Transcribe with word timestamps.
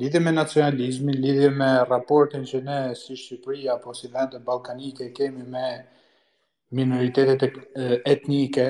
lidhje 0.00 0.20
me 0.24 0.34
nacionalizmin, 0.36 1.16
lidhje 1.24 1.48
me 1.56 1.70
raportin 1.88 2.44
që 2.50 2.60
ne 2.66 2.80
si 2.98 3.16
Shqipëria, 3.16 3.78
apo 3.78 3.94
si 3.96 4.10
vende 4.12 4.38
ballkanike 4.44 5.08
kemi 5.16 5.46
me 5.56 5.66
minoritetet 6.70 7.42
etnike 8.06 8.66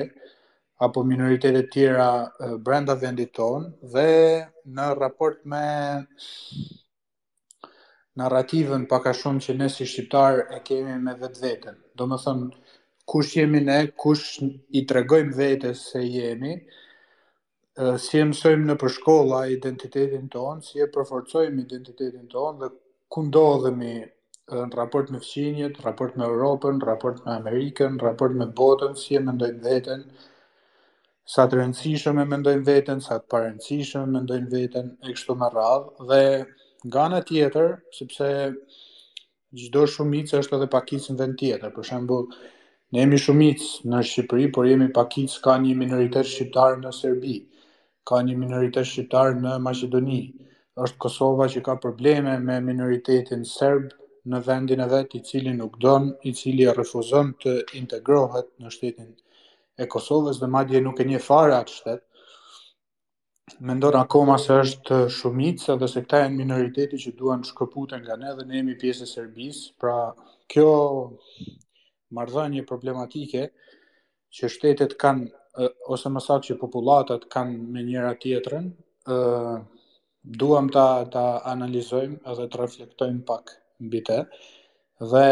apo 0.85 1.03
minoritetet 1.03 1.69
tjera 1.71 2.31
brenda 2.65 2.95
vendit 3.01 3.29
tonë 3.37 3.89
dhe 3.93 4.07
në 4.75 4.87
raport 4.99 5.43
me 5.51 5.61
narrativën 8.17 8.87
pak 8.91 9.05
a 9.07 9.13
shumë 9.21 9.43
që 9.47 9.53
ne 9.59 9.69
si 9.69 9.85
shqiptar 9.85 10.33
e 10.55 10.61
kemi 10.67 10.95
me 11.03 11.13
vetë 11.21 11.39
vetën. 11.45 11.75
Do 11.97 12.03
më 12.09 12.17
thënë, 12.23 12.47
kush 13.11 13.35
jemi 13.37 13.61
ne, 13.65 13.77
kush 14.03 14.41
i 14.77 14.81
tregojmë 14.89 15.37
vetës 15.37 15.85
se 15.93 16.01
jemi, 16.03 16.55
si 18.05 18.19
e 18.19 18.25
mësojmë 18.29 18.67
në 18.71 18.75
përshkolla 18.81 19.45
identitetin 19.53 20.27
tonë, 20.33 20.65
si 20.67 20.81
e 20.83 20.89
përforcojmë 20.93 21.63
identitetin 21.63 22.27
tonë 22.33 22.59
dhe 22.63 22.73
ku 23.11 23.23
ndodhemi 23.29 23.93
në 24.49 24.65
raport 24.73 25.11
me 25.13 25.19
fëqinjët, 25.21 25.75
në 25.77 25.83
raport 25.85 26.15
me 26.19 26.25
Europën, 26.25 26.77
në 26.81 26.85
raport 26.87 27.19
me 27.25 27.33
Amerikën, 27.35 27.97
në 27.97 28.01
raport 28.07 28.33
me 28.39 28.45
botën, 28.57 28.95
si 28.97 29.15
e 29.15 29.19
më 29.21 29.33
ndojnë 29.35 29.61
vetën, 29.65 30.01
sa 31.31 31.45
të 31.47 31.57
rëndësishëm 31.59 32.19
e 32.19 32.25
më 32.31 32.37
ndojnë 32.41 32.65
vetën, 32.67 32.99
sa 33.05 33.19
të 33.21 33.29
parëndësishëm 33.31 34.03
e 34.07 34.11
më 34.15 34.21
ndojnë 34.23 34.49
vetën, 34.55 34.87
e 35.05 35.13
kështu 35.13 35.35
me 35.41 35.49
radhë, 35.53 36.07
dhe 36.09 36.21
nga 36.89 37.05
në 37.13 37.19
tjetër, 37.29 37.75
sepse 37.99 38.25
gjdo 39.61 39.85
shumicë 39.93 40.39
është 40.39 40.57
edhe 40.57 40.67
pakicë 40.73 41.13
në 41.13 41.19
vend 41.21 41.37
tjetër, 41.43 41.69
për 41.75 41.87
shembu, 41.91 42.17
ne 42.91 43.03
jemi 43.05 43.19
shumicë 43.23 43.87
në 43.93 44.01
Shqipëri, 44.09 44.49
por 44.55 44.65
jemi 44.67 44.89
pakicë 44.95 45.41
ka 45.45 45.55
një 45.63 45.77
minoritet 45.79 46.25
shqiptarë 46.33 46.81
në 46.81 46.93
Serbi, 46.97 47.37
ka 48.09 48.23
një 48.25 48.39
minoritet 48.41 48.89
shqiptarë 48.89 49.39
në 49.45 49.55
Macedoni, 49.67 50.21
është 50.81 50.97
Kosova 51.05 51.47
që 51.53 51.61
ka 51.65 51.75
probleme 51.83 52.37
me 52.39 52.57
minoritetin 52.65 53.43
serbë, 53.45 53.93
në 54.29 54.39
vendin 54.45 54.81
e 54.83 54.87
vetë 54.89 55.17
i 55.17 55.21
cili 55.25 55.53
nuk 55.57 55.79
donë, 55.81 56.11
i 56.29 56.33
cili 56.37 56.67
refuzon 56.77 57.31
të 57.41 57.53
integrohet 57.81 58.51
në 58.61 58.69
shtetin 58.73 59.11
e 59.81 59.87
Kosovës 59.89 60.39
dhe 60.41 60.47
madje 60.51 60.81
nuk 60.83 60.99
e 61.01 61.05
një 61.09 61.21
fare 61.27 61.55
atë 61.57 61.75
shtetë, 61.79 62.05
Mendon 63.67 63.95
akoma 63.99 64.35
se 64.39 64.53
është 64.61 64.97
shumica 65.11 65.73
dhe 65.81 65.87
se 65.91 65.99
këta 66.05 66.19
janë 66.21 66.37
minoriteti 66.39 66.97
që 67.03 67.11
duan 67.19 67.41
shkëputen 67.43 67.99
nga 68.05 68.15
ne 68.15 68.31
dhe 68.37 68.45
ne 68.47 68.55
jemi 68.61 68.77
pjesë 68.79 69.03
e 69.03 69.09
Serbisë. 69.11 69.73
Pra, 69.81 69.95
kjo 70.47 70.67
marrëdhënie 72.15 72.63
problematike 72.69 73.43
që 74.37 74.51
shtetet 74.55 74.95
kanë 75.03 75.67
ose 75.95 76.11
më 76.15 76.23
saktë 76.27 76.47
që 76.53 76.59
popullatat 76.61 77.27
kanë 77.33 77.59
me 77.75 77.83
njëra 77.89 78.13
tjetrën, 78.23 78.71
ë 79.09 79.17
duam 80.43 80.71
ta 80.77 80.87
ta 81.13 81.25
analizojmë 81.53 82.21
edhe 82.23 82.47
të 82.47 82.61
reflektojmë 82.63 83.25
pak. 83.27 83.57
ë 83.57 83.60
mbi 83.87 84.01
të. 84.07 84.17
Dhe 85.11 85.25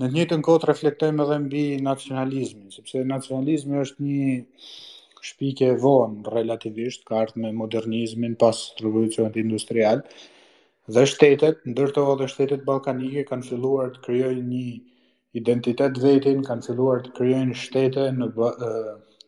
në 0.00 0.06
të 0.08 0.14
njëjtën 0.16 0.44
kohë 0.46 0.68
reflektojmë 0.70 1.24
edhe 1.26 1.36
mbi 1.46 1.64
nacionalizmin, 1.86 2.70
sepse 2.74 3.02
nacionalizmi 3.10 3.80
është 3.84 4.06
një 4.06 4.36
shpikje 5.28 5.68
e 5.74 5.78
vonë 5.82 6.30
relativisht, 6.34 7.04
ka 7.06 7.20
ardhur 7.22 7.44
me 7.44 7.52
modernizmin 7.60 8.34
pas 8.42 8.62
revolucionit 8.82 9.36
industrial. 9.44 10.02
Dhe 10.94 11.04
shtetet, 11.12 11.60
ndërto 11.70 12.06
dhe 12.18 12.26
shtetet 12.32 12.64
ballkanike 12.66 13.22
kanë 13.28 13.46
filluar 13.52 13.92
të 13.94 14.02
krijojnë 14.08 14.42
një 14.54 14.66
identitet 15.40 16.00
vetin, 16.02 16.42
kanë 16.48 16.66
filluar 16.66 17.04
të 17.06 17.14
krijojnë 17.20 17.60
shtete 17.64 18.08
në 18.18 18.32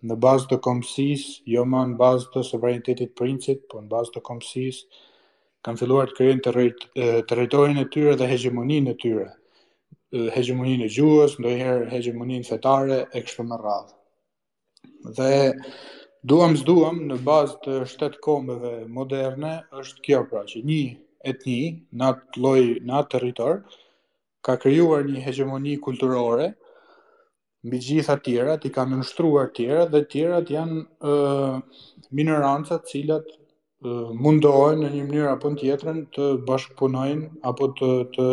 në 0.04 0.18
bazë 0.20 0.48
të 0.50 0.56
komësis, 0.66 1.20
jo 1.48 1.62
më 1.72 1.78
në 1.90 1.94
bazë 2.00 2.26
të 2.34 2.40
sovranitetit 2.48 3.12
princit, 3.16 3.62
po 3.70 3.78
në 3.80 3.86
bazë 3.94 4.12
të 4.16 4.20
komësis, 4.26 4.82
kanë 5.64 5.80
filluar 5.80 6.10
të 6.12 6.16
krijojnë 6.18 7.24
territorin 7.28 7.80
e 7.82 7.86
tyre 7.92 8.14
dhe 8.20 8.28
hegemoninë 8.28 8.92
e 8.92 8.96
tyre. 9.00 9.26
Hegemoninë 10.34 10.86
e 10.86 10.92
gjuhës, 10.94 11.32
ndonjëherë 11.40 11.88
hegemoninë 11.92 12.46
fetare 12.48 12.98
e 13.18 13.22
kështu 13.26 13.46
me 13.48 13.56
radhë. 13.60 13.94
Dhe 15.16 15.30
duam 16.30 16.54
s'duam 16.60 17.00
në 17.08 17.16
bazë 17.26 17.56
të 17.64 17.78
shtet 17.92 18.20
kombeve 18.24 18.74
moderne 18.98 19.56
është 19.80 20.04
kjo 20.08 20.20
pra 20.30 20.44
që 20.52 20.60
një 20.68 20.84
etni 21.32 21.58
në 21.96 22.10
atë 22.12 22.44
lloj 22.44 22.60
në 22.86 22.96
atë 23.00 23.12
territor 23.16 23.58
ka 24.44 24.58
krijuar 24.62 25.06
një 25.08 25.22
hegemoni 25.26 25.74
kulturore 25.84 26.50
mbi 27.64 27.78
gjitha 27.80 28.18
tjerat, 28.20 28.64
i 28.68 28.72
kanë 28.76 28.98
nështruar 29.00 29.48
tjerat 29.56 29.90
dhe 29.92 30.02
tjerat 30.12 30.50
janë 30.52 30.82
uh, 31.00 32.76
cilat 32.90 33.30
mundohen 34.16 34.78
në 34.84 34.88
një 34.94 35.02
mënyrë 35.06 35.30
apo 35.34 35.50
në 35.52 35.58
tjetrën 35.60 35.98
të 36.16 36.28
bashkëpunojnë 36.48 37.26
apo 37.50 37.66
të 37.80 37.90
të 38.14 38.28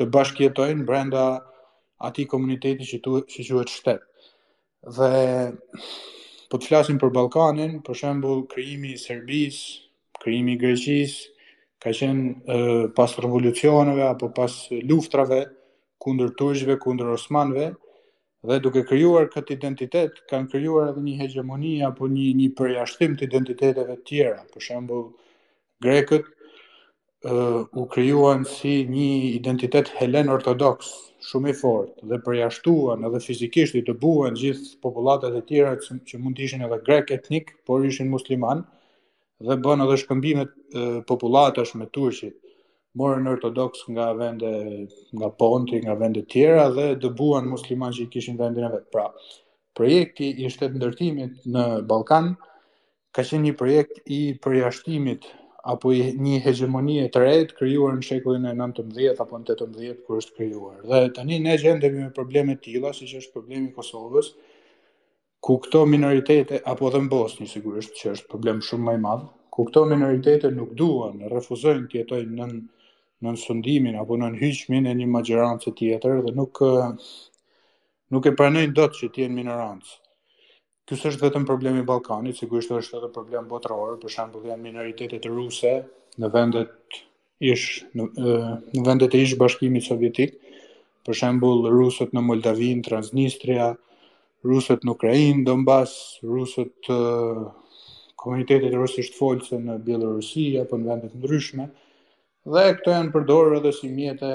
të 0.00 0.06
bashkëjetojnë 0.14 0.86
brenda 0.88 1.22
atij 2.08 2.24
komuniteti 2.32 2.86
që 2.90 2.98
tu 3.04 3.18
që 3.30 3.44
quhet 3.48 3.68
shtet. 3.70 4.00
Dhe 4.96 5.10
po 6.50 6.58
të 6.58 6.66
flasim 6.66 6.98
për 6.98 7.12
Ballkanin, 7.14 7.78
për 7.86 7.98
shembull 8.00 8.40
krijimi 8.50 8.94
i 8.94 8.98
Serbisë, 8.98 9.66
krijimi 10.24 10.56
i 10.56 10.60
Greqisë 10.62 11.44
ka 11.82 11.92
qenë 11.98 12.94
pas 12.96 13.14
revolucioneve 13.22 14.06
apo 14.08 14.30
pas 14.34 14.56
luftrave 14.90 15.44
kundër 16.02 16.32
turqëve, 16.38 16.76
kundër 16.82 17.12
osmanëve, 17.18 17.70
dhe 18.50 18.58
duke 18.62 18.82
krijuar 18.86 19.28
këtë 19.30 19.54
identitet 19.54 20.16
kanë 20.30 20.50
krijuar 20.50 20.88
edhe 20.90 21.02
një 21.06 21.14
hegemoni 21.20 21.74
apo 21.86 22.08
një 22.10 22.30
një 22.40 22.48
përjashtim 22.58 23.14
të 23.18 23.28
identiteteve 23.28 23.94
të 23.96 24.06
tjera. 24.08 24.40
Për 24.54 24.60
shembull, 24.66 25.04
grekët 25.84 26.26
ë 26.26 26.34
uh, 27.30 27.60
u 27.78 27.84
krijuan 27.92 28.42
si 28.50 28.82
një 28.90 29.10
identitet 29.38 29.92
helen 30.00 30.32
ortodoks 30.34 30.90
shumë 31.22 31.52
i 31.52 31.54
fortë 31.60 32.08
dhe 32.10 32.18
përjashtuan 32.26 33.06
edhe 33.06 33.20
fizikisht 33.22 33.76
i 33.78 33.84
të 33.86 33.94
buan 34.02 34.34
gjithë 34.34 34.76
popullatat 34.82 35.38
e 35.38 35.44
tjera 35.46 35.76
që, 35.78 36.00
që 36.02 36.18
mund 36.18 36.34
të 36.34 36.46
ishin 36.48 36.66
edhe 36.66 36.80
grek 36.88 37.14
etnik, 37.14 37.54
por 37.66 37.86
ishin 37.86 38.10
musliman 38.10 38.64
dhe 39.42 39.56
bën 39.62 39.86
edhe 39.86 40.00
shkëmbime 40.02 40.48
uh, 40.48 40.98
popullatash 41.06 41.76
me 41.78 41.86
turqit 41.94 42.41
morën 43.00 43.26
ortodoks 43.28 43.80
nga 43.92 44.06
vende 44.16 44.52
nga 45.16 45.28
Ponti, 45.40 45.76
nga 45.84 45.94
vende 46.02 46.20
të 46.22 46.30
tjera 46.32 46.66
dhe 46.76 46.86
dëbuan 47.04 47.48
muslimanë 47.52 47.96
që 47.98 48.02
i 48.06 48.08
kishin 48.12 48.36
vendin 48.40 48.66
e 48.68 48.72
vet. 48.74 48.86
Pra, 48.92 49.06
projekti 49.78 50.28
i 50.44 50.50
shtetëndërtimit 50.52 51.30
ndërtimit 51.44 51.52
në 51.54 51.64
Ballkan 51.88 52.26
ka 53.16 53.22
qenë 53.24 53.42
një 53.48 53.52
projekt 53.60 54.02
i 54.16 54.20
përjashtimit 54.44 55.24
apo 55.72 55.92
i 55.94 56.02
një 56.26 56.40
hegemonie 56.44 57.06
të 57.14 57.20
re 57.22 57.32
të 57.48 57.56
krijuar 57.60 57.94
në 57.96 58.04
shekullin 58.06 58.48
e 58.50 58.54
19 58.60 59.20
apo 59.24 59.38
në 59.40 59.48
18 59.56 60.04
kur 60.06 60.18
është 60.20 60.36
krijuar. 60.36 60.76
Dhe 60.90 61.02
tani 61.16 61.38
ne 61.44 61.56
gjendemi 61.62 62.02
me 62.04 62.10
probleme 62.12 62.56
të 62.58 62.64
tilla, 62.68 62.92
siç 62.92 63.14
është 63.20 63.32
problemi 63.36 63.70
i 63.70 63.74
Kosovës, 63.76 64.32
ku 65.42 65.56
këto 65.64 65.84
minoritete 65.88 66.60
apo 66.72 66.90
edhe 66.90 67.04
në 67.06 67.12
Bosni, 67.14 67.48
sigurisht 67.54 67.94
që 68.00 68.12
është 68.16 68.28
problem 68.34 68.60
shumë 68.60 68.86
më 68.90 68.98
i 68.98 69.02
madh 69.06 69.26
ku 69.52 69.64
këto 69.68 69.82
minoritete 69.94 70.48
nuk 70.58 70.70
duan, 70.82 71.18
refuzojnë 71.36 71.84
tjetojnë 71.92 72.36
në 72.42 72.46
në 73.22 73.32
nësëndimin 73.36 73.96
apo 74.02 74.16
në 74.18 74.28
nëhyqmin 74.34 74.88
e 74.90 74.94
një 75.00 75.06
magjerancë 75.14 75.72
tjetër 75.78 76.20
dhe 76.26 76.32
nuk, 76.38 76.58
nuk 78.14 78.26
e 78.26 78.32
pranejnë 78.40 78.74
do 78.78 78.86
të 78.90 78.98
që 79.00 79.10
tjenë 79.16 79.36
minerancë. 79.38 79.94
Kësë 80.90 81.10
është 81.12 81.22
vetëm 81.28 81.44
problemi 81.48 81.84
Balkani, 81.86 82.32
si 82.34 82.48
kështë 82.50 82.80
është 82.80 82.98
edhe 82.98 83.10
problem 83.14 83.46
botërorë, 83.52 84.00
për 84.02 84.12
shambë 84.16 84.42
dhe 84.42 84.50
janë 84.50 84.64
minoritetet 84.66 85.28
ruse 85.30 85.72
në 86.20 86.30
vendet 86.34 86.98
ish 87.52 87.84
në 87.98 88.82
vendet 88.88 89.14
e 89.18 89.22
ish 89.26 89.36
bashkimit 89.38 89.86
sovjetik, 89.86 90.34
për 91.06 91.16
shembull 91.18 91.70
rusët 91.74 92.12
në 92.14 92.22
Moldavin, 92.26 92.82
Transnistria, 92.86 93.70
rusët 94.46 94.82
në 94.86 94.96
Ukrainë, 94.96 95.46
Donbass, 95.46 95.94
rusët 96.26 96.90
komunitetet 98.22 98.74
rusisht 98.78 99.14
folse 99.18 99.58
në 99.62 99.78
Bielorusi 99.86 100.52
apo 100.62 100.78
në 100.82 100.90
vende 100.90 101.12
të 101.14 101.22
ndryshme 101.22 101.70
dhe 102.50 102.64
këto 102.78 102.90
janë 102.94 103.12
përdorur 103.14 103.56
edhe 103.60 103.72
si 103.76 103.88
mjete 103.88 104.30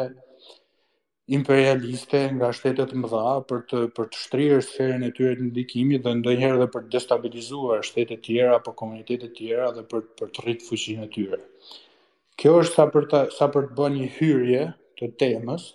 imperialiste 1.38 2.22
nga 2.40 2.52
shtetet 2.56 2.94
më 2.96 3.08
dha 3.12 3.32
për 3.50 3.60
të, 3.70 3.80
për 3.96 4.06
të 4.12 4.22
shtrirë 4.22 4.60
sferën 4.64 5.04
e 5.04 5.10
tyre 5.18 5.34
të 5.40 5.48
ndikimit 5.50 6.06
dhe 6.06 6.14
ndonjëherë 6.22 6.60
edhe 6.62 6.70
për 6.76 6.86
të 6.86 6.94
destabilizuar 6.96 7.84
shtete 7.90 8.16
të 8.16 8.24
tjera 8.30 8.56
apo 8.60 8.74
komunitete 8.82 9.28
të 9.28 9.34
tjera 9.42 9.72
dhe 9.76 9.84
për 9.92 10.06
për 10.22 10.32
të 10.38 10.46
rrit 10.46 10.64
fuqinë 10.70 11.08
e 11.08 11.12
tyre. 11.18 11.42
Kjo 12.40 12.56
është 12.64 12.76
sa 12.80 12.86
për 12.96 13.10
sa 13.40 13.50
për 13.56 13.68
të 13.72 13.78
bënë 13.82 14.00
një 14.00 14.10
hyrje 14.20 14.64
të 14.98 15.12
temës 15.24 15.68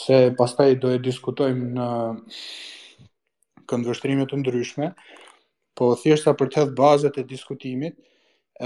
se 0.00 0.20
pastaj 0.38 0.70
do 0.82 0.90
e 0.94 1.02
diskutojmë 1.04 1.68
në 1.76 1.88
këndvështrime 3.70 4.24
të 4.30 4.38
ndryshme, 4.40 4.86
po 5.78 5.92
thjeshta 6.00 6.32
për 6.40 6.48
të 6.52 6.60
hedhë 6.62 6.74
bazat 6.80 7.20
e 7.22 7.26
diskutimit, 7.30 7.94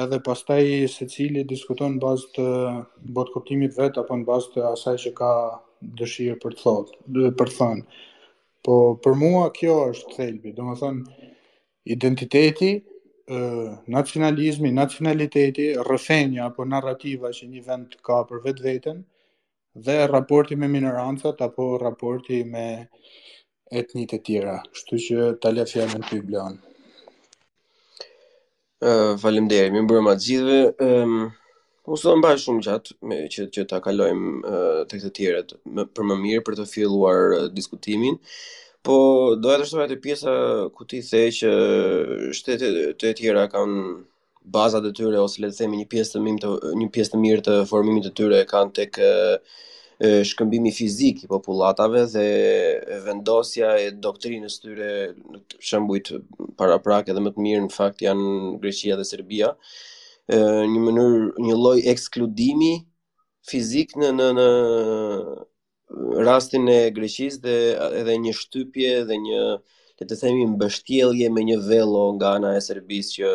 edhe 0.03 0.19
pastaj 0.27 0.65
se 0.91 1.07
cili 1.11 1.45
diskuton 1.47 1.95
në 1.97 2.01
bazë 2.03 2.31
të 2.39 2.45
botë 3.17 3.35
kuptimit 3.37 3.77
vetë 3.79 4.03
apo 4.03 4.17
në 4.19 4.27
bazë 4.31 4.51
të 4.55 4.65
asaj 4.73 4.95
që 5.05 5.13
ka 5.21 5.29
dëshirë 6.01 6.39
për 6.43 6.57
të 6.59 6.63
thotë, 6.65 6.99
për 7.39 7.53
të 7.53 7.57
thënë. 7.61 7.85
Po 8.65 8.75
për 9.05 9.17
mua 9.21 9.45
kjo 9.55 9.77
është 9.93 10.17
thelbi, 10.17 10.53
do 10.57 10.67
më 10.71 10.75
thënë 10.83 11.31
identiteti, 11.95 12.73
nacionalizmi, 13.99 14.73
nacionaliteti, 14.81 15.69
rëfenja 15.91 16.49
apo 16.51 16.67
narrativa 16.75 17.31
që 17.39 17.49
një 17.53 17.63
vend 17.69 17.95
ka 18.05 18.19
për 18.31 18.43
vetë 18.49 18.67
vetën, 18.69 18.99
dhe 19.87 19.99
raporti 20.11 20.57
me 20.59 20.69
minerancat 20.75 21.41
apo 21.47 21.71
raporti 21.85 22.43
me 22.55 22.67
etnit 23.81 24.17
e 24.19 24.23
tjera. 24.27 24.59
Kështu 24.75 25.01
që 25.09 25.29
talja 25.45 25.69
fjallën 25.71 26.09
të 26.11 26.23
i 26.23 26.25
blonë. 26.31 26.63
Ë 28.85 28.91
uh, 28.93 29.11
faleminderit. 29.17 29.73
Mi 29.73 29.81
bëra 29.89 30.13
të 30.19 30.25
gjithëve. 30.27 30.57
Ë 30.77 31.03
um, 31.05 31.13
u 31.89 31.97
sot 32.01 32.19
mbaj 32.21 32.35
shumë 32.43 32.65
gjatë 32.67 32.97
me 33.09 33.17
që 33.33 33.47
që 33.55 33.63
ta 33.71 33.79
kalojm 33.85 34.25
uh, 34.41 34.81
tek 34.91 35.01
të 35.07 35.11
tjerët 35.19 35.55
më, 35.77 35.87
për 35.97 36.09
më 36.11 36.17
mirë 36.25 36.43
për 36.45 36.59
të 36.59 36.67
filluar 36.73 37.23
uh, 37.39 37.47
diskutimin. 37.59 38.19
Po 38.85 38.97
do 39.41 39.55
të 39.55 39.71
shtoja 39.71 39.89
të 39.95 39.99
pjesa 40.05 40.35
ku 40.77 40.85
ti 40.91 41.01
the 41.07 41.23
që 41.39 41.53
shtetet 42.39 42.77
të 43.01 43.15
tjera 43.23 43.47
kanë 43.55 43.87
bazat 44.55 44.91
e 44.91 44.93
tyre 44.99 45.23
ose 45.25 45.41
le 45.41 45.49
të 45.49 45.63
themi 45.63 45.81
një 45.81 45.89
pjesë 45.95 47.15
të 47.15 47.23
mirë 47.25 47.47
të 47.47 47.55
formimit 47.71 48.05
të 48.11 48.17
tyre 48.21 48.43
kanë 48.51 48.77
tek 48.83 49.01
uh, 49.01 49.63
shkëmbimi 50.31 50.73
fizik 50.79 51.25
i 51.25 51.29
popullatave 51.33 52.03
dhe 52.15 52.25
vendosja 53.07 53.71
e 53.85 53.89
doktrinës 54.07 54.59
tyre 54.63 54.89
në 55.33 55.41
të 55.49 55.61
shëmbujt 55.71 56.11
para 56.59 56.79
prake 56.87 57.15
dhe 57.15 57.23
më 57.25 57.33
të 57.37 57.45
mirë 57.47 57.63
në 57.67 57.73
fakt 57.79 58.03
janë 58.07 58.35
Greqia 58.65 58.99
dhe 58.99 59.07
Serbia 59.11 59.53
e, 59.55 60.37
një 60.73 60.83
mënyrë 60.87 61.47
një 61.47 61.59
lloj 61.61 61.77
ekskludimi 61.95 62.73
fizik 63.51 63.95
në 64.01 64.13
në 64.19 64.29
në 64.41 64.49
rastin 66.27 66.69
e 66.75 66.81
Greqisë 66.99 67.43
dhe 67.47 67.59
edhe 68.03 68.19
një 68.27 68.35
shtypje 68.43 68.95
dhe 69.11 69.21
një 69.29 69.43
le 70.01 70.07
të 70.11 70.19
themi 70.25 70.47
mbështjellje 70.57 71.29
me 71.31 71.45
një 71.53 71.61
vello 71.71 72.07
nga 72.17 72.35
ana 72.39 72.57
e 72.59 72.63
Serbisë 72.67 73.13
që 73.19 73.33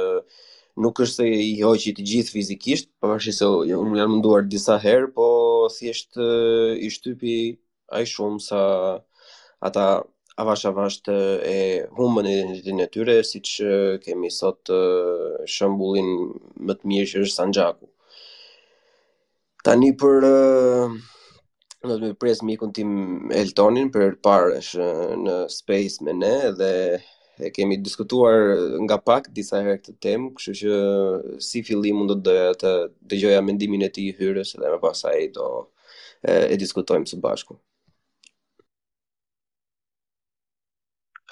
nuk 0.83 0.99
është 1.05 1.19
se 1.19 1.27
i 1.43 1.57
hoqi 1.59 1.91
të 1.97 2.05
gjithë 2.11 2.33
fizikisht, 2.37 2.89
pavarësisht 3.03 3.43
se 3.43 3.47
unë 3.83 3.99
jam 3.99 4.13
munduar 4.13 4.45
disa 4.47 4.77
herë, 4.81 5.09
po 5.15 5.25
thjesht 5.75 6.15
eh, 6.21 6.73
i 6.85 6.89
shtypi 6.93 7.35
ai 7.95 8.05
shumë 8.07 8.39
sa 8.47 8.61
ata 9.67 9.85
avash 10.39 10.65
avash 10.69 11.01
të 11.03 11.15
e 11.51 11.59
humbën 11.97 12.29
identitetin 12.31 12.79
e 12.85 12.87
tyre, 12.95 13.17
siç 13.27 13.53
eh, 13.59 13.97
kemi 14.05 14.31
sot 14.31 14.71
eh, 14.71 15.45
shembullin 15.57 16.09
më 16.65 16.79
të 16.79 16.91
mirë 16.93 17.09
që 17.13 17.23
është 17.27 17.35
Sanxhaku. 17.35 17.87
Tani 19.67 19.91
për 19.99 20.21
do 21.89 21.95
të 21.95 22.03
më 22.03 22.09
pres 22.19 22.39
mikun 22.47 22.71
tim 22.75 22.89
Eltonin 23.41 23.87
për 23.91 24.15
parësh 24.23 24.71
në 25.25 25.35
space 25.51 26.03
me 26.03 26.15
ne 26.21 26.35
dhe 26.59 26.71
e 27.39 27.47
kemi 27.55 27.75
diskutuar 27.85 28.37
nga 28.83 28.95
pak 29.05 29.21
disa 29.35 29.55
herë 29.63 29.75
këtë 29.79 29.93
temë, 30.03 30.27
kështu 30.37 30.53
që 30.61 30.71
si 31.49 31.61
fillim 31.67 31.95
mund 32.01 32.11
të 32.11 32.17
doja 32.27 32.47
të 32.61 32.71
dëgjoja 33.11 33.39
mendimin 33.49 33.85
e 33.87 33.91
tij 33.95 34.09
hyrës 34.19 34.49
dhe 34.59 34.67
më 34.73 34.79
pas 34.83 34.99
ai 35.11 35.23
do 35.35 35.45
e, 36.29 36.31
e 36.53 36.55
diskutojmë 36.63 37.07
së 37.11 37.17
bashku. 37.23 37.53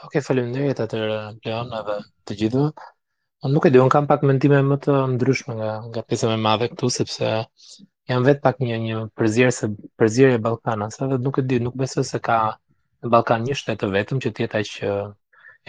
Ok, 0.05 0.13
faleminderit 0.27 0.79
atëherë 0.85 1.17
Leon 1.45 1.75
edhe 1.81 1.97
të 2.27 2.37
gjithëve. 2.39 2.87
Unë 3.45 3.53
nuk 3.53 3.67
e 3.67 3.71
di, 3.73 3.81
unë 3.83 3.93
kam 3.95 4.07
pak 4.11 4.23
mendime 4.29 4.63
më 4.71 4.77
të 4.85 4.95
ndryshme 5.17 5.53
nga 5.59 5.71
nga 5.89 6.01
pjesa 6.07 6.31
më 6.31 6.35
e 6.39 6.41
madhe 6.47 6.69
këtu 6.71 6.85
sepse 6.97 7.25
jam 8.07 8.21
vetë 8.27 8.43
pak 8.45 8.61
një 8.63 8.79
një 8.85 8.93
e 9.03 9.69
përzierje 9.99 10.39
Ballkanas, 10.45 10.99
edhe 11.03 11.19
nuk 11.25 11.41
e 11.41 11.47
di, 11.49 11.59
nuk 11.65 11.75
besoj 11.81 12.05
se 12.11 12.19
ka 12.27 12.37
në 13.03 13.11
Ballkan 13.13 13.43
një 13.45 13.57
shtet 13.59 13.81
të 13.81 13.91
vetëm 13.99 14.21
që 14.23 14.29
të 14.37 14.47
që 14.73 14.91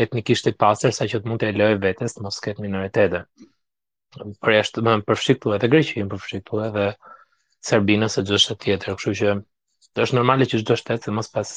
etnikisht 0.02 0.46
të 0.46 0.52
pasër 0.62 0.92
sa 0.96 1.06
që 1.10 1.18
të 1.22 1.28
mund 1.28 1.40
të 1.42 1.48
lejoj 1.58 1.78
vetes 1.82 2.14
të 2.14 2.22
mos 2.26 2.36
ketë 2.44 2.64
minoritete. 2.64 3.20
Për 4.44 4.54
jashtë 4.54 4.84
më 4.86 4.94
përfshiktu 5.08 5.54
edhe 5.56 5.70
greqin 5.72 6.10
përfshiktu 6.12 6.60
edhe 6.66 6.84
Serbina, 7.70 8.06
se 8.12 8.22
gjithë 8.22 8.40
shtetë 8.44 8.62
tjetër, 8.66 8.96
kështu 9.00 9.16
që 9.22 9.34
është 10.04 10.18
normale 10.18 10.46
që 10.52 10.60
gjithë 10.60 10.78
shtetë 10.82 11.08
se 11.08 11.16
mos 11.18 11.30
pas 11.34 11.50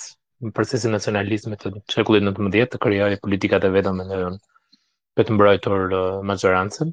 procesi 0.57 0.89
nacionalizmit 0.95 1.61
të 1.67 1.73
qekullit 1.95 2.25
në 2.25 2.33
të 2.37 2.47
mëdjet 2.47 2.71
të 2.73 2.81
kërjoj 2.85 3.19
politikat 3.25 3.67
e 3.67 3.71
vetëm 3.75 4.01
me 4.01 4.07
nëjën 4.09 4.39
për 5.17 5.27
të 5.29 5.37
mbrojtur 5.37 5.85
uh, 5.93 6.19
mazërancën, 6.31 6.91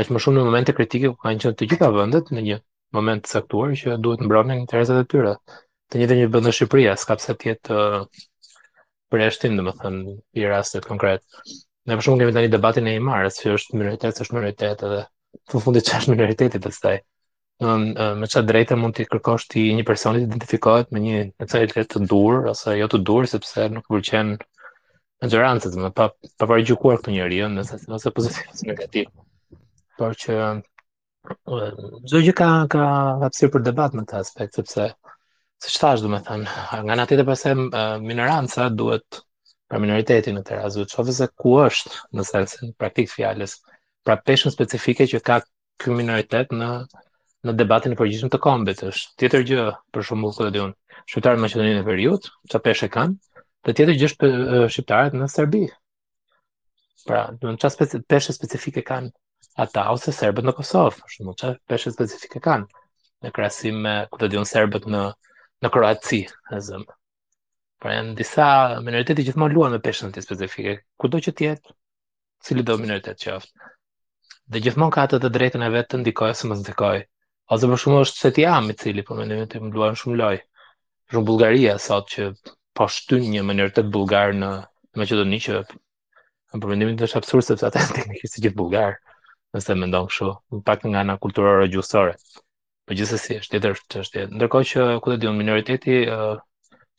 aq 0.00 0.12
më 0.12 0.20
shumë 0.24 0.40
në 0.40 0.44
momente 0.50 0.74
kritike 0.80 1.14
ku 1.14 1.18
kanë 1.24 1.44
qenë 1.46 1.58
të 1.62 1.68
gjitha 1.72 1.90
vendet 1.96 2.30
në 2.34 2.44
një 2.50 2.60
moment 2.98 3.24
të 3.24 3.32
caktuar 3.38 3.72
që 3.82 3.96
duhet 4.04 4.24
mbrojnë 4.28 4.58
interesat 4.60 5.00
e 5.04 5.08
tyre. 5.14 5.34
Të 5.90 6.00
njëjtën 6.02 6.20
një 6.22 6.30
vend 6.36 6.48
në 6.50 6.54
Shqipëri, 6.58 6.88
s'ka 7.04 7.16
pse 7.20 7.36
të 7.42 7.78
uh, 7.78 8.24
preshtim, 9.14 9.54
dhe 9.58 9.64
më 9.66 9.94
i 10.42 10.46
rastet 10.50 10.86
konkret. 10.88 11.22
Në 11.86 11.98
përshumë 11.98 12.22
kemi 12.24 12.34
tani 12.36 12.50
debatin 12.52 12.86
e 12.90 12.94
i 12.98 13.02
që 13.06 13.32
së 13.36 13.42
fjo 13.46 13.56
është 13.60 13.78
minoritet, 13.80 14.14
së 14.16 14.24
është 14.24 14.36
minoritet, 14.38 14.84
edhe 14.84 15.02
të 15.52 15.60
fundi 15.64 15.82
që 15.88 15.98
është 15.98 16.14
minoritetit 16.14 16.64
për 16.64 16.74
staj. 16.78 16.94
Me 17.62 18.06
më 18.20 18.42
drejta 18.48 18.76
mund 18.80 18.96
të 18.96 19.04
kërkosh 19.06 19.44
kërkosht 19.46 19.56
një 19.78 19.84
personi 19.90 20.22
të 20.22 20.26
identifikohet 20.30 20.90
me 20.94 21.02
një 21.04 21.20
në 21.38 21.46
të 21.84 22.02
dur, 22.10 22.40
ose 22.52 22.74
jo 22.80 22.88
të 22.90 22.98
dur, 23.10 23.28
sepse 23.32 23.68
nuk 23.76 23.90
vërqen 23.94 24.34
në 25.22 25.30
gjerancët, 25.34 25.76
më 25.84 25.92
pa 26.00 26.08
për 26.38 26.74
këtë 26.74 27.14
njëri, 27.14 27.42
jo, 27.44 27.48
nëse 27.54 27.78
në 27.88 27.98
se 27.98 28.66
negativ. 28.72 29.10
Por 30.00 30.16
që, 30.24 30.34
zë 32.10 32.20
gjë 32.26 32.36
ka, 32.40 32.50
ka, 32.74 32.86
ka, 33.30 33.48
për 33.54 33.62
debat 33.70 33.94
më 33.94 34.02
të 34.10 34.24
aspekt, 34.24 34.58
sepse, 34.58 34.88
si 35.64 35.72
shtash 35.72 36.02
du 36.04 36.10
me 36.12 36.18
thënë, 36.24 36.54
nga 36.86 36.94
nga 36.98 37.04
tjetër 37.08 37.26
përse 37.30 37.52
minoranca 38.06 38.66
duhet 38.80 39.20
për 39.72 39.80
minoritetin 39.84 40.36
në 40.36 40.42
të 40.48 40.58
razu, 40.60 40.82
që 40.90 40.96
ofës 41.02 41.20
se 41.22 41.28
ku 41.40 41.54
është 41.60 42.02
në 42.18 42.24
sensin 42.30 42.74
praktik 42.82 43.08
fjallës, 43.12 43.54
pra 44.04 44.18
peshën 44.26 44.52
specifike 44.52 45.06
që 45.12 45.22
ka 45.28 45.38
kjo 45.80 45.96
minoritet 45.96 46.52
në, 46.52 46.68
në 47.46 47.54
debatin 47.62 47.96
e 47.96 47.98
përgjishmë 48.02 48.30
të 48.34 48.42
kombit, 48.44 48.84
është 48.90 49.16
tjetër 49.22 49.46
gjë 49.50 49.64
për 49.94 50.06
shumë 50.10 50.24
mullë 50.26 50.38
këtë 50.40 50.54
dhjën, 50.58 50.74
shqiptarët 51.14 51.42
në 51.46 51.50
qëtënin 51.54 51.80
e 51.80 51.86
periut, 51.88 52.28
që 52.52 52.60
peshe 52.68 52.90
kanë, 52.98 53.40
dhe 53.64 53.76
tjetër 53.80 53.98
gjë 54.02 54.12
shqiptarët 54.76 55.16
në 55.22 55.30
Serbi. 55.36 55.62
Pra, 57.08 57.22
dhe 57.40 57.54
në 57.56 57.60
qatë 57.64 58.02
peshe 58.12 58.36
specifike 58.36 58.84
kanë 58.92 59.12
ata, 59.64 59.88
ose 59.96 60.12
Serbët 60.20 60.44
në 60.44 60.56
Kosovë, 60.60 61.08
shumë 61.16 61.38
qatë 61.40 61.60
peshe 61.72 61.92
specifike 61.96 62.42
kanë, 62.50 62.68
në 63.24 63.32
krasim 63.34 63.80
me 63.88 63.96
këtë 64.12 64.30
dhjën 64.34 64.50
Serbët 64.52 64.88
në 64.96 65.06
në 65.62 65.68
Kroaci, 65.74 66.18
e 66.26 66.58
zëm. 66.66 66.84
Pra 67.82 67.92
janë 67.96 68.14
disa 68.18 68.46
minoriteti 68.84 69.24
që 69.26 69.34
thma 69.36 69.46
luan 69.52 69.74
me 69.76 69.80
peshën 69.84 70.14
të 70.14 70.24
specifike, 70.24 70.72
ku 70.98 71.10
do 71.12 71.20
që 71.26 71.34
tjetë, 71.40 71.74
cili 72.46 72.64
do 72.70 72.76
minoritet 72.80 73.20
që 73.24 73.32
aftë. 73.36 73.70
Dhe 74.52 74.60
gjithmon 74.64 74.92
ka 74.94 75.04
atë 75.08 75.20
të 75.22 75.30
drejtën 75.36 75.64
e 75.66 75.70
vetë 75.76 75.90
të 75.92 76.00
ndikoj 76.02 76.32
ose 76.34 76.48
më 76.50 76.58
ndikoj. 76.62 76.98
Ose 77.54 77.70
për 77.70 77.80
shumë 77.84 78.00
është 78.06 78.22
se 78.24 78.30
ti 78.36 78.44
jam 78.46 78.68
i 78.72 78.76
cili, 78.82 79.04
po 79.08 79.16
me 79.18 79.26
nëmi 79.28 79.46
të 79.52 79.60
më 79.64 79.72
luan 79.76 79.96
shumë 80.00 80.18
loj. 80.20 80.36
Shumë 81.12 81.26
Bulgaria 81.30 81.76
sot 81.86 82.10
që 82.14 82.28
po 82.78 82.88
shtyn 82.96 83.30
një 83.34 83.44
minoritet 83.50 83.88
bulgar 83.96 84.34
në, 84.38 84.50
në 84.94 85.00
Macedoni 85.02 85.40
që 85.46 85.58
në 85.64 86.60
përmendimin 86.62 86.98
të 87.00 87.08
është 87.08 87.20
absurd 87.22 87.48
sepse 87.50 87.66
ata 87.68 87.84
teknikisht 87.94 88.36
të 88.36 88.44
gjithë 88.46 88.58
bulgar, 88.62 88.98
nëse 89.56 89.76
mendon 89.80 90.08
në 90.08 90.62
pak 90.70 90.84
nga 90.90 91.04
ana 91.04 91.16
kulturore 91.24 91.68
gjuhësore. 91.72 92.16
Po 92.84 92.92
gjithsesi 92.96 93.34
është 93.40 93.54
tjetër 93.54 93.78
çështje. 93.92 94.22
Ndërkohë 94.38 94.66
që 94.70 94.82
ku 95.04 95.12
të 95.12 95.20
diun 95.22 95.36
minoriteti 95.40 95.94
uh, 96.14 96.34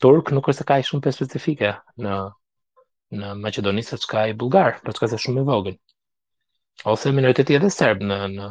turk 0.06 0.32
nuk 0.34 0.48
është 0.50 0.64
se 0.64 0.68
ka 0.72 0.78
shumë 0.90 1.12
specifike 1.16 1.74
në 2.06 2.14
në 3.20 3.34
Maqedoni 3.44 3.84
se 3.90 4.00
çka 4.06 4.24
i 4.32 4.34
bullgar, 4.40 4.80
por 4.88 4.96
çka 4.98 5.10
se 5.12 5.20
shumë 5.26 5.44
i 5.44 5.48
vogël. 5.50 5.76
Ose 6.94 7.14
minoriteti 7.20 7.56
edhe 7.60 7.70
serb 7.76 8.02
në 8.10 8.18
në 8.34 8.50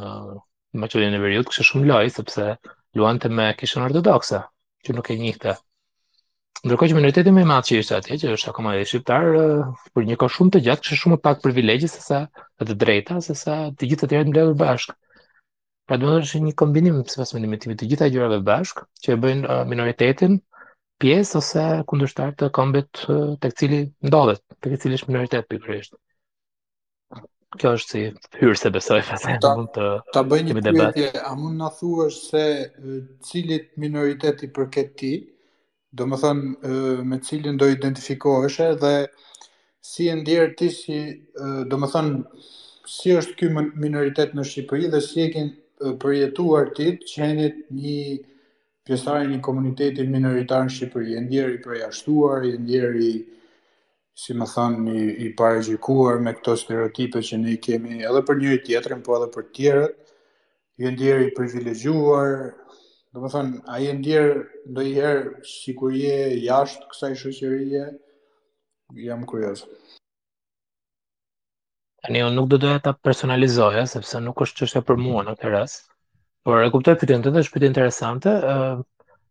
Maqedoninë 0.85 1.19
e 1.19 1.23
Veriut, 1.25 1.51
kështu 1.51 1.67
shumë 1.73 1.91
loj 1.91 2.15
sepse 2.21 2.47
luante 3.01 3.29
me 3.35 3.49
kishën 3.59 3.83
ortodokse, 3.89 4.43
që 4.87 4.95
nuk 5.01 5.11
e 5.11 5.19
njihte. 5.25 5.57
Ndërkohë 6.69 6.93
që 6.93 7.01
minoriteti 7.01 7.35
më 7.35 7.43
i 7.43 7.51
madh 7.51 7.67
që 7.73 7.83
ishte 7.83 7.99
atje, 7.99 8.21
që 8.23 8.33
është 8.37 8.53
akoma 8.53 8.77
edhe 8.79 8.87
shqiptar, 8.93 9.29
për 9.91 10.07
një 10.13 10.21
kohë 10.23 10.37
shumë 10.39 10.55
të 10.59 10.63
gjatë 10.69 10.85
kishte 10.87 11.01
shumë 11.03 11.21
pak 11.27 11.43
privilegje 11.49 11.91
sesa 11.97 12.23
të 12.63 12.79
drejta, 12.87 13.19
sesa 13.31 13.59
të 13.75 13.91
gjithë 13.91 14.07
të 14.07 14.13
tjerët 14.15 14.31
mbledhur 14.33 14.61
bashkë. 14.65 14.95
Pra 15.87 15.99
do 16.01 16.09
nështë 16.17 16.39
një 16.47 16.53
kombinim, 16.57 17.03
se 17.13 17.19
pas 17.21 17.31
menim 17.37 17.55
të 17.61 17.75
gjitha 17.89 18.07
gjyra 18.13 18.29
bashkë, 18.41 18.45
bashk, 18.49 18.79
që 19.05 19.11
e 19.15 19.19
bëjnë 19.25 19.45
uh, 19.55 19.63
minoritetin, 19.69 20.39
pjesë 21.03 21.37
ose 21.43 21.65
kundërshtar 21.91 22.31
të 22.41 22.49
kombit 22.57 23.03
uh, 23.13 23.35
të 23.43 23.51
cili 23.61 23.81
ndodhet, 24.09 24.41
të 24.65 24.79
cili 24.81 24.97
është 25.01 25.13
minoritet 25.13 25.49
për 25.51 25.87
Kjo 27.55 27.71
është 27.79 27.93
si 27.95 28.01
hyrë 28.41 28.59
se 28.59 28.71
besoj, 28.75 28.97
fa 29.07 29.15
se 29.21 29.35
mund 29.45 29.69
të... 29.77 29.85
Ta 30.17 30.23
bëj 30.27 30.41
një 30.49 30.55
përjetje, 30.59 31.11
a 31.21 31.35
mund 31.39 31.61
në 31.61 31.69
thuash 31.77 32.09
është 32.09 32.25
se 32.33 32.47
uh, 32.65 33.03
cilit 33.29 33.69
minoriteti 33.85 34.49
për 34.57 34.71
këtë 34.75 34.95
ti, 35.03 35.13
do 35.95 36.09
më 36.11 36.17
thënë 36.25 36.73
me 37.13 37.21
cilin 37.29 37.59
do 37.61 37.69
identifikoheshe 37.71 38.73
dhe 38.83 38.95
si 39.91 40.09
e 40.11 40.17
ndjerë 40.19 40.57
ti 40.59 40.71
si, 40.75 40.97
do 41.71 41.79
më 41.79 41.91
thënë, 41.93 42.41
si 42.97 43.13
është 43.21 43.37
kjo 43.39 43.53
minoritet 43.85 44.35
në 44.35 44.49
Shqipëri 44.49 44.91
dhe 44.91 44.99
si 45.05 45.23
e 45.23 45.29
kënë 45.37 45.53
përjetuar 45.83 46.69
ti 46.77 46.85
të 46.99 47.07
qenit 47.13 47.57
një 47.79 48.03
pjesëtarë 48.87 49.31
një 49.31 49.39
komuniteti 49.47 50.05
minoritar 50.09 50.63
në 50.67 50.75
Shqipëri, 50.75 51.17
e 51.17 51.21
ndjeri 51.27 51.57
përjashtuar, 51.65 52.45
e 52.47 52.53
ndjeri, 52.63 53.13
si 54.23 54.35
më 54.39 54.47
thanë, 54.53 54.95
i, 54.95 55.29
i 55.29 55.77
me 56.25 56.33
këto 56.35 56.57
stereotipe 56.57 57.19
që 57.29 57.37
ne 57.43 57.57
kemi 57.65 58.03
edhe 58.05 58.21
për 58.27 58.37
njëri 58.41 58.61
tjetërin, 58.67 59.03
po 59.07 59.17
edhe 59.17 59.29
për 59.35 59.45
tjerët, 59.57 59.97
e 60.79 60.91
ndjeri 60.95 61.33
privilegjuar, 61.37 62.29
dhe 63.15 63.21
më 63.23 63.29
thanë, 63.35 63.59
a 63.73 63.81
e 63.89 63.93
ndjerë 63.95 64.45
ndojherë 64.71 65.25
si 65.57 65.75
kur 65.79 65.91
je 65.97 66.19
jashtë 66.45 66.87
kësa 66.93 67.11
i 67.15 67.19
shëqërije, 67.23 67.85
jam 69.09 69.25
kuriosë. 69.27 69.67
Tani 72.05 72.21
unë 72.21 72.35
nuk 72.37 72.49
do 72.53 72.57
doja 72.61 72.81
ta 72.85 72.93
personalizoja 73.09 73.87
sepse 73.89 74.19
nuk 74.25 74.43
është 74.45 74.59
çështja 74.61 74.81
për 74.89 74.99
mua 75.03 75.21
në 75.25 75.33
këtë 75.39 75.53
rast. 75.55 75.87
Por 76.45 76.61
e 76.61 76.67
kuptoj 76.75 76.95
fitën 77.03 77.23
tënde, 77.25 77.41
është 77.43 77.55
shumë 77.55 77.69
interesante. 77.71 78.31
ë 78.49 78.57
uh, 78.65 78.83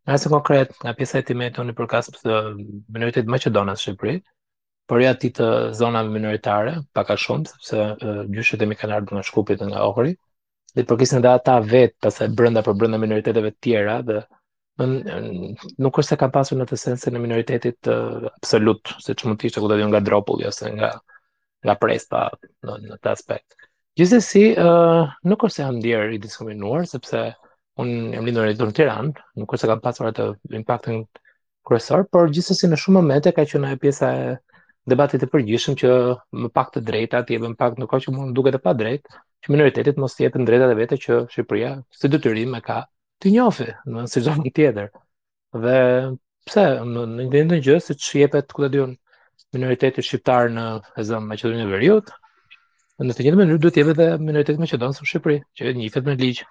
Nëse 0.10 0.28
konkret 0.34 0.72
nga 0.84 0.92
pjesa 0.98 1.22
e 1.22 1.24
timet 1.28 1.56
oni 1.62 1.72
për 1.78 1.88
kas 1.92 2.10
të 2.12 2.40
minoritetit 2.96 3.30
maqedonas 3.32 3.78
në 3.78 3.84
Shqipëri, 3.84 4.16
por 4.90 5.00
ja 5.00 5.14
ti 5.22 5.30
të 5.38 5.46
zona 5.80 6.02
minoritare, 6.10 6.74
pak 6.98 7.14
a 7.14 7.16
shumë 7.24 7.52
sepse 7.54 7.86
gjyshet 8.36 8.58
uh, 8.58 8.66
e 8.68 8.72
mikanar 8.74 9.06
do 9.06 9.16
na 9.16 9.22
shkupit 9.30 9.64
nga 9.70 9.86
ohri. 9.88 10.18
Dhe 10.76 10.84
për 10.90 11.00
kësaj 11.04 11.22
ata 11.30 11.60
vetë, 11.72 12.02
pastaj 12.04 12.28
brenda 12.36 12.66
për 12.66 12.76
brenda 12.82 13.00
minoriteteve 13.06 13.54
të 13.54 13.60
tjera 13.68 14.00
dhe 14.10 14.20
nuk 14.90 16.00
është 16.02 16.10
se 16.10 16.20
kanë 16.24 16.34
pasur 16.42 16.58
në 16.60 16.66
të 16.74 16.82
sensin 16.88 17.16
e 17.16 17.24
minoritetit 17.28 17.94
uh, 17.96 18.28
absolut, 18.34 18.96
siç 19.08 19.24
mund 19.24 19.40
të 19.40 19.52
ishte 19.54 19.64
kur 19.64 19.72
do 19.72 19.78
të 19.80 19.88
nga 19.94 20.02
Dropull, 20.10 20.44
ose 20.52 20.74
nga 20.76 20.96
nga 21.64 21.76
presta 21.82 22.16
në 22.68 22.74
në 22.90 22.96
të 23.04 23.12
aspekt. 23.16 23.58
Gjithsesi, 24.00 24.42
uh, 24.58 25.10
nuk 25.30 25.44
është 25.46 25.56
se 25.56 25.64
jam 25.64 25.78
ndier 25.80 26.10
i 26.16 26.20
diskriminuar 26.22 26.86
sepse 26.90 27.22
unë 27.82 28.16
jam 28.18 28.28
lindur 28.28 28.50
në 28.60 28.74
Tiranë, 28.80 29.12
nuk 29.42 29.54
është 29.54 29.64
se 29.66 29.70
kam 29.72 29.84
pasur 29.86 30.10
atë 30.10 30.26
impaktin 30.60 31.04
kërësor, 31.68 32.08
por 32.12 32.32
gjithsesi 32.36 32.70
në 32.72 32.80
shumë 32.82 33.00
momente 33.00 33.32
ka 33.38 33.46
qenë 33.50 33.72
një 33.74 33.80
pjesa 33.84 34.10
e 34.24 34.34
debatit 34.92 35.22
të 35.24 35.30
përgjithshëm 35.32 35.78
që 35.82 35.94
më 36.44 36.50
pak 36.58 36.74
të 36.76 36.82
drejta, 36.90 37.22
ti 37.28 37.38
e 37.38 37.54
pak 37.64 37.78
në 37.80 37.88
kohë 37.88 38.04
që 38.08 38.16
mund 38.18 38.34
duket 38.36 38.58
të 38.58 38.64
pa 38.66 38.74
drejtë, 38.80 39.22
që 39.46 39.54
minoritetit 39.54 40.02
mos 40.04 40.18
jetë 40.20 40.42
në 40.42 40.48
drejtat 40.50 40.74
e 40.74 40.80
vete 40.82 40.98
që 41.06 41.20
Shqipëria 41.32 41.70
si 42.00 42.12
detyrim 42.12 42.58
e 42.58 42.62
ka 42.66 42.82
të 43.24 43.32
njohë, 43.38 43.70
domethënë 43.86 44.12
si 44.12 44.24
çdo 44.26 44.36
tjetër. 44.58 44.90
Dhe 45.64 45.78
pse 46.50 46.66
në 46.92 47.06
ndjenjë 47.30 47.62
gjë 47.64 47.78
se 47.86 47.96
çhepet 47.96 48.52
ku 48.54 48.68
të 48.68 48.84
minoriteti 49.54 50.04
shqiptar 50.04 50.50
në 50.54 50.64
zonën 51.06 51.24
e 51.24 51.28
Maqedonisë 51.30 51.68
së 51.68 51.70
Veriut. 51.72 52.12
Në 53.04 53.16
të 53.18 53.26
njëjtën 53.26 53.40
mënyrë 53.40 53.62
duhet 53.64 53.78
jetë 53.80 53.94
edhe 53.96 54.06
minoriteti 54.22 54.62
maqedonas 54.62 55.02
në 55.02 55.08
Shqipëri, 55.12 55.40
që 55.58 55.70
një 55.70 55.74
njëfet 55.82 56.06
me 56.10 56.14
ligj. 56.20 56.44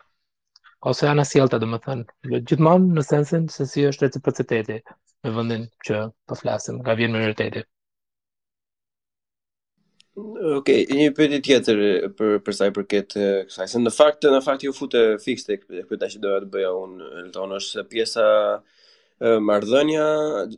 Ose 0.90 1.06
ana 1.06 1.22
sjellta, 1.26 1.60
domethënë, 1.62 2.04
thënë, 2.26 2.40
gjithmonë 2.50 2.88
në 2.96 3.04
sensin 3.06 3.44
se 3.54 3.66
si 3.70 3.84
është 3.88 4.08
reciprociteti 4.08 4.80
me 5.22 5.32
vendin 5.36 5.68
që 5.86 6.00
po 6.26 6.38
flasim, 6.40 6.80
ka 6.82 6.96
vjen 6.98 7.14
minoriteti. 7.14 7.62
Okej, 10.58 10.82
një 10.92 11.12
pyetje 11.16 11.38
tjetër 11.46 11.78
për 12.18 12.34
për 12.44 12.56
sa 12.58 12.66
i 12.68 12.74
përket 12.76 13.14
kësaj, 13.48 13.68
se 13.70 13.80
në 13.80 13.92
fakt 13.96 14.26
në 14.28 14.42
fakt 14.44 14.66
ju 14.66 14.74
futë 14.76 15.04
fikse 15.22 15.56
këtë 15.62 16.10
që 16.16 16.20
doja 16.26 16.42
të 16.44 16.50
bëja 16.52 16.72
unë, 16.82 17.10
Elton 17.22 17.54
është 17.58 17.86
pjesa 17.94 18.26
Mardhënja, 19.22 20.04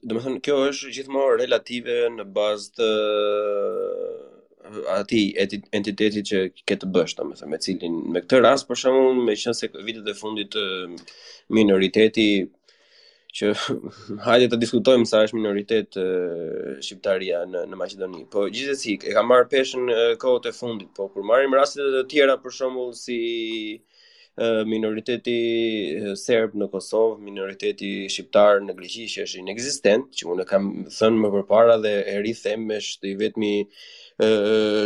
dhe 0.09 0.41
kjo 0.47 0.55
është 0.71 0.91
gjithmonë 0.97 1.37
relative 1.43 1.97
në 2.17 2.25
bazë 2.37 2.71
të 2.79 2.85
ati 4.95 5.19
entiteti 5.77 6.21
që 6.31 6.39
ke 6.71 6.75
të 6.81 6.89
bësh 6.95 7.15
domethënë 7.19 7.51
me 7.53 7.59
cilin 7.67 7.95
me 8.15 8.19
këtë 8.25 8.37
rast 8.41 8.65
për 8.71 8.77
shembull 8.83 9.21
me 9.27 9.33
qenë 9.43 9.85
vitet 9.89 10.07
e 10.09 10.21
fundit 10.21 10.53
minoriteti 11.59 12.25
që 13.39 13.47
hajde 14.27 14.47
të 14.49 14.57
diskutojmë 14.63 15.07
sa 15.13 15.17
është 15.27 15.37
minoritet 15.41 15.91
shqiptaria 15.99 17.39
në 17.53 17.61
në 17.69 17.75
Maqedoni. 17.83 18.25
Po 18.33 18.41
gjithsesi 18.47 18.93
e 18.95 18.97
kam 19.19 19.27
marr 19.35 19.51
peshën 19.53 19.85
kohët 20.25 20.45
e 20.49 20.55
fundit, 20.61 20.89
po 20.97 21.03
kur 21.13 21.23
marrim 21.33 21.57
raste 21.61 21.81
të 21.99 22.03
tjera 22.15 22.35
për 22.47 22.53
shembull 22.63 22.91
si 23.05 23.19
minoriteti 24.35 25.35
serb 26.19 26.55
në 26.59 26.67
Kosovë, 26.73 27.21
minoriteti 27.23 28.09
shqiptar 28.11 28.61
në 28.67 28.75
Greqi 28.77 29.05
që 29.11 29.27
është 29.29 29.41
inekzistent, 29.45 30.09
që 30.19 30.31
unë 30.35 30.47
kam 30.51 30.67
thënë 30.91 31.21
më 31.23 31.31
përpara 31.37 31.77
dhe 31.85 31.93
e 32.11 32.17
ri 32.25 32.33
them 32.35 32.67
është 32.75 33.09
i 33.09 33.15
vetmi 33.21 33.53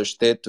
shtet 0.09 0.45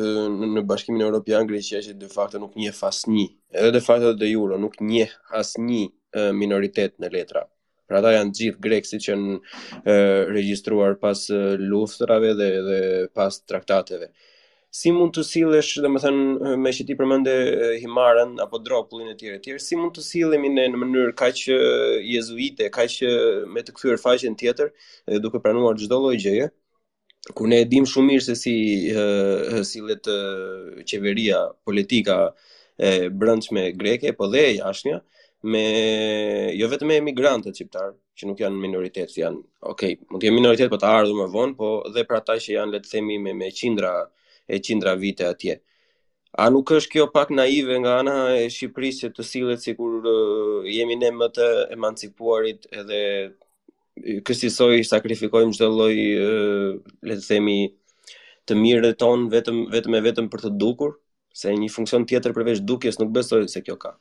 në 0.52 0.64
Bashkimin 0.68 1.04
Evropian 1.06 1.48
Greqia 1.48 1.80
që 1.84 1.96
de 2.00 2.08
facto 2.12 2.38
nuk 2.40 2.56
njeh 2.60 2.82
asnjë. 2.92 3.26
Edhe 3.56 3.70
de 3.72 3.80
facto 3.84 4.12
dhe 4.12 4.28
jure 4.34 4.58
nuk 4.60 4.76
njeh 4.80 5.16
asnjë 5.40 6.30
minoritet 6.36 6.98
në 7.00 7.10
letra. 7.14 7.46
Pra 7.90 7.98
ta 8.04 8.12
janë 8.14 8.30
gjithë 8.38 8.62
grekë 8.62 8.86
që 8.86 8.98
janë 9.08 9.94
regjistruar 10.36 10.94
pas 11.02 11.24
luftrave 11.58 12.36
dhe 12.38 12.50
dhe 12.68 12.80
pas 13.14 13.40
traktateve 13.48 14.12
si 14.78 14.92
mund 14.94 15.10
të 15.16 15.22
sillesh, 15.26 15.70
domethënë 15.82 16.54
me 16.62 16.70
që 16.76 16.84
ti 16.86 16.94
përmende 16.98 17.32
Himarën 17.82 18.36
apo 18.44 18.60
Dropullin 18.62 19.10
e 19.10 19.16
tjerë 19.18 19.38
e 19.38 19.42
tjerë, 19.46 19.62
si 19.64 19.78
mund 19.78 19.96
të 19.96 20.04
sillemi 20.06 20.50
ne 20.52 20.68
në 20.70 20.78
mënyrë 20.82 21.14
kaq 21.20 21.40
jezuite, 22.06 22.68
kaq 22.76 22.96
me 23.50 23.64
të 23.66 23.74
kthyer 23.76 23.98
faqen 24.04 24.36
tjetër, 24.42 24.70
duke 25.24 25.40
pranuar 25.42 25.74
çdo 25.80 25.98
lloj 26.04 26.16
gjëje, 26.24 26.46
kur 27.36 27.50
ne 27.50 27.58
e 27.64 27.68
dim 27.72 27.88
shumë 27.92 28.12
mirë 28.12 28.26
se 28.30 28.36
si 28.44 28.54
sillet 29.72 30.06
qeveria 30.92 31.42
politika 31.66 32.20
e 32.78 33.10
brendshme 33.22 33.72
greke, 33.80 34.14
po 34.18 34.30
dhe 34.34 34.44
e 34.52 35.00
me 35.50 35.66
jo 36.60 36.66
vetëm 36.70 36.88
me 36.92 36.96
emigrantët 37.02 37.56
shqiptar, 37.58 37.94
që 38.18 38.22
nuk 38.28 38.38
janë 38.44 38.60
minoritet, 38.62 39.18
janë, 39.18 39.42
okay, 39.74 39.98
mund 40.12 40.22
të 40.22 40.28
jenë 40.28 40.38
minoritet, 40.40 40.70
po 40.70 40.78
të 40.78 40.88
ardhur 40.94 41.18
më 41.18 41.26
vonë, 41.36 41.58
po 41.58 41.74
dhe 41.94 42.06
për 42.06 42.22
ata 42.22 42.38
që 42.46 42.54
janë 42.58 42.74
le 42.76 42.82
të 42.84 42.94
themi 42.94 43.18
me 43.26 43.34
me 43.42 43.48
qindra 43.60 43.94
e 44.50 44.58
qindra 44.60 44.94
vite 44.98 45.22
atje. 45.26 45.60
A 46.42 46.48
nuk 46.52 46.70
është 46.76 46.92
kjo 46.94 47.06
pak 47.14 47.30
naive 47.34 47.78
nga 47.82 47.96
ana 48.02 48.14
e 48.38 48.48
Shqipërisë 48.54 49.08
të 49.16 49.24
sillet 49.26 49.62
sikur 49.64 49.96
uh, 50.02 50.68
jemi 50.70 50.94
ne 50.98 51.08
më 51.20 51.28
të 51.36 51.46
emancipuarit 51.76 52.66
edhe 52.82 53.00
kësisoj 54.26 54.76
sakrifikojmë 54.86 55.56
çdo 55.56 55.68
lloj 55.74 55.96
uh, 55.96 56.82
le 57.08 57.16
të 57.18 57.24
themi 57.26 57.56
të 58.48 58.56
mirë 58.58 58.92
ton 59.02 59.26
vetëm 59.32 59.58
vetëm 59.74 59.98
e 59.98 60.02
vetëm 60.06 60.30
për 60.32 60.44
të 60.46 60.52
dukur, 60.62 60.94
se 61.38 61.52
një 61.54 61.70
funksion 61.76 62.06
tjetër 62.10 62.34
përveç 62.38 62.62
dukjes 62.66 62.98
nuk 63.02 63.12
besoj 63.14 63.44
se 63.52 63.62
kjo 63.66 63.76
ka. 63.82 63.92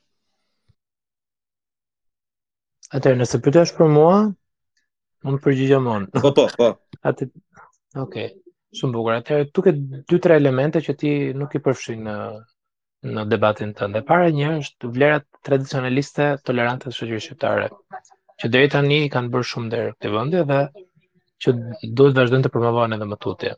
Atëherë 2.97 3.19
nëse 3.21 3.37
pyetesh 3.45 3.73
për 3.77 3.89
mua, 3.97 4.15
mund 5.25 5.41
të 5.41 5.45
përgjigjem 5.47 5.89
unë. 5.97 6.23
Po 6.25 6.31
po 6.37 6.47
po. 6.57 6.71
Atë 7.05 7.29
Okej. 7.97 8.27
Okay. 8.29 8.29
Shumë 8.77 8.93
bukur. 8.97 9.15
Atëherë 9.19 9.47
tu 9.57 9.61
ke 9.65 9.71
dy 10.11 10.17
tre 10.23 10.35
elemente 10.39 10.81
që 10.87 10.93
ti 11.01 11.13
nuk 11.37 11.55
i 11.57 11.61
përfshin 11.67 12.03
në 12.07 12.17
në 13.15 13.21
debatin 13.31 13.69
tënd. 13.79 13.95
E 13.95 14.03
para 14.09 14.27
një 14.39 14.49
është 14.61 14.89
vlerat 14.97 15.25
tradicionaliste 15.47 16.25
tolerante 16.49 16.89
të 16.91 16.97
shoqërisë 16.97 17.25
shqiptare, 17.29 17.67
që 18.43 18.49
deri 18.55 18.71
tani 18.73 18.97
kanë 19.13 19.31
bërë 19.35 19.47
shumë 19.53 19.69
der 19.73 19.85
këtë 19.93 20.09
vendi 20.15 20.41
dhe 20.49 20.57
që 21.45 21.53
duhet 22.01 22.19
vazhdojnë 22.19 22.45
të 22.45 22.51
promovohen 22.57 22.97
edhe 22.97 23.07
më 23.13 23.17
tutje. 23.25 23.53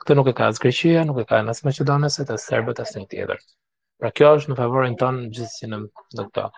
Këtë 0.00 0.16
nuk 0.18 0.30
e 0.32 0.34
ka 0.40 0.48
as 0.54 0.60
Greqia, 0.64 1.02
nuk 1.10 1.20
e 1.20 1.26
ka 1.32 1.42
as 1.54 1.60
Maqedonia, 1.68 2.08
as 2.12 2.16
të 2.30 2.38
serbët 2.46 2.80
as 2.86 2.94
një 2.96 3.04
tjetër. 3.14 3.42
Pra 4.00 4.12
kjo 4.16 4.30
është 4.38 4.52
në 4.52 4.56
favorin 4.62 4.96
ton 5.04 5.22
gjithsesi 5.36 5.68
në 5.74 5.82
në 6.16 6.48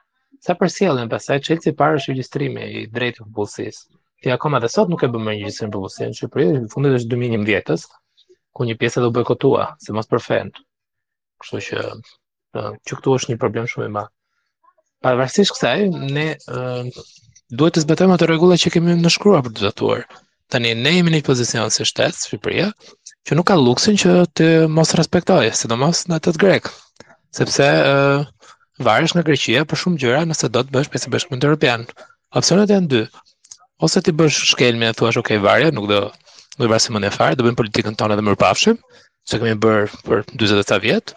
Sa 0.43 0.55
për 0.59 1.09
pastaj 1.13 1.41
çelësi 1.49 1.75
parë 1.83 1.99
është 2.01 2.13
regjistrimi 2.15 2.71
i 2.83 2.87
drejtë 2.97 3.19
të 3.21 3.27
futbollistëve 3.27 4.01
ti 4.23 4.31
akoma 4.33 4.59
dhe 4.62 4.71
sot 4.71 4.88
nuk 4.91 5.02
e 5.05 5.09
bëmë 5.11 5.33
një 5.41 5.49
për 5.55 5.71
përbosje 5.73 6.07
në 6.12 6.17
Shqipëri, 6.17 6.45
në 6.62 6.69
fundit 6.73 6.95
është 6.99 7.09
2011-ës, 7.14 7.85
ku 8.55 8.67
një 8.69 8.76
pjesë 8.81 9.00
edhe 9.00 9.11
u 9.11 9.14
bojkotua, 9.19 9.64
se 9.83 9.95
mos 9.97 10.09
për 10.12 10.23
fend. 10.26 10.61
Kështu 11.43 11.61
që 11.69 11.83
që 12.87 12.97
këtu 13.00 13.14
është 13.17 13.33
një 13.33 13.38
problem 13.43 13.67
shumë 13.73 13.87
i 13.88 13.93
madh. 13.97 14.11
Pavarësisht 15.02 15.55
kësaj, 15.57 15.83
ne 16.14 16.26
duhet 17.50 17.75
të 17.75 17.83
zbatojmë 17.87 18.14
ato 18.17 18.29
rregulla 18.31 18.59
që 18.62 18.73
kemi 18.76 18.95
në 19.00 19.12
për 19.25 19.50
të 19.57 19.64
zbatuar. 19.64 20.05
Tani 20.52 20.75
ne 20.85 20.93
jemi 20.93 21.11
në 21.11 21.19
një 21.19 21.26
pozicion 21.31 21.73
si 21.73 21.83
shtet 21.88 22.14
Shqipëria, 22.23 22.69
që 23.26 23.35
nuk 23.38 23.49
ka 23.50 23.57
luksin 23.59 23.97
që 24.05 24.14
të 24.38 24.49
mos 24.71 24.95
respektojë, 24.99 25.50
sidomos 25.64 26.07
në 26.07 26.21
atë 26.21 26.37
grek. 26.45 26.71
Sepse 27.41 27.64
ë 27.64 28.23
varesh 28.87 29.17
nga 29.17 29.25
Greqia 29.31 29.64
për 29.67 29.81
shumë 29.83 29.99
gjëra 30.05 30.23
nëse 30.29 30.52
do 30.52 30.61
të 30.62 30.75
bësh 30.76 30.93
pjesë 30.95 31.12
bashkëpunëtore 31.17 31.55
europian. 31.57 31.87
Opsionet 32.38 32.69
janë 32.76 32.91
dy, 32.95 33.02
ose 33.83 33.99
ti 34.05 34.15
bësh 34.19 34.45
shkelmje 34.55 34.91
e 34.91 34.97
thuash 34.99 35.19
okay 35.21 35.39
varja 35.43 35.73
nuk 35.75 35.89
do 35.91 35.99
nuk 36.59 36.71
vrasë 36.71 36.95
më 36.95 37.01
ne 37.05 37.11
fare 37.15 37.35
do 37.39 37.45
bëjmë 37.47 37.59
politikën 37.61 37.97
tonë 37.99 38.15
edhe 38.17 38.25
më 38.29 38.37
pafshim 38.43 38.79
se 39.29 39.41
kemi 39.43 39.57
bër 39.65 39.91
për 40.07 40.23
40 40.39 40.79
vjet 40.85 41.15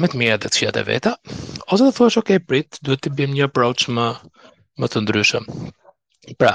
me 0.00 0.08
të 0.08 0.20
mirat 0.20 0.44
dhe 0.44 0.50
të 0.52 0.58
fshiat 0.58 0.78
veta 0.88 1.14
ose 1.74 1.84
do 1.84 1.90
thuash 1.98 2.18
okay 2.22 2.38
prit 2.42 2.78
duhet 2.86 3.02
të 3.06 3.12
bëjmë 3.18 3.38
një 3.40 3.48
approach 3.50 3.88
më 3.98 4.06
më 4.82 4.92
të 4.92 5.02
ndryshëm 5.04 5.48
pra 6.40 6.52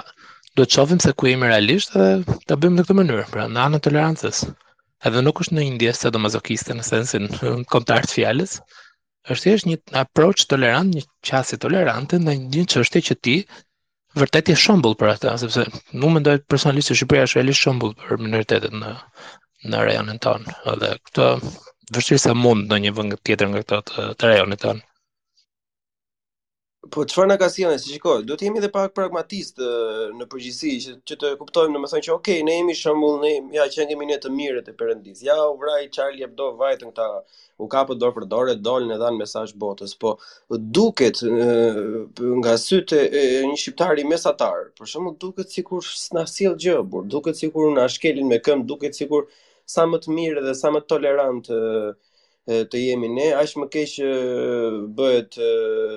do 0.58 0.64
të 0.66 0.72
shohim 0.78 1.04
se 1.04 1.12
ku 1.20 1.30
jemi 1.30 1.52
realisht 1.52 1.92
dhe 1.98 2.08
ta 2.50 2.56
bëjmë 2.56 2.80
në 2.80 2.88
këtë 2.88 2.98
mënyrë 3.02 3.28
pra 3.36 3.50
në 3.52 3.60
anën 3.68 3.80
e 3.82 3.86
tolerancës 3.90 4.44
edhe 5.12 5.24
nuk 5.28 5.44
është 5.44 5.58
në 5.58 5.68
një 5.68 5.76
ndjesë 5.78 6.06
të 6.06 6.16
domazokiste 6.16 6.78
në 6.80 6.88
sensin 6.94 7.28
kontar 7.76 8.08
të 8.08 8.20
fjalës 8.22 8.56
është 9.28 9.44
thjesht 9.50 9.68
një 9.74 9.78
approach 10.06 10.48
tolerant 10.56 10.96
një 10.96 11.04
qasje 11.32 11.60
tolerante 11.68 12.18
në 12.24 12.40
një 12.48 12.64
çështje 12.76 13.04
që 13.10 13.16
ti 13.28 13.38
vërtet 14.22 14.50
i 14.52 14.56
shëmbull 14.60 14.96
për 15.00 15.12
atë, 15.16 15.34
sepse 15.42 15.64
nuk 16.02 16.12
mendoj 16.16 16.34
personalisht 16.52 16.92
se 16.92 16.98
Shqipëria 16.98 17.28
është 17.28 17.40
realisht 17.42 17.66
shëmbull 17.66 17.94
për 18.02 18.22
minoritetet 18.26 18.76
në 18.82 18.94
në 19.74 19.86
rajonin 19.90 20.22
tonë. 20.26 20.58
Edhe 20.74 20.92
këto 21.10 21.30
vështirë 21.98 22.24
se 22.26 22.36
mund 22.46 22.72
në 22.72 22.82
një 22.86 22.94
vend 23.00 23.18
tjetër 23.28 23.52
nga 23.54 23.64
këtë 23.64 23.82
të, 23.90 24.08
të 24.24 24.62
tonë. 24.66 24.87
Po 26.94 27.04
çfarë 27.08 27.28
na 27.32 27.36
ka 27.40 27.48
sjellë? 27.52 27.78
Si 27.82 27.90
shikoj, 27.92 28.22
duhet 28.28 28.40
të 28.42 28.46
jemi 28.48 28.60
edhe 28.62 28.70
pak 28.74 28.94
pragmatistë 28.96 29.68
në 30.20 30.28
përgjithësi 30.32 30.72
që, 30.84 30.94
që 31.10 31.18
të 31.24 31.32
kuptojmë 31.40 31.76
domethënë 31.76 32.06
që 32.08 32.14
okay, 32.14 32.44
ne 32.48 32.58
jemi 32.58 32.76
shembull, 32.80 33.18
ne 33.24 33.32
ja 33.56 33.66
që 33.74 33.88
kemi 33.92 34.08
ne 34.12 34.18
të 34.24 34.32
mirë 34.36 34.62
të 34.68 34.76
perëndis. 34.80 35.24
Ja 35.26 35.36
u 35.50 35.58
vrai 35.64 35.88
Charlie 35.98 36.24
Hebdo 36.24 36.52
vajtë 36.62 36.92
këta, 36.92 37.08
u 37.64 37.68
kapë 37.74 37.98
dorë 38.04 38.18
për 38.20 38.28
dorë, 38.36 38.56
dolën 38.70 38.96
e 38.96 39.00
dhan 39.02 39.18
mesazh 39.20 39.54
botës. 39.66 39.96
Po 40.04 40.14
duket 40.80 41.24
e, 41.26 41.52
nga 42.42 42.56
sytë 42.64 43.02
e 43.06 43.24
një 43.52 43.60
shqiptari 43.64 44.06
mesatar, 44.14 44.70
për 44.78 44.92
shkakun 44.94 45.20
duket 45.26 45.56
sikur 45.58 45.88
s'na 46.08 46.28
sjell 46.32 46.56
gjë, 46.64 46.78
por 46.94 47.08
duket 47.18 47.40
sikur 47.42 47.74
na 47.78 47.88
shkelin 47.98 48.32
me 48.32 48.40
këmbë, 48.44 48.68
duket 48.76 49.00
sikur 49.02 49.28
sa 49.78 49.88
më 49.92 50.04
të 50.06 50.16
mirë 50.20 50.46
dhe 50.50 50.56
sa 50.62 50.72
më 50.76 50.86
tolerant 50.94 51.52
e, 51.52 51.62
të 52.48 52.80
jemi 52.80 53.10
ne, 53.12 53.28
aq 53.36 53.58
më 53.60 53.68
keq 53.74 53.98
bëhet 54.96 55.36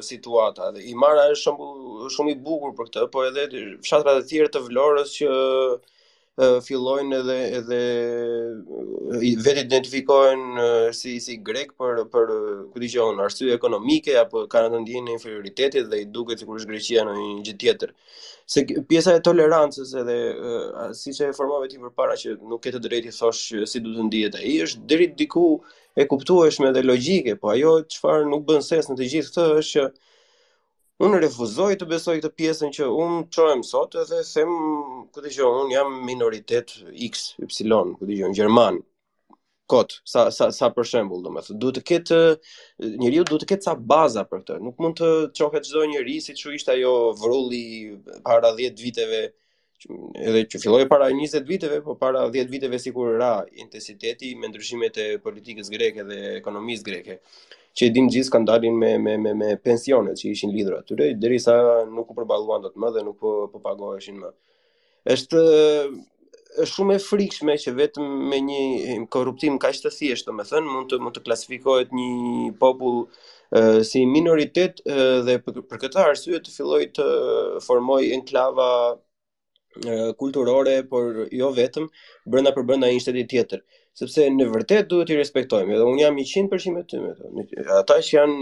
situata. 0.03 0.73
Dhe 0.75 0.83
i 0.91 0.95
marra 0.99 1.29
është 1.31 1.45
shumë 1.47 2.11
shumë 2.17 2.35
i 2.35 2.37
bukur 2.43 2.75
për 2.75 2.91
këtë, 2.91 3.05
po 3.13 3.23
edhe 3.29 3.45
fshatrat 3.87 4.25
e 4.25 4.27
tjera 4.27 4.51
të 4.51 4.65
Vlorës 4.67 5.13
që 5.21 5.31
fillojnë 6.67 7.21
edhe 7.21 7.37
edhe 7.61 7.81
vetë 9.45 9.65
identifikohen 9.67 10.43
si 10.97 11.19
si 11.23 11.37
grek 11.47 11.75
për 11.79 12.03
për 12.11 12.33
ku 12.73 12.83
di 12.83 12.89
që 12.95 13.07
arsye 13.27 13.55
ekonomike 13.55 14.17
apo 14.23 14.47
kanë 14.51 14.73
të 14.75 14.81
ndjenë 14.87 15.07
në 15.07 15.15
inferioritetit 15.19 15.87
dhe 15.93 16.01
i 16.03 16.09
duket 16.15 16.41
sikur 16.43 16.59
është 16.59 16.73
Greqia 16.73 17.05
në 17.07 17.15
një 17.19 17.43
gjë 17.51 17.59
tjetër. 17.63 17.93
Se 18.51 18.65
pjesa 18.89 19.15
e 19.15 19.23
tolerancës 19.27 19.93
edhe 20.03 20.19
siç 20.99 21.21
e 21.27 21.31
formove 21.37 21.71
ti 21.71 21.79
përpara 21.83 22.19
që 22.23 22.41
nuk 22.43 22.65
ke 22.65 22.75
të 22.75 22.83
drejtë 22.89 23.13
të 23.13 23.21
thosh 23.21 23.45
si 23.71 23.85
duhet 23.85 24.01
të 24.01 24.09
ndihet 24.09 24.41
ai 24.41 24.57
është 24.67 24.87
deri 24.91 25.11
diku 25.21 25.47
e 25.97 26.07
kuptueshme 26.07 26.71
dhe 26.73 26.83
logjike, 26.83 27.35
po 27.41 27.51
ajo 27.55 27.73
çfarë 27.93 28.29
nuk 28.31 28.45
bën 28.49 28.63
sens 28.65 28.89
në 28.91 28.97
të 29.01 29.09
gjithë 29.15 29.31
këtë 29.31 29.47
është 29.63 29.73
që 29.73 29.87
unë 31.07 31.21
refuzoj 31.25 31.71
të 31.81 31.89
besoj 31.95 32.15
këtë 32.21 32.31
pjesën 32.39 32.75
që 32.77 32.89
unë 33.03 33.19
çojm 33.35 33.63
sot 33.71 33.97
edhe 34.03 34.21
them, 34.35 34.53
ku 35.13 35.25
të 35.25 35.47
unë 35.49 35.75
jam 35.75 35.97
minoritet 36.07 36.77
X, 36.93 37.35
Y, 37.39 37.49
ku 37.49 37.53
të 37.57 37.69
thonë, 37.73 38.33
gjerman 38.39 38.81
kot, 39.71 40.01
sa 40.13 40.29
sa 40.35 40.51
sa 40.55 40.67
për 40.75 40.87
shembull, 40.93 41.21
domethënë, 41.25 41.59
duhet 41.63 41.79
të 41.79 41.83
ketë 41.91 42.21
njeriu 43.03 43.27
duhet 43.29 43.45
të 43.47 43.51
ketë 43.53 43.67
ca 43.69 43.75
baza 43.93 44.25
për 44.27 44.41
këtë. 44.43 44.57
Nuk 44.67 44.81
mund 44.83 44.97
të 44.99 45.11
çohet 45.39 45.69
çdo 45.69 45.85
njerëz 45.93 46.27
si 46.27 46.35
çu 46.41 46.53
ishte 46.57 46.73
ajo 46.75 46.95
vrulli 47.21 47.63
para 48.27 48.51
10 48.59 48.83
viteve, 48.83 49.29
edhe 50.15 50.43
që 50.51 50.61
filloi 50.63 50.85
para 50.89 51.09
20 51.13 51.45
viteve, 51.49 51.81
po 51.85 51.95
para 52.01 52.27
10 52.33 52.51
viteve 52.53 52.79
sikur 52.83 53.17
ra 53.21 53.31
intensiteti 53.63 54.35
me 54.37 54.49
ndryshimet 54.51 54.97
e 55.01 55.07
politikës 55.25 55.71
greke 55.73 56.05
dhe 56.05 56.19
ekonomisë 56.41 56.87
greke, 56.91 57.19
që 57.77 57.87
i 57.89 57.93
dim 57.95 58.11
gjithë 58.11 58.29
skandalin 58.31 58.77
me 58.83 58.93
me 58.99 59.17
me 59.19 59.33
me 59.43 59.55
pensionet 59.71 60.21
që 60.21 60.31
ishin 60.35 60.53
lidhur 60.55 60.77
aty 60.81 61.39
sa 61.47 61.55
nuk 61.95 62.11
u 62.11 62.15
përballuan 62.19 62.63
dot 62.67 62.77
më 62.77 62.93
dhe 62.99 63.05
nuk 63.09 63.19
po 63.21 63.35
po 63.53 63.59
pagoheshin 63.65 64.21
më. 64.23 64.31
Është 65.17 65.41
është 66.63 66.75
shumë 66.75 66.95
e 66.97 67.03
frikshme 67.09 67.55
që 67.63 67.71
vetëm 67.79 68.07
me 68.31 68.39
një 68.45 69.03
korruptim 69.15 69.57
kaq 69.63 69.77
të 69.85 69.91
thjeshtë, 69.97 70.27
domethënë 70.29 70.67
mund 70.75 70.91
të 70.91 70.99
mund 71.01 71.15
të 71.17 71.23
klasifikohet 71.25 71.95
një 71.95 72.55
popull 72.65 73.07
si 73.87 74.03
minoritet 74.07 74.83
dhe 75.27 75.39
për 75.47 75.63
këtë 75.83 76.03
arsye 76.11 76.43
të 76.43 76.51
filloi 76.57 76.91
të 76.97 77.07
formoj 77.67 78.03
enklava 78.19 78.69
kulturore, 80.21 80.83
por 80.89 81.27
jo 81.31 81.51
vetëm 81.55 81.87
brenda 82.27 82.53
për 82.53 82.65
brenda 82.67 82.89
një 82.91 83.03
shteti 83.05 83.25
tjetër, 83.33 83.61
sepse 83.99 84.27
në 84.37 84.47
vërtet 84.55 84.89
duhet 84.91 85.11
i 85.15 85.19
respektojmë, 85.21 85.75
edhe 85.77 85.87
un 85.87 85.99
jam 86.01 86.17
100% 86.19 86.75
me 86.75 86.83
ty 86.91 86.99
me 87.01 87.13
të. 87.15 87.65
Ata 87.79 88.01
që 88.03 88.17
janë 88.17 88.41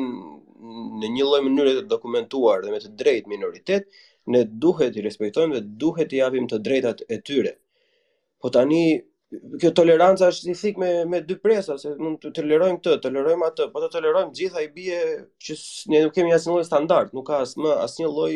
në 1.02 1.10
një 1.16 1.26
lloj 1.28 1.42
mënyre 1.46 1.74
të 1.78 1.84
dokumentuar 1.92 2.64
dhe 2.64 2.72
me 2.74 2.80
të 2.82 2.94
drejtë 3.02 3.32
minoritet, 3.34 3.86
ne 4.28 4.42
duhet 4.64 4.96
i 5.00 5.04
respektojmë 5.04 5.54
dhe 5.58 5.62
duhet 5.84 6.12
i 6.12 6.22
japim 6.24 6.48
të 6.50 6.62
drejtat 6.68 7.04
e 7.08 7.20
tyre. 7.28 7.54
Po 8.40 8.50
tani 8.56 8.82
kjo 9.60 9.72
toleranca 9.76 10.28
është 10.32 10.48
i 10.48 10.54
thik 10.56 10.78
me 10.80 10.90
me 11.12 11.18
dy 11.30 11.34
presa 11.44 11.74
se 11.80 11.90
mund 12.00 12.16
të 12.22 12.30
tolerojmë 12.38 12.78
këtë, 12.80 12.92
tolerojmë 13.06 13.48
atë, 13.50 13.66
po 13.74 13.82
të 13.82 13.88
tolerojmë 13.96 14.32
gjitha 14.38 14.62
i 14.64 14.68
bie 14.76 15.00
që 15.44 15.56
ne 15.92 16.00
nuk 16.04 16.14
kemi 16.16 16.32
asnjë 16.36 16.54
lloj 16.54 16.64
standard, 16.68 17.10
nuk 17.18 17.26
ka 17.28 17.40
as 17.44 17.52
më 17.60 17.74
asnjë 17.84 18.08
lloj 18.14 18.30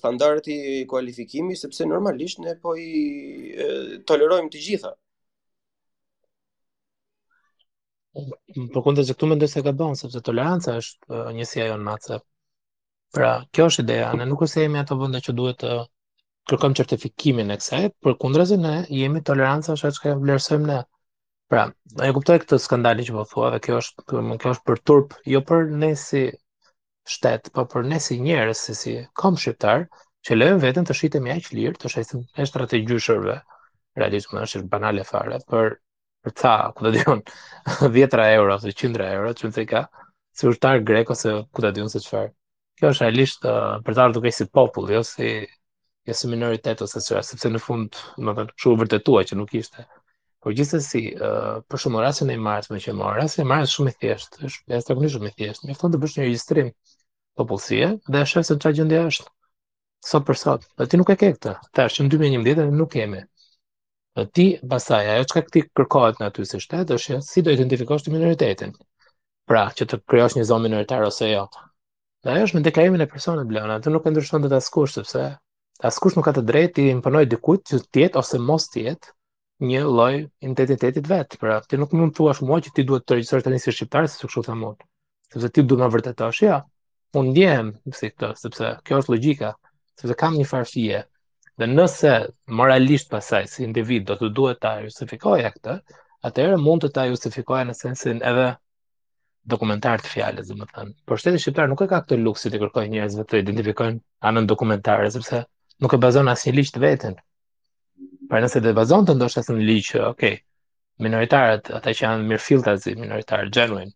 standardi 0.00 0.56
kualifikimi 0.90 1.58
sepse 1.60 1.86
normalisht 1.92 2.42
ne 2.46 2.56
po 2.64 2.74
i 2.88 2.94
tolerojmë 4.12 4.50
të 4.56 4.64
gjitha. 4.66 4.92
Po 8.74 8.82
kundër 8.88 9.06
se 9.06 9.14
këtu 9.14 9.30
mendoj 9.34 9.52
se 9.52 9.62
gabon 9.68 9.94
sepse 10.02 10.24
toleranca 10.30 10.78
është 10.82 11.24
njësi 11.38 11.68
ajo 11.68 11.78
në 11.86 11.96
Pra, 13.10 13.28
kjo 13.50 13.64
është 13.66 13.82
ideja, 13.82 14.10
ne 14.14 14.26
nuk 14.30 14.42
është 14.44 14.52
se 14.54 14.62
jemi 14.64 14.78
ato 14.78 14.94
vende 15.00 15.18
që 15.26 15.32
duhet 15.34 15.56
të 15.64 15.70
kërkojmë 16.48 16.76
certifikimin 16.78 17.50
e 17.52 17.56
kësaj, 17.60 17.82
për 18.04 18.14
kundrazi 18.22 18.56
ne 18.60 18.74
jemi 18.96 19.20
toleranca 19.30 19.74
është 19.76 19.90
që 19.98 20.14
vlerësojmë 20.24 20.68
ne. 20.70 20.78
Pra, 21.50 21.64
e 22.06 22.10
kuptoj 22.14 22.36
këtë 22.44 22.58
skandalin 22.62 23.06
që 23.08 23.16
po 23.16 23.24
thua 23.32 23.48
dhe 23.56 23.60
kjo 23.64 23.80
është, 23.82 24.04
po, 24.10 24.22
kjo 24.42 24.52
është 24.54 24.66
për 24.70 24.80
turp, 24.88 25.16
jo 25.32 25.40
për 25.48 25.64
ne 25.82 25.90
si 25.98 26.22
shtetë, 27.14 27.52
po 27.56 27.64
për 27.72 27.88
ne 27.90 27.98
si 28.04 28.20
njerës, 28.22 28.62
si 28.68 28.76
si 28.78 28.94
kom 29.18 29.36
shqiptar, 29.40 29.84
që 30.26 30.38
lejmë 30.38 30.62
vetën 30.66 30.86
të 30.88 30.96
shqitemi 31.00 31.32
aq 31.34 31.50
lirë, 31.56 31.76
të 31.82 31.90
shqesim 31.92 32.22
e 32.40 32.46
strategjyshërve, 32.46 33.36
realizmë 33.98 34.44
është 34.46 34.62
banale 34.72 35.04
fare, 35.08 35.40
për 35.50 35.74
për 36.20 36.34
ca, 36.36 36.50
ku 36.76 36.84
të 36.86 36.94
dion, 36.98 37.22
10 37.80 38.22
euro 38.28 38.58
ose 38.58 38.72
100 38.78 39.06
euro, 39.08 39.32
që 39.40 39.48
më 39.48 39.54
të 39.58 39.62
ka, 39.70 39.84
si 40.38 40.50
grek 40.90 41.10
ose 41.16 41.30
ku 41.50 41.62
të 41.66 41.70
dion 41.78 41.88
se 41.88 42.00
çfarë. 42.04 42.28
Kjo 42.78 42.90
është 42.94 43.06
realisht 43.08 43.46
për 43.84 43.92
të 43.94 44.02
ardhur 44.04 44.20
duke 44.22 44.32
si 44.36 44.44
popull, 44.52 44.92
jo 44.92 45.00
si 45.08 45.34
e 46.10 46.26
minoritet 46.28 46.82
ose 46.82 47.00
sëra, 47.04 47.20
sepse 47.24 47.50
në 47.54 47.60
fund, 47.62 47.94
më 48.18 48.32
të 48.40 48.44
shumë 48.62 48.78
vërtetua 48.84 49.22
që 49.30 49.36
nuk 49.38 49.52
ishte. 49.60 49.84
Por 50.42 50.54
gjithës 50.56 50.80
e 50.80 50.86
si, 50.88 51.02
uh, 51.16 51.58
për 51.68 51.82
shumë 51.84 52.30
e 52.34 52.36
marës 52.46 52.68
me 52.72 52.80
që 52.84 52.94
marë, 53.00 53.20
rrasin 53.20 53.44
e 53.44 53.48
marës 53.50 53.74
shumë 53.76 53.92
i 53.92 53.94
thjeshtë, 54.00 54.36
është 54.78 54.98
e 55.06 55.10
shumë 55.14 55.30
i 55.30 55.34
thjeshtë, 55.38 55.66
me 55.68 55.76
fëton 55.76 55.94
të 55.94 56.00
bësh 56.02 56.14
një 56.18 56.24
registrim 56.26 56.70
popullësie 57.40 57.90
dhe 58.14 58.22
e 58.24 58.30
shëfë 58.32 58.46
se 58.48 58.56
në 58.56 58.62
qaj 58.64 58.72
gjëndja 58.78 59.02
është, 59.10 59.28
sot 60.10 60.26
për 60.30 60.40
sot, 60.42 60.66
dhe 60.80 60.86
ti 60.90 60.96
nuk 61.00 61.12
e 61.12 61.16
ke 61.20 61.30
këta, 61.36 61.54
ta 61.74 61.86
është 61.88 62.00
që 62.02 62.06
në 62.06 62.10
2011 62.14 62.70
dhe 62.70 62.80
nuk 62.80 62.92
kemi. 62.96 63.22
Dhe 64.18 64.24
ti, 64.34 64.46
basaj, 64.72 65.10
ajo 65.14 65.28
që 65.30 65.36
ka 65.36 65.42
këti 65.48 65.62
kërkohet 65.76 66.18
në 66.20 66.30
aty 66.30 66.46
si 66.50 66.62
shtetë, 66.64 66.96
është 66.96 67.20
si 67.28 67.44
do 67.46 67.54
identifikosht 67.54 68.08
të 68.08 68.14
minoritetin, 68.16 68.72
pra 69.48 69.68
që 69.76 69.86
të 69.92 70.00
kryosh 70.10 70.40
një 70.40 70.48
zonë 70.50 70.66
minoritar 70.70 71.04
ose 71.10 71.28
jo. 71.36 71.44
Dhe 72.24 72.32
ajo 72.34 72.48
është 72.48 72.56
me 72.60 72.64
deklarimin 72.66 73.04
e 73.06 73.10
personet 73.14 73.48
blona, 73.52 73.78
të 73.84 73.92
nuk 73.94 74.08
e 74.10 74.14
ndryshon 74.14 74.48
të 74.48 74.56
askush, 74.58 74.96
sepse 74.98 75.28
askush 75.86 76.16
nuk 76.18 76.26
ka 76.28 76.32
të 76.36 76.42
drejtë 76.46 76.74
të 76.76 76.82
imponoj 76.96 77.22
dikujt 77.32 77.62
që 77.70 77.78
të 77.94 78.02
jetë 78.02 78.18
ose 78.20 78.38
mos 78.48 78.66
të 78.72 78.82
jetë 78.86 79.14
një 79.70 79.82
lloj 79.84 80.14
identiteti 80.42 81.02
vet. 81.08 81.36
Pra, 81.40 81.56
ti 81.68 81.78
nuk 81.80 81.92
mund 81.96 82.12
të 82.12 82.18
thuash 82.18 82.42
mua 82.44 82.58
që 82.66 82.72
ti 82.76 82.84
duhet 82.88 83.06
të 83.08 83.16
regjistrosh 83.16 83.44
tani 83.46 83.60
si 83.62 83.72
shqiptar, 83.72 84.08
sepse 84.12 84.26
kështu 84.26 84.42
thamë. 84.48 84.72
Sepse 85.32 85.50
ti 85.56 85.64
duhet 85.64 85.82
na 85.84 85.88
vërtetosh 85.94 86.42
ja. 86.44 86.58
Unë 87.16 87.32
ndjehem 87.32 87.70
si 87.96 88.10
këtë, 88.12 88.30
sepse 88.42 88.72
kjo 88.86 89.00
është 89.00 89.14
logjika, 89.14 89.52
sepse 90.02 90.16
kam 90.20 90.36
një 90.36 90.48
farsie. 90.50 91.00
Dhe 91.60 91.68
nëse 91.72 92.12
moralisht 92.60 93.08
pasaj 93.14 93.42
si 93.52 93.64
individ 93.66 94.04
do 94.10 94.16
të 94.20 94.30
duhet 94.36 94.60
ta 94.64 94.74
justifikoja 94.84 95.52
këtë, 95.56 95.78
atëherë 96.28 96.58
mund 96.66 96.84
të 96.84 96.92
ta 96.98 97.06
justifikoja 97.12 97.64
në 97.70 97.76
sensin 97.80 98.20
edhe 98.32 98.46
dokumentar 99.54 100.00
të 100.04 100.12
fjalës, 100.12 100.52
domethënë. 100.52 100.92
Por 101.08 101.20
shteti 101.20 101.40
shqiptar 101.42 101.68
nuk 101.72 101.84
e 101.84 101.88
ka 101.92 102.00
këtë 102.04 102.20
luksi 102.20 102.52
të 102.52 102.60
kërkojë 102.64 102.92
njerëzve 102.98 103.24
të 103.30 103.42
identifikojnë 103.44 104.00
anën 104.30 104.48
dokumentare, 104.52 105.10
sepse 105.16 105.42
nuk 105.80 105.92
e 105.96 106.00
bazon 106.02 106.28
as 106.28 106.42
një 106.44 106.52
liqë 106.58 106.74
të 106.76 106.80
vetën. 106.82 107.14
Parë 108.30 108.44
nëse 108.46 108.60
dhe 108.64 108.74
bazon 108.76 109.06
të 109.08 109.14
ndosht 109.16 109.48
në 109.50 109.54
një 109.58 109.68
liqë, 109.70 110.02
okej, 110.10 110.34
okay. 110.36 110.42
minoritarët, 111.06 111.70
ata 111.78 111.94
që 111.96 112.04
janë 112.06 112.28
mirë 112.30 112.44
filta 112.44 112.74
zi 112.82 112.92
minoritarë, 113.00 113.48
gjenuin, 113.56 113.92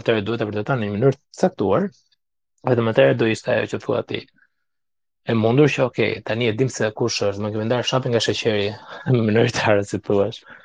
atër 0.00 0.18
duhet 0.26 0.42
të 0.42 0.48
përdo 0.50 0.64
të 0.64 0.72
të 0.72 0.78
një 0.82 0.88
minurë 0.96 1.16
të 1.18 1.40
saktuar, 1.42 1.86
e 2.66 2.74
dhe 2.76 2.86
më 2.86 2.96
tërë 2.98 3.14
e 3.14 3.18
duhet 3.22 3.46
ajo 3.54 3.68
që 3.70 3.78
të 3.78 3.82
thua 3.84 4.02
ti. 4.10 4.24
E 5.30 5.36
mundur 5.38 5.70
që, 5.70 5.84
okej, 5.86 6.10
okay, 6.16 6.24
tani 6.26 6.48
e 6.50 6.54
dim 6.58 6.68
se 6.72 6.90
kush 6.98 7.20
është, 7.28 7.44
më 7.44 7.52
këmë 7.54 7.68
ndarë 7.70 7.88
shapë 7.92 8.10
nga 8.10 8.22
sheqeri 8.26 8.66
me 9.14 9.22
minoritarët 9.30 9.86
si 9.90 10.00
të 10.00 10.06
thua 10.08 10.26
është, 10.32 10.58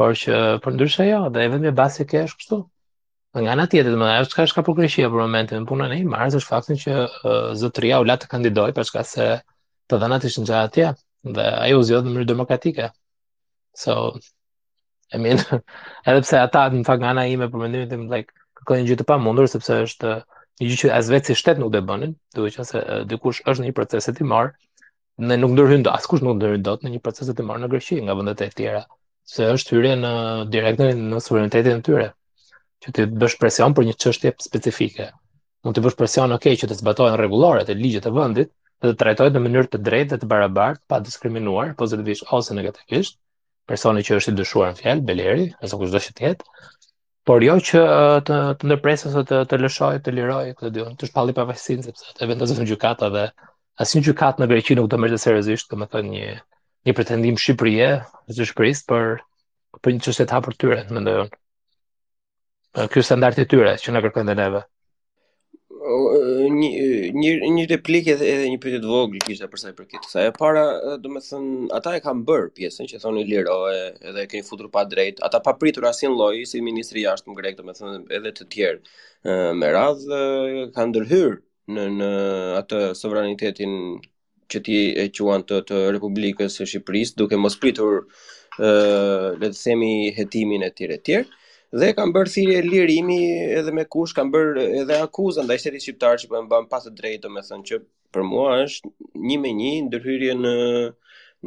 por 0.00 0.18
që 0.24 0.42
për 0.64 0.76
ndryshe 0.76 1.06
jo, 1.12 1.22
dhe 1.34 1.46
e 1.46 1.52
vend 1.54 1.70
me 1.70 1.74
basi 1.82 2.06
ke 2.10 2.24
është 2.26 2.42
kështu. 2.42 2.60
Nga 3.44 3.54
nga 3.60 3.66
tjetët, 3.70 3.94
më 4.00 4.06
nga 4.10 4.18
është 4.24 4.36
ka 4.40 4.44
është 4.48 4.58
ka 4.58 4.62
progresia 4.66 5.08
për 5.12 5.22
momentin, 5.22 5.60
në 5.62 5.68
punën 5.70 5.92
e 5.94 6.00
i 6.02 6.06
marës 6.10 6.40
është 6.40 6.50
faktin 6.50 6.78
që 6.82 6.94
uh, 7.06 7.50
zëtëria 7.60 8.00
u 8.02 8.06
latë 8.08 8.24
të 8.26 8.30
kandidoj, 8.32 8.70
përshka 8.74 9.04
se 9.06 9.28
të 9.90 9.98
dhanat 9.98 10.24
ishin 10.28 10.46
gjatë 10.48 10.68
atje 10.68 10.90
dhe 11.36 11.44
ajo 11.66 11.80
u 11.82 11.86
zgjodh 11.86 12.06
në 12.06 12.12
mënyrë 12.14 12.28
demokratike. 12.30 12.90
So 13.76 13.94
I 15.14 15.18
mean, 15.18 15.40
edhe 16.08 16.22
pse 16.26 16.38
ata 16.44 16.68
në 16.72 16.84
fakt 16.86 17.02
nga 17.02 17.10
ana 17.14 17.24
ime 17.30 17.50
për 17.50 17.64
mendimin 17.64 17.90
tim 17.90 18.06
like 18.12 18.30
kërkojnë 18.60 18.90
gjë 18.90 19.00
të 19.00 19.08
pamundur 19.10 19.48
sepse 19.50 19.80
është 19.86 20.14
një 20.60 20.68
gjë 20.70 20.78
që 20.84 20.90
as 20.98 21.10
vetë 21.10 21.30
si 21.32 21.38
shtet 21.40 21.60
nuk 21.60 21.72
do 21.74 21.80
e 21.80 21.86
bënin, 21.90 22.14
do 22.36 22.46
të 22.46 22.52
thotë 22.56 22.68
se 22.70 23.04
dikush 23.10 23.42
është 23.46 23.62
në 23.64 23.70
një 23.70 23.76
proces 23.78 24.08
e 24.12 24.28
marr, 24.32 24.52
në 25.20 25.40
nuk 25.40 25.54
ndërhyn 25.56 25.82
dot, 25.86 25.96
askush 25.98 26.22
nuk 26.24 26.36
ndërhyn 26.38 26.64
dot 26.64 26.84
në 26.84 26.92
një 26.96 27.02
proces 27.04 27.30
të 27.32 27.46
marr 27.48 27.62
në 27.64 27.70
Greqi 27.72 27.98
nga 28.04 28.16
vendet 28.18 28.44
e 28.46 28.50
tjera, 28.54 28.84
se 29.24 29.48
është 29.56 29.76
hyrje 29.78 29.96
në 30.04 30.10
direkt 30.52 30.80
në 31.00 31.22
suverenitetin 31.24 31.80
e 31.80 31.86
tyre. 31.86 32.08
Që 32.80 32.92
ti 32.96 33.04
bësh 33.22 33.36
presion 33.40 33.74
për 33.76 33.88
një 33.90 33.96
çështje 34.00 34.30
specifike. 34.40 35.10
Mund 35.64 35.76
të 35.76 35.82
bësh 35.84 35.98
presion, 36.00 36.32
okay, 36.32 36.54
që 36.56 36.70
të 36.70 36.78
zbatohen 36.80 37.18
rregulloret 37.20 37.68
e 37.68 37.74
ligjit 37.76 38.06
të 38.06 38.12
vendit, 38.16 38.48
dhe 38.88 38.94
trajtohet 39.02 39.34
në 39.36 39.40
mënyrë 39.44 39.68
të 39.72 39.78
drejtë 39.86 40.14
dhe 40.14 40.18
të 40.22 40.28
barabartë, 40.30 40.80
pa 40.88 40.98
diskriminuar 41.04 41.72
pozitivisht 41.80 42.30
ose 42.36 42.54
negativisht, 42.56 43.18
personi 43.70 44.04
që 44.06 44.16
është 44.20 44.32
i 44.32 44.36
dëshuar 44.38 44.70
në 44.72 44.78
fjalë 44.80 45.04
Beleri, 45.10 45.48
ose 45.66 45.78
kushdo 45.80 46.00
që 46.06 46.14
të 46.18 46.24
jetë, 46.26 46.46
por 47.28 47.44
jo 47.44 47.56
që 47.68 47.82
të, 48.30 48.38
të 48.60 48.70
ndërpresë 48.70 49.08
ose 49.10 49.24
të 49.28 49.40
të 49.50 49.58
lëshoj 49.64 49.90
të 50.06 50.14
liroj 50.16 50.44
këtë 50.60 50.70
dy, 50.78 50.86
të 51.02 51.10
shpalli 51.10 51.36
pavarësinë 51.36 51.86
sepse 51.90 52.14
e 52.24 52.30
vendosën 52.30 52.62
në 52.62 52.68
gjykatë 52.72 53.10
dhe 53.16 53.26
asnjë 53.84 54.04
gjykatë 54.08 54.42
në 54.42 54.48
Greqi 54.54 54.78
nuk 54.80 54.88
do 54.94 54.98
merrte 55.04 55.20
seriozisht, 55.26 55.68
do 55.68 55.76
të 55.84 55.90
thonë 55.94 56.14
një 56.14 56.32
një 56.88 56.96
pretendim 56.96 57.36
Shqipërie, 57.44 57.90
në 58.32 58.38
Shqipërisë 58.48 58.88
për 58.88 59.16
për 59.84 59.94
një 59.98 60.04
çështë 60.08 60.26
të 60.30 60.38
hapur 60.38 60.56
tyre, 60.58 60.82
mendoj 60.96 61.28
Për 62.78 62.86
ky 62.96 63.02
standard 63.04 63.34
të 63.40 63.48
tyre 63.52 63.70
që 63.82 63.92
na 63.94 64.00
kërkojnë 64.04 64.34
neve 64.40 64.60
një 65.80 67.48
një 67.48 67.64
replikë 67.70 68.12
edhe 68.14 68.48
një 68.52 68.58
pyetje 68.60 68.80
të 68.84 68.88
vogël 68.90 69.22
kisha 69.24 69.48
për 69.48 69.60
sa 69.62 69.70
i 69.72 69.76
përket 69.78 70.04
kësaj. 70.04 70.24
E 70.28 70.32
para, 70.36 70.64
domethën 71.00 71.46
ata 71.76 71.94
e 71.96 72.02
kanë 72.04 72.24
bër 72.28 72.46
pjesën 72.56 72.90
që 72.90 73.00
thonë 73.02 73.24
e 73.24 73.74
edhe 74.10 74.22
e 74.22 74.26
kanë 74.28 74.46
futur 74.48 74.68
pa 74.70 74.84
drejt. 74.84 75.22
Ata 75.24 75.40
pa 75.40 75.54
pritur 75.56 75.86
asnjë 75.88 76.12
lloj 76.12 76.34
si 76.50 76.60
ministri 76.66 77.00
i 77.00 77.04
jashtëm 77.06 77.34
grek, 77.38 77.56
domethën 77.58 78.04
edhe 78.18 78.32
të 78.36 78.46
tjerë 78.52 78.80
me 79.56 79.72
radhë 79.74 80.20
kanë 80.76 80.90
ndërhyrë 80.92 81.38
në 81.74 81.86
në 81.96 82.12
atë 82.60 82.82
sovranitetin 82.98 83.78
që 84.50 84.62
ti 84.66 84.78
e 85.00 85.06
quan 85.16 85.42
të, 85.46 85.64
të 85.68 85.84
Republikës 85.94 86.56
së 86.60 86.66
Shqipërisë, 86.66 87.16
duke 87.22 87.36
mos 87.38 87.56
pritur 87.62 88.02
ë 88.58 89.36
le 89.40 89.48
të 89.54 89.58
themi 89.64 89.92
hetimin 90.16 90.66
e 90.66 90.72
tyre 90.76 90.98
të 90.98 91.06
tjerë 91.08 91.39
dhe 91.78 91.92
kam 91.96 92.10
bërë 92.14 92.30
thirrje 92.34 92.62
lirimi 92.66 93.18
edhe 93.58 93.70
me 93.78 93.84
kush 93.94 94.14
kam 94.16 94.30
bërë 94.34 94.64
edhe 94.80 94.96
akuzën 95.06 95.46
ndaj 95.46 95.58
shtetit 95.62 95.84
shqiptar 95.84 96.16
që 96.22 96.30
po 96.30 96.38
e 96.38 96.42
mban 96.46 96.64
pa 96.72 96.80
të 96.82 96.90
drejtë 96.98 97.22
domethënë 97.28 97.66
që 97.70 97.78
për 98.16 98.24
mua 98.30 98.56
është 98.64 98.90
një 99.30 99.36
me 99.44 99.52
një 99.60 99.72
ndërhyrje 99.86 100.34
në 100.40 100.54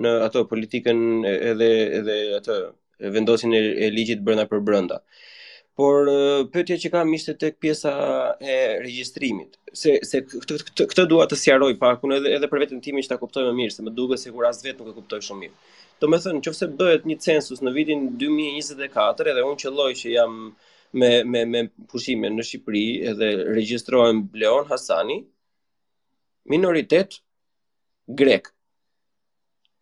në 0.04 0.14
ato 0.30 0.46
politikën 0.54 1.02
edhe 1.34 1.68
edhe 2.00 2.16
atë 2.40 2.56
vendosin 3.18 3.52
e, 3.60 3.64
e 3.84 3.90
ligjit 3.94 4.24
brenda 4.26 4.48
për 4.50 4.64
brenda. 4.68 5.02
Por 5.78 6.08
pyetja 6.54 6.76
që 6.82 6.90
kam 6.94 7.12
ishte 7.18 7.34
tek 7.44 7.56
pjesa 7.62 7.92
e 8.40 8.56
regjistrimit. 8.84 9.58
Se 9.76 10.00
se 10.08 10.22
këtë 10.24 10.58
këtë, 10.70 10.88
këtë 10.94 11.06
dua 11.12 11.28
të 11.28 11.40
sqaroj 11.44 11.72
pakun 11.82 12.16
edhe 12.18 12.34
edhe 12.38 12.50
për 12.52 12.64
veten 12.64 12.82
tim 12.86 13.00
që 13.02 13.12
ta 13.16 13.20
kuptoj 13.22 13.44
më 13.50 13.56
mirë, 13.60 13.76
se 13.76 13.86
më 13.86 13.94
duket 13.98 14.24
se 14.24 14.34
kur 14.34 14.48
as 14.50 14.64
vetë 14.66 14.80
nuk 14.84 14.94
e 14.94 14.98
kuptoj 15.02 15.20
shumë 15.28 15.46
mirë. 15.46 15.82
Do 16.04 16.10
me 16.12 16.18
thënë, 16.24 16.40
që 16.46 16.68
bëhet 16.80 17.04
një 17.10 17.16
census 17.24 17.62
në 17.64 17.72
vitin 17.78 18.02
2024, 18.22 19.30
edhe 19.34 19.44
unë 19.50 19.60
qelloj 19.62 19.86
që 20.02 20.10
jam 20.18 20.34
me, 21.04 21.12
me, 21.36 21.44
me 21.52 21.62
pushime 21.94 22.28
në 22.34 22.44
Shqipëri, 22.48 22.82
edhe 23.14 23.30
regjistrohem 23.58 24.20
Leon 24.42 24.68
Hasani, 24.72 25.16
minoritet 26.56 27.22
grek. 28.22 28.50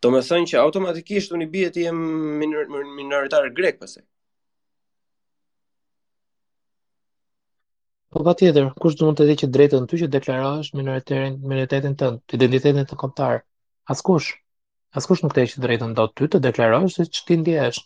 Do 0.06 0.12
me 0.14 0.22
thënë 0.28 0.52
që 0.52 0.60
automatikisht 0.62 1.34
unë 1.38 1.48
i 1.48 1.50
bje 1.56 1.72
të 1.80 1.88
jem 1.88 2.06
minor, 2.44 2.70
minoritar 3.02 3.50
grek 3.62 3.82
pëse. 3.82 4.04
Po 8.14 8.22
pa 8.30 8.38
tjetër, 8.38 8.70
kush 8.84 9.00
du 9.02 9.10
mund 9.10 9.18
të 9.18 9.26
di 9.32 9.40
që 9.42 9.50
drejtën 9.58 9.90
të 9.90 10.04
që 10.04 10.12
deklarash 10.20 10.72
minoritetin 10.78 11.98
tënë, 12.06 12.22
të 12.22 12.38
identitetin 12.42 12.94
të 12.94 13.02
komptarë? 13.08 13.42
As 13.96 14.06
kush? 14.12 14.30
Askush 15.00 15.22
nuk 15.24 15.32
të 15.38 15.44
heqë 15.46 15.62
drejtën 15.64 15.92
do 15.98 16.04
të 16.10 16.18
ty 16.20 16.28
të 16.34 16.40
deklaroj 16.52 16.88
se 16.94 17.04
që 17.16 17.22
ti 17.28 17.36
ndjesh. 17.42 17.78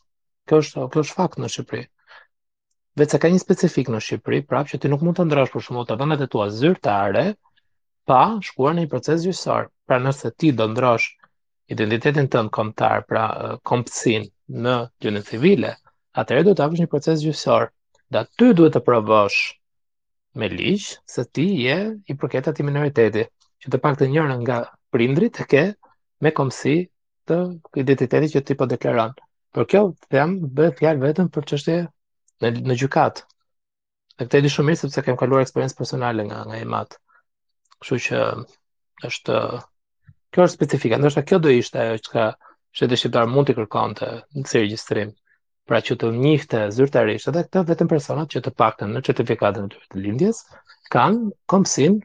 Kjo 0.49 0.59
është, 0.61 0.85
kjo 0.93 1.01
është 1.05 1.15
fakt 1.17 1.39
në 1.41 1.49
Shqipëri. 1.55 1.83
Vetë 3.01 3.13
se 3.13 3.19
ka 3.25 3.29
një 3.33 3.41
specifik 3.41 3.91
në 3.93 3.99
Shqipëri, 4.05 4.39
prapë 4.51 4.71
që 4.73 4.79
ti 4.85 4.89
nuk 4.89 5.03
mund 5.05 5.19
të 5.19 5.25
ndrash 5.27 5.53
për 5.55 5.63
shumë 5.67 5.83
të 5.91 5.97
vëndet 6.01 6.23
e 6.25 6.27
tua 6.35 6.47
zyrtare, 6.55 7.25
pa 8.09 8.23
shkuar 8.47 8.73
në 8.77 8.85
një 8.85 8.91
proces 8.95 9.25
gjysar. 9.27 9.67
Pra 9.85 9.99
nëse 10.05 10.31
ti 10.41 10.49
do 10.61 10.65
ndrosh 10.71 11.05
identitetin 11.75 12.29
pra, 12.33 12.41
të 12.41 12.65
në 12.65 13.05
pra 13.11 13.25
kompsin 13.71 14.25
në 14.65 14.75
gjënë 15.05 15.23
civile, 15.29 15.75
atëre 16.23 16.45
du 16.49 16.55
të 16.57 16.65
avësh 16.65 16.83
një 16.85 16.89
proces 16.95 17.21
gjysar. 17.27 17.67
Da 18.17 18.25
ty 18.33 18.49
duhet 18.57 18.73
të 18.73 18.81
provosh 18.89 19.37
me 20.41 20.49
ligj 20.57 20.97
se 21.17 21.25
ti 21.35 21.45
je 21.67 21.77
i 22.13 22.17
përketat 22.23 22.59
i 22.59 22.65
minoriteti, 22.71 23.29
që 23.61 23.67
të 23.69 23.83
paktën 23.85 24.13
të 24.17 24.35
nga 24.41 24.59
prindrit, 24.91 25.41
ke 25.53 25.67
me 26.25 26.33
komsi 26.41 26.77
të 27.29 27.37
identitetit 27.81 28.33
që 28.35 28.41
ti 28.45 28.55
po 28.57 28.67
deklaron. 28.69 29.13
Por 29.55 29.65
kjo 29.69 29.81
them 30.13 30.35
bëhet 30.57 30.79
fjalë 30.81 31.01
vetëm 31.05 31.29
për 31.33 31.47
çështje 31.51 31.77
në 32.43 32.51
në 32.69 32.75
gjykat. 32.81 33.21
Dhe 34.15 34.27
këtë 34.27 34.39
e 34.39 34.43
di 34.45 34.51
shumë 34.53 34.67
mirë 34.69 34.81
sepse 34.83 35.03
kem 35.07 35.17
kaluar 35.21 35.43
eksperiencë 35.45 35.77
personale 35.79 36.25
nga 36.27 36.43
nga 36.49 36.59
imat. 36.65 36.97
Kështu 37.81 37.99
që 38.07 38.19
është 39.09 39.39
kjo 40.35 40.45
është 40.45 40.55
specifike, 40.55 40.97
ndoshta 40.99 41.23
kjo 41.27 41.39
do 41.43 41.51
ishte 41.55 41.79
ajo 41.85 41.97
që 42.09 42.27
shteti 42.75 42.99
shqiptar 42.99 43.27
mund 43.31 43.49
të 43.49 43.55
kërkonte 43.61 44.11
në 44.35 44.45
si 44.49 44.59
regjistrim 44.61 45.13
pra 45.65 45.79
që 45.81 45.95
të 46.01 46.09
njifte 46.19 46.65
zyrtarisht 46.77 47.31
edhe 47.31 47.45
këtë 47.47 47.65
vetëm 47.71 47.89
personat 47.93 48.31
që 48.35 48.43
të 48.45 48.53
paktën 48.61 48.91
në 48.93 49.03
certifikatën 49.07 49.65
e 49.65 49.71
tyre 49.71 49.87
të 49.93 50.03
lindjes 50.05 50.41
kanë 50.93 51.31
kompsin 51.53 51.99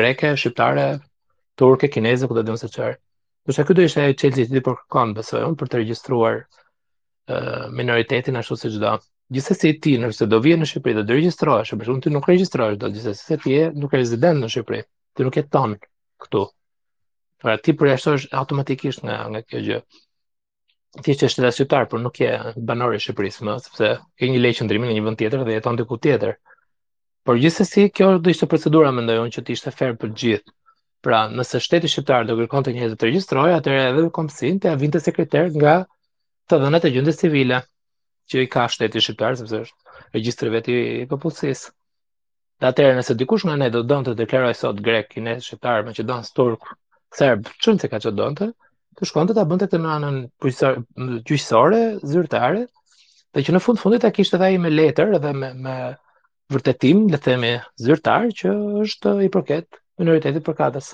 greke, 0.00 0.32
shqiptare, 0.36 0.88
turke, 1.56 1.88
kineze, 1.96 2.26
ku 2.26 2.34
do 2.36 2.42
të 2.42 2.50
dimë 2.50 2.58
se 2.64 2.70
çfarë. 2.74 2.98
Do 3.46 3.54
të 3.54 3.62
thotë 3.68 3.84
se 3.90 4.04
Chelsea 4.18 4.48
ti 4.50 4.60
po 4.66 4.72
kërkon 4.74 5.12
besoj 5.14 5.44
unë 5.46 5.58
për 5.58 5.68
të 5.70 5.78
regjistruar 5.80 6.38
uh, 7.30 7.66
minoritetin 7.78 8.38
ashtu 8.40 8.56
siç 8.58 8.78
do. 8.82 8.94
Gjithsesi 9.36 9.70
ti 9.84 9.92
nëse 10.02 10.26
do 10.32 10.40
vjen 10.42 10.62
në 10.64 10.70
Shqipëri 10.70 10.96
do 10.98 11.04
të 11.06 11.14
regjistrohesh, 11.18 11.74
por 11.84 12.00
ti 12.06 12.10
nuk 12.14 12.26
regjistrohesh 12.30 12.78
do 12.82 12.90
gjithsesi 12.94 13.28
se 13.30 13.38
ti 13.44 13.54
je 13.54 13.68
nuk 13.84 13.94
je 13.94 14.00
rezident 14.02 14.42
në 14.42 14.50
Shqipëri. 14.56 14.82
Ti 15.14 15.26
nuk 15.28 15.38
jeton 15.38 15.76
këtu. 16.24 16.42
Pra 17.44 17.54
ti 17.62 17.76
përjashtohesh 17.84 18.26
automatikisht 18.40 19.06
nga 19.06 19.20
nga 19.30 19.44
kjo 19.46 19.62
gjë. 19.68 19.78
Ti 21.04 21.12
je 21.20 21.28
shtetësitar, 21.36 21.86
por 21.92 22.00
nuk 22.02 22.18
je 22.24 22.32
banor 22.72 22.96
i 22.96 23.00
Shqipërisë 23.06 23.46
më, 23.46 23.54
sepse 23.68 23.90
ke 24.18 24.30
një 24.32 24.42
lejë 24.42 24.58
qendrimi 24.64 24.88
në 24.90 24.98
një 24.98 25.06
vend 25.06 25.22
tjetër 25.22 25.46
dhe 25.46 25.58
jeton 25.60 25.76
diku 25.82 25.98
tjetër. 26.02 26.34
Por 27.26 27.38
gjithsesi 27.44 27.90
kjo 27.94 28.14
do 28.18 28.32
ishte 28.34 28.48
procedura 28.50 28.90
mendoj 28.98 29.20
unë 29.28 29.34
që 29.38 29.44
të 29.46 29.58
ishte 29.60 29.74
fair 29.78 29.94
për 30.02 30.14
të 30.16 30.22
gjithë. 30.24 30.55
Pra, 31.06 31.28
nëse 31.38 31.60
shteti 31.62 31.86
shqiptar 31.90 32.24
do 32.26 32.34
kërkon 32.38 32.64
të 32.66 32.72
njëjtë 32.74 32.96
të 33.00 33.06
regjistrojë, 33.06 33.52
atëherë 33.60 33.82
edhe 33.92 34.06
komsin 34.14 34.56
të 34.64 34.72
vinte 34.80 34.98
sekretar 35.02 35.52
nga 35.56 35.74
të 36.50 36.58
dhënat 36.64 36.86
e 36.88 36.90
gjendjes 36.96 37.20
civile 37.20 37.60
që 38.32 38.42
i 38.42 38.48
ka 38.54 38.64
shteti 38.74 39.02
shqiptar, 39.04 39.36
sepse 39.38 39.60
është 39.66 39.94
regjistri 40.16 40.50
veti 40.54 40.74
i 41.04 41.04
popullsisë. 41.12 41.70
Atëherë 42.72 42.98
nëse 42.98 43.14
dikush 43.22 43.46
nga 43.46 43.54
ne 43.62 43.68
do 43.76 43.84
të 43.84 43.90
donte 43.92 44.16
të 44.16 44.20
deklarojë 44.24 44.58
sot 44.64 44.82
grek, 44.88 45.06
kinez, 45.14 45.46
shqiptar, 45.46 45.86
maqedon, 45.92 46.26
turk, 46.40 46.74
serb, 47.20 47.52
çon 47.62 47.78
se 47.84 47.92
ka 47.92 48.02
çdo 48.02 48.12
donte, 48.24 48.50
të 48.98 49.08
shkonte 49.12 49.38
ta 49.38 49.46
bënte 49.52 49.68
këtë 49.70 49.82
në 49.84 49.94
anën 50.00 50.18
gjyqësore, 50.50 51.82
zyrtare, 52.14 52.66
dhe 53.30 53.48
që 53.48 53.54
në 53.58 53.62
fund 53.68 53.84
fundit 53.84 54.02
ta 54.02 54.10
kishte 54.18 54.42
dhaj 54.42 54.56
me 54.66 54.74
letër 54.74 55.20
dhe 55.22 55.36
me 55.40 55.54
me 55.68 55.78
vërtetim, 56.56 57.06
le 57.14 57.22
të 57.22 57.26
themi, 57.30 57.54
zyrtar 57.86 58.28
që 58.42 58.58
është 58.88 59.18
i 59.28 59.34
përket 59.38 59.85
minoritetit 60.02 60.44
për 60.46 60.56
kadrës. 60.60 60.90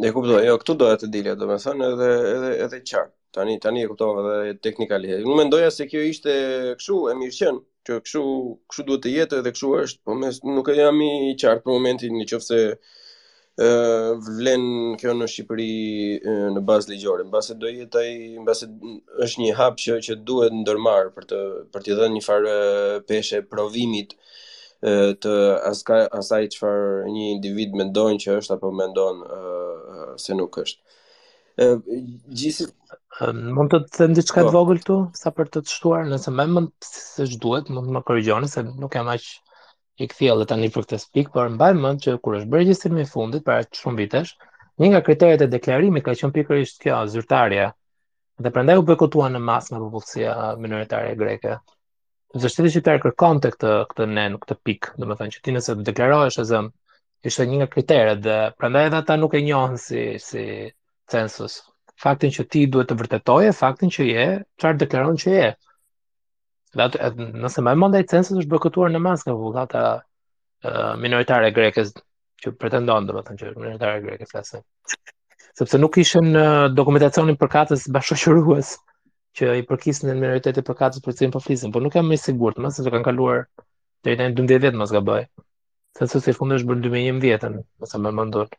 Ne 0.00 0.12
kuptoj, 0.14 0.42
jo, 0.46 0.52
këtu 0.62 0.76
doja 0.78 0.98
të 1.02 1.08
dilja, 1.10 1.32
do 1.38 1.48
me 1.50 1.56
thënë 1.58 1.86
edhe, 1.92 2.10
edhe, 2.34 2.50
edhe 2.66 2.78
qartë. 2.90 3.16
Tani, 3.34 3.56
tani 3.62 3.82
e 3.84 3.88
kuptova 3.90 4.22
edhe 4.42 4.54
teknikalisht. 4.66 5.22
Nuk 5.24 5.38
mendoja 5.38 5.70
se 5.74 5.86
kjo 5.90 6.00
ishte 6.10 6.32
këshu 6.78 6.96
e 7.10 7.14
mirë 7.18 7.34
qënë, 7.36 7.60
që 7.86 7.98
këshu, 8.06 8.22
kështu 8.70 8.86
duhet 8.88 9.04
të 9.08 9.12
jetë 9.16 9.38
edhe 9.42 9.52
këshu 9.56 9.70
është, 9.82 10.00
po 10.06 10.16
mes, 10.18 10.38
nuk 10.56 10.70
e 10.72 10.76
jam 10.80 10.98
i 11.06 11.10
qartë 11.42 11.64
për 11.66 11.74
momentin 11.76 12.16
një 12.18 12.26
qëfë 12.32 12.46
se 12.46 12.60
vlen 13.60 14.62
kjo 15.00 15.12
në 15.20 15.26
Shqipëri 15.30 15.68
në 16.54 16.60
bazë 16.70 16.90
ligjore, 16.94 17.26
Mbasë 17.28 17.56
do 17.60 17.70
jetë 17.72 18.02
ai, 18.02 18.12
është 19.26 19.42
një 19.44 19.52
hap 19.58 19.78
që 19.82 19.98
që 20.06 20.16
duhet 20.28 20.54
ndërmarr 20.62 21.10
për 21.18 21.26
të 21.32 21.40
për 21.74 21.84
t'i 21.86 21.98
dhënë 21.98 22.16
një 22.18 22.22
farë 22.28 22.54
peshe 23.10 23.42
provimit 23.52 24.16
të 24.82 25.32
asaj 25.70 25.98
asaj 26.18 26.46
çfarë 26.56 27.08
një 27.14 27.24
individ 27.36 27.74
mendon 27.80 28.16
që 28.22 28.36
është 28.40 28.54
apo 28.56 28.70
mendon 28.80 29.18
ë 29.38 30.16
se 30.22 30.34
nuk 30.38 30.56
është. 30.56 30.80
ë 31.60 31.66
gjithsesi 31.84 32.72
mund 33.52 33.74
të 33.74 33.82
them 33.98 34.14
diçka 34.16 34.40
po. 34.40 34.48
të 34.48 34.54
vogël 34.54 34.78
këtu 34.80 34.96
sa 35.20 35.30
për 35.36 35.48
të 35.52 35.60
të 35.60 35.68
shtuar, 35.74 36.06
nëse 36.08 36.32
më 36.32 36.46
mend 36.56 36.70
se 36.88 37.26
ç'duhet, 37.28 37.68
mund 37.74 37.90
të 37.90 37.94
më 37.98 38.02
korrigjoni 38.08 38.48
se 38.48 38.64
nuk 38.80 38.96
jam 38.96 39.10
aq 39.12 39.26
i 40.00 40.06
kthjellë 40.08 40.46
tani 40.48 40.70
për 40.72 40.86
këtë 40.88 41.00
spik, 41.04 41.28
por 41.34 41.50
mbaj 41.52 41.74
mend 41.76 42.00
që 42.06 42.16
kur 42.24 42.38
është 42.38 42.50
bërë 42.54 42.68
gjestimi 42.70 43.04
i 43.04 43.10
fundit 43.10 43.44
para 43.44 43.66
shumë 43.76 44.00
vitesh, 44.04 44.32
një 44.80 44.88
nga 44.94 45.02
kriteret 45.04 45.44
e 45.44 45.50
deklarimit 45.52 46.04
ka 46.06 46.14
qenë 46.16 46.32
pikërisht 46.38 46.80
kjo, 46.80 47.02
zyrtarja. 47.12 47.66
Dhe 48.40 48.48
prandaj 48.54 48.78
u 48.80 48.86
bekotuan 48.88 49.36
në 49.36 49.44
masë 49.44 49.74
me 49.74 49.82
popullsia 49.84 50.32
minoritare 50.62 51.12
greke. 51.20 51.58
Nëse 52.30 52.48
shteti 52.52 52.70
shqiptar 52.70 52.98
kërkon 53.02 53.38
të 53.42 53.50
këtë 53.56 53.70
këtë 53.90 54.04
nen, 54.08 54.36
këtë 54.42 54.56
pikë, 54.68 54.90
domethënë 55.02 55.32
që 55.36 55.40
ti 55.46 55.52
nëse 55.54 55.74
të 55.78 55.86
deklarohesh 55.88 56.36
as 56.42 56.52
ishte 57.26 57.46
një 57.50 57.56
nga 57.58 57.66
kriteret 57.72 58.20
dhe 58.26 58.36
prandaj 58.60 58.84
edhe 58.90 58.98
ata 59.00 59.16
nuk 59.18 59.34
e 59.34 59.40
njohën 59.46 59.74
si 59.84 60.04
si 60.26 60.42
census. 61.14 61.56
Faktin 62.04 62.30
që 62.36 62.44
ti 62.52 62.62
duhet 62.76 62.88
të 62.92 62.96
vërtetoje 63.00 63.50
faktin 63.60 63.90
që 63.96 64.06
je, 64.10 64.26
çfarë 64.62 64.78
deklaron 64.84 65.18
që 65.24 65.32
je. 65.40 65.48
Dhe 66.78 66.86
nëse 67.42 67.64
më 67.66 67.74
mëndaj 67.82 68.04
census 68.12 68.38
është 68.44 68.52
bëkëtuar 68.54 68.94
në 68.94 69.00
maska, 69.08 69.32
nga 69.34 69.40
vullata 69.42 69.82
uh, 69.98 70.92
minoritare 71.02 71.50
grekes 71.58 71.90
që 72.44 72.52
pretendon 72.62 73.10
domethënë 73.10 73.42
që 73.42 73.50
minoritare 73.56 74.06
greke 74.06 74.30
flasin. 74.30 74.62
Sepse 75.58 75.82
nuk 75.82 75.98
ishin 76.04 76.30
uh, 76.30 76.70
dokumentacionin 76.78 77.40
përkatës 77.42 77.88
bashkëshoruese 77.98 78.78
që 79.38 79.46
i 79.60 79.64
përkisin 79.66 80.08
në 80.10 80.14
minoritetet 80.20 80.66
për 80.68 80.76
katës 80.80 81.04
për 81.04 81.14
cilin 81.18 81.34
po 81.34 81.40
flisin, 81.44 81.72
por 81.74 81.84
nuk 81.84 81.94
jam 81.98 82.08
më 82.10 82.16
i 82.18 82.22
sigurt, 82.24 82.58
më 82.64 82.70
se 82.76 82.84
do 82.86 82.92
kanë 82.94 83.06
kaluar 83.08 83.42
deri 84.06 84.18
tani 84.20 84.36
12 84.40 84.62
vjet 84.64 84.78
mos 84.80 84.94
gaboj. 84.96 85.24
Sa 85.98 86.06
se 86.10 86.20
si 86.24 86.34
fundi 86.38 86.58
është 86.60 86.68
bërë 86.70 86.84
2011 86.88 87.46
ën 87.52 87.60
mos 87.84 87.94
e 87.94 88.00
më 88.02 88.12
mendon. 88.20 88.50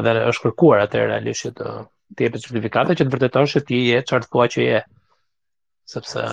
Edhe 0.00 0.14
është 0.32 0.44
kërkuar 0.48 0.84
atë 0.86 1.02
realisht 1.10 1.48
të 1.60 1.74
të 2.16 2.26
jepë 2.26 2.40
certifikata 2.44 2.96
që 2.98 3.06
të 3.06 3.12
vërtetosh 3.16 3.56
se 3.56 3.64
ti 3.68 3.80
je 3.90 4.00
çfarë 4.08 4.30
thua 4.32 4.46
që 4.54 4.66
je. 4.68 4.80
Sepse 5.94 6.24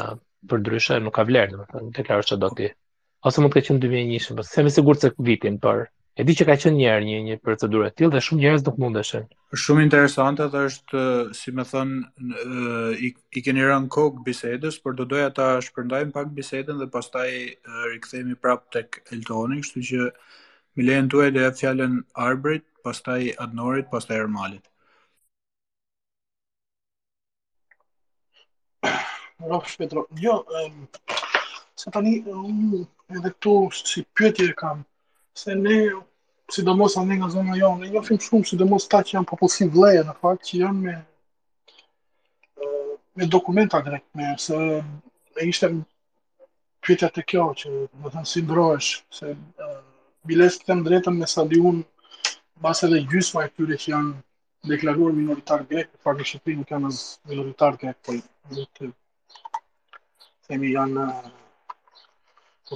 për 0.52 0.62
dryshe 0.68 1.00
nuk 1.04 1.16
ka 1.18 1.26
vlerë, 1.28 1.52
domethënë 1.58 1.94
deklarosh 2.00 2.32
çdo 2.34 2.52
ti. 2.60 2.72
Ose 3.28 3.42
mund 3.44 3.54
të 3.54 3.60
ketë 3.60 3.72
qenë 3.74 3.84
2011, 3.88 4.32
më 4.32 4.40
po 4.40 4.48
se 4.54 4.66
më 4.70 4.76
sigurt 4.78 5.06
se 5.08 5.12
vitin, 5.28 5.60
por 5.66 5.88
E 6.20 6.24
di 6.28 6.34
që 6.38 6.44
ka 6.50 6.56
qenë 6.60 6.76
njëherë 6.78 7.06
një 7.08 7.18
një 7.26 7.36
procedurë 7.44 7.86
e 7.90 7.94
tillë 7.98 8.10
dhe 8.14 8.22
shumë 8.26 8.42
njerëz 8.42 8.64
nuk 8.68 8.80
mundeshin. 8.84 9.28
Është 9.56 9.62
shumë 9.66 9.84
interesante 9.86 10.48
dhe 10.56 10.64
është 10.70 11.04
si 11.42 11.54
më 11.60 11.64
thon 11.70 11.94
i, 13.08 13.12
i 13.40 13.44
keni 13.46 13.64
rënë 13.70 13.88
kokë 13.96 14.26
bisedës, 14.26 14.80
por 14.84 14.98
do 15.00 15.06
doja 15.14 15.30
ta 15.38 15.46
shpërndajm 15.68 16.12
pak 16.18 16.34
bisedën 16.40 16.82
dhe 16.84 16.90
pastaj 16.98 17.30
rikthehemi 17.94 18.36
prapë 18.44 18.74
tek 18.76 19.00
Eltoni, 19.16 19.62
kështu 19.64 19.86
që 19.92 20.10
më 20.76 20.90
lejnë 20.90 21.14
tuaj 21.16 21.30
të 21.38 21.46
jap 21.48 21.60
fjalën 21.62 21.96
Arbrit, 22.28 22.68
pastaj 22.90 23.24
Adnorit, 23.48 23.88
pastaj 23.96 24.20
Ermalit. 24.20 24.68
Rok 29.54 29.74
Petro, 29.80 30.06
jo, 30.26 30.38
ehm, 30.60 30.86
tani 31.96 32.18
unë 32.36 32.84
edhe 33.16 33.38
tu 33.48 33.62
si 33.84 34.04
pyetje 34.18 34.54
kam 34.62 34.84
se 35.34 35.56
ne, 35.56 35.78
si 36.52 36.64
do 36.68 36.74
mos 36.76 36.98
anë 37.00 37.14
nga 37.22 37.30
zona 37.36 37.54
jo, 37.60 37.70
ne 37.80 37.90
njofim 37.92 38.20
shumë, 38.20 38.48
si 38.48 38.56
do 38.60 38.66
ta 38.92 39.00
që 39.08 39.16
janë 39.16 39.30
popullësi 39.30 39.68
vleje, 39.76 40.04
në 40.08 40.16
fakt, 40.22 40.44
që 40.50 40.58
janë 40.64 40.80
me, 40.86 40.96
me 43.18 43.26
dokumenta 43.28 43.82
grek, 43.82 44.04
me, 44.16 44.32
se 44.46 44.58
me 45.36 45.48
ishte 45.50 45.68
më 45.72 45.82
pjetja 46.84 47.10
të 47.16 47.24
kjo, 47.30 47.46
që 47.60 47.68
më 48.04 48.12
thënë 48.16 48.28
si 48.34 48.42
ndrojsh, 48.46 48.92
se 49.20 49.32
biles 50.26 50.60
bilesë 50.60 50.64
të 50.66 50.80
drejtën 50.88 51.16
me 51.22 51.28
sa 51.36 51.48
base 52.62 52.86
dhe 52.88 53.00
gjysma 53.10 53.48
e 53.48 53.52
tyre 53.58 53.78
që 53.82 53.92
janë 53.96 54.14
deklaruar 54.70 55.16
minoritarë 55.18 55.66
grek, 55.72 55.88
për 55.96 56.02
fakt 56.06 56.22
e 56.22 56.28
Shqipëri 56.30 56.58
nuk 56.60 56.72
janë 56.76 56.90
minoritarë 57.32 57.78
grek, 57.82 57.98
po 58.06 58.14
i 58.58 58.66
të 58.78 58.92
temi 60.48 60.76
janë 60.76 61.08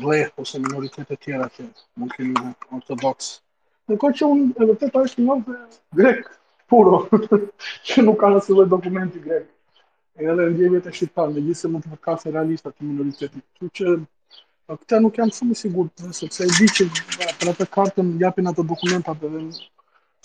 rreth 0.04 0.38
ose 0.44 0.58
minoritet 0.60 1.08
të 1.10 1.18
tjera 1.24 1.48
që 1.56 1.66
mund 2.00 2.16
të 2.16 2.26
jenë 2.28 2.50
ortodoks. 2.78 3.28
Në 3.90 3.98
kohë 4.02 4.18
që 4.20 4.30
unë 4.34 4.48
e 4.56 4.68
vërtet 4.72 4.98
është 5.02 5.22
njëmë 5.26 5.58
grek, 6.00 6.26
puro, 6.72 7.04
që 7.88 8.04
nuk 8.08 8.20
ka 8.24 8.32
nësë 8.34 8.58
dhe 8.60 8.66
dokumenti 8.74 9.22
grek. 9.26 9.46
E 10.20 10.26
edhe 10.26 10.50
në 10.50 10.58
gjevje 10.60 10.82
të 10.86 10.94
shqiptar, 10.98 11.32
me 11.36 11.44
mund 11.46 11.86
të 11.86 11.92
përkase 11.96 12.32
realista 12.36 12.72
të 12.74 12.88
minoritetit. 12.90 13.44
Që 13.60 13.72
që 13.78 13.96
po, 14.68 14.76
këta 14.82 15.00
nuk 15.06 15.18
jam 15.22 15.30
shumë 15.38 15.56
i 15.56 15.60
sigurt 15.62 16.06
sepse 16.20 16.44
e 16.48 16.50
di 16.58 16.70
që 16.78 16.88
për 17.42 17.54
atë 17.54 17.68
kartën 17.76 18.14
japin 18.24 18.50
të 18.56 18.64
dokumentat 18.74 19.26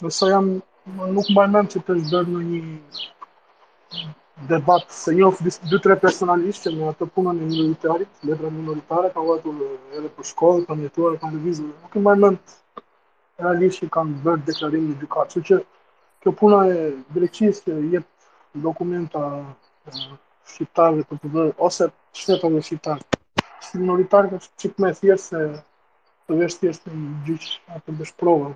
dhe 0.01 0.09
sa 0.15 0.31
jam 0.33 0.55
nuk 1.15 1.29
mbaj 1.35 1.49
mend 1.55 1.75
që 1.75 1.83
të 1.87 1.99
është 2.01 2.23
në 2.31 2.47
një 2.51 4.09
debat 4.49 4.85
se 4.89 5.13
njëf 5.13 5.41
dy 5.45 5.79
tre 5.83 5.97
që 6.01 6.25
në 6.25 6.89
atë 6.89 7.07
punën 7.13 7.37
e 7.37 7.45
minoritarit, 7.51 8.09
letra 8.25 8.49
minoritare, 8.53 9.11
ka 9.13 9.21
vatu 9.21 9.53
edhe 9.93 10.09
për 10.17 10.25
shkollë, 10.31 10.65
për 10.69 10.77
jetuar, 10.85 11.17
kam 11.21 11.35
levizu, 11.35 11.67
nuk 11.69 11.97
e 11.97 12.01
maj 12.05 12.17
mënd, 12.23 12.41
realisht 13.39 13.81
që 13.83 13.89
kanë 13.97 14.23
bërë 14.25 14.45
deklarim 14.49 14.87
në 14.93 14.97
dyka, 15.03 15.27
që 15.33 15.43
që 15.51 15.59
kjo 16.23 16.33
puna 16.41 16.63
e 16.73 16.79
greqis 17.17 17.63
që 17.67 17.77
jep 17.93 18.07
dokumenta 18.65 19.25
shqiptarve 20.51 21.05
për 21.11 21.21
të 21.23 21.33
dhe, 21.37 21.45
ose 21.59 21.91
shtetën 22.21 22.57
e 22.57 22.63
shqiptarë, 22.71 23.21
që 23.69 23.83
minoritarë 23.83 24.41
që 24.41 24.51
që 24.57 24.75
me 24.83 24.95
thjesë 24.97 25.29
se 25.29 25.45
të 26.27 26.41
vesh 26.41 26.59
thjesë 26.63 26.97
një 26.97 27.13
gjyqë 27.29 27.77
atë 27.77 27.99
dëshprovë, 28.01 28.53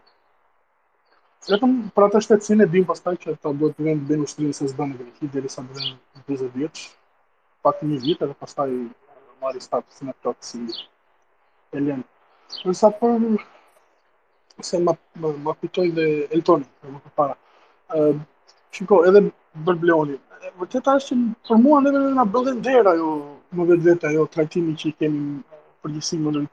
Vetëm 1.45 1.73
për 1.97 2.03
atë 2.07 2.21
shtetësin 2.25 2.65
e 2.65 2.67
dim 2.75 2.85
pastaj 2.89 3.13
që 3.23 3.33
ta 3.45 3.51
duhet 3.61 3.75
të 3.79 3.83
vend 3.87 4.01
të 4.01 4.05
bëjnë 4.11 4.25
ushtrinë 4.27 4.55
se 4.59 4.65
zë 4.71 4.85
në 4.89 4.95
greki, 5.01 5.25
dhe 5.35 5.49
sa 5.55 5.61
dhe 5.65 5.77
vëndë 5.77 6.41
20 6.57 6.73
pak 7.67 7.77
një 7.89 7.97
vit, 8.05 8.19
edhe 8.27 8.35
pastaj 8.45 8.71
marri 9.43 9.61
start 9.67 9.85
të 9.91 9.95
sinet 9.99 10.19
të 10.25 10.31
të 10.37 10.45
si 10.49 10.59
e 11.77 11.79
lenë. 11.89 12.05
Nësa 12.65 12.89
për, 13.01 13.09
se 14.71 14.77
ma 14.89 14.93
pitoj 15.67 15.87
dhe 15.99 16.07
Eltoni, 16.39 16.67
dhe 16.81 16.87
më 16.95 17.01
përpara, 17.09 17.35
qiko, 18.79 18.97
edhe 19.11 19.21
Bërbleoni, 19.69 20.17
vërteta 20.63 20.91
është 21.03 21.15
që 21.19 21.19
për 21.51 21.59
mua 21.67 21.79
në 21.85 21.89
edhe 21.95 22.03
nga 22.17 22.25
bëllën 22.39 22.59
dhera 22.69 22.93
jo, 23.03 23.11
më 23.59 23.63
vetë 23.73 23.87
vetë 23.91 24.05
ajo 24.15 24.25
trajtimi 24.39 24.73
që 24.83 24.87
i 24.95 24.97
kemi 25.05 25.21
përgjësimi 25.85 26.25
më 26.25 26.31
në 26.41 26.49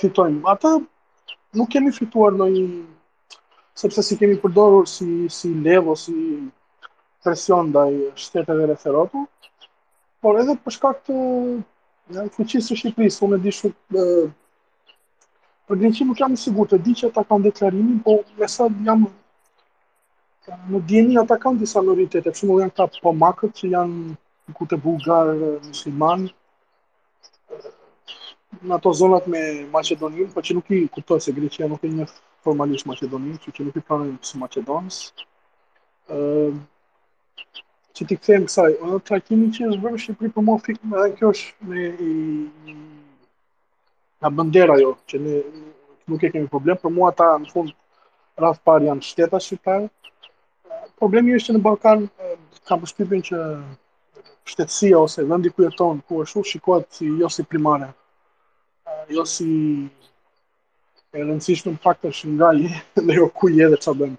fitojmë? 0.00 0.52
të 0.62 0.70
nuk 1.54 1.70
kemi 1.70 1.92
fituar 1.94 2.34
në 2.38 2.48
një 2.54 2.64
sepse 3.78 4.02
si 4.08 4.18
kemi 4.20 4.36
përdorur 4.42 4.88
si 4.90 5.08
si 5.36 5.52
levo 5.66 5.94
si 5.98 6.14
presion 7.24 7.70
ndaj 7.72 7.90
shteteve 8.24 8.66
referatu, 8.70 9.22
por 10.20 10.38
edhe 10.42 10.56
përshka 10.66 10.90
këtë 10.98 11.16
ja, 12.14 12.20
ai 12.24 12.28
fuqisë 12.34 12.76
Shqipërisë, 12.80 13.20
unë 13.26 13.38
di 13.46 13.52
shumë 13.56 14.04
për 15.68 15.78
gjithë 15.80 16.06
nuk 16.10 16.18
jam 16.20 16.34
i 16.34 16.40
sigurt, 16.40 16.74
di 16.86 16.92
që 17.00 17.08
ata 17.10 17.22
kanë 17.28 17.46
deklarimin, 17.48 18.02
po 18.04 18.18
më 18.38 18.48
sa 18.54 18.66
jam 18.88 19.06
në 20.70 20.80
dieni 20.90 21.16
ata 21.22 21.38
kanë 21.40 21.62
disa 21.62 21.80
minoritete, 21.80 22.28
për 22.28 22.36
shembull 22.38 22.60
janë 22.64 22.76
ka 22.76 22.86
pomakët 23.00 23.56
që 23.60 23.70
janë 23.78 24.54
ku 24.58 24.68
të 24.68 24.76
bulgar 24.84 25.32
musliman, 25.64 26.28
në 28.64 28.74
ato 28.78 28.92
zonat 28.96 29.26
me 29.30 29.40
Macedoninë, 29.72 30.32
po 30.32 30.42
që 30.44 30.54
nuk 30.56 30.70
i 30.72 30.78
kuptoj 30.94 31.20
se 31.20 31.32
Greqia 31.36 31.66
nuk 31.68 31.84
e 31.84 31.90
njeh 31.92 32.12
formalisht 32.44 32.88
Macedoninë, 32.88 33.38
që, 33.42 33.52
që 33.56 33.66
nuk 33.68 33.76
i 33.78 33.82
pranoj 33.84 34.12
se 34.24 34.32
si 34.32 34.40
Macedonës. 34.42 35.00
ë 36.10 36.52
Çi 37.94 38.04
ti 38.10 38.16
them 38.26 38.46
kësaj, 38.48 38.70
ë 38.82 39.00
ka 39.06 39.20
që 39.22 39.36
është 39.38 39.82
vënë 39.82 39.94
në 39.94 40.02
Shqipëri 40.02 40.30
po 40.34 40.42
më 40.42 40.54
fik 40.66 40.78
kjo 41.18 41.28
është 41.30 41.68
me 41.68 41.82
i 41.84 42.74
na 44.22 44.30
bandera 44.34 44.74
jo, 44.80 44.88
që 45.08 45.20
ne 45.22 45.36
nuk 46.10 46.24
e 46.26 46.30
kemi 46.34 46.50
problem, 46.50 46.74
për 46.76 46.82
po 46.82 46.90
mua 46.96 47.12
ata 47.12 47.28
në 47.38 47.52
fund 47.52 47.70
rraf 48.40 48.58
par 48.66 48.82
janë 48.82 49.06
shteta 49.10 49.38
shqiptare. 49.38 49.86
Problemi 50.98 51.36
është 51.38 51.54
në 51.54 51.60
Ballkan 51.62 52.08
ka 52.66 52.80
përshtypjen 52.82 53.22
që 53.30 53.38
shtetësia 54.50 54.98
ose 54.98 55.22
vendi 55.30 55.54
ku 55.54 55.62
jeton 55.62 56.02
ku 56.08 56.18
është 56.26 56.42
shikohet 56.50 56.90
si 56.98 57.12
jo 57.22 57.30
si 57.30 57.46
primare 57.46 57.92
jo 59.08 59.24
si 59.28 59.44
e 61.14 61.22
rëndësishme 61.22 61.70
në 61.70 61.80
faktër 61.82 62.10
shë 62.18 62.28
nga 62.34 62.48
i 62.58 62.64
dhe 63.06 63.14
jo 63.20 63.28
ku 63.38 63.48
je 63.54 63.66
edhe 63.68 63.76
që 63.84 63.90
a 63.90 63.92
bëmë. 64.00 64.16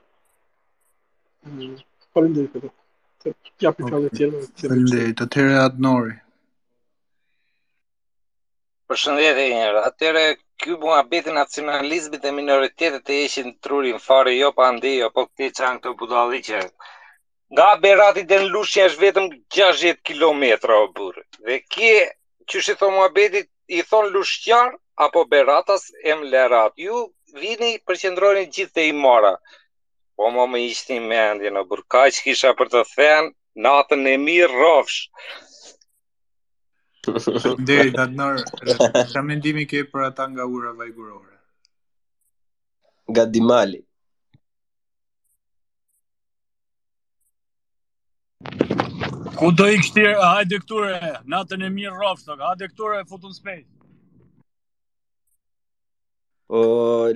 Parim 2.15 2.35
dhe 2.37 2.45
i 2.47 2.51
këtë. 2.53 2.69
Ja 3.63 3.73
për 3.75 3.89
këtë 3.91 4.11
tjere. 4.15 4.43
Parim 4.61 4.85
dhe 4.93 5.01
i 5.09 5.15
të 5.19 5.27
tjere 5.33 5.57
atë 5.65 5.83
nori. 5.83 6.13
Për 8.87 9.01
shëndë 9.01 9.33
dhe 9.35 9.47
njërë, 9.51 9.81
atë 9.89 9.99
tjere 10.01 10.23
kjo 10.63 10.77
bua 10.79 11.01
beti 11.11 11.33
nacionalizmit 11.35 12.23
e 12.23 12.31
minoritetet 12.31 13.11
e 13.15 13.19
eshin 13.25 13.51
trurin, 13.65 13.99
fare 14.07 14.37
jo 14.37 14.53
pa 14.55 14.69
ndi, 14.77 14.95
jo 15.01 15.09
po 15.11 15.25
këtë 15.27 15.51
që 15.57 15.65
anë 15.71 15.83
të 15.83 15.95
budali 15.99 16.39
që 16.47 16.61
nga 17.55 17.65
berati 17.83 18.23
dhe 18.25 18.39
në 18.41 18.47
lushja 18.55 18.87
është 18.89 19.01
vetëm 19.03 19.27
60 19.57 19.99
km 20.09 20.43
o 20.75 20.79
burë. 20.95 21.25
Dhe 21.49 21.59
kje, 21.73 21.93
që 22.49 22.73
thomë 22.79 22.95
mua 22.95 23.11
betit, 23.15 23.49
i 23.67 23.81
thon 23.83 24.11
lushqar 24.13 24.75
apo 24.95 25.21
beratas 25.25 25.83
em 26.03 26.21
lerat 26.31 26.73
ju 26.83 26.97
vini 27.41 27.69
përqendroni 27.87 28.43
gjithë 28.57 28.73
te 28.77 28.85
i 28.89 28.91
mora 28.97 29.31
po 30.17 30.29
më 30.35 30.45
më 30.51 30.59
ishtin 30.71 31.01
i 31.03 31.07
mendje 31.11 31.49
në 31.55 31.63
burkaj 31.71 32.09
që 32.17 32.23
kisha 32.27 32.53
për 32.61 32.69
të 32.73 32.83
thenë 32.93 33.29
natën 33.65 34.07
e 34.13 34.15
mirë 34.27 34.53
rovsh 34.61 35.01
Dej, 37.05 37.91
dhe 37.93 38.01
të 38.01 38.13
nërë 38.19 39.65
ke 39.73 39.81
për 39.91 40.05
ata 40.07 40.25
nga 40.31 40.45
ura 40.57 40.71
vajgurore 40.77 41.33
Nga 43.09 43.23
Ku 49.35 49.51
do 49.51 49.65
i 49.67 49.75
kështir, 49.81 50.13
hajde 50.19 50.61
këture, 50.61 50.95
natën 51.27 51.63
e 51.65 51.69
mirë 51.75 51.95
rovë, 51.99 52.35
hajde 52.39 52.69
këture, 52.71 53.01
futun 53.09 53.33
space. 53.35 53.67
O, 56.47 56.55
po, 56.55 56.61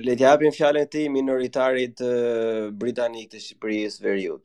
le 0.04 0.16
japim 0.20 0.52
fjalën 0.52 0.88
ti 0.90 1.06
minoritarit 1.12 2.02
uh, 2.04 2.68
britanik 2.76 3.30
të 3.32 3.40
Shqipërisë 3.46 4.04
veriut. 4.04 4.44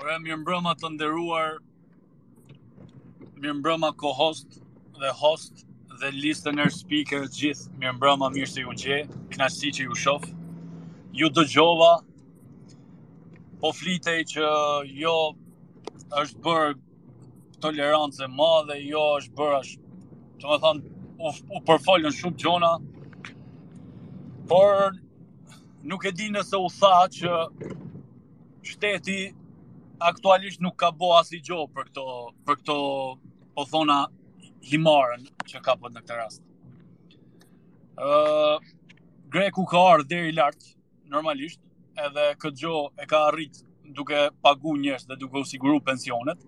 Ora 0.00 0.16
mjë 0.24 0.40
mbrëma 0.42 0.74
të 0.82 0.92
nderuar. 0.96 1.60
mjë 3.40 3.52
mbrëma 3.56 3.94
co-host 3.96 4.58
dhe 5.00 5.10
host 5.16 5.62
dhe 6.00 6.10
listener 6.16 6.68
speaker 6.72 7.22
të 7.26 7.36
gjithë. 7.38 7.70
mjë 7.80 7.92
mbrëma 7.98 8.32
mirë 8.34 8.50
se 8.54 8.64
ju 8.66 8.74
gje, 8.82 8.98
kënaqësi 9.32 9.70
që 9.76 9.86
ju 9.88 9.94
shoh. 10.04 10.26
Ju 11.20 11.28
dëgjova 11.28 11.94
po 13.60 13.72
flitej 13.76 14.22
që 14.32 14.44
jo 14.96 15.14
është 16.20 16.40
bërë 16.44 16.70
tolerancë 17.60 18.24
e 18.24 18.28
madhe, 18.32 18.78
jo 18.88 19.02
është 19.18 19.34
bërë 19.40 19.58
është, 19.58 19.90
që 20.40 20.48
më 20.52 20.58
thanë, 20.62 20.94
u, 21.28 21.32
u 21.56 21.60
përfolën 21.68 22.16
shumë 22.16 22.40
gjona, 22.40 22.70
por 24.48 24.96
nuk 25.90 26.08
e 26.08 26.14
di 26.16 26.30
nëse 26.32 26.56
u 26.62 26.70
tha 26.78 26.94
që 27.18 27.36
shteti 28.70 29.18
aktualisht 30.08 30.64
nuk 30.64 30.78
ka 30.80 30.88
bo 30.96 31.12
asë 31.18 31.36
i 31.36 31.44
gjohë 31.50 31.68
për 31.76 31.92
këto, 31.92 32.08
për 32.48 32.58
këto 32.62 32.78
po 33.56 33.66
thona 33.68 34.00
himarën 34.70 35.28
që 35.50 35.60
ka 35.66 35.76
për 35.82 35.92
në 35.94 36.02
këtë 36.06 36.18
rast. 36.22 36.40
Uh, 38.00 38.56
Greku 39.28 39.66
ka 39.68 39.82
arë 39.92 40.08
dhe 40.08 40.22
i 40.30 40.32
lartë, 40.36 40.72
normalisht, 41.12 41.60
edhe 42.06 42.26
këtë 42.42 42.60
gjo 42.62 42.78
e 43.02 43.06
ka 43.10 43.20
arrit 43.28 43.60
duke 43.98 44.20
pagu 44.44 44.76
njështë 44.80 45.10
dhe 45.12 45.18
duke 45.24 45.42
usiguru 45.44 45.80
pensionet, 45.86 46.42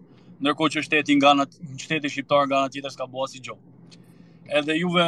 nërko 0.47 0.69
që 0.75 0.85
shteti 0.87 1.17
nga 1.19 1.35
në 1.39 1.47
shteti 1.85 2.11
shqiptar 2.13 2.47
nga 2.51 2.65
në 2.65 2.73
tjetër 2.77 2.95
s'ka 2.97 3.09
bua 3.15 3.29
si 3.31 3.43
gjo. 3.47 3.57
Edhe 4.59 4.77
juve 4.81 5.05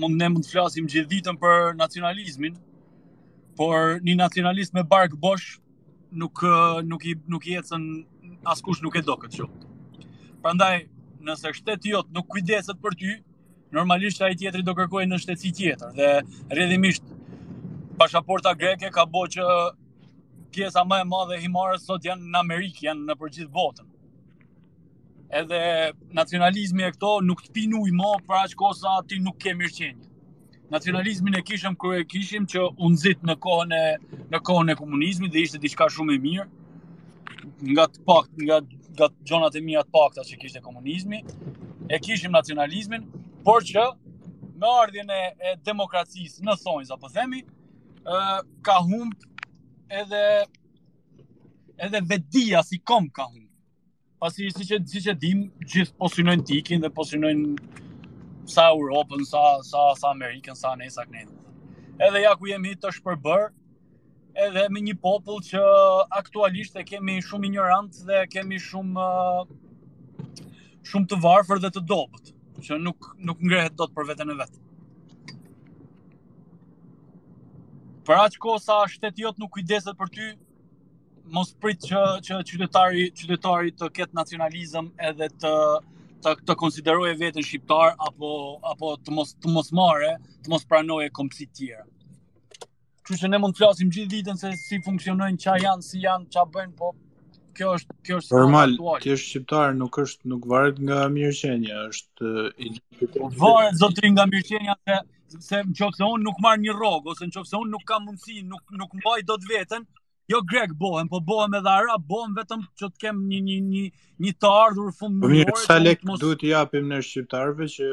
mund 0.00 0.16
ne 0.20 0.28
mund 0.34 0.46
të 0.46 0.52
flasim 0.56 0.88
gjithë 0.92 1.34
për 1.42 1.76
nacionalizmin, 1.82 2.56
por 3.58 3.98
një 4.06 4.16
nacionalist 4.22 4.74
me 4.74 4.84
bark 4.94 5.14
bosh 5.24 5.58
nuk, 6.14 6.42
nuk, 6.90 7.06
i, 7.10 7.14
nuk 7.32 7.46
jetësën 7.48 7.86
askush 8.50 8.82
nuk 8.82 8.96
e 9.00 9.04
do 9.06 9.16
këtë 9.22 9.38
gjo. 9.40 9.48
Prandaj, 10.44 10.84
nëse 11.24 11.52
shteti 11.56 11.94
jot 11.94 12.10
nuk 12.12 12.26
kujdeset 12.34 12.80
për 12.82 12.96
ty, 13.00 13.12
normalisht 13.74 14.20
ai 14.22 14.34
tjetri 14.38 14.64
do 14.66 14.74
kërkojë 14.78 15.08
në 15.10 15.18
shtetësi 15.22 15.50
tjetër 15.58 15.94
dhe 15.96 16.08
rrjedhimisht 16.54 17.08
pasaporta 17.98 18.52
greke 18.58 18.90
ka 18.94 19.06
bo 19.08 19.24
që 19.34 19.42
pjesa 20.54 20.82
më 20.88 20.98
e 21.02 21.06
madhe 21.10 21.36
e 21.38 21.42
himarës 21.44 21.84
sot 21.88 22.06
janë 22.06 22.30
në 22.32 22.40
Amerikë, 22.42 22.84
janë 22.88 23.06
në 23.08 23.16
përgjithë 23.20 23.52
botën. 23.54 23.90
Edhe 25.38 25.60
nacionalizmi 26.14 26.84
e 26.86 26.92
këto 26.94 27.14
nuk 27.26 27.42
të 27.46 27.54
pinu 27.56 27.82
i 27.90 27.94
ma, 27.98 28.12
pra 28.26 28.42
për 28.42 28.42
aq 28.52 28.56
kosa 28.60 28.92
ati 29.00 29.16
ti 29.16 29.22
nuk 29.24 29.38
ke 29.42 29.54
mirëqenjë. 29.58 30.10
Nacionalizmin 30.72 31.36
e 31.38 31.42
kishëm 31.46 31.74
kërë 31.80 31.98
e 32.02 32.06
kishëm 32.12 32.46
që 32.50 32.62
unë 32.86 33.00
zitë 33.02 33.28
në 33.28 33.36
kohën 33.46 33.74
e, 33.78 33.82
në 34.34 34.40
kohën 34.48 34.72
e 34.72 34.78
komunizmi 34.78 35.28
dhe 35.34 35.42
ishte 35.46 35.60
diçka 35.62 35.88
shumë 35.96 36.16
e 36.16 36.22
mirë, 36.24 36.46
nga 37.74 37.84
të 37.92 38.04
pakt, 38.08 38.32
nga, 38.40 38.60
nga 38.94 39.08
të 39.12 39.28
gjonat 39.28 39.58
e 39.58 39.62
mija 39.64 39.82
të 39.84 39.92
pakta 39.94 40.24
që 40.28 40.38
kishte 40.40 40.62
komunizmi, 40.64 41.20
e 41.92 42.00
kishim 42.06 42.32
nacionalizmin, 42.34 43.04
por 43.44 43.66
që 43.68 43.84
me 44.62 44.70
ardhjën 44.80 45.14
e, 45.18 45.54
demokracisë 45.66 46.46
në 46.48 46.56
thonjë, 46.62 46.90
apo 46.96 47.10
themi, 47.12 47.42
ka 48.66 48.76
humbë 48.84 49.33
edhe 49.94 50.44
edhe 51.86 52.00
vetdia 52.10 52.62
si 52.66 52.78
kom 52.78 53.08
ka 53.10 53.26
hum. 53.30 53.48
Pasi 54.20 54.50
si 54.56 54.64
që 54.68 54.78
si 54.88 55.02
dim 55.24 55.40
gjithë 55.68 55.98
po 56.00 56.08
synojnë 56.14 56.46
tikin 56.50 56.84
dhe 56.84 56.90
po 56.96 57.04
synojnë 57.08 57.56
sa 58.54 58.68
Europën, 58.72 59.22
sa 59.28 59.42
sa 59.70 59.82
sa 60.00 60.12
Amerikën, 60.14 60.56
sa 60.58 60.74
nesa 60.80 61.04
kënd. 61.10 61.30
Edhe 62.08 62.22
ja 62.24 62.32
ku 62.38 62.48
jemi 62.50 62.74
të 62.76 62.90
shpërbër, 62.98 63.44
edhe 64.46 64.64
me 64.72 64.82
një 64.84 64.96
popull 65.06 65.42
që 65.48 65.62
aktualisht 66.20 66.76
e 66.82 66.86
kemi 66.92 67.18
shumë 67.24 67.50
ignorant 67.50 68.00
dhe 68.08 68.24
kemi 68.34 68.58
shumë 68.68 69.08
shumë 70.90 71.10
të 71.12 71.20
varfër 71.26 71.62
dhe 71.66 71.70
të 71.76 71.84
dobët, 71.92 72.32
që 72.66 72.80
nuk 72.86 73.12
nuk 73.30 73.42
ngrehet 73.46 73.76
dot 73.80 73.94
për 73.96 74.12
veten 74.12 74.34
e 74.34 74.38
vet. 74.42 74.63
për 78.08 78.20
aq 78.26 78.34
kohë 78.44 78.62
sa 78.62 78.76
shteti 78.94 79.24
jot 79.24 79.38
nuk 79.40 79.52
kujdeset 79.56 79.96
për 80.00 80.10
ty, 80.16 80.26
mos 81.36 81.52
prit 81.64 81.80
që 81.88 82.02
që 82.26 82.38
qytetari 82.50 83.04
qytetari 83.20 83.74
të 83.80 83.88
ketë 83.98 84.18
nacionalizëm 84.20 84.90
edhe 85.10 85.30
të 85.44 85.56
të 86.24 86.32
të 86.48 86.54
konsiderojë 86.60 87.14
veten 87.20 87.44
shqiptar 87.44 87.96
apo 88.08 88.28
apo 88.72 88.90
të 89.06 89.16
mos 89.16 89.32
të 89.44 89.54
mos 89.56 89.72
marrë, 89.80 90.12
të 90.44 90.52
mos 90.54 90.62
pranoje 90.70 91.10
kompsit 91.18 91.50
të 91.52 91.58
tjera. 91.60 91.86
Kështu 93.04 93.18
që 93.24 93.30
ne 93.32 93.40
mund 93.42 93.56
të 93.56 93.62
flasim 93.64 93.88
gjithë 93.92 94.10
ditën 94.14 94.38
se 94.42 94.50
si 94.60 94.78
funksionojnë, 94.86 95.40
çfarë 95.42 95.66
janë, 95.66 95.84
si 95.88 95.98
janë, 96.06 96.24
çfarë 96.32 96.52
bëjnë, 96.54 96.70
po 96.78 96.94
kjo 97.58 97.74
është 97.78 97.96
kjo 98.08 98.20
është 98.22 98.38
normal. 98.38 98.72
Ti 99.04 99.12
je 99.12 99.16
shqiptar, 99.22 99.74
nuk 99.82 99.98
është 100.04 100.32
nuk 100.32 100.46
varet 100.54 100.80
nga 100.88 101.02
mirëqenia, 101.16 101.82
është 101.90 102.30
i 102.56 102.72
Varet 103.44 103.76
zotrin 103.82 104.16
nga 104.16 104.24
mirëqenia 104.32 104.78
se 104.88 105.00
se 105.42 105.60
në 105.62 105.74
qofë 105.78 105.98
se 105.98 106.06
unë 106.12 106.24
nuk 106.26 106.40
marë 106.42 106.62
një 106.64 106.74
rogë, 106.78 107.12
ose 107.12 107.26
në 107.26 107.34
qofë 107.34 107.50
se 107.50 107.60
unë 107.62 107.70
nuk 107.74 107.84
kam 107.88 108.04
mundësi, 108.08 108.40
nuk, 108.48 108.62
nuk 108.78 108.92
mbaj 108.98 109.20
do 109.28 109.36
të 109.40 109.50
vetën, 109.50 109.86
jo 110.32 110.40
grek 110.50 110.72
bohem, 110.80 111.08
po 111.10 111.20
bohem 111.24 111.56
edhe 111.58 111.70
arab, 111.72 112.04
bohem 112.08 112.34
vetëm 112.38 112.62
që 112.80 112.88
të 112.94 113.02
kem 113.04 113.22
një, 113.30 113.40
një, 113.48 113.56
një, 113.70 113.84
një 114.26 114.34
të 114.40 114.52
ardhur 114.60 114.92
fundë 114.98 115.20
në 115.20 115.24
po 115.24 115.32
mirë. 115.52 115.56
Sa 115.64 115.76
lek 115.80 116.04
mos... 116.08 116.20
duhet 116.22 116.46
i 116.48 116.54
apim 116.58 116.86
në 116.90 117.02
shqiptarve 117.06 117.68
që 117.74 117.90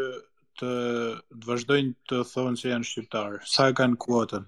të, 0.61 0.75
të 1.31 1.49
vazhdojnë 1.49 1.95
të 2.11 2.21
thonë 2.31 2.61
që 2.61 2.71
janë 2.75 2.89
shqiptarë? 2.91 3.41
Sa 3.51 3.71
kanë 3.77 3.99
kuotën? 4.03 4.47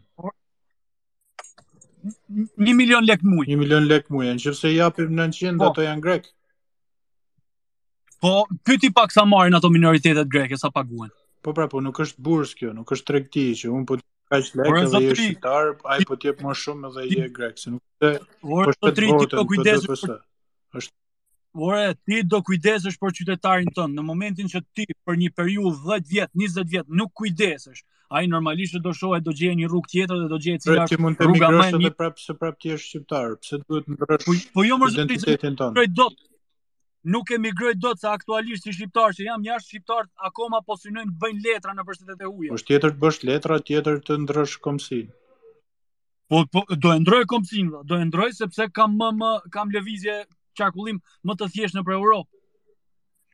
Një 2.60 2.72
milion 2.76 3.06
lek 3.08 3.22
mujë. 3.24 3.48
Një 3.54 3.60
milion 3.62 3.86
lek 3.88 4.10
mujë, 4.14 4.34
në 4.38 4.44
qëfë 4.46 4.58
se 4.60 4.72
i 4.76 4.80
apim 4.84 5.14
900, 5.16 5.60
po. 5.60 5.72
ato 5.72 5.84
janë 5.86 6.04
grek. 6.04 6.32
Po, 8.24 8.34
pyti 8.68 8.88
pak 8.96 9.12
sa 9.12 9.26
marrin 9.28 9.56
ato 9.56 9.68
minoritetet 9.72 10.28
greke, 10.32 10.56
sa 10.60 10.70
paguen? 10.72 11.12
Po 11.44 11.52
pra, 11.54 11.68
po 11.72 11.80
nuk 11.84 12.00
është 12.00 12.24
burs 12.24 12.54
kjo, 12.56 12.70
nuk 12.76 12.92
është 12.96 13.08
tregti 13.10 13.42
që 13.62 13.72
un 13.76 13.82
po 13.88 13.98
kaq 14.32 14.46
lekë 14.60 14.84
dhe 14.94 15.02
është 15.12 15.30
shitar, 15.34 15.72
ai 15.92 16.00
po 16.08 16.16
të 16.16 16.30
jep 16.30 16.44
më 16.46 16.54
shumë 16.62 16.92
edhe 16.92 17.04
i 17.10 17.18
e 17.26 17.32
grek, 17.40 17.58
se 17.60 17.74
nuk 17.74 18.06
është. 18.08 18.28
Po 18.48 18.68
të 18.88 18.92
tri 19.00 19.10
ti 19.18 19.28
po, 19.28 19.32
po 19.42 19.48
kujdesesh 19.52 19.90
për 20.06 20.20
Është 20.80 21.02
Ora 21.66 21.90
ti 22.10 22.22
do 22.34 22.40
kujdesesh 22.48 22.96
për 23.02 23.12
qytetarin 23.20 23.68
ton. 23.76 23.92
Në 23.94 24.06
momentin 24.08 24.48
që 24.54 24.62
ti 24.74 24.88
për 25.06 25.20
një 25.24 25.34
periudhë 25.38 25.98
10 25.98 26.14
vjet, 26.16 26.32
20 26.42 26.72
vjet 26.72 26.88
nuk 27.02 27.12
kujdesesh, 27.20 27.84
ai 28.10 28.24
normalisht 28.32 28.80
do 28.88 28.96
shohet, 28.98 29.28
do 29.28 29.36
gjejë 29.38 29.60
një 29.60 29.68
rrugë 29.70 29.91
tjetër 29.96 30.24
dhe 30.24 30.32
do 30.32 30.39
gjejë 30.48 30.64
pra, 30.66 30.88
cilat 30.96 31.28
rruga 31.28 31.52
më 31.60 31.68
të 31.76 31.84
mirë. 31.84 31.96
Pra 32.00 32.10
pse 32.16 32.38
prapë 32.39 32.62
ti 32.64 32.72
je 32.74 32.80
shqiptar? 32.88 33.36
Pse 33.44 33.60
duhet 33.68 33.86
të 33.89 33.98
po, 33.98 34.08
ndryshosh? 34.08 34.48
Po 34.56 34.64
jo 34.70 34.80
mërzitë. 34.82 35.54
Do 35.60 36.08
të 36.08 36.33
nuk 37.04 37.32
emigroj 37.32 37.76
dot 37.78 37.99
se 37.99 38.08
aktualisht 38.08 38.64
si 38.68 38.74
shqiptar 38.74 39.14
që 39.18 39.26
jam 39.28 39.43
jashtë 39.45 39.70
shqiptar 39.70 40.08
akoma 40.30 40.60
po 40.68 40.78
synojnë 40.80 41.12
të 41.12 41.18
bëjnë 41.24 41.41
letra 41.47 41.74
në 41.76 41.86
përshtetet 41.89 42.24
e 42.24 42.30
huaja. 42.32 42.54
Është 42.58 42.70
tjetër 42.72 42.93
të 42.95 43.01
bësh 43.04 43.20
letra, 43.30 43.58
tjetër 43.70 43.99
të 44.08 44.18
ndrosh 44.24 44.56
komsin. 44.64 45.06
Po, 46.32 46.43
po 46.54 46.64
do 46.76 46.93
e 46.95 47.01
ndroj 47.04 47.24
komsin, 47.30 47.74
do 47.86 47.99
e 47.99 48.06
ndroj 48.08 48.30
sepse 48.38 48.70
kam 48.78 48.95
më, 49.01 49.10
më 49.20 49.32
kam 49.58 49.74
lëvizje 49.76 50.18
çarkullim 50.58 51.01
më 51.28 51.38
të 51.41 51.49
thjeshtë 51.58 51.80
nëpër 51.82 51.97
Europë. 51.99 52.30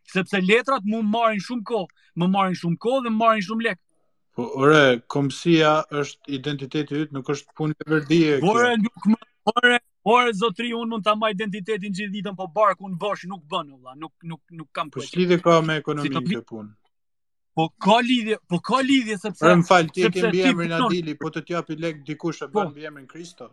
Sepse 0.09 0.41
letrat 0.41 0.86
mu 0.89 1.03
marrin 1.05 1.41
shumë 1.45 1.67
kohë, 1.70 1.93
më 2.17 2.30
marrin 2.34 2.57
shumë 2.57 2.80
kohë 2.86 3.03
dhe 3.05 3.13
më 3.13 3.20
marrin 3.22 3.45
shumë 3.45 3.67
lek. 3.70 3.80
Po, 4.38 4.47
ore, 4.63 4.82
komësia 5.13 5.76
është 6.01 6.36
identiteti 6.41 7.05
yt, 7.05 7.13
nuk 7.13 7.30
është 7.36 7.53
punë 7.59 7.78
e 7.86 7.89
verdije. 7.93 8.41
Ore, 8.49 8.74
nuk 8.82 9.07
më, 9.13 9.20
ore, 9.53 9.78
Por 10.02 10.32
zotri 10.34 10.72
un 10.74 10.88
mund 10.89 11.04
ta 11.08 11.14
maj 11.20 11.32
identitetin 11.36 11.91
gjithë 11.97 12.14
ditën, 12.14 12.36
po 12.39 12.45
barku 12.56 12.86
unë 12.88 12.97
bosh 13.02 13.26
nuk 13.28 13.41
bën 13.52 13.72
valla, 13.74 13.95
nuk 14.00 14.14
nuk 14.32 14.41
nuk 14.60 14.70
kam 14.74 14.89
kush. 14.93 15.12
Po 15.12 15.20
lidhje 15.20 15.38
ka 15.43 15.58
me 15.68 15.76
ekonomi 15.82 16.14
si 16.14 16.36
të 16.38 16.43
punë. 16.52 16.70
Po 17.60 17.66
ka 17.84 17.97
lidhje, 18.08 18.38
po 18.47 18.60
ka 18.70 18.80
lidhje 18.88 19.18
sepse 19.26 19.43
Rem 19.50 19.66
falë, 19.68 19.91
ti 19.97 20.06
ke 20.16 20.30
mbi 20.30 20.45
emrin 20.54 20.72
Adili, 20.78 21.18
po 21.20 21.32
të 21.36 21.43
t'japi 21.50 21.76
lek 21.84 22.00
dikush 22.08 22.45
e 22.45 22.47
bën 22.47 22.54
po. 22.56 22.66
mbi 22.72 22.88
emrin 22.88 23.10
Kristo. 23.12 23.50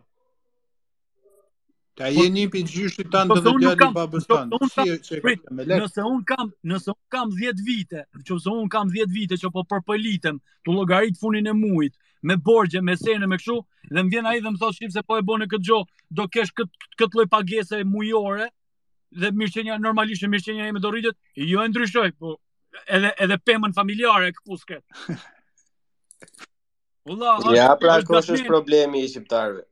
Ta 1.97 2.05
po- 2.13 2.15
je 2.21 2.29
një 2.37 2.45
për 2.53 2.65
gjyshtë 2.71 3.03
të 3.11 3.27
të 3.27 3.39
dhe 3.43 3.55
djali 3.59 3.91
pa 3.99 4.07
bëstan. 4.07 4.51
Nëse 4.55 6.01
unë 6.13 6.25
kam, 6.31 6.47
nëse 6.71 6.91
unë 6.95 7.07
kam 7.15 7.31
10 7.43 7.59
vite, 7.69 8.03
që 8.27 8.37
unë 8.55 8.67
kam 8.75 8.91
10 8.95 9.11
vite 9.19 9.35
që 9.43 9.51
po 9.51 9.65
përpëllitem 9.71 10.39
të 10.63 10.79
logaritë 10.79 11.19
funin 11.19 11.51
e 11.51 11.57
mujtë, 11.63 11.97
me 12.23 12.37
borgje, 12.37 12.81
me 12.81 12.97
sene, 12.97 13.27
me 13.27 13.37
këshu, 13.37 13.57
dhe 13.89 14.03
më 14.03 14.09
vjen 14.13 14.25
a 14.27 14.33
i 14.37 14.41
dhe 14.41 14.51
më 14.53 14.61
thotë 14.61 14.77
shqipë 14.77 14.95
se 14.97 15.03
po 15.07 15.17
e 15.19 15.25
bone 15.27 15.47
këtë 15.51 15.67
gjo, 15.69 15.79
do 16.19 16.25
kesh 16.33 16.53
këtë 16.57 17.09
loj 17.19 17.27
pagese 17.33 17.81
mujore, 17.85 18.49
dhe 19.13 19.31
mirëqenja, 19.41 19.79
normalisht 19.83 20.25
e 20.27 20.31
mirëqenja 20.31 20.67
e 20.71 20.75
me 20.77 20.81
do 20.83 20.91
rritët, 20.93 21.17
jo 21.51 21.63
e 21.65 21.71
ndryshoj, 21.71 22.09
po 22.19 22.35
edhe, 22.97 23.13
edhe 23.27 23.39
pëmën 23.47 23.75
familjare 23.77 24.31
e 24.31 24.35
këpus 24.39 24.65
këtë. 24.71 25.17
ja, 27.57 27.69
pra, 27.79 27.99
kështë 28.07 28.39
është 28.39 28.53
problemi 28.53 29.03
i 29.03 29.09
shqiptarve? 29.13 29.65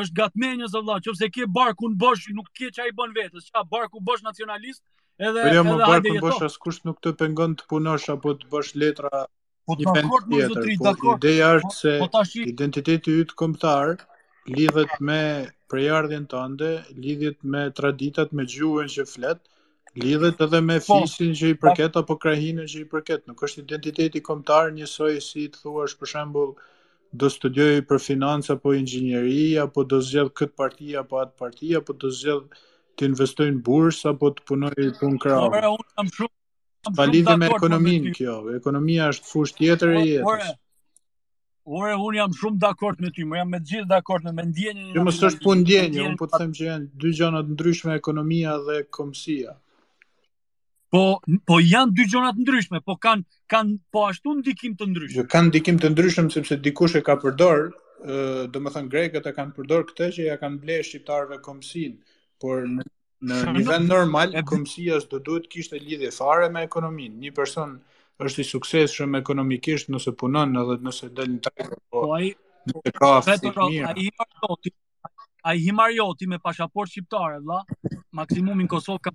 është 0.00 0.14
gatmenjës, 0.14 0.74
Allah, 0.78 1.00
që 1.02 1.12
pëse 1.16 1.28
ke 1.34 1.46
barku 1.50 1.88
në 1.90 1.96
bosh, 1.98 2.28
nuk 2.38 2.46
ke 2.54 2.68
që 2.76 2.84
a 2.84 2.84
i 2.86 2.92
bën 2.94 3.10
vetës, 3.16 3.48
që 3.48 3.56
a 3.58 3.64
barku 3.72 3.98
bosh 4.06 4.20
nacionalist, 4.22 4.78
edhe, 5.18 5.32
edhe 5.34 5.40
hajde 5.40 5.48
jeto. 5.48 5.48
Përja 5.48 5.64
më 5.66 5.88
barku 5.88 6.12
në 6.14 6.20
bosh, 6.28 6.44
as 6.46 6.58
kusht 6.62 6.84
nuk 6.86 7.00
të 7.02 7.14
pengon 7.18 7.56
të 7.58 7.66
punosh, 7.72 8.04
apo 8.14 8.36
të 8.38 8.46
bosh 8.52 8.76
letra 8.78 9.24
Po 9.70 9.76
të 9.78 10.02
akord 10.02 10.30
me 10.32 10.38
zotri, 10.48 10.74
po 10.82 10.94
Ideja 11.14 11.50
është 11.58 11.92
po 12.00 12.22
se 12.28 12.42
po 12.42 12.48
identiteti 12.52 13.14
ytë 13.22 13.36
këmëtar 13.42 13.92
lidhet 14.56 14.96
me 15.10 15.18
prejardhjen 15.74 16.24
tënde, 16.32 16.70
lidhet 17.04 17.38
me 17.54 17.66
traditat, 17.80 18.32
me 18.38 18.46
gjuhën 18.54 18.90
që 18.94 19.04
fletë, 19.10 19.44
lidhet 20.04 20.42
edhe 20.46 20.60
me 20.70 20.78
fisin 20.88 21.36
që 21.42 21.52
i 21.54 21.58
përket 21.66 22.00
apo 22.02 22.16
krahinën 22.24 22.66
që 22.72 22.82
i 22.82 22.88
përket. 22.94 23.28
Nuk 23.30 23.44
është 23.46 23.62
identiteti 23.66 24.24
kombëtar 24.30 24.72
njësoj 24.80 25.12
si 25.28 25.46
të 25.54 25.62
thuash 25.62 25.94
për 26.02 26.12
shembull 26.14 26.50
do 27.20 27.30
studioj 27.36 27.70
për 27.90 28.02
financë 28.08 28.56
apo 28.56 28.74
inxhinieri 28.80 29.38
apo 29.68 29.86
do 29.92 30.02
zjedhë 30.10 30.34
këtë 30.40 30.58
parti 30.62 30.96
apo 31.04 31.22
atë 31.22 31.38
parti 31.44 31.72
apo 31.82 31.94
do 32.02 32.10
zjedhë 32.22 32.66
të 32.98 33.12
investoj 33.12 33.48
në 33.54 33.62
bursë 33.70 34.12
apo 34.16 34.34
të 34.40 34.46
punoj 34.50 34.76
punë 34.76 34.92
në 35.18 35.62
Po 35.62 35.72
unë 35.78 35.90
kam 35.96 36.12
shumë 36.18 36.32
Pa 36.80 37.36
me 37.38 37.48
ekonominë 37.50 38.12
kjo, 38.16 38.34
ekonomia 38.58 39.08
është 39.14 39.26
fush 39.30 39.56
tjetër 39.58 39.90
e 39.98 40.04
jetës. 40.08 40.28
Ore, 40.28 40.52
ore 41.80 41.96
unë 42.04 42.16
jam 42.18 42.36
shumë 42.38 42.60
dakord 42.62 43.02
me 43.04 43.10
ty, 43.16 43.26
më 43.32 43.36
jam 43.40 43.50
me 43.54 43.58
të 43.60 43.68
gjithë 43.72 43.88
dakord 43.90 44.28
me 44.38 44.46
ndjenjen. 44.48 44.94
Jo 44.96 45.02
më 45.08 45.12
është 45.16 45.42
punë 45.44 45.60
ndjenje, 45.66 46.06
unë 46.10 46.16
po 46.22 46.28
të 46.32 46.38
them 46.44 46.54
që 46.56 46.62
janë 46.70 46.88
dy 47.04 47.12
gjëra 47.18 47.42
të 47.48 47.56
ndryshme, 47.58 47.96
ekonomia 48.00 48.54
dhe 48.68 48.78
komësia. 48.96 49.52
Po 50.90 51.02
po 51.50 51.58
janë 51.64 51.94
dy 52.00 52.06
gjëra 52.14 52.30
të 52.38 52.44
ndryshme, 52.46 52.80
po 52.88 52.96
kanë 53.06 53.28
kanë 53.54 53.76
po 53.94 54.06
ashtu 54.08 54.38
ndikim 54.38 54.78
të 54.80 54.88
ndryshëm. 54.94 55.18
Jo, 55.20 55.26
kanë 55.36 55.50
ndikim 55.52 55.82
të 55.84 55.90
ndryshëm 55.92 56.30
sepse 56.38 56.58
dikush 56.68 56.96
e 56.96 57.02
ka 57.06 57.18
përdor, 57.22 57.66
ë 58.08 58.18
do 58.54 58.56
të 58.66 58.72
thënë 58.78 58.88
grekët 58.96 59.28
e 59.28 59.34
kanë 59.36 59.52
përdor 59.58 59.84
këtë 59.92 60.08
që 60.16 60.26
ja 60.30 60.38
kanë 60.44 60.62
blerë 60.64 60.88
shqiptarëve 60.90 61.42
komsin, 61.44 62.00
por 62.40 62.64
në 62.72 62.88
në 63.20 63.40
një 63.52 63.62
vend 63.68 63.88
normal 63.92 64.32
komësia 64.48 64.96
është 65.00 65.12
do 65.12 65.20
duhet 65.26 65.48
kishte 65.52 65.78
lidhje 65.82 66.10
fare 66.16 66.48
me 66.54 66.62
ekonominë. 66.66 67.18
Një 67.24 67.32
person 67.38 67.74
është 68.26 68.40
i 68.42 68.48
suksesshëm 68.50 69.16
ekonomikisht 69.20 69.90
nëse 69.92 70.14
punon 70.22 70.56
edhe 70.62 70.78
nëse 70.86 71.10
delin 71.18 71.38
të 71.44 71.52
tjerë. 71.56 71.78
Po, 71.92 72.04
po 72.06 72.14
ai 72.16 72.30
ka 72.98 73.12
fat 73.28 73.44
mirë. 73.44 73.92
Ai 75.48 75.56
himarioti 75.56 76.26
me 76.28 76.36
pasaportë 76.42 76.92
shqiptare, 76.92 77.38
vëlla. 77.40 77.62
Maksimumi 78.20 78.66
në 78.66 78.70
Kosovë 78.74 79.04
ka 79.06 79.12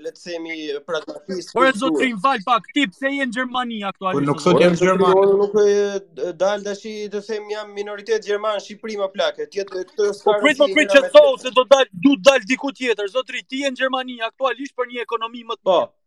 le 0.00 0.12
të 0.16 0.20
themi 0.22 0.54
pragmatist. 0.88 1.50
Ore 1.60 1.72
zotë 1.80 2.08
fal 2.24 2.40
pak 2.46 2.70
tip 2.78 2.94
se 2.96 3.10
je 3.12 3.26
në 3.28 3.34
Gjermani 3.36 3.82
aktualisht. 3.84 4.22
Po 4.22 4.30
nuk 4.30 4.40
thotë 4.44 4.62
jam 4.64 4.78
Gjermani. 4.80 5.18
Ore 5.22 5.34
nuk 5.42 5.58
e 5.60 6.30
dal 6.44 6.64
dashi 6.68 6.94
të 7.12 7.20
them 7.28 7.52
jam 7.52 7.74
minoritet 7.78 8.24
gjerman 8.30 8.56
në 8.56 8.64
Shqipëri 8.68 8.96
më 9.02 9.10
plak. 9.18 9.42
Ti 9.52 9.62
atë 9.66 9.82
këtë 9.90 10.08
Po 10.24 10.38
Prit 10.46 10.62
mo 10.64 10.70
po, 10.70 10.72
prit 10.78 10.96
që 10.96 11.02
thon 11.18 11.30
se 11.44 11.52
do 11.60 11.66
dal 11.74 11.84
du 12.06 12.16
dal 12.30 12.48
diku 12.54 12.72
tjetër. 12.80 13.12
Zotri, 13.18 13.44
ti 13.52 13.60
je 13.66 13.74
në 13.74 13.80
Gjermani 13.82 14.16
aktualisht 14.32 14.72
për 14.80 14.94
një 14.94 15.04
ekonomi 15.06 15.44
më 15.50 15.60
të 15.60 15.64
po. 15.68 15.76
mirë. 15.76 15.92
Po. 15.92 15.98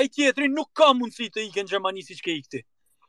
Ai 0.00 0.06
tjetri 0.08 0.48
nuk 0.56 0.72
ka 0.80 0.94
mundësi 0.96 1.28
të 1.28 1.50
ikë 1.50 1.66
në 1.68 1.74
Gjermani 1.74 2.08
siç 2.08 2.24
ke 2.24 2.40
ikti 2.40 2.64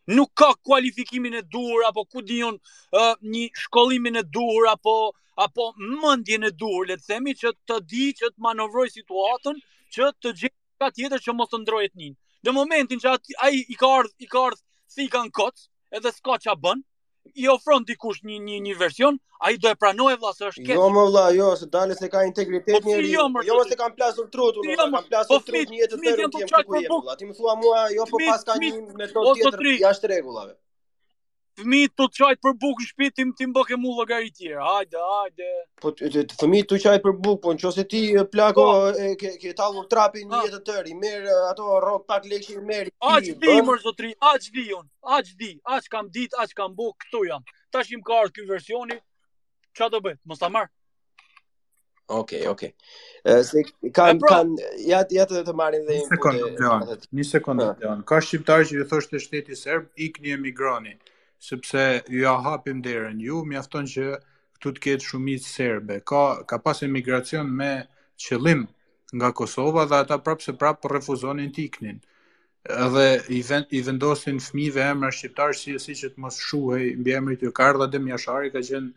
nuk 0.07 0.35
ka 0.35 0.53
kualifikimin 0.63 1.33
e 1.33 1.41
duhur 1.51 1.83
apo 1.87 2.03
ku 2.11 2.19
dijon 2.21 2.59
uh, 2.91 3.15
një 3.21 3.49
shkollimin 3.55 4.17
e 4.19 4.23
duhur 4.23 4.67
apo 4.67 5.13
apo 5.37 5.65
mendjen 6.01 6.43
e 6.43 6.51
duhur 6.51 6.85
le 6.87 6.97
të 6.99 7.05
themi 7.07 7.33
që 7.41 7.53
të 7.67 7.77
di 7.93 8.09
që 8.19 8.29
të 8.33 8.43
manovroj 8.47 8.87
situatën 8.97 9.61
që 9.95 10.11
të 10.21 10.33
gjithë 10.41 10.79
ka 10.79 10.89
tjetër 10.95 11.23
që 11.27 11.35
mos 11.39 11.49
të 11.49 11.61
ndrojë 11.63 11.91
të 11.91 11.97
njën. 12.01 12.13
Në 12.43 12.51
momentin 12.57 12.99
që 12.99 13.13
ai 13.47 13.63
i 13.63 13.75
ka 13.79 13.89
ardh 14.01 14.13
i 14.19 14.27
ka 14.33 14.45
ardh 14.49 14.59
si 14.93 15.07
kanë 15.13 15.31
kocë, 15.39 15.69
edhe 15.97 16.11
s'ka 16.11 16.35
ç'a 16.45 16.53
bën, 16.59 16.83
i 17.41 17.47
ofron 17.51 17.85
dikush 17.89 18.19
një 18.29 18.37
një 18.47 18.57
një 18.65 18.73
version, 18.81 19.15
ai 19.49 19.53
do 19.63 19.69
e 19.73 19.77
pranojë 19.83 20.17
vëlla 20.19 20.31
se 20.39 20.45
është 20.49 20.61
jo, 20.61 20.65
keq. 20.69 20.75
Jo 20.81 20.89
më 20.97 21.05
vëlla, 21.07 21.23
jo, 21.37 21.47
se 21.61 21.69
dalë 21.75 21.97
se 22.01 22.09
ka 22.15 22.23
integritet 22.29 22.75
po, 22.77 22.89
njëri. 22.91 23.13
Jo 23.17 23.25
më 23.35 23.45
jo, 23.49 23.59
se 23.71 23.79
kanë 23.79 23.95
plasur 24.01 24.27
trutun, 24.35 24.67
unë 24.67 24.77
kam 24.83 24.97
plasur 25.07 25.43
trut 25.49 25.63
jo, 25.63 25.69
po, 25.69 25.73
një 25.73 25.81
jetë 25.85 25.99
po 25.99 26.03
të 26.03 26.43
tërë 26.51 27.17
ti 27.21 27.29
më 27.31 27.37
thua 27.41 27.57
mua 27.63 27.87
jo 27.97 28.05
po 28.13 28.21
pas 28.27 28.45
ka 28.51 28.59
një 28.65 28.71
metodë 29.03 29.35
tjetër 29.41 29.73
jashtë 29.87 30.13
rregullave. 30.13 30.53
Fëmi 31.53 31.79
të 31.91 32.05
të 32.09 32.17
qajtë 32.19 32.41
për 32.45 32.53
bukë 32.61 32.81
në 32.83 32.87
shpi, 32.89 33.07
ti 33.17 33.25
më 33.45 33.53
bëke 33.55 33.77
mu 33.81 33.91
lëga 33.99 34.17
i 34.27 34.31
tjerë, 34.37 34.61
hajde, 34.67 35.01
hajde. 35.09 35.49
Po, 35.83 35.91
fëmi 35.99 36.61
të 36.63 36.69
të 36.71 36.79
qajtë 36.85 37.03
për 37.05 37.13
bukë, 37.27 37.39
po 37.43 37.53
në 37.53 37.73
që 37.77 37.85
ti 37.91 37.99
plako 38.33 38.65
po. 38.67 39.11
ke 39.21 39.31
ke 39.43 39.51
talur 39.59 39.85
trapi 39.91 40.23
një 40.31 40.39
jetë 40.47 40.59
të 40.59 40.63
tërë, 40.69 40.85
i 40.89 40.95
merë 41.03 41.35
ato 41.51 41.67
rogë 41.85 42.07
pak 42.09 42.25
leqë 42.31 42.55
i 42.55 42.63
merë. 42.71 42.95
A 43.11 43.19
që 43.19 43.35
di, 43.45 43.53
mërë 43.69 43.85
zotri, 43.85 44.11
a 44.17 44.33
që 44.45 44.55
di, 44.57 44.65
a 45.17 45.19
që 45.27 45.37
di, 45.43 45.51
a 45.69 45.77
që 45.83 45.93
kam 45.97 46.09
dit, 46.17 46.33
a 46.41 46.47
që 46.49 46.57
kam 46.61 46.73
bukë, 46.81 46.97
këtu 47.05 47.21
jam. 47.29 47.45
Ta 47.71 47.85
shim 47.89 48.01
ka 48.07 48.17
ardhë 48.23 48.37
kjo 48.39 48.47
versioni, 48.53 48.97
që 49.77 49.91
të 49.93 50.01
bëjtë, 50.09 50.21
mësë 50.33 50.45
të 50.47 50.51
marë. 50.57 50.73
Oke, 52.19 52.41
oke. 52.55 52.73
Se 53.51 53.61
kanë 53.99 54.19
pra- 54.25 54.37
kanë 54.39 54.71
ja 54.89 55.05
ja 55.21 55.29
të 55.29 55.45
të 55.49 55.53
marrin 55.61 55.85
dhe 55.87 56.01
një 56.01 56.15
sekondë. 56.15 56.99
Një 57.21 57.29
sekondë. 57.35 57.69
Ka 58.09 58.19
shqiptar 58.25 58.65
që 58.71 58.81
i 58.81 58.87
thoshte 58.95 59.21
shteti 59.27 59.55
serb, 59.65 59.85
ikni 60.07 60.33
emigranti 60.39 60.97
sepse 61.43 62.01
ju 62.09 62.27
a 62.29 62.37
hapim 62.43 62.81
derën, 62.85 63.19
ju 63.19 63.43
mjafton 63.49 63.87
që 63.91 64.05
këtu 64.63 64.71
të 64.77 64.83
ketë 64.85 65.07
shumit 65.09 65.45
serbe. 65.47 65.97
Ka, 66.07 66.23
ka 66.47 66.59
pas 66.65 66.81
emigracion 66.87 67.49
me 67.59 67.71
qëllim 68.25 68.61
nga 69.17 69.33
Kosova 69.37 69.83
dhe 69.91 69.97
ata 70.05 70.17
prapë 70.23 70.47
se 70.47 70.53
prapë 70.61 70.81
për 70.85 70.93
refuzonin 70.97 71.51
tiknin. 71.57 71.99
Edhe 72.85 73.07
i, 73.37 73.41
i 73.77 73.81
vendosin 73.87 74.39
fmive 74.45 74.83
emra 74.93 75.09
shqiptarë 75.11 75.57
si, 75.59 75.75
si 75.83 75.97
që 75.99 76.13
të 76.13 76.23
mos 76.23 76.37
shuhej 76.47 76.93
mbi 77.01 77.15
emri 77.17 77.37
të 77.41 77.51
kardha 77.59 77.89
dhe 77.91 77.99
mjashari 78.05 78.53
ka 78.55 78.61
qenë 78.69 78.93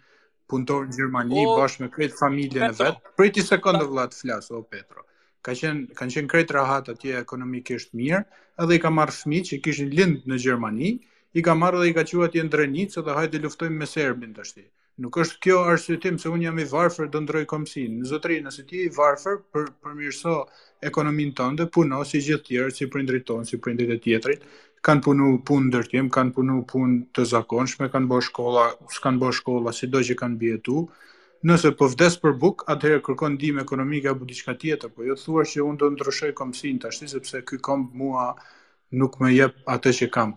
punëtor 0.51 0.86
në 0.86 0.94
Gjermani 1.01 1.42
o, 1.42 1.49
po, 1.51 1.57
bashkë 1.59 1.82
me 1.84 1.90
kretë 1.97 2.18
familje 2.20 2.62
në 2.62 2.70
vetë. 2.78 3.12
Priti 3.18 3.42
sekundë 3.49 3.90
vlatë 3.90 4.20
flasë, 4.22 4.55
o 4.55 4.62
Petro. 4.70 5.03
Ka 5.47 5.57
qenë, 5.59 5.97
kanë 5.99 6.14
qenë 6.18 6.30
kretë 6.30 6.55
rahat 6.55 6.92
atje 6.94 7.18
ekonomikisht 7.24 7.90
mirë 7.99 8.22
edhe 8.64 8.78
i 8.78 8.82
ka 8.86 8.92
marrë 9.01 9.18
fmi 9.18 9.42
që 9.51 9.59
kishin 9.66 9.90
lindë 9.99 10.30
në 10.30 10.38
Gjermani 10.47 10.94
i 11.37 11.45
ka 11.45 11.53
marrë 11.59 11.80
dhe 11.82 11.89
i 11.91 11.95
ka 11.97 12.03
qua 12.09 12.26
atje 12.30 12.43
ndrenicë 12.47 13.03
dhe 13.07 13.14
hajde 13.18 13.39
luftojmë 13.45 13.80
me 13.82 13.87
Serbin 13.91 14.30
të 14.37 14.45
shti. 14.51 14.62
Nuk 15.05 15.16
është 15.20 15.41
kjo 15.45 15.57
arsytim 15.72 16.16
se 16.22 16.30
unë 16.32 16.47
jam 16.47 16.61
i 16.62 16.64
varfër 16.70 17.11
dhe 17.12 17.20
ndroj 17.26 17.43
komësin. 17.51 17.99
Në 18.01 18.07
zotri, 18.12 18.39
nëse 18.47 18.62
ti 18.70 18.78
i 18.87 18.93
varfër 18.97 19.43
për, 19.53 19.66
për 19.84 19.97
mirëso 19.99 20.37
ekonomin 20.91 21.34
tënde, 21.37 21.66
puno 21.76 21.99
si 22.09 22.22
gjithë 22.24 22.47
tjerë, 22.49 22.72
si 22.78 22.89
prindrit 22.95 23.26
tonë, 23.28 23.45
si 23.51 23.61
prindrit 23.61 23.93
e 23.93 23.99
tjetrit, 24.07 24.47
kanë 24.87 25.05
punu 25.09 25.28
punë 25.51 25.74
dërtim, 25.76 26.09
kanë 26.16 26.32
punu 26.39 26.57
punë 26.72 26.97
të 27.12 27.26
zakonshme, 27.34 27.91
kanë 27.93 28.09
bërë 28.14 28.26
shkolla, 28.30 28.64
s'kanë 28.97 29.20
bërë 29.26 29.39
shkolla, 29.43 29.76
si 29.80 29.91
do 29.93 30.01
që 30.09 30.16
kanë 30.22 30.41
bjetu, 30.41 30.87
nëse 31.51 31.74
po 31.76 31.91
vdes 31.93 32.16
për 32.24 32.37
buk, 32.47 32.64
atëherë 32.72 33.05
kërkon 33.11 33.34
ndihmë 33.37 33.66
ekonomike 33.66 34.09
apo 34.14 34.24
diçka 34.32 34.57
tjetër, 34.64 34.95
po 34.97 35.05
jo 35.11 35.18
thua 35.20 35.45
që 35.53 35.61
unë 35.68 35.82
do 35.84 35.93
ndryshoj 35.99 36.32
komsin 36.41 36.80
tashti 36.87 37.11
sepse 37.12 37.45
ky 37.45 37.61
komb 37.68 37.93
mua 37.93 38.30
nuk 38.97 39.20
më 39.20 39.34
jep 39.37 39.61
atë 39.76 39.97
që 40.01 40.12
kam 40.16 40.37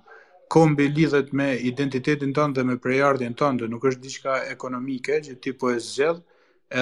kombi 0.49 0.87
lidhet 0.89 1.29
me 1.37 1.53
identitetin 1.61 2.33
tonë 2.33 2.55
dhe 2.57 2.63
me 2.67 2.75
prejardhjen 2.81 3.35
tënde, 3.37 3.67
nuk 3.69 3.85
është 3.85 4.01
diçka 4.01 4.37
ekonomike 4.51 5.19
që 5.27 5.35
ti 5.41 5.53
po 5.53 5.69
e 5.71 5.77
zgjedh 5.79 6.21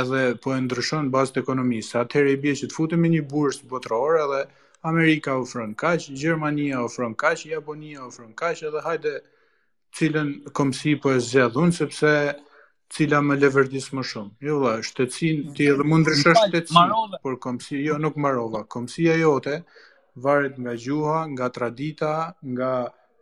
edhe 0.01 0.21
po 0.43 0.53
e 0.55 0.59
ndryshon 0.63 1.09
bazë 1.11 1.41
ekonomisë. 1.43 1.97
Atëherë 2.01 2.33
i 2.37 2.37
bie 2.45 2.55
që 2.61 2.69
të 2.71 2.77
futem 2.77 3.03
në 3.03 3.11
një 3.17 3.25
bursë 3.31 3.67
botërore 3.71 4.21
edhe 4.23 4.41
Amerika 4.87 5.35
ofron 5.41 5.73
kaq, 5.75 6.07
Gjermania 6.15 6.79
ofron 6.85 7.15
kaq, 7.19 7.43
Japonia 7.49 8.05
ofron 8.07 8.31
kaq, 8.39 8.61
edhe 8.69 8.83
hajde 8.85 9.13
cilën 9.99 10.29
komsi 10.55 10.95
po 11.03 11.11
e 11.11 11.19
zxedh 11.23 11.59
unë 11.59 11.75
sepse 11.81 12.11
cila 12.95 13.19
më 13.19 13.39
leverdis 13.41 13.89
më 13.91 14.03
shumë. 14.09 14.35
Jo 14.47 14.61
valla, 14.63 14.85
shtetësin 14.87 15.49
ti 15.57 15.67
edhe 15.73 15.83
mund 15.83 16.07
ndryshosh 16.07 16.45
shtetësin, 16.45 17.19
por 17.23 17.35
komsi 17.43 17.81
jo 17.83 17.99
nuk 17.99 18.15
marrova. 18.15 18.63
Komësia 18.63 19.17
jote 19.19 19.59
varet 20.23 20.55
nga 20.57 20.75
gjuha, 20.85 21.19
nga 21.35 21.49
tradita, 21.51 22.13
nga 22.53 22.71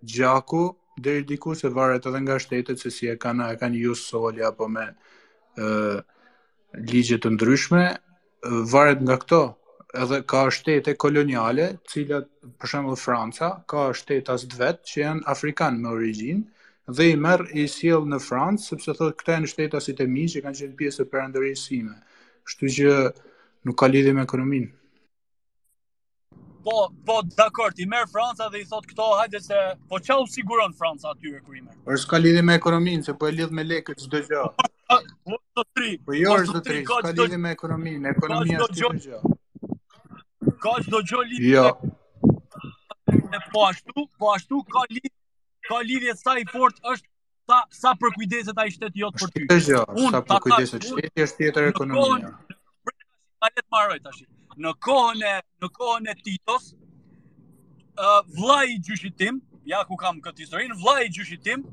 gjaku 0.05 0.73
deri 0.97 1.23
diku 1.27 1.55
se 1.55 1.69
varet 1.69 2.05
edhe 2.07 2.21
nga 2.25 2.39
shtetet 2.39 2.79
se 2.83 2.91
si 2.97 3.09
e 3.11 3.15
kanë 3.25 3.49
e 3.53 3.57
kanë 3.61 3.81
ju 3.83 3.95
soli 4.01 4.43
apo 4.47 4.67
me 4.77 4.85
ë 5.57 5.69
ligje 6.91 7.17
të 7.23 7.33
ndryshme 7.35 7.85
varet 8.71 9.01
nga 9.07 9.17
kto 9.23 9.41
edhe 10.03 10.21
ka 10.31 10.45
shtete 10.57 10.95
koloniale 11.05 11.69
të 11.77 11.91
cilat 11.93 12.25
për 12.61 12.67
shembull 12.73 12.99
Franca 13.01 13.49
ka 13.73 13.89
shtet 14.01 14.29
as 14.35 14.43
vet 14.59 14.83
që 14.91 15.01
janë 15.01 15.25
afrikan 15.35 15.81
me 15.83 15.91
origjinë 15.95 16.93
dhe 16.95 17.07
i 17.11 17.15
merr 17.27 17.47
i 17.63 17.67
sjell 17.75 18.03
në 18.11 18.19
Francë 18.21 18.69
sepse 18.69 18.93
thotë 18.93 19.17
këta 19.19 19.35
janë 19.37 19.51
shtetasit 19.53 20.03
e 20.03 20.07
mi 20.15 20.25
që 20.31 20.43
kanë 20.45 20.59
qenë 20.61 20.75
pjesë 20.81 21.05
e 21.05 21.07
perandorisë 21.13 21.63
sime. 21.63 21.95
Kështu 22.45 22.69
që 22.75 22.91
nuk 23.65 23.77
ka 23.79 23.87
lidhje 23.89 24.13
me 24.13 24.25
ekonominë. 24.27 24.69
Po, 26.65 26.89
po, 27.05 27.19
dakord, 27.37 27.77
i 27.77 27.85
merë 27.85 28.07
Franca 28.09 28.47
dhe 28.49 28.63
i 28.63 28.63
thot 28.65 28.87
këto, 28.89 29.05
hajde 29.19 29.37
se... 29.47 29.57
Po 29.91 29.99
qa 30.01 30.15
siguron 30.33 30.71
Franca 30.73 31.11
atyre 31.13 31.37
kur 31.45 31.59
i 31.59 31.61
merë? 31.61 31.77
Por 31.85 31.99
s'ka 32.01 32.17
lidi 32.17 32.41
me 32.47 32.55
ekonominë, 32.57 33.05
se 33.05 33.13
po 33.21 33.29
e 33.29 33.35
lidh 33.37 33.53
me 33.53 33.63
leke 33.69 33.93
çdo 34.01 34.21
gjë. 34.29 34.45
Po, 34.89 36.15
jo, 36.17 36.35
lidi 37.21 37.39
me 37.43 37.51
ekonominë, 37.53 38.15
ekonomia 38.15 38.65
s'ki 38.65 38.65
do 38.65 38.65
Ka 38.65 38.65
që 38.65 38.65
lidi 38.65 38.65
me 38.65 38.65
ekonominë, 38.65 38.65
ekonomia 38.65 38.65
është 38.65 38.79
çdo 38.79 38.91
gjë. 39.03 39.21
Ka 40.65 40.73
çdo 40.87 41.03
gjë 41.11 41.21
lidhje. 41.29 41.45
lidi 41.45 41.53
jo. 41.53 41.69
me 41.69 43.19
ekonominë, 43.19 43.45
po 43.53 43.67
ashtu, 43.69 44.07
po 44.23 44.33
ashtu 44.33 44.63
ka 44.73 44.87
lidi, 44.89 45.13
ka 45.69 45.83
lidhje 45.91 46.15
e 46.17 46.19
sa 46.23 46.33
i 46.41 46.47
port 46.49 46.81
është, 46.95 47.11
sa 47.83 47.93
për 48.01 48.17
kujdeset 48.17 48.57
a 48.57 48.65
i 48.65 48.73
shtetë 48.73 49.03
jotë 49.03 49.21
për 49.21 49.35
ty. 49.37 49.45
Çdo 49.53 49.63
gjë, 49.93 50.13
sa 50.17 50.23
për 50.31 50.43
kujdeset, 50.47 50.89
shtetë 50.93 51.27
është 51.29 51.43
tjetër 51.45 51.71
ekonomia. 51.75 52.31
Në 52.31 52.57
kohën, 52.89 54.01
në 54.01 54.09
kohën, 54.09 54.44
në 54.63 54.71
kohën 54.85 55.23
e 55.27 55.33
në 55.63 55.69
kohën 55.75 56.07
e 56.11 56.15
Titos, 56.23 56.69
ë 57.99 58.11
vllai 58.37 58.75
i 58.75 58.77
gjyshit 58.83 59.17
tim, 59.19 59.41
ja 59.67 59.81
ku 59.87 59.97
kam 59.99 60.19
këtë 60.23 60.45
historinë, 60.45 60.77
vllai 60.81 61.07
i 61.07 61.11
gjyshit 61.15 61.43
tim 61.47 61.63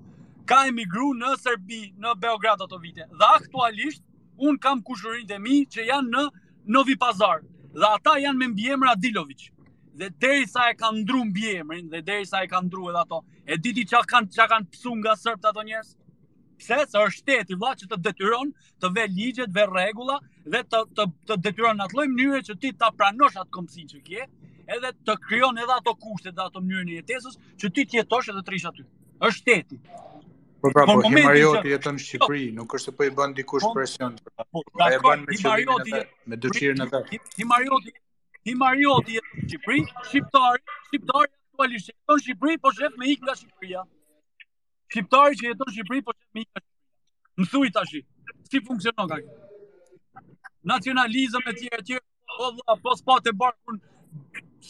ka 0.49 0.65
emigruar 0.71 1.19
në 1.21 1.33
Serbi, 1.43 1.83
në 2.03 2.15
Beograd 2.25 2.63
ato 2.65 2.79
vite. 2.83 3.07
Dhe 3.13 3.29
aktualisht 3.39 4.03
un 4.39 4.59
kam 4.59 4.83
kushërinë 4.87 5.29
të 5.33 5.39
mi 5.45 5.61
që 5.71 5.87
janë 5.93 6.11
në 6.15 6.25
Novi 6.77 6.97
Pazar. 6.99 7.45
Dhe 7.73 7.89
ata 7.89 8.17
janë 8.23 8.39
me 8.41 8.51
mbiemër 8.53 8.93
Adilović. 8.97 9.49
Dhe 9.99 10.09
derisa 10.25 10.67
e 10.71 10.75
kanë 10.81 11.03
ndru 11.03 11.23
mbiemrin 11.31 11.89
dhe 11.93 12.01
derisa 12.03 12.41
e 12.45 12.49
kanë 12.51 12.67
ndruar 12.71 12.97
ato, 13.05 13.23
e 13.47 13.59
diti 13.59 13.85
çka 13.87 14.01
kanë 14.09 14.31
çka 14.35 14.47
kanë 14.55 14.71
psu 14.73 14.95
nga 14.99 15.15
serbët 15.21 15.51
ato 15.53 15.63
njerëz? 15.67 15.95
Pse 16.63 16.79
se 16.93 17.01
është 17.01 17.23
shteti 17.25 17.57
vëlla 17.61 17.71
që 17.81 17.87
të 17.93 17.97
detyron 18.05 18.51
të 18.83 18.91
ve 18.99 19.07
ligjet, 19.17 19.51
ve 19.57 19.65
rregulla 19.71 20.19
dhe 20.55 20.61
të 20.75 20.83
të 20.99 21.07
të 21.31 21.37
detyron 21.47 21.79
në 21.81 21.89
atë 21.89 21.99
lloj 21.99 22.05
mënyre 22.13 22.43
që 22.49 22.55
ti 22.65 22.71
ta 22.83 22.91
pranosh 23.01 23.39
atë 23.43 23.51
komsin 23.57 23.89
që 23.93 23.99
ke, 24.09 24.27
edhe 24.77 24.93
të 25.09 25.17
krijon 25.25 25.59
edhe 25.65 25.75
ato 25.77 25.95
kushte 26.05 26.31
dhe 26.37 26.45
ato 26.45 26.63
mënyrë 26.69 26.87
në 26.91 26.99
jetesës 27.01 27.41
që 27.63 27.73
ti 27.79 27.85
të 27.91 27.99
jetosh 27.99 28.29
edhe 28.35 28.43
të 28.49 28.55
rish 28.57 28.69
aty. 28.71 28.87
Është 29.19 29.41
shteti. 29.41 29.79
Po 30.63 30.71
pra, 30.71 30.85
po, 30.87 30.95
Himarioti 31.09 31.65
që... 31.65 31.71
jeton 31.75 31.97
në 31.99 32.05
Shqipëri, 32.07 32.45
nuk 32.61 32.77
është 32.79 32.93
se 32.93 32.95
po 32.99 33.09
i 33.09 33.11
bën 33.19 33.33
dikush 33.41 33.67
po, 33.67 33.71
presion. 33.81 34.17
Po, 34.39 34.63
pra, 34.77 34.91
e 34.95 35.01
bën 35.07 35.25
me 35.27 35.39
Himarioti, 35.41 36.05
me 36.31 36.39
dëshirën 36.45 36.85
e 36.85 36.87
tij. 36.93 37.19
Himarioti, 37.41 37.97
Himarioti 38.51 39.19
jeton 39.19 39.35
në 39.43 39.49
Shqipëri, 39.51 39.83
shqiptar, 40.13 40.63
shqiptar 40.91 41.27
aktualisht 41.29 41.91
jeton 41.91 42.23
në 42.23 42.25
Shqipëri, 42.29 42.63
po 42.67 42.71
shef 42.79 42.95
me 43.03 43.11
ikë 43.17 43.27
nga 43.29 43.37
Shqipëria 43.41 43.83
shqiptari 44.93 45.39
që 45.41 45.51
jeton 45.51 45.71
në 45.71 45.75
Shqipëri 45.77 46.03
po 46.07 46.15
që 46.17 46.37
mi 46.37 46.45
mësuj 47.43 47.69
tashi 47.77 48.01
si 48.51 48.61
funksionon 48.67 49.09
kjo? 49.11 49.35
nacionalizëm 50.73 51.49
e 51.49 51.55
tjere 51.59 51.79
tjere 51.87 52.03
po 52.33 52.51
vëlla, 52.57 52.77
po 52.85 52.93
s'pa 52.99 53.17
të 53.25 53.33
barkun 53.43 53.81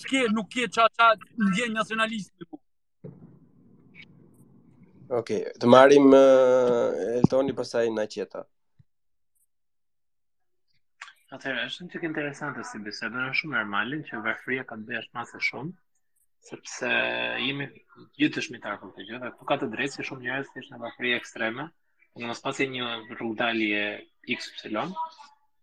s'ke 0.01 0.23
nuk 0.37 0.49
kje 0.55 0.69
qa 0.77 0.87
qa 0.99 1.09
ndjen 1.49 1.75
nacionalisti 1.81 2.49
Okej, 5.21 5.41
të 5.61 5.69
marim 5.69 6.07
uh, 6.09 6.17
eh, 6.17 7.19
Eltoni 7.19 7.53
pasaj 7.57 7.83
në 7.93 8.07
qeta. 8.15 8.41
Atëherë, 11.37 11.67
është 11.69 11.85
një 11.85 11.91
qikë 11.93 12.09
interesantë 12.09 12.65
si 12.71 12.81
bisedën, 12.87 13.19
është 13.27 13.39
shumë 13.43 13.59
normalin 13.59 14.07
që 14.09 14.23
vërfria 14.25 14.65
ka 14.71 14.79
të 14.81 14.87
bëjë 14.89 15.27
shumë, 15.51 15.77
sepse 16.51 16.89
jemi 17.47 17.67
gjithë 18.19 18.35
dëshmitar 18.41 18.79
për 18.81 18.89
këtë 18.93 19.05
gjithë, 19.09 19.25
dhe 19.39 19.47
ka 19.51 19.57
të 19.59 19.67
drejtë 19.75 19.97
se 19.99 20.05
shumë 20.09 20.25
njerëz 20.25 20.49
thjesht 20.55 20.73
në 20.73 20.79
vafri 20.85 21.13
ekstreme, 21.19 21.67
në 22.19 22.31
mos 22.31 22.41
pasi 22.47 22.67
një 22.73 22.89
rrugë 23.13 23.37
dalje 23.43 23.83
XY, 24.37 24.91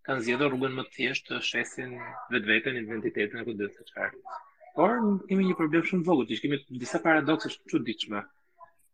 kanë 0.08 0.24
zgjedhur 0.26 0.52
rrugën 0.54 0.78
më 0.78 0.86
të 0.88 0.94
thjeshtë 0.94 1.32
të 1.32 1.40
shesin 1.50 1.96
vetveten, 2.36 2.80
identitetin 2.84 3.42
e 3.42 3.48
këtë 3.50 3.68
dhe 3.80 3.90
qarë. 3.90 4.38
Por 4.78 4.96
kemi 5.32 5.50
një 5.50 5.58
problem 5.60 5.86
shumë 5.90 6.08
vogël, 6.12 6.32
që 6.32 6.46
kemi 6.46 6.62
disa 6.86 7.04
paradokse 7.08 7.52
të 7.56 7.74
çuditshme 7.74 8.24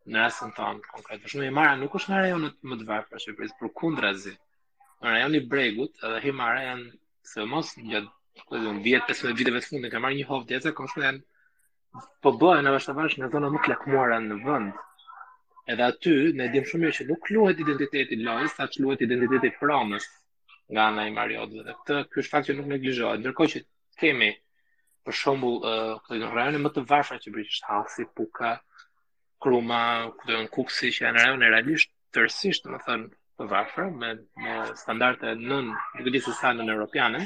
në 0.10 0.24
rastin 0.26 0.56
tonë 0.58 0.82
konkret. 0.90 1.22
Për 1.26 1.34
shembull, 1.36 1.54
mara 1.60 1.78
nuk 1.84 1.94
është 2.02 2.12
në 2.16 2.24
rajonet 2.24 2.58
më 2.72 2.80
të 2.82 2.90
varfër 2.90 3.22
së 3.22 3.28
Shqipërisë, 3.30 3.56
por 3.62 3.72
kundrazi. 3.84 4.36
Në 5.02 5.14
rajonin 5.16 5.40
e 5.46 5.50
Bregut, 5.54 6.02
edhe 6.08 6.34
janë 6.34 6.92
sëmos 7.36 7.76
gjatë, 7.92 8.12
po 8.50 8.58
të 8.58 8.74
15 9.46 9.90
marrë 10.02 10.20
një 10.22 10.28
hov 10.34 10.46
dhe 10.54 10.60
kështu 10.82 11.06
janë 11.08 11.24
po 12.24 12.32
bëhen 12.42 12.66
në 12.66 12.72
vështavësh 12.76 13.18
në 13.22 13.28
zona 13.34 13.50
më 13.54 13.60
të 13.66 13.72
lakmuara 13.72 14.18
në 14.24 14.38
vend. 14.46 14.80
Edhe 15.74 15.86
aty 15.92 16.14
ne 16.40 16.48
dim 16.54 16.66
shumë 16.70 16.84
mirë 16.86 16.98
që 17.00 17.06
nuk 17.12 17.30
luhet 17.34 17.62
identiteti 17.64 18.18
lojës, 18.26 18.56
sa 18.58 18.68
luhet 18.84 19.04
identiteti 19.06 19.52
pronës 19.62 20.08
nga 20.74 20.88
ana 20.92 21.06
e 21.10 21.14
Mariotëve. 21.16 21.64
Dhe 21.68 21.76
këtë 21.80 22.00
ky 22.12 22.24
është 22.24 22.34
fakt 22.36 22.50
që 22.50 22.56
nuk 22.60 22.70
neglizhohet. 22.74 23.22
Ndërkohë 23.24 23.52
që 23.54 23.62
kemi 24.02 24.30
për 25.08 25.18
shembull 25.22 25.58
uh, 25.62 25.96
këto 26.10 26.32
rajone 26.38 26.62
më 26.66 26.72
të 26.76 26.86
varfra 26.92 27.20
që 27.24 27.34
bëjësh 27.36 27.60
Hasi, 27.70 28.06
Puka, 28.18 28.52
Kruma, 29.42 29.82
ku 30.18 30.30
do 30.30 30.40
të 30.42 30.54
kuksi 30.58 30.92
që 30.98 31.06
janë 31.08 31.22
rajone 31.24 31.52
realisht 31.54 31.92
tërësisht, 32.16 32.70
do 32.72 32.82
të 32.88 32.98
të 33.40 33.46
varfra 33.52 33.90
me 34.02 34.10
me 34.40 34.54
standarde 34.80 35.34
nën 35.38 35.72
ligjisë 36.06 36.36
sa 36.38 36.54
nën 36.56 36.70
europiane, 36.72 37.20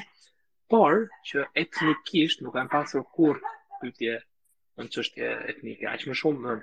por 0.74 1.04
që 1.30 1.44
etnikisht 1.62 2.42
nuk 2.42 2.56
kanë 2.58 2.72
pasur 2.74 3.04
kurrë 3.14 3.52
pyetje 3.84 4.16
në 4.80 4.88
çështje 4.96 5.30
etnike, 5.52 5.88
aq 5.92 6.06
më 6.10 6.16
shumë 6.20 6.44
në, 6.46 6.54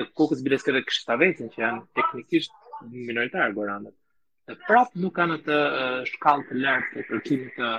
në 0.00 0.06
kokës 0.18 0.42
bileske 0.46 0.74
të 0.76 0.82
kështavecin 0.88 1.52
që 1.54 1.62
janë 1.64 1.84
teknikisht 1.98 2.54
minoritarë 2.94 3.56
gorandët. 3.56 3.96
Dhe 4.46 4.56
prapë 4.68 5.02
nuk 5.02 5.14
kanë 5.18 5.40
të 5.46 5.58
shkallë 6.12 6.46
të 6.50 6.60
lartë 6.62 6.92
të 6.98 7.04
kërkimit 7.10 7.56
të 7.58 7.70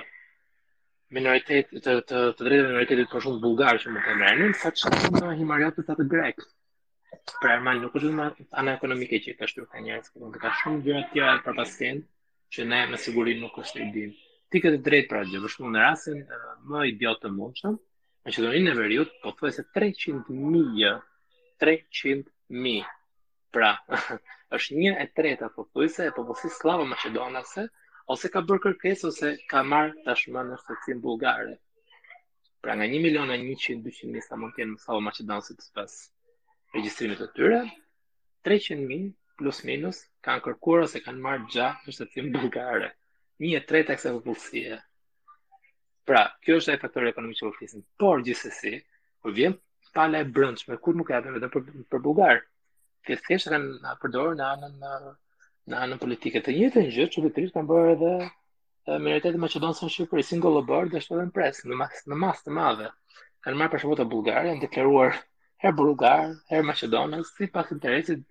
minoritet 1.18 1.70
të 1.76 1.94
të 2.10 2.22
të 2.40 2.44
drejtë 2.48 2.66
minoritetit 2.68 3.12
për 3.14 3.24
shumë 3.26 3.42
bulgarë 3.46 3.82
që 3.84 3.94
më 3.94 4.02
të 4.06 4.16
rënë, 4.22 4.48
sa 4.62 4.72
shumë 4.84 5.12
të 5.16 5.34
himariatës 5.42 5.90
të 5.92 5.98
të 6.04 6.30
Pra 7.38 7.54
ermal 7.54 7.78
nuk 7.80 7.94
është 7.96 8.10
më 8.16 8.24
ana 8.60 8.74
ekonomike 8.76 9.18
që 9.24 9.32
ka 9.38 9.46
shtyrë 9.48 9.68
ka 9.72 9.80
njerëz 9.84 10.08
që 10.10 10.20
kanë 10.20 10.40
ka 10.42 10.50
shumë 10.60 10.80
gjëra 10.84 11.00
të 11.04 11.12
tjera 11.12 11.34
për 11.44 11.54
pasken 11.58 12.00
që 12.54 12.66
ne 12.68 12.80
me 12.90 13.00
siguri 13.04 13.34
nuk 13.40 13.56
është 13.62 13.86
dim. 13.94 14.10
Ti 14.50 14.62
ke 14.64 14.72
të 14.74 14.80
drejtë 14.86 15.08
pra 15.12 15.20
gjë, 15.28 15.40
për 15.44 15.52
shkakun 15.54 15.74
në 15.76 15.82
rastin 15.84 16.22
më 16.72 16.82
idiot 16.90 17.20
të 17.24 17.30
mundshëm, 17.36 17.76
Me 18.28 18.56
e 18.68 18.72
veriut, 18.76 19.08
po 19.24 19.30
të 19.36 19.44
dhe 19.46 19.50
se 19.56 19.62
300 19.76 20.96
300 21.64 22.82
pra, 23.56 23.70
është 24.58 24.74
një 24.80 24.90
e 25.04 25.06
treta, 25.18 25.48
po 25.54 25.64
të 25.64 25.86
se 25.94 26.08
e 26.10 26.14
popullësi 26.18 26.50
slava 26.58 26.84
Macedonase, 26.90 27.64
ose 28.14 28.30
ka 28.34 28.42
bërë 28.50 28.62
kërkes, 28.66 29.04
ose 29.10 29.30
ka 29.52 29.62
marrë 29.72 29.94
tashmë 30.08 30.42
në 30.50 30.58
stëtsim 30.64 31.00
bulgare. 31.06 31.54
Pra 32.64 32.76
nga 32.76 32.84
1 32.90 33.00
milion 33.08 33.32
e 33.32 33.38
100-200 33.44 34.26
sa 34.28 34.36
mund 34.42 34.52
të 34.56 34.62
jenë 34.64 34.74
më 34.74 34.82
slava 34.82 35.40
të 35.48 35.62
spes 35.70 35.96
registrimit 36.76 37.22
të 37.24 37.30
tyre, 37.38 37.62
300 38.50 39.00
plus 39.40 39.64
minus, 39.70 40.04
kanë 40.28 40.44
kërkuar 40.48 40.84
ose 40.90 41.00
kanë 41.08 41.24
marrë 41.30 41.48
gjatë 41.56 41.80
të 41.86 41.96
shtëtsim 41.96 42.30
bulgare. 42.36 42.92
Një 43.46 43.54
e 43.62 43.64
treta 43.72 43.96
këse 43.96 44.12
popullësie. 44.18 44.82
Pra, 46.08 46.22
kjo 46.40 46.54
është 46.58 46.72
ai 46.72 46.78
faktori 46.82 47.10
ekonomik 47.10 47.36
që 47.36 47.44
po 47.46 47.50
flisim. 47.58 47.80
Por 48.02 48.22
gjithsesi, 48.24 48.70
kur 49.22 49.34
vjen 49.38 49.54
pala 49.96 50.22
e 50.24 50.28
brendshme, 50.38 50.78
kur 50.86 50.96
nuk 50.96 51.10
e 51.12 51.18
ka 51.18 51.32
vetëm 51.34 51.50
për 51.54 51.64
për 51.94 52.00
bullgar. 52.06 52.38
Ti 53.04 53.18
thjesht 53.26 53.50
e 53.50 53.52
kanë 53.52 53.92
përdorur 54.04 54.38
në 54.38 54.46
anën 54.46 54.78
në 54.84 54.92
në 55.72 55.80
anën 55.84 56.00
politike 56.04 56.40
të 56.46 56.54
njëjtë 56.54 56.84
gjë, 56.96 57.06
që 57.12 57.24
vetërisht 57.26 57.34
trisht 57.40 57.56
kanë 57.58 57.68
bërë 57.72 57.90
edhe 57.98 58.12
minoritetet 59.04 59.36
e 59.36 59.42
maqedonisë 59.42 59.84
së 59.84 59.90
Shqipërisë, 59.98 60.28
si 60.30 60.38
ngjollë 60.40 60.88
dashur 60.96 61.20
në 61.20 61.28
pres, 61.38 61.60
në 61.68 61.76
mas 61.82 62.00
në 62.08 62.18
mas 62.22 62.40
të 62.46 62.54
madhe. 62.60 62.88
Kan 63.44 63.58
marrë 63.60 63.74
për 63.76 63.82
shkak 63.84 64.00
të 64.00 64.06
bullgarë, 64.14 64.46
janë 64.48 64.62
deklaruar 64.64 65.18
her 65.66 65.74
bullgar, 65.82 66.32
her 66.54 66.64
maqedonas, 66.70 67.34
sipas 67.36 67.68
interesit 67.76 68.24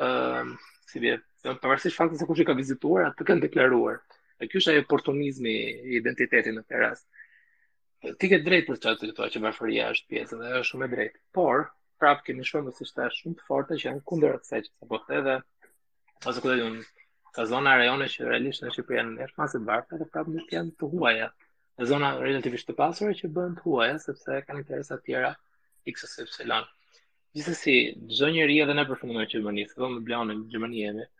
ëh, 0.00 0.08
uh, 0.08 0.72
si 0.94 1.04
vetë, 1.04 1.28
janë 1.50 1.62
pavarësisht 1.66 2.00
faktit 2.00 2.24
se 2.24 2.30
kush 2.32 2.40
i 2.40 2.48
ka 2.48 2.56
vizituar, 2.64 3.12
atë 3.12 3.28
kanë 3.28 3.44
deklaruar. 3.48 4.00
E 4.40 4.48
ky 4.48 4.58
është 4.60 4.70
ai 4.72 4.78
oportunizmi 4.80 5.50
i 5.70 5.96
identitetit 5.98 6.52
në 6.56 6.62
këtë 6.64 6.78
rast. 6.82 7.04
Ti 8.20 8.28
ke 8.32 8.38
drejt 8.44 8.70
për 8.70 8.78
çfarë 8.84 9.08
thua 9.18 9.26
që 9.34 9.42
varfëria 9.46 9.88
është 9.94 10.12
pjesë 10.14 10.38
dhe 10.42 10.52
është 10.60 10.68
shumë 10.70 10.86
e 10.86 10.92
drejtë. 10.94 11.18
Por 11.38 11.66
prap 12.00 12.22
kemi 12.28 12.46
shumë 12.50 12.70
të 12.72 12.78
thjeshta 12.78 13.08
shumë 13.18 13.36
të 13.40 13.44
forta 13.50 13.76
që 13.82 13.88
janë 13.90 14.02
kundër 14.12 14.38
kësaj 14.46 14.62
që 14.68 14.88
po 14.92 15.00
the 15.10 15.20
dhe 15.26 15.34
ose 16.32 16.44
kujtoj 16.46 16.62
unë 16.70 16.86
ka 17.36 17.46
zona 17.52 17.74
rajone 17.82 18.08
që 18.14 18.30
realisht 18.30 18.64
në 18.64 18.72
Shqipëri 18.78 19.00
janë 19.02 19.12
më 19.18 19.28
pas 19.36 19.56
të 19.56 19.60
varfër 19.68 20.00
dhe 20.04 20.08
prap 20.16 20.32
nuk 20.38 20.56
janë 20.56 20.74
të 20.80 20.90
huaja. 20.94 21.28
Në 21.80 21.90
zona 21.92 22.14
relativisht 22.24 22.70
të 22.72 22.78
pasura 22.80 23.12
që 23.20 23.32
bëhen 23.36 23.56
të 23.58 23.64
huaja 23.68 24.00
sepse 24.06 24.40
kanë 24.48 24.64
interesa 24.64 24.96
të 25.02 25.10
tjera 25.10 25.34
x 25.92 26.08
ose 26.08 26.24
y. 26.48 26.62
Gjithsesi, 27.36 27.78
çdo 28.16 28.32
njerëj 28.38 28.62
edhe 28.64 28.74
në 28.80 28.88
përfundim 28.88 29.24
që 29.34 29.40
më 29.44 29.56
nisë, 29.60 29.76
vëmë 29.84 30.00
blanë 30.08 30.32
në 30.38 30.46
Gjermani 30.56 30.86
edhe 30.92 31.10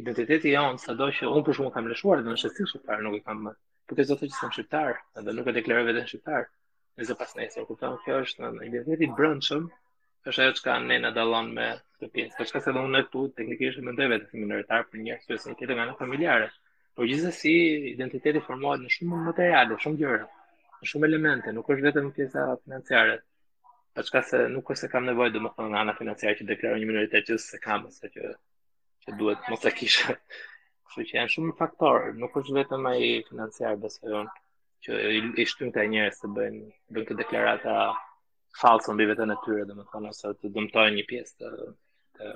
identiteti 0.00 0.50
jon 0.52 0.76
sado 0.80 1.06
që 1.16 1.28
unë 1.30 1.42
për 1.46 1.56
shkakun 1.56 1.72
kam 1.74 1.86
lëshuar 1.90 2.22
dhe 2.24 2.32
në 2.32 2.40
shësi 2.42 2.64
që 2.72 2.80
fare 2.88 3.04
nuk 3.06 3.14
i 3.18 3.22
kam 3.28 3.38
më. 3.46 3.52
do 3.88 3.94
të 3.98 4.04
thotë 4.10 4.28
që 4.32 4.42
jam 4.44 4.50
shqiptar, 4.56 4.94
ndonëse 5.16 5.36
nuk 5.38 5.48
e 5.48 5.54
deklaroj 5.56 5.84
veten 5.88 6.08
shqiptar. 6.10 6.42
Nëse 6.98 7.08
zë 7.12 7.16
pas 7.20 7.32
nesër 7.38 7.64
kuptoj 7.68 7.92
kjo 8.04 8.18
është 8.24 8.44
në 8.56 8.64
identitetin 8.68 9.14
brendshëm, 9.20 9.62
është 10.28 10.42
ajo 10.44 10.56
çka 10.58 10.74
ne 10.88 10.98
na 11.04 11.12
dallon 11.18 11.48
me 11.58 11.68
këtë 11.76 12.08
pjesë. 12.16 12.34
Po 12.40 12.46
çka 12.50 12.62
se 12.66 12.74
do 12.76 12.82
unë 12.88 13.02
këtu 13.06 13.22
teknikisht 13.38 13.80
më 13.86 13.94
ndevet 13.96 14.26
si 14.30 14.40
minoritar 14.42 14.84
për 14.90 15.02
një 15.06 15.14
arsye 15.16 15.38
se 15.44 15.54
tetë 15.60 15.76
nga 15.76 15.86
ana 15.86 15.94
familjare. 16.02 16.50
Po 16.94 17.06
gjithsesi 17.08 17.54
identiteti 17.94 18.42
formohet 18.48 18.82
në 18.84 18.92
shumë 18.96 19.22
materiale, 19.30 19.78
shumë 19.84 20.00
gjëra, 20.02 20.26
në 20.82 20.90
shumë 20.92 21.10
elemente, 21.12 21.54
nuk 21.56 21.70
është 21.72 21.88
vetëm 21.88 22.10
pjesa 22.18 22.44
financiare. 22.64 23.16
Po 23.94 24.04
çka 24.10 24.22
se 24.32 24.42
nuk 24.52 24.74
është 24.74 24.84
se 24.86 24.92
kam 24.92 25.08
nevojë 25.08 25.36
domethënë 25.38 25.72
nga 25.72 25.80
ana 25.86 25.96
financiare 26.02 26.36
që 26.40 26.48
deklaroj 26.52 26.82
një 26.82 26.90
minoritet 26.92 27.30
që 27.30 27.40
s'e 27.46 27.62
kam, 27.66 27.86
s'e 28.00 28.08
kam 28.14 28.34
që 29.06 29.14
duhet 29.20 29.48
mos 29.50 29.64
e 29.64 29.70
kisha. 29.78 30.14
Kështu 30.88 31.04
që 31.08 31.16
janë 31.16 31.32
shumë 31.32 31.52
faktorë, 31.60 32.08
nuk 32.22 32.34
është 32.40 32.54
vetëm 32.58 32.88
ai 32.92 33.00
financiar 33.28 33.76
besojon 33.82 34.28
që 34.86 34.98
i, 35.18 35.20
i 35.42 35.44
shtyn 35.50 35.70
këta 35.74 35.84
njerëz 35.92 36.18
të 36.22 36.30
bëjnë 36.38 36.62
bën 36.96 37.04
këto 37.06 37.18
deklarata 37.20 37.76
false 38.62 38.92
mbi 38.94 39.06
veten 39.10 39.34
e 39.34 39.36
tyre, 39.44 39.66
domethënë 39.70 40.10
ose 40.10 40.32
të 40.40 40.50
dëmtojnë 40.56 40.96
një 40.98 41.04
pjesë 41.10 41.34
të 41.42 41.50
të, 42.18 42.32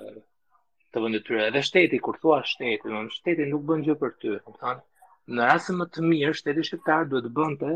të 0.94 1.02
vendit 1.04 1.26
tyre. 1.26 1.48
Edhe 1.50 1.64
shteti 1.66 2.00
kur 2.06 2.18
thua 2.22 2.38
shteti, 2.52 2.84
domethënë 2.86 3.16
shteti 3.18 3.48
nuk 3.50 3.66
bën 3.70 3.82
gjë 3.88 3.96
për 4.04 4.14
ty, 4.22 4.34
domethënë 4.36 5.38
në 5.38 5.48
rastin 5.50 5.80
më 5.82 5.88
të 5.94 6.04
mirë 6.06 6.36
shteti 6.42 6.66
shqiptar 6.70 7.10
duhet 7.10 7.26
të 7.28 7.32
bënte 7.40 7.72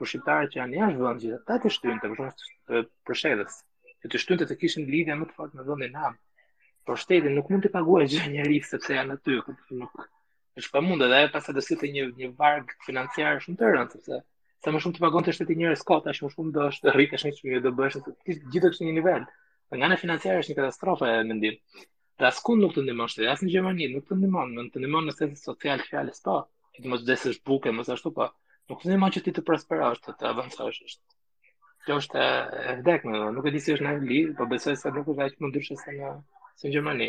për 0.00 0.12
shqiptarët 0.14 0.54
që 0.54 0.62
janë 0.62 0.80
jashtë 0.80 1.06
vendit, 1.06 1.38
ata 1.44 1.58
të 1.66 1.74
shtynte 1.76 2.10
për 2.14 2.24
shkak 2.24 2.40
të 2.40 2.82
përshëdhës. 3.10 3.60
Që 4.02 4.10
të 4.14 4.18
shtynte 4.24 4.46
të 4.52 4.56
kishin 4.64 4.84
lidhje 4.94 5.16
më 5.20 5.26
të 5.30 5.36
fortë 5.40 5.58
me 5.60 5.64
vendin 5.72 5.96
e 6.06 6.12
Por 6.88 6.96
shteti 7.02 7.28
nuk 7.28 7.50
mund 7.52 7.66
të 7.66 7.68
paguaj 7.74 8.04
gjë 8.10 8.28
njerëz 8.34 8.68
sepse 8.72 8.94
janë 8.96 9.14
aty, 9.18 9.34
nuk 9.80 10.04
është 10.60 10.70
pamundë 10.76 11.08
dhe 11.10 11.16
ajo 11.18 11.28
pastaj 11.34 11.54
do 11.58 11.64
sjellte 11.64 11.88
një 11.96 12.04
një 12.20 12.28
varg 12.38 12.70
financiar 12.86 13.42
shumë 13.44 13.58
të 13.60 13.72
rëndë 13.74 13.98
sepse 13.98 14.20
sa 14.64 14.72
më 14.72 14.80
shumë 14.84 14.96
të 14.96 15.02
pagonte 15.04 15.34
shteti 15.36 15.56
njerëz 15.60 15.82
kot, 15.90 16.08
që 16.08 16.14
më 16.24 16.30
shumë 16.36 16.54
do 16.54 16.68
të 16.86 16.92
rritesh 16.96 17.26
në 17.28 17.32
çmime 17.40 17.60
do 17.66 17.72
bësh 17.82 17.98
të 18.06 18.14
gjithë 18.54 18.70
kështu 18.72 18.86
një 18.88 18.94
nivel. 19.00 19.26
Po 19.68 19.76
nga 19.76 19.84
ana 19.90 19.98
financiare 20.04 20.40
është 20.40 20.54
një 20.54 20.58
katastrofë 20.62 21.10
e 21.10 21.18
mendim. 21.28 21.58
Dhe 22.18 22.28
askund 22.30 22.64
nuk 22.64 22.72
të 22.78 22.86
ndihmon 22.86 23.12
shteti, 23.12 23.28
as 23.34 23.44
në 23.44 23.50
Gjermani 23.52 23.90
nuk 23.92 24.08
të 24.08 24.16
ndihmon, 24.22 24.56
nuk 24.56 24.72
të 24.72 24.80
ndihmon 24.82 25.10
në 25.10 25.16
sens 25.18 25.44
social 25.50 25.84
fjalës, 25.90 26.24
po. 26.24 26.38
Ti 26.72 26.86
mos 26.88 27.04
desësh 27.10 27.42
bukë, 27.50 27.74
mos 27.76 27.92
ashtu 27.92 28.14
pa, 28.16 28.30
po. 28.32 28.72
Nuk 28.72 28.80
të 28.80 28.88
ndihmon 28.94 29.12
që 29.18 29.24
ti 29.28 29.36
të 29.40 29.44
prosperosh, 29.50 30.00
të, 30.06 30.16
të 30.22 30.30
avancosh. 30.32 30.80
Është 30.88 31.84
kjo 31.90 32.00
është 32.00 32.24
e 32.70 32.74
vdekme, 32.80 33.22
nuk 33.36 33.46
e 33.46 33.54
di 33.58 33.62
si 33.66 33.76
është 33.76 33.86
në 33.88 33.92
Angli, 33.94 34.20
po 34.40 34.48
besoj 34.54 34.74
se 34.80 34.90
nuk 34.96 35.06
është 35.12 35.28
aq 35.28 35.38
më 35.44 35.52
ndryshe 35.52 35.76
se 35.84 35.94
në 36.00 36.10
se 36.58 36.68
në 36.68 36.72
Gjermani. 36.76 37.08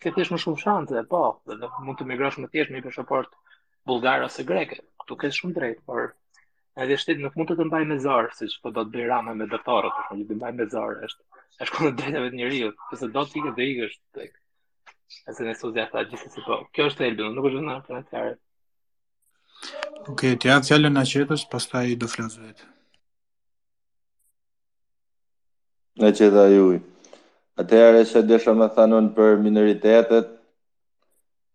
Këtë 0.00 0.22
është 0.24 0.32
më 0.34 0.38
shumë 0.44 0.60
shantë 0.62 0.94
dhe 0.96 1.02
po, 1.08 1.20
dhe, 1.48 1.56
dhe 1.60 1.68
mund 1.84 1.98
të 2.00 2.06
migrosh 2.08 2.38
më 2.40 2.48
thjesht 2.52 2.72
me 2.72 2.80
i 2.80 2.84
përshëport 2.86 3.34
bulgarë 3.88 4.24
ose 4.28 4.44
greke. 4.48 4.78
Këtu 5.02 5.16
ke 5.20 5.30
shumë 5.36 5.56
drejt, 5.56 5.82
por 5.88 6.12
edhe 6.80 6.96
shtetë 7.00 7.24
nuk 7.24 7.36
mund 7.36 7.50
të 7.50 7.56
të 7.58 7.66
mbaj 7.68 7.82
me 7.90 7.98
zarë, 8.04 8.30
si 8.38 8.48
që 8.48 8.62
po 8.64 8.72
do 8.76 8.84
të 8.86 8.94
bëj 8.94 9.08
rama 9.10 9.34
me 9.36 9.48
dëtorët, 9.52 9.98
është 10.00 10.16
që 10.20 10.28
të 10.30 10.38
mbaj 10.40 10.52
me 10.60 10.68
zarë, 10.72 10.96
është 11.08 11.44
është 11.64 11.76
kënë 11.76 11.92
drejtëve 12.00 12.30
të 12.32 12.38
njëri, 12.40 12.60
përse 12.92 13.08
do 13.16 13.24
të 13.28 13.40
ikët 13.42 13.58
dhe 13.60 13.66
ikë 13.72 13.88
është 13.90 14.02
tek. 14.18 14.30
ikë. 14.30 15.20
E 15.28 15.34
se 15.36 15.44
në 15.44 15.54
suzja 15.60 15.86
ta 15.92 16.04
si 16.16 16.44
po, 16.46 16.60
kjo 16.72 16.86
është 16.88 17.06
elbin, 17.10 17.34
nuk 17.36 17.50
është 17.50 17.64
në 17.66 17.74
financiare. 17.90 18.34
Oke, 20.06 20.14
okay, 20.14 20.36
të 20.40 20.48
janë 20.48 20.68
fjallën 20.70 20.96
në 20.96 21.02
qëtës, 21.12 21.44
pas 21.52 21.68
do 22.04 22.08
flasë 22.14 22.46
vetë. 22.46 22.70
Në 26.00 26.14
qëtë 26.16 26.44
a 26.46 26.48
jujë. 26.56 26.86
Atëherë 27.60 28.02
se 28.08 28.20
dëshëm 28.24 28.56
me 28.62 28.66
thanon 28.72 29.08
për 29.12 29.34
minoritetet, 29.44 30.28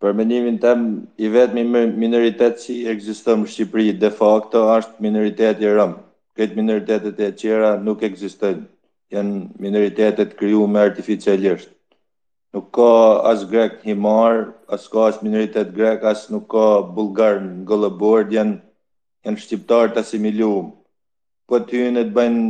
për 0.04 0.12
menimin 0.20 0.58
tëm, 0.62 0.82
i 1.26 1.32
vetëmi 1.34 1.64
minoritet 1.98 2.60
që 2.62 2.76
ekzistëm 2.94 3.46
në 3.46 3.54
Shqipëri 3.54 3.96
de 4.04 4.12
facto 4.20 4.62
është 4.76 5.02
minoritet 5.06 5.64
i 5.66 5.72
rëmë. 5.74 5.98
Këtë 6.38 6.58
minoritetet 6.60 7.24
e 7.26 7.32
qera 7.40 7.72
nuk 7.82 8.04
egzistën, 8.06 8.60
janë 9.16 9.64
minoritetet 9.64 10.36
kryu 10.38 10.68
me 10.70 10.84
artificialisht. 10.84 11.72
Nuk 12.54 12.70
ka 12.76 12.92
as 13.32 13.42
grek 13.52 13.82
himar, 13.88 14.54
as 14.72 14.86
ka 14.92 15.10
as 15.10 15.18
minoritet 15.26 15.74
grek, 15.76 16.06
as 16.06 16.28
nuk 16.32 16.46
ka 16.54 16.84
bulgar 16.98 17.40
në 17.42 17.66
gëllëbord, 17.72 18.36
janë, 18.36 18.60
janë 19.26 19.42
shqiptarë 19.42 19.96
të 19.98 20.04
asimiliumë. 20.06 20.70
Po 21.50 21.64
të 21.66 21.86
hynë 21.88 22.08
të 22.12 22.16
bëjnë 22.20 22.46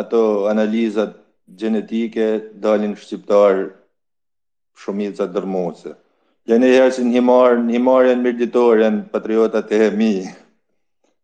ato 0.00 0.20
analizat 0.50 1.19
gjenetike 1.56 2.54
dalin 2.60 2.94
shqiptar 2.94 3.72
shumica 4.78 5.26
dërmose. 5.26 5.94
Dhe 6.46 6.56
në 6.58 6.68
herë 6.74 6.92
si 6.94 7.02
në 7.04 7.14
himarë, 7.18 7.60
në 7.66 7.72
himarë 7.76 8.12
janë 8.16 9.10
patriotat 9.12 9.72
e 9.76 9.82
hemi, 9.84 10.14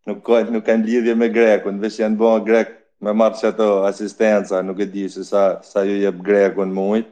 Nuk, 0.07 0.21
ka, 0.23 0.45
nuk 0.55 0.63
kanë 0.63 0.87
lidhje 0.87 1.15
me 1.19 1.27
grekun, 1.35 1.81
vështë 1.83 2.05
janë 2.05 2.15
bërë 2.21 2.43
grek 2.47 2.69
me 3.03 3.11
marë 3.19 3.41
që 3.41 3.47
ato 3.49 3.67
asistenca, 3.89 4.61
nuk 4.63 4.79
e 4.79 4.87
di 4.87 5.09
se 5.11 5.25
sa, 5.27 5.57
sa 5.67 5.83
ju 5.83 5.97
jep 5.99 6.21
grekun 6.23 6.71
mujtë. 6.71 7.11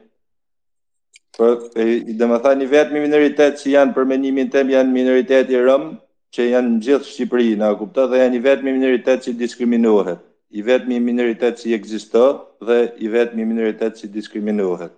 Për, 1.35 1.57
e, 1.75 1.85
dhe 2.15 2.29
më 2.31 2.37
tha 2.45 2.53
një 2.55 2.67
vetë 2.71 2.95
mi 2.95 3.01
minoritet 3.03 3.59
që 3.59 3.73
janë 3.73 3.93
përmenimin 3.97 4.47
tem 4.53 4.71
janë 4.71 4.95
minoriteti 4.95 5.59
rëmë, 5.59 5.91
që 6.31 6.45
janë 6.53 6.71
në 6.71 6.79
gjithë 6.87 7.09
Shqipëri, 7.09 7.51
në 7.59 7.73
kuptat 7.81 8.13
dhe 8.13 8.23
janë 8.23 8.37
një 8.37 8.41
vetë 8.47 8.63
mi 8.63 8.77
minoritet 8.77 9.27
që 9.27 9.35
diskriminohet 9.43 10.23
i 10.55 10.63
vetëmi 10.63 10.97
minoritet 11.03 11.59
si 11.59 11.73
egzisto 11.75 12.21
dhe 12.67 12.77
i 13.05 13.09
vetëmi 13.11 13.43
minoritet 13.49 13.99
si 13.99 14.07
diskriminohet. 14.11 14.93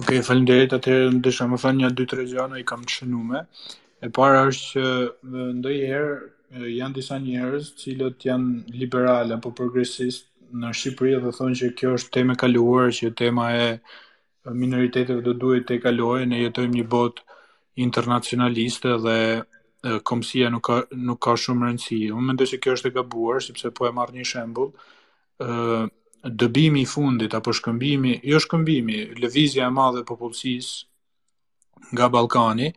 Ok, 0.00 0.08
falim 0.26 0.44
dhe 0.48 0.56
rejtë 0.56 0.76
atërë, 0.80 1.02
në 1.14 1.20
desha 1.26 1.46
më 1.52 1.58
thënë 1.62 1.82
një 1.84 1.90
dy 2.00 2.04
të 2.08 2.18
regjana 2.22 2.58
i 2.58 2.64
kam 2.70 2.82
të 2.88 2.94
shënume. 2.98 3.42
E 4.02 4.08
para 4.18 4.40
është 4.48 4.80
që 4.80 5.48
ndoj 5.60 5.74
herë 5.76 6.70
janë 6.72 6.96
disa 6.98 7.18
njerës 7.22 7.68
cilët 7.82 8.26
janë 8.26 8.78
liberale 8.82 9.36
apo 9.36 9.52
progresist 9.58 10.26
në 10.62 10.72
Shqipëri 10.80 11.20
dhe 11.26 11.34
thonë 11.36 11.58
që 11.60 11.68
kjo 11.78 11.92
është 11.98 12.14
teme 12.18 12.36
kaluar, 12.40 12.88
që 12.96 13.12
tema 13.20 13.50
e 13.66 13.68
minoritetet 14.64 15.22
dhe 15.28 15.36
duhet 15.44 15.68
të 15.68 15.78
kaluar, 15.84 16.24
ne 16.26 16.40
jetojmë 16.46 16.80
një 16.80 16.86
botë 16.96 17.28
internacionaliste 17.86 18.96
dhe 19.06 19.18
komësia 19.82 20.46
nuk 20.50 20.62
ka 20.64 20.74
nuk 20.94 21.20
ka 21.26 21.34
shumë 21.36 21.66
rëndësi. 21.66 21.98
Unë 22.14 22.26
mendoj 22.30 22.46
se 22.46 22.58
kjo 22.62 22.74
është 22.78 22.90
e 22.90 22.94
gabuar 22.98 23.42
sepse 23.42 23.70
po 23.74 23.88
e 23.88 23.92
marr 23.92 24.12
një 24.14 24.24
shembull. 24.30 24.68
ë 25.40 25.90
dëbimi 26.38 26.82
i 26.82 26.86
fundit 26.86 27.34
apo 27.34 27.50
shkëmbimi, 27.50 28.12
jo 28.30 28.38
shkëmbimi, 28.38 28.98
lëvizja 29.20 29.66
e 29.66 29.74
madhe 29.74 30.02
e 30.02 30.06
popullsisë 30.06 30.86
nga 31.92 32.06
Ballkani, 32.14 32.68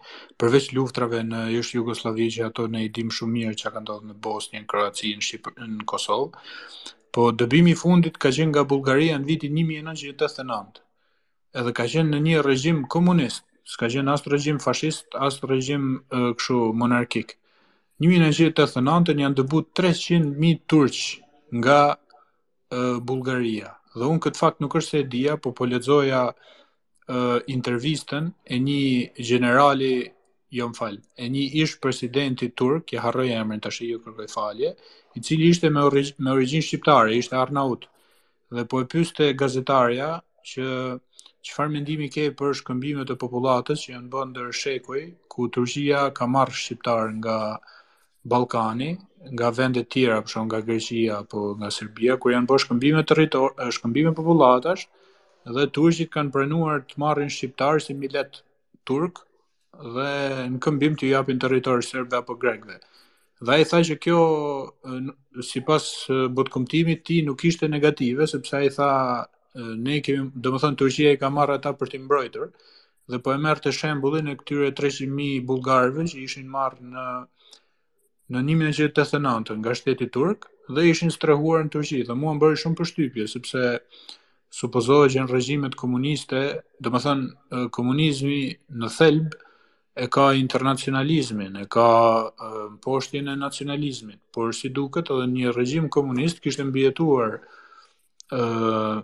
përveç 0.41 0.72
luftrave 0.74 1.22
në 1.24 1.41
jush 1.53 1.76
Jugosllavi 1.78 2.26
që 2.34 2.47
ato 2.47 2.66
ne 2.68 2.82
i 2.88 2.89
dim 2.89 3.12
shumë 3.14 3.34
mirë 3.36 3.58
çka 3.60 3.70
ka 3.76 3.80
ndodhur 3.84 4.08
në 4.10 4.16
Bosnjë, 4.24 4.64
në 4.64 4.68
Kroaci, 4.72 5.12
në 5.16 5.26
Shqip 5.28 5.49
në 5.78 5.86
Kosovë. 5.88 6.34
Po 7.14 7.30
dëbimi 7.38 7.76
i 7.76 7.78
fundit 7.84 8.18
ka 8.18 8.34
qenë 8.34 8.49
nga 8.49 8.64
Bullgaria 8.66 9.20
në 9.20 9.30
vitin 9.30 9.53
1989 9.62 10.82
edhe 11.62 11.72
ka 11.78 11.86
qenë 11.93 12.10
në 12.16 12.24
një 12.26 12.41
regjim 12.49 12.82
komunist 12.89 13.45
s'ka 13.66 13.88
gjen 13.89 14.07
as 14.13 14.24
regjim 14.30 14.59
fashist, 14.61 15.07
as 15.20 15.39
regjim 15.49 15.86
kështu 16.11 16.57
monarkik. 16.78 17.36
1989 18.05 19.22
janë 19.24 19.39
dëbut 19.39 19.70
300.000 19.80 20.59
turq 20.70 21.24
nga 21.59 21.80
e, 21.95 21.95
Bulgaria. 23.07 23.72
Dhe 23.97 24.03
unë 24.11 24.24
këtë 24.26 24.41
fakt 24.41 24.59
nuk 24.61 24.76
është 24.76 24.91
se 24.97 25.01
e 25.01 25.07
dija, 25.13 25.38
po 25.38 25.53
po 25.57 25.68
lexoja 25.72 26.24
intervistën 27.53 28.32
e 28.49 28.55
një 28.57 29.24
generali 29.30 30.09
jo 30.57 30.70
më 30.72 30.74
falë, 30.80 31.01
e 31.22 31.28
një 31.30 31.43
ishë 31.61 31.78
presidenti 31.84 32.47
turk, 32.57 32.95
ja 32.95 33.03
harroj 33.03 33.28
e 33.30 33.36
emrin 33.38 33.61
të 33.61 33.70
ashe 33.70 33.86
ju 33.91 33.99
kërkoj 34.01 34.26
falje, 34.34 34.72
i 35.16 35.22
cili 35.22 35.51
ishte 35.53 35.70
me, 35.70 35.84
origi, 35.86 36.16
me 36.26 36.34
origin 36.34 36.66
shqiptare, 36.66 37.13
ishte 37.20 37.38
Arnaut, 37.38 37.86
dhe 38.55 38.66
po 38.70 38.82
e 38.82 38.88
pyste 38.89 39.30
gazetarja 39.38 40.07
që 40.49 40.66
qëfar 41.46 41.70
mendimi 41.74 42.08
ke 42.14 42.24
për 42.39 42.54
shkëmbimet 42.62 43.12
e 43.14 43.18
populatës 43.22 43.84
që 43.86 43.91
janë 43.93 44.10
bënë 44.14 44.36
dërë 44.38 44.54
shekuj, 44.60 45.02
ku 45.32 45.48
Turqia 45.56 46.06
ka 46.18 46.28
marrë 46.36 46.56
shqiptarë 46.62 47.14
nga 47.20 47.38
Balkani, 48.34 48.91
nga 49.36 49.52
vendet 49.60 49.89
tjera, 49.93 50.20
përshon 50.26 50.48
nga 50.50 50.60
Greqia 50.66 51.20
apo 51.22 51.52
nga 51.60 51.70
Serbia, 51.76 52.18
kur 52.18 52.34
janë 52.34 52.50
bërë 52.50 52.64
shkëmbime 52.66 53.04
të 53.06 53.18
shkëmbime 53.78 54.16
popullatës, 54.18 54.88
dhe 55.58 55.68
Turqit 55.78 56.10
kanë 56.16 56.34
prenuar 56.34 56.82
të 56.89 57.00
marrin 57.06 57.30
shqiptarë 57.38 57.86
si 57.86 57.93
milet 58.02 58.41
Turk, 58.89 59.22
dhe 59.96 60.10
në 60.56 60.60
këmbim 60.64 60.96
të 60.98 61.12
japin 61.12 61.39
territor 61.46 61.84
serbe 61.84 62.18
apo 62.24 62.38
grekve. 62.41 62.80
Dhe 63.46 63.54
ai 63.58 63.66
tha 63.70 63.82
që 63.86 63.98
kjo 64.00 64.20
sipas 65.46 65.88
botkomtimit 66.38 67.04
ti 67.06 67.22
nuk 67.28 67.43
ishte 67.50 67.68
negative 67.68 68.26
sepse 68.32 68.56
ai 68.62 68.70
tha 68.74 68.89
ne 69.56 69.95
kemi, 70.03 70.30
do 70.43 70.51
më 70.53 70.60
thënë, 70.64 70.78
Turqia 70.80 71.12
i 71.16 71.20
ka 71.22 71.30
marrë 71.34 71.56
ata 71.60 71.72
për 71.80 71.91
të 71.93 71.99
mbrojtur 72.06 72.49
dhe 73.12 73.20
po 73.24 73.34
e 73.34 73.38
merr 73.39 73.62
të 73.64 73.72
shembulin 73.78 74.28
e 74.34 74.36
këtyre 74.39 74.72
300.000 74.80 75.45
bulgarëve 75.47 76.06
që 76.12 76.20
ishin 76.26 76.49
marrë 76.56 76.89
në, 76.91 77.06
në 78.36 78.41
1989 78.49 79.60
nga 79.62 79.76
shteti 79.80 80.08
Turk, 80.18 80.49
dhe 80.74 80.88
ishin 80.91 81.14
strehuar 81.14 81.64
në 81.66 81.72
Turqi, 81.78 82.01
dhe 82.08 82.18
mua 82.20 82.34
më 82.36 82.41
bërë 82.43 82.60
shumë 82.64 82.80
përshtypje, 82.82 83.30
sepse 83.36 83.62
supozohet 84.56 85.14
që 85.14 85.24
në 85.26 85.32
regjimet 85.32 85.76
komuniste, 85.80 86.41
do 86.82 86.91
më 86.91 87.03
thënë, 87.06 87.26
komunizmi 87.76 88.41
në 88.82 88.91
thelb 88.97 89.36
e 90.03 90.08
ka 90.12 90.26
internacionalizmin, 90.41 91.56
e 91.62 91.68
ka 91.72 91.88
poshtjen 92.84 93.30
e 93.32 93.38
nacionalizmin, 93.39 94.18
por 94.36 94.49
si 94.58 94.74
duket 94.76 95.14
edhe 95.16 95.30
një 95.32 95.53
regjim 95.56 95.88
komunist 95.93 96.41
kishte 96.43 96.66
mbjetuar 96.68 97.38
ë 98.34 99.02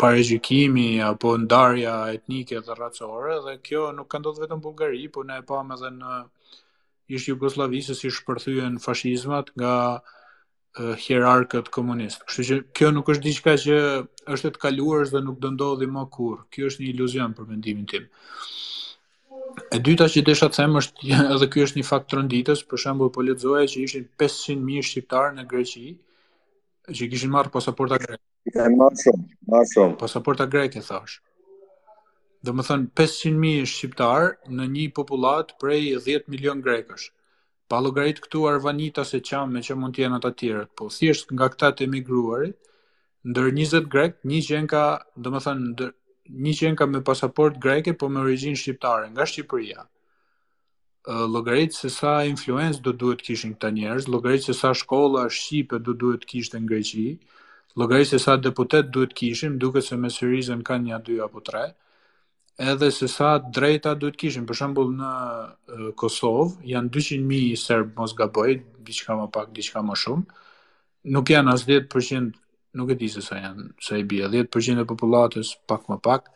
apo 0.00 1.36
ndarja 1.36 2.12
etnike 2.16 2.60
dhe 2.68 2.74
racore 2.78 3.34
dhe 3.46 3.56
kjo 3.66 3.82
nuk 3.92 4.08
ka 4.08 4.18
ndodhur 4.18 4.44
vetëm 4.46 4.58
në 4.60 4.64
Bullgari, 4.66 5.02
por 5.16 5.24
ne 5.28 5.36
e 5.36 5.44
pam 5.48 5.68
edhe 5.76 5.90
në 5.96 6.14
ish 7.12 7.28
Jugosllavisë 7.28 7.94
si 7.98 8.08
shpërthyen 8.18 8.78
fashizmat 8.80 9.52
nga 9.56 9.74
hierarkët 11.04 11.68
komunistë. 11.68 12.24
Kështu 12.24 12.42
që 12.48 12.56
kjo 12.76 12.88
nuk 12.96 13.10
është 13.12 13.24
diçka 13.28 13.52
që 13.60 13.76
është 14.32 14.48
e 14.48 14.56
kaluar 14.62 15.04
dhe 15.12 15.20
nuk 15.26 15.36
do 15.42 15.50
ndodhi 15.52 15.86
më 15.92 16.06
kurr. 16.14 16.40
Kjo 16.50 16.70
është 16.70 16.82
një 16.82 16.88
iluzion 16.94 17.36
për 17.36 17.50
mendimin 17.52 17.84
tim. 17.90 18.08
E 19.68 19.76
dyta 19.84 20.06
që 20.08 20.22
desha 20.24 20.48
të 20.48 20.62
them 20.62 20.80
është 20.80 21.12
edhe 21.34 21.50
ky 21.52 21.66
është 21.66 21.82
një 21.82 21.84
fakt 21.90 22.08
tronditës, 22.14 22.64
për 22.70 22.80
shembull 22.86 23.12
po 23.12 23.20
lexoja 23.28 23.68
që 23.74 23.84
ishin 23.84 24.08
500 24.24 24.64
mijë 24.64 24.86
shqiptarë 24.88 25.36
në 25.36 25.46
Greqi, 25.52 25.86
që 26.96 27.12
kishin 27.12 27.36
marrë 27.36 27.52
pasaporta 27.58 28.00
greke. 28.06 28.24
E 28.50 28.54
ma 28.76 28.88
shumë, 29.00 29.22
ma 29.50 29.60
shumë. 29.72 29.98
Pasaporta 30.02 30.46
greke, 30.54 30.80
thash. 30.86 31.14
Dhe 32.44 32.50
më 32.56 32.64
thënë, 32.68 32.88
500.000 33.00 33.68
shqiptarë 33.72 34.50
në 34.56 34.64
një 34.76 34.86
populat 34.98 35.52
prej 35.62 35.82
10 36.06 36.26
milion 36.32 36.58
grekësh. 36.64 37.04
Pa 37.70 37.78
logaritë 37.86 38.24
këtu 38.24 38.40
arvanita 38.52 39.04
se 39.10 39.20
qamë 39.28 39.54
me 39.56 39.62
që 39.66 39.76
mund 39.82 39.94
tjenë 39.98 40.18
atë 40.18 40.32
tjera, 40.42 40.64
Po, 40.76 40.88
thjeshtë 40.96 41.36
nga 41.38 41.46
këta 41.52 41.70
të 41.76 41.86
emigruarit, 41.86 42.58
ndër 43.30 43.48
20 43.60 43.86
grekë, 43.94 44.18
një 44.32 44.40
qenë 44.48 44.72
ka, 44.74 44.84
dhe 45.22 45.30
më 45.36 45.40
thënë, 45.46 45.66
ndër 45.76 45.92
një 46.46 46.54
qenë 46.58 46.78
ka 46.80 46.88
me 46.90 47.00
pasaport 47.10 47.60
greke, 47.62 47.94
po 48.00 48.08
me 48.10 48.18
origin 48.26 48.58
shqiptare, 48.58 49.06
nga 49.14 49.22
Shqipëria. 49.30 49.86
Logaritë 51.34 51.78
se 51.78 51.90
sa 51.98 52.16
influencë 52.32 52.82
do 52.86 52.90
duhet 53.02 53.22
kishin 53.26 53.54
këta 53.54 53.70
njerës, 53.78 54.10
logaritë 54.14 54.50
se 54.50 54.54
sa 54.62 54.74
shkolla, 54.82 55.28
shqipe 55.38 55.78
do 55.86 55.94
duhet 56.02 56.26
kishte 56.30 56.58
në 56.60 56.68
Greqi, 56.70 57.06
Logaritë 57.78 58.10
se 58.10 58.18
sa 58.20 58.34
deputet 58.36 58.90
duhet 58.92 59.14
kishim, 59.16 59.54
duke 59.58 59.80
se 59.80 59.96
me 59.96 60.08
Syrizën 60.12 60.60
kanë 60.64 60.84
një 60.90 60.96
dy 61.06 61.18
apo 61.24 61.40
tre, 61.40 61.62
edhe 62.60 62.90
se 62.92 63.08
sa 63.08 63.38
drejta 63.40 63.94
duhet 63.98 64.18
kishim. 64.20 64.44
Për 64.46 64.58
shembull 64.60 64.90
në 64.98 65.12
Kosovë 66.02 66.66
janë 66.74 66.92
200.000 66.96 67.56
serb 67.62 67.94
mos 67.96 68.12
gaboj, 68.18 68.58
diçka 68.84 69.16
më 69.22 69.30
pak, 69.32 69.54
diçka 69.56 69.80
më 69.88 69.96
shumë. 70.02 70.26
Nuk 71.16 71.32
janë 71.32 71.54
as 71.54 71.64
10%, 71.70 72.36
nuk 72.76 72.92
e 72.92 72.98
di 73.00 73.08
se 73.12 73.24
sa 73.24 73.40
janë, 73.40 73.70
sa 73.82 73.96
i 73.96 74.04
bie 74.10 74.28
10% 74.28 74.84
e 74.84 74.86
popullatës 74.92 75.54
pak 75.68 75.88
më 75.88 75.96
pak. 76.04 76.28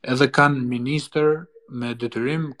Edhe 0.00 0.30
kanë 0.32 0.64
minister 0.64 1.42
me 1.68 1.92
detyrim 1.94 2.54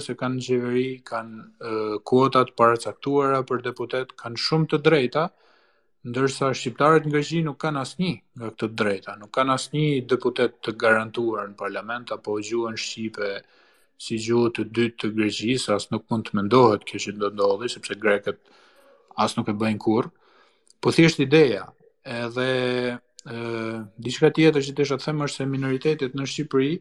se 0.00 0.16
kanë 0.16 0.40
gjeveri, 0.48 0.88
kanë 1.04 1.36
uh, 1.60 1.98
kuotat 2.08 2.56
paracaktuara 2.56 3.44
për 3.46 3.62
deputet, 3.68 4.16
kanë 4.16 4.36
shumë 4.48 4.66
të 4.72 4.78
drejta, 4.88 5.28
ndërsa 6.08 6.46
shqiptarët 6.56 7.04
nga 7.08 7.20
gjithë 7.20 7.44
nuk 7.44 7.58
kanë 7.60 7.80
asë 7.84 7.96
një 8.00 8.10
nga 8.36 8.46
këtë 8.54 8.68
drejta, 8.80 9.10
nuk 9.20 9.30
kanë 9.36 9.52
asë 9.56 9.70
një 9.74 9.88
deputet 10.08 10.54
të 10.64 10.72
garantuar 10.80 11.50
në 11.50 11.56
parlament, 11.60 12.12
apo 12.16 12.38
gjuën 12.48 12.78
Shqipe 12.80 13.28
si 14.00 14.16
gjuë 14.24 14.46
të 14.56 14.64
dytë 14.76 14.96
të 15.02 15.10
Greqisë, 15.18 15.74
asë 15.76 15.90
nuk 15.92 16.04
mund 16.08 16.24
të 16.30 16.38
mendohet 16.38 16.86
kjo 16.88 17.00
që 17.04 17.12
ndodhi, 17.18 17.68
sepse 17.74 17.98
greket 18.04 18.38
asë 19.24 19.40
nuk 19.40 19.52
e 19.52 19.56
bëjnë 19.60 19.82
kur. 19.84 20.08
Po 20.80 20.88
thjesht 20.96 21.20
ideja, 21.20 21.66
edhe 22.20 22.48
diska 23.20 24.32
diçka 24.32 24.32
tjetër 24.38 24.64
që 24.70 24.76
të 24.76 24.88
shatë 24.88 25.04
themë 25.10 25.28
është 25.28 25.42
se 25.42 25.48
minoritetet 25.52 26.16
në 26.16 26.30
Shqipëri, 26.32 26.72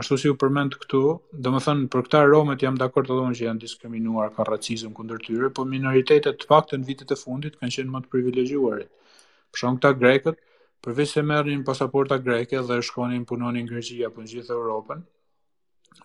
ashtu 0.00 0.14
si 0.20 0.28
u 0.30 0.34
përmend 0.36 0.76
këtu, 0.82 1.00
do 1.40 1.50
më 1.54 1.60
thënë, 1.64 1.86
për 1.92 2.02
këta 2.08 2.20
romet 2.28 2.62
jam 2.62 2.76
dakor 2.76 3.06
të 3.08 3.16
dhonë 3.16 3.38
që 3.38 3.46
janë 3.46 3.62
diskriminuar, 3.62 4.32
ka 4.36 4.44
racizëm 4.44 4.92
këndër 4.98 5.22
tyre, 5.24 5.50
po 5.56 5.64
minoritetet 5.68 6.40
të 6.42 6.48
pak 6.50 6.68
të 6.68 6.80
në 6.82 6.88
vitet 6.90 7.14
e 7.14 7.18
fundit 7.20 7.56
kanë 7.56 7.74
qenë 7.78 7.94
më 7.94 8.02
të 8.04 8.12
privilegjuarit. 8.12 8.90
Për 9.54 9.62
shumë 9.62 9.80
këta 9.80 9.92
grekët, 10.02 10.42
për 10.84 10.96
visë 11.00 11.24
e 11.24 11.58
pasaporta 11.68 12.18
greke 12.20 12.60
dhe 12.68 12.80
shkonin 12.84 13.24
punonin 13.24 13.64
në 13.64 13.70
Greqi 13.72 14.04
për 14.16 14.22
në 14.22 14.28
gjithë 14.34 14.52
Europën, 14.54 15.00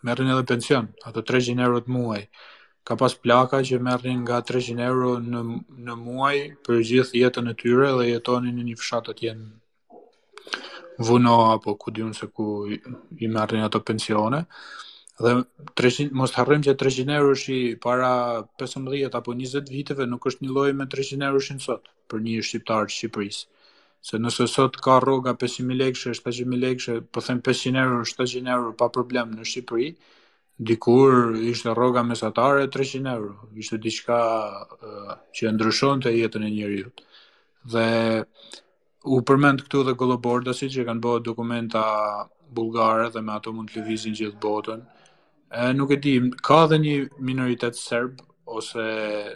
merën 0.07 0.31
edhe 0.35 0.45
pension, 0.47 0.87
ato 1.05 1.21
300 1.21 1.59
euro 1.67 1.81
të 1.81 1.91
muaj, 1.91 2.21
ka 2.87 2.95
pas 2.97 3.13
plaka 3.21 3.59
që 3.67 3.77
merën 3.83 4.21
nga 4.23 4.39
300 4.47 4.87
euro 4.87 5.17
në, 5.19 5.43
në 5.85 5.95
muaj 6.05 6.37
për 6.65 6.79
gjithë 6.87 7.19
jetën 7.25 7.51
e 7.51 7.55
tyre 7.59 7.91
dhe 7.99 8.07
jetonin 8.13 8.55
në 8.61 8.69
një 8.71 8.77
fshatë 8.79 9.11
të 9.11 9.17
tjenë 9.19 9.60
vuno 11.07 11.35
apo 11.57 11.75
ku 11.81 11.91
diun 11.91 12.13
se 12.13 12.27
ku 12.31 12.45
i 13.17 13.27
marrin 13.27 13.63
ato 13.65 13.81
pensione 13.81 14.45
dhe 15.21 15.31
300 15.77 16.17
mos 16.17 16.31
harrojmë 16.37 16.65
që 16.67 16.73
300 16.81 17.15
euro 17.19 17.33
shi 17.37 17.57
para 17.83 18.09
15 18.59 19.17
apo 19.17 19.33
20 19.35 19.69
viteve 19.77 20.03
nuk 20.07 20.23
është 20.31 20.41
një 20.45 20.51
lloj 20.55 20.71
me 20.77 20.87
300 20.95 21.27
euro 21.29 21.39
shi 21.43 21.57
sot 21.65 21.83
për 22.09 22.17
një 22.25 22.45
shqiptar 22.47 22.87
të 22.89 22.93
Shqipërisë. 22.95 23.43
Se 24.01 24.17
nëse 24.17 24.47
sot 24.49 24.79
ka 24.81 24.95
rroga 25.03 25.35
5000 25.37 25.77
lekësh, 25.81 26.07
700 26.17 26.57
lekësh, 26.63 26.87
po 27.13 27.21
them 27.21 27.37
500 27.47 27.77
euro, 27.83 27.99
700 28.01 28.49
euro 28.55 28.71
pa 28.79 28.87
problem 28.89 29.35
në 29.37 29.45
Shqipëri, 29.51 29.91
dikur 30.57 31.37
ishte 31.53 31.75
rroga 31.77 32.01
mesatare 32.03 32.65
300 32.73 33.13
euro, 33.13 33.35
ishte 33.53 33.77
diçka 33.77 34.17
uh, 34.81 35.15
që 35.37 35.53
ndryshonte 35.53 36.09
jetën 36.17 36.47
e 36.49 36.51
njerëzit. 36.57 37.05
Dhe 37.71 37.87
u 39.09 39.19
përmend 39.29 39.63
këtu 39.65 39.79
edhe 39.83 39.93
golobordasi 39.97 40.67
që 40.73 40.83
kanë 40.87 41.01
bërë 41.03 41.23
dokumenta 41.25 41.81
bulgare 42.57 43.07
dhe 43.15 43.21
me 43.25 43.33
ato 43.33 43.53
mund 43.55 43.71
të 43.73 43.79
lëvizin 43.81 44.17
gjithë 44.19 44.39
botën. 44.43 44.81
Ë 45.49 45.71
nuk 45.75 45.91
e 45.91 45.97
di, 46.03 46.13
ka 46.45 46.65
edhe 46.67 46.77
një 46.83 46.95
minoritet 47.29 47.75
serb 47.79 48.21
ose 48.45 48.85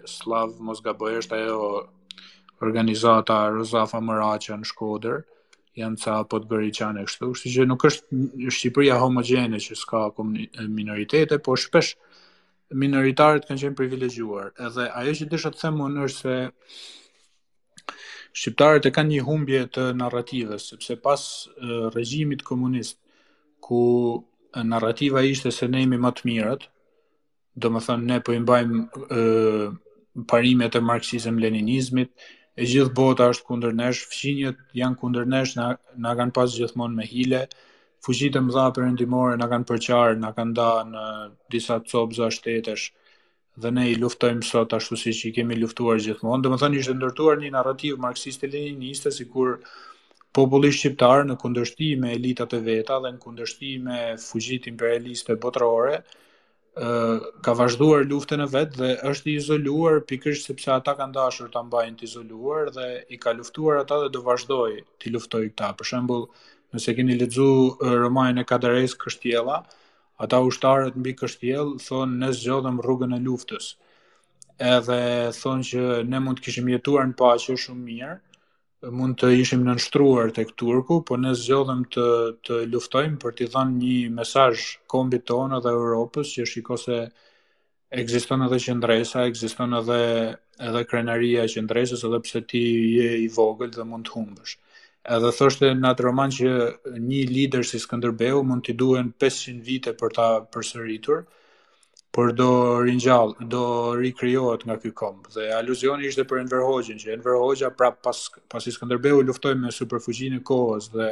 slav 0.09 0.53
mos 0.67 0.81
gaboj 0.85 1.17
është 1.23 1.37
ajo 1.39 1.61
organizata 2.69 3.39
Rozafa 3.55 3.99
Mraqa 4.05 4.57
në 4.61 4.69
Shkodër, 4.69 5.23
janë 5.79 5.99
ca 6.03 6.19
podgoriçane 6.31 7.03
kështu, 7.09 7.31
kështu 7.33 7.53
që 7.55 7.65
nuk 7.67 7.83
është 7.89 8.49
Shqipëria 8.59 8.99
homogjene 9.01 9.59
që 9.65 9.75
s'ka 9.81 10.05
minoritete, 10.77 11.39
por 11.43 11.59
shpesh 11.59 11.95
minoritarët 12.85 13.49
kanë 13.49 13.65
qenë 13.65 13.79
privilegjuar. 13.81 14.53
Edhe 14.69 14.87
ajo 15.01 15.17
që 15.23 15.27
desha 15.33 15.51
të 15.53 15.65
them 15.65 15.81
unë 15.89 16.05
është 16.11 16.21
se 16.23 16.37
shqiptarët 18.37 18.85
e 18.89 18.93
kanë 18.95 19.11
një 19.13 19.21
humbje 19.29 19.59
të 19.77 19.83
narrativës, 19.99 20.65
sepse 20.71 20.97
pas 21.05 21.21
regjimit 21.95 22.41
komunist 22.49 22.97
ku 23.63 23.83
narrativa 24.71 25.23
ishte 25.29 25.51
se 25.55 25.69
ne 25.71 25.83
jemi 25.85 25.99
më 26.05 26.11
të 26.17 26.23
mirët, 26.29 26.65
domethënë 27.65 28.09
ne 28.09 28.17
po 28.25 28.35
i 28.35 28.41
mbajmë 28.43 28.81
ë 29.19 29.23
parimet 30.31 30.75
e 30.75 30.81
marksizëm-leninizmit, 30.89 32.11
e 32.59 32.63
gjithë 32.71 32.93
bota 32.95 33.27
është 33.33 33.45
kundër 33.49 33.73
nesh, 33.79 34.03
fqinjet 34.11 34.59
janë 34.81 34.99
kundër 34.99 35.25
nesh, 35.31 35.55
na, 35.59 35.69
na 36.03 36.11
kanë 36.19 36.31
pas 36.37 36.51
gjithmonë 36.59 36.95
me 36.99 37.07
hile, 37.07 37.41
fuqitë 38.03 38.43
më 38.43 38.55
dha 38.57 38.67
përëndimore, 38.77 39.35
na 39.39 39.47
kanë 39.51 39.67
përqarë, 39.71 40.19
na 40.23 40.31
kanë 40.37 40.55
da 40.59 40.69
në 40.91 41.07
disa 41.51 41.79
copëza 41.87 42.29
shtetësh, 42.37 42.87
e, 42.87 43.04
dhe 43.55 43.71
ne 43.71 43.85
i 43.91 43.95
luftojmë 43.99 44.43
sot 44.43 44.73
ashtu 44.75 44.97
si 44.99 45.13
që 45.15 45.27
i 45.29 45.35
kemi 45.39 45.55
luftuar 45.61 45.99
gjithmonë. 46.03 46.43
Dhe 46.43 46.51
më 46.51 46.59
thënë 46.63 46.79
ishte 46.81 46.95
ndërtuar 46.99 47.39
një 47.41 47.51
narrativ 47.55 47.99
marxiste-leniniste 48.03 49.11
si 49.15 49.25
kur 49.31 49.59
populli 50.35 50.73
shqiptar 50.75 51.23
në 51.29 51.37
kundërshti 51.39 51.93
me 52.01 52.11
elitat 52.17 52.53
e 52.53 52.59
veta 52.65 52.97
dhe 53.05 53.13
në 53.15 53.21
kundërshti 53.23 53.69
me 53.87 53.99
fugjit 54.25 54.67
imperialiste 54.71 55.37
botërore, 55.45 56.01
ka 57.45 57.53
vazhduar 57.55 58.03
luftën 58.03 58.43
e 58.43 58.49
vetë 58.51 58.79
dhe 58.81 58.89
është 59.13 59.31
izoluar 59.39 60.01
pikërsh 60.09 60.41
sepse 60.49 60.73
ata 60.75 60.97
kanë 60.99 61.15
dashur 61.15 61.53
të 61.53 61.61
mbajnë 61.69 61.99
të 62.01 62.07
izoluar 62.09 62.73
dhe 62.75 62.89
i 63.15 63.21
ka 63.25 63.31
luftuar 63.37 63.79
ata 63.85 64.01
dhe 64.01 64.09
do 64.17 64.25
vazhdoj 64.27 64.71
të 64.99 65.15
luftoj 65.15 65.45
këta. 65.53 65.71
Për 65.79 65.89
shembul, 65.93 66.27
nëse 66.75 66.97
keni 66.99 67.15
lidzu 67.21 67.47
romajnë 68.03 68.43
e 68.43 68.49
Kadares 68.51 68.99
Kështjela, 68.99 69.61
ata 70.23 70.39
ushtarët 70.49 70.95
mbi 71.01 71.13
kështjel 71.21 71.73
thonë 71.85 72.19
ne 72.21 72.29
zgjodhëm 72.41 72.77
rrugën 72.85 73.15
e 73.17 73.19
luftës 73.25 73.71
edhe 74.75 74.99
thonë 75.39 75.65
që 75.69 75.85
ne 76.11 76.21
mund 76.27 76.39
të 76.39 76.45
kishim 76.45 76.69
jetuar 76.73 77.09
në 77.09 77.17
pache 77.21 77.57
shumë 77.65 77.83
mirë 77.89 78.11
mund 78.99 79.17
të 79.19 79.31
ishim 79.41 79.63
në 79.65 79.73
nështruar 79.79 80.29
të 80.31 80.43
këturku, 80.51 80.99
po 81.09 81.15
ne 81.17 81.31
zgjodhëm 81.43 81.79
të, 81.95 82.07
të 82.45 82.59
luftojmë 82.69 83.15
për 83.23 83.33
t'i 83.37 83.47
dhanë 83.55 83.79
një 83.81 84.11
mesaj 84.19 84.51
kombi 84.93 85.19
tonë 85.31 85.59
dhe 85.65 85.73
Europës 85.79 86.33
që 86.35 86.45
shiko 86.51 86.77
se 86.81 86.99
egziston 88.03 88.45
edhe 88.45 88.59
qëndresa, 88.67 89.23
egziston 89.31 89.73
edhe, 89.79 89.99
edhe 90.69 90.83
krenaria 90.91 91.47
qëndresës 91.55 92.05
edhe 92.09 92.21
pse 92.27 92.43
ti 92.53 92.63
je 92.99 93.09
i 93.23 93.25
vogël 93.39 93.73
dhe 93.79 93.87
mund 93.89 94.05
të 94.09 94.17
humbësh 94.19 94.55
edhe 95.13 95.31
thoshte 95.37 95.69
në 95.77 95.91
atë 95.93 96.05
roman 96.07 96.31
që 96.33 96.49
një 97.01 97.21
lider 97.29 97.65
si 97.67 97.77
Skënderbeu 97.81 98.41
mund 98.47 98.63
t'i 98.65 98.73
duhen 98.77 99.11
500 99.21 99.61
vite 99.65 99.93
për 99.99 100.15
ta 100.15 100.27
përsëritur, 100.53 101.23
por 102.15 102.31
do 102.33 102.47
ringjall, 102.79 103.35
do 103.51 103.61
rikrijohet 103.99 104.63
nga 104.65 104.77
ky 104.79 104.93
komb. 104.95 105.27
Dhe 105.35 105.49
aluzioni 105.57 106.07
ishte 106.07 106.23
për 106.27 106.45
Enver 106.45 106.63
Hoxhën, 106.63 106.99
që 107.01 107.11
Enver 107.17 107.35
Hoxha 107.41 107.71
prap 107.75 108.01
pas 108.05 108.21
pasi 108.51 108.71
Skënderbeu 108.73 109.21
luftoi 109.27 109.55
me 109.59 109.71
superfuqinë 109.75 110.39
e 110.39 110.45
kohës 110.49 110.89
dhe 110.95 111.11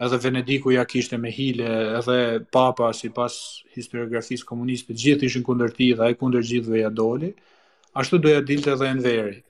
edhe 0.00 0.16
Venediku 0.22 0.72
ja 0.72 0.86
kishte 0.88 1.18
me 1.20 1.32
hile, 1.34 1.66
edhe 1.98 2.18
papa 2.56 2.92
si 2.96 3.10
pas 3.12 3.34
historiografisë 3.76 4.46
komuniste, 4.48 4.94
gjithë 4.96 5.28
ishën 5.28 5.44
kunder 5.44 5.74
ti 5.76 5.90
dhe 5.92 6.06
ajë 6.08 6.18
kundër 6.18 6.40
kunder 6.40 6.48
gjithë 6.52 6.72
dhe 6.74 6.80
ja 6.86 6.92
doli, 7.02 7.34
ashtu 8.00 8.18
doja 8.22 8.40
dilte 8.40 8.78
dhe 8.80 8.88
Enveri, 8.94 9.42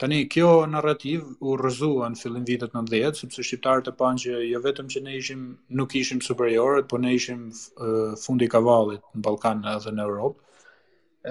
Tani, 0.00 0.24
kjo 0.28 0.64
narrativ 0.70 1.24
u 1.40 1.56
rëzua 1.60 2.06
në 2.10 2.18
fillin 2.20 2.46
vitet 2.48 2.72
në 2.74 3.14
sepse 3.16 3.42
shqiptarët 3.44 3.88
e 3.88 3.92
panë 3.98 4.18
që 4.22 4.38
jo 4.48 4.60
vetëm 4.64 4.86
që 4.94 5.02
ne 5.06 5.16
ishim, 5.18 5.42
nuk 5.80 5.94
ishim 6.00 6.20
superiorët, 6.26 6.88
po 6.92 6.96
ne 7.02 7.12
ishim 7.18 7.42
uh, 7.50 8.16
fundi 8.22 8.48
kavallit 8.54 9.02
në 9.14 9.22
Balkan 9.26 9.60
edhe 9.74 9.90
në 9.98 10.02
Europë, 10.02 10.40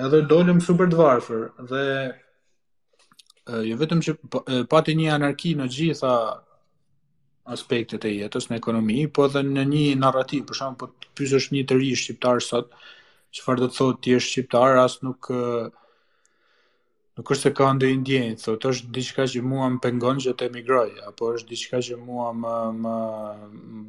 edhe 0.05 0.21
dojnëm 0.33 0.61
super 0.67 0.87
dvarëfër, 0.93 1.47
dhe 1.71 1.81
uh, 2.11 3.61
jo 3.71 3.77
vetëm 3.81 4.01
që 4.07 4.15
po, 4.37 4.43
pati 4.75 4.95
një 5.01 5.09
anarki 5.17 5.55
në 5.61 5.67
gjitha 5.77 6.13
aspektet 7.57 8.05
e 8.05 8.13
jetës 8.13 8.47
në 8.51 8.57
ekonomi, 8.61 8.99
po 9.17 9.25
edhe 9.27 9.41
në 9.47 9.65
një 9.73 9.87
narrativ, 10.05 10.45
për 10.51 10.61
shumë, 10.61 10.77
po 10.83 10.91
të 10.93 11.11
pysë 11.19 11.41
një 11.57 11.65
të 11.73 11.81
ri 11.81 11.91
shqiptarë 12.03 12.47
sot, 12.51 12.73
që 13.35 13.45
farë 13.47 13.65
do 13.65 13.71
të 13.73 13.79
thotë 13.81 14.01
ti 14.07 14.17
është 14.21 14.29
shqiptarë, 14.35 14.81
asë 14.87 15.07
nuk... 15.09 15.33
Uh, 15.45 15.77
nuk 17.21 17.29
është 17.35 17.43
se 17.45 17.53
ka 17.57 17.65
ndonjë 17.77 17.99
ndjenjë, 18.01 18.37
thot 18.41 18.63
është 18.67 18.87
diçka 18.97 19.23
që 19.29 19.41
mua 19.45 19.65
më 19.69 19.79
pengon 19.83 20.17
që 20.25 20.31
të 20.37 20.47
emigroj 20.49 20.87
apo 21.05 21.27
është 21.37 21.49
diçka 21.53 21.81
që 21.87 21.97
mua 22.05 22.31
më 22.41 22.53
më 22.81 22.93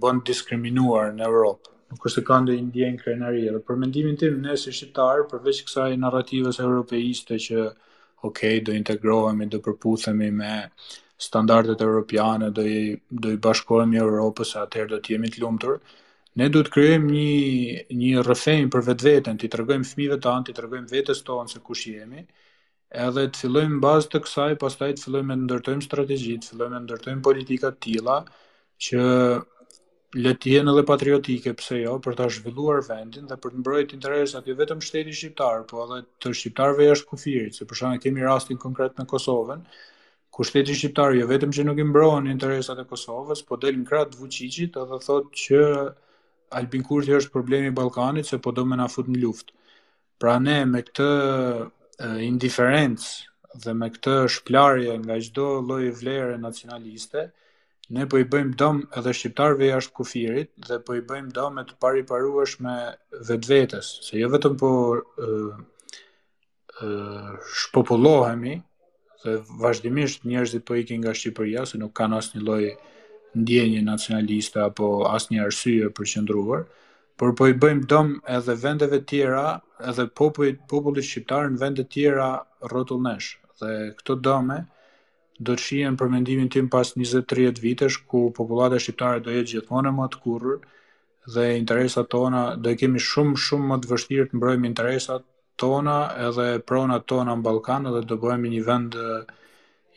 bën 0.03 0.19
diskriminuar 0.29 1.15
në 1.17 1.25
Europë. 1.31 1.71
Nuk 1.93 2.05
është 2.11 2.19
se 2.21 2.25
ka 2.29 2.37
ndonjë 2.45 2.65
ndjenjë 2.67 3.01
krenarie, 3.01 3.55
dhe 3.55 3.63
për 3.69 3.81
mendimin 3.85 4.19
tim 4.21 4.37
nëse 4.45 4.67
si 4.69 4.75
shqiptar 4.77 5.25
përveç 5.33 5.63
kësaj 5.65 5.95
narrativës 6.05 6.61
europeiste 6.67 7.39
që 7.47 7.65
ok, 8.29 8.41
do 8.69 8.77
integrohemi, 8.77 9.49
do 9.53 9.63
përputhemi 9.65 10.29
me 10.43 10.53
standardet 11.23 11.81
europiane, 11.89 12.51
do 12.53 12.67
i 12.69 12.81
do 13.09 13.33
i 13.33 13.41
bashkohemi 13.49 14.01
Europës, 14.03 14.53
atëherë 14.61 14.93
do 14.93 15.01
të 15.05 15.15
jemi 15.17 15.33
të 15.33 15.41
lumtur. 15.45 15.79
Ne 16.39 16.51
duhet 16.53 16.69
të 16.69 16.75
krijojmë 16.77 17.11
një 17.17 17.99
një 18.13 18.27
rrëfenj 18.29 18.69
për 18.77 18.87
vetveten, 18.93 19.41
t'i 19.41 19.51
tregojmë 19.57 19.89
fëmijëve 19.93 20.21
tanë, 20.27 20.51
i 20.53 20.59
tregojmë 20.61 20.91
vetes 20.93 21.25
tonë 21.29 21.53
se 21.55 21.63
kush 21.69 21.89
jemi, 21.95 22.25
edhe 22.93 23.27
të 23.33 23.41
fillojmë 23.45 23.79
bazë 23.83 24.11
të 24.13 24.21
kësaj, 24.27 24.51
pastaj 24.61 24.89
të 24.99 25.07
fillojmë 25.07 25.33
të 25.37 25.43
ndërtojmë 25.47 25.85
strategji, 25.87 26.35
të 26.43 26.51
fillojmë 26.51 26.77
të 26.79 26.83
ndërtojmë 26.87 27.25
politika 27.29 27.71
të 27.73 27.81
tilla 27.87 28.17
që 28.87 29.01
letjen 30.23 30.41
të 30.43 30.51
jenë 30.53 30.73
edhe 30.75 30.83
patriotike, 30.91 31.55
pse 31.57 31.79
jo, 31.81 31.95
për 32.05 32.17
ta 32.19 32.27
zhvilluar 32.35 32.83
vendin 32.85 33.29
dhe 33.31 33.39
për 33.41 33.55
të 33.55 33.63
mbrojtur 33.63 33.97
interesat 33.97 34.49
jo 34.51 34.57
vetëm 34.59 34.83
shtetit 34.85 35.17
shqiptar, 35.17 35.63
po 35.71 35.87
edhe 35.87 36.03
të 36.21 36.35
shqiptarëve 36.37 36.89
jashtë 36.91 37.09
kufirit, 37.09 37.57
se 37.57 37.65
për 37.69 37.81
shkak 37.81 38.03
kemi 38.05 38.27
rastin 38.27 38.61
konkret 38.61 39.01
në 39.01 39.07
Kosovën, 39.09 39.65
ku 40.33 40.45
shteti 40.49 40.77
shqiptar 40.77 41.17
jo 41.17 41.31
vetëm 41.31 41.53
që 41.57 41.65
nuk 41.65 41.81
i 41.81 41.89
mbron 41.89 42.29
interesat 42.29 42.83
e 42.85 42.87
Kosovës, 42.93 43.41
po 43.49 43.57
del 43.61 43.81
në 43.81 43.89
krah 43.89 44.05
të 44.05 44.31
edhe 44.69 44.73
thotë 44.77 45.45
që 45.47 45.65
Albin 46.61 46.85
Kurti 46.85 47.15
është 47.17 47.33
problemi 47.33 47.73
i 47.73 47.77
Ballkanit, 47.77 48.29
se 48.29 48.37
po 48.39 48.53
do 48.53 48.67
më 48.69 48.77
na 48.83 48.91
fut 48.93 49.07
në 49.09 49.17
luftë. 49.25 49.55
Pra 50.21 50.35
ne 50.45 50.59
me 50.69 50.83
këtë 50.85 51.09
indiferencë 52.01 53.61
dhe 53.65 53.75
me 53.77 53.89
këtë 53.93 54.15
shplarje 54.35 54.95
nga 55.05 55.17
çdo 55.25 55.47
lloj 55.69 55.85
vlere 56.01 56.39
nacionaliste, 56.41 57.27
ne 57.93 58.07
po 58.09 58.17
i 58.17 58.25
bëjmë 58.25 58.57
dëm 58.61 58.77
edhe 58.99 59.13
shqiptarëve 59.17 59.69
jashtë 59.69 59.95
kufirit 59.99 60.51
dhe 60.69 60.79
po 60.87 60.95
i 60.97 61.03
bëjmë 61.09 61.35
dëm 61.37 61.61
të 61.69 61.75
pariparuash 61.83 62.55
me 62.65 62.77
vetvetes, 63.29 63.91
se 64.07 64.17
jo 64.21 64.31
vetëm 64.33 64.55
po 64.63 64.71
ë 64.97 66.83
ë 66.89 66.91
shpopullohemi 67.63 68.55
dhe 69.25 69.33
vazhdimisht 69.61 70.25
njerëzit 70.27 70.65
po 70.67 70.75
ikin 70.81 70.99
nga 71.03 71.13
Shqipëria, 71.15 71.67
se 71.69 71.79
nuk 71.79 71.93
kanë 71.95 72.17
asnjë 72.19 72.41
lloj 72.47 72.65
ndjenje 73.39 73.83
nacionaliste 73.87 74.59
apo 74.65 75.05
asnjë 75.15 75.45
arsye 75.45 75.93
për 75.97 76.11
qëndruar. 76.13 76.65
ë 76.65 76.82
por 77.23 77.37
po 77.39 77.47
i 77.47 77.55
bëjmë 77.63 77.85
dëm 77.87 78.09
edhe 78.35 78.55
vendeve 78.59 78.99
tjera, 79.07 79.45
edhe 79.87 80.09
popullit 80.19 80.57
popullit 80.71 81.05
shqiptar 81.07 81.53
në 81.53 81.59
vende 81.61 81.83
tjera 81.87 82.31
rrotullnesh. 82.67 83.29
Dhe 83.61 83.69
këto 83.95 84.17
dëme 84.27 84.57
do 85.39 85.55
të 85.55 85.63
shihen 85.69 85.99
për 86.01 86.11
mendimin 86.17 86.49
tim 86.51 86.67
pas 86.73 86.89
20-30 86.99 87.61
vitesh 87.63 88.01
ku 88.11 88.25
popullata 88.35 88.81
shqiptare 88.83 89.23
do 89.23 89.31
jetë 89.31 89.51
gjithmonë 89.53 89.93
më 90.01 90.07
të 90.17 90.21
kurrur 90.25 90.59
dhe 91.37 91.45
interesat 91.61 92.11
tona 92.17 92.41
do 92.63 92.73
i 92.75 92.81
kemi 92.83 93.05
shumë 93.11 93.37
shumë 93.45 93.69
më 93.71 93.79
të 93.85 93.91
vështirë 93.93 94.29
të 94.33 94.41
mbrojmë 94.41 94.69
interesat 94.73 95.23
tona 95.63 95.97
edhe 96.27 96.49
pronat 96.71 97.07
tona 97.15 97.37
në 97.39 97.47
Ballkan 97.47 97.87
dhe 97.87 98.03
do 98.15 98.19
bëhemi 98.25 98.51
një 98.57 98.65
vend 98.71 98.99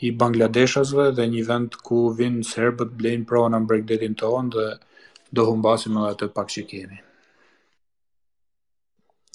i 0.06 0.14
Bangladeshasve 0.26 1.10
dhe 1.18 1.26
një 1.34 1.42
vend 1.50 1.80
ku 1.90 2.04
vinë 2.22 2.46
serbët 2.54 2.94
blejnë 3.02 3.26
prona 3.34 3.58
në 3.64 3.72
bregdetin 3.74 4.14
tonë 4.22 4.56
dhe 4.60 4.68
do 5.34 5.50
humbasim 5.50 5.98
edhe 6.04 6.14
atë 6.14 6.30
pak 6.38 6.54
që 6.58 6.68
kemi. 6.76 7.02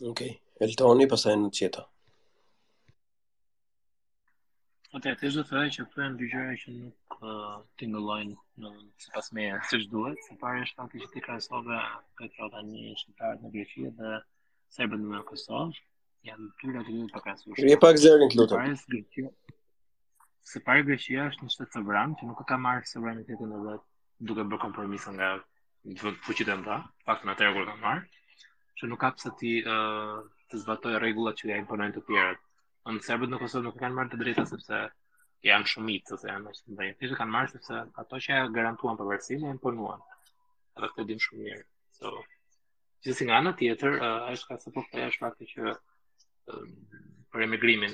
Ok, 0.09 0.23
Eltoni 0.65 1.05
pasaj 1.09 1.35
në 1.37 1.49
qeta. 1.57 1.83
Ok, 4.99 5.05
të 5.21 5.29
shë 5.33 5.43
të 5.43 5.43
thëjë 5.51 5.73
që 5.75 5.83
të 5.85 5.97
thëjë 5.97 6.13
në 6.13 6.17
dy 6.21 6.29
gjërë 6.33 6.55
që 6.63 6.73
nuk 6.77 7.17
uh, 7.21 7.59
të 7.83 7.89
në 7.93 8.71
së 9.05 9.11
pas 9.17 9.29
meja. 9.39 9.59
Së 9.73 9.81
që 9.83 9.91
duhet, 9.93 10.23
së 10.29 10.37
parë 10.41 10.63
është 10.65 10.71
shpati 10.73 11.03
që 11.03 11.09
të 11.17 11.23
krasove, 11.27 11.81
ka 12.21 12.25
të 12.25 12.33
rrata 12.39 12.63
një 12.71 12.85
shqiptarët 13.03 13.45
në 13.45 13.53
Greqia 13.59 13.93
dhe 14.01 14.15
sërbë 14.77 15.01
në 15.03 15.11
mërë 15.13 15.27
Kosovë, 15.33 15.77
janë 16.31 16.49
të 16.49 16.63
tërë 16.71 16.83
atë 16.87 16.97
një 16.97 17.09
të 17.11 17.15
pakasë 17.17 17.51
u 17.69 17.79
pak 17.85 18.01
zërë 18.07 18.21
në 18.23 18.31
të 18.31 18.41
lutë. 18.41 19.25
Së 20.55 20.63
parë 20.71 20.87
Greqia 20.89 21.27
është 21.35 21.45
një 21.47 21.55
shtë 21.57 21.69
të 21.77 21.85
që 21.85 22.31
nuk 22.31 22.41
ka 22.49 22.59
marë 22.69 22.89
së 22.95 23.05
vranë 23.05 23.27
të 23.29 23.37
të 23.43 23.53
në 23.53 23.61
dhe 23.69 23.77
duke 24.31 24.49
bërë 24.49 24.65
kompromisë 24.65 25.13
nga 25.19 25.31
fuqitën 26.25 26.67
ta, 26.71 26.81
pak 27.07 27.25
në 27.29 27.37
atërë 27.37 27.55
kur 27.59 27.69
ka 27.73 27.79
marrë, 27.85 28.09
që 28.81 28.89
nuk 28.89 29.01
ka 29.05 29.11
sa 29.21 29.31
ti 29.41 29.51
uh, 29.77 30.17
të 30.51 30.61
zbatoj 30.65 30.95
rregullat 31.03 31.37
që 31.41 31.51
ja 31.53 31.59
imponojnë 31.63 31.97
të 31.99 32.03
tjerat. 32.07 32.39
Në 32.97 33.05
Serbët 33.07 33.31
në 33.33 33.39
Kosovë 33.43 33.65
nuk 33.69 33.77
kanë 33.81 33.97
marrë 34.01 34.13
të 34.15 34.21
drejta 34.23 34.45
sepse 34.51 34.79
janë 35.49 35.69
shumicë 35.73 36.15
ose 36.17 36.31
janë 36.31 36.45
më 36.49 36.55
shumë. 36.61 36.87
Ti 37.01 37.11
që 37.11 37.19
kanë 37.21 37.35
marrë 37.35 37.53
sepse 37.55 37.83
ato 38.03 38.21
që 38.27 38.39
garantuan 38.57 38.97
pavarësinë 39.03 39.51
e 39.51 39.53
imponuan. 39.57 40.01
Edhe 40.79 40.89
këtë 40.95 41.07
dim 41.11 41.21
shumë 41.27 41.45
mirë. 41.47 41.65
So, 42.01 42.15
që 43.05 43.17
nga 43.29 43.39
ana 43.45 43.53
tjetër 43.61 43.99
uh, 43.99 44.31
është 44.33 44.49
ka 44.51 44.59
se 44.65 44.73
po 44.79 44.85
thaj 44.93 45.07
është 45.11 45.25
fakti 45.27 45.51
që 45.53 45.75
për 47.35 47.47
emigrimin 47.49 47.93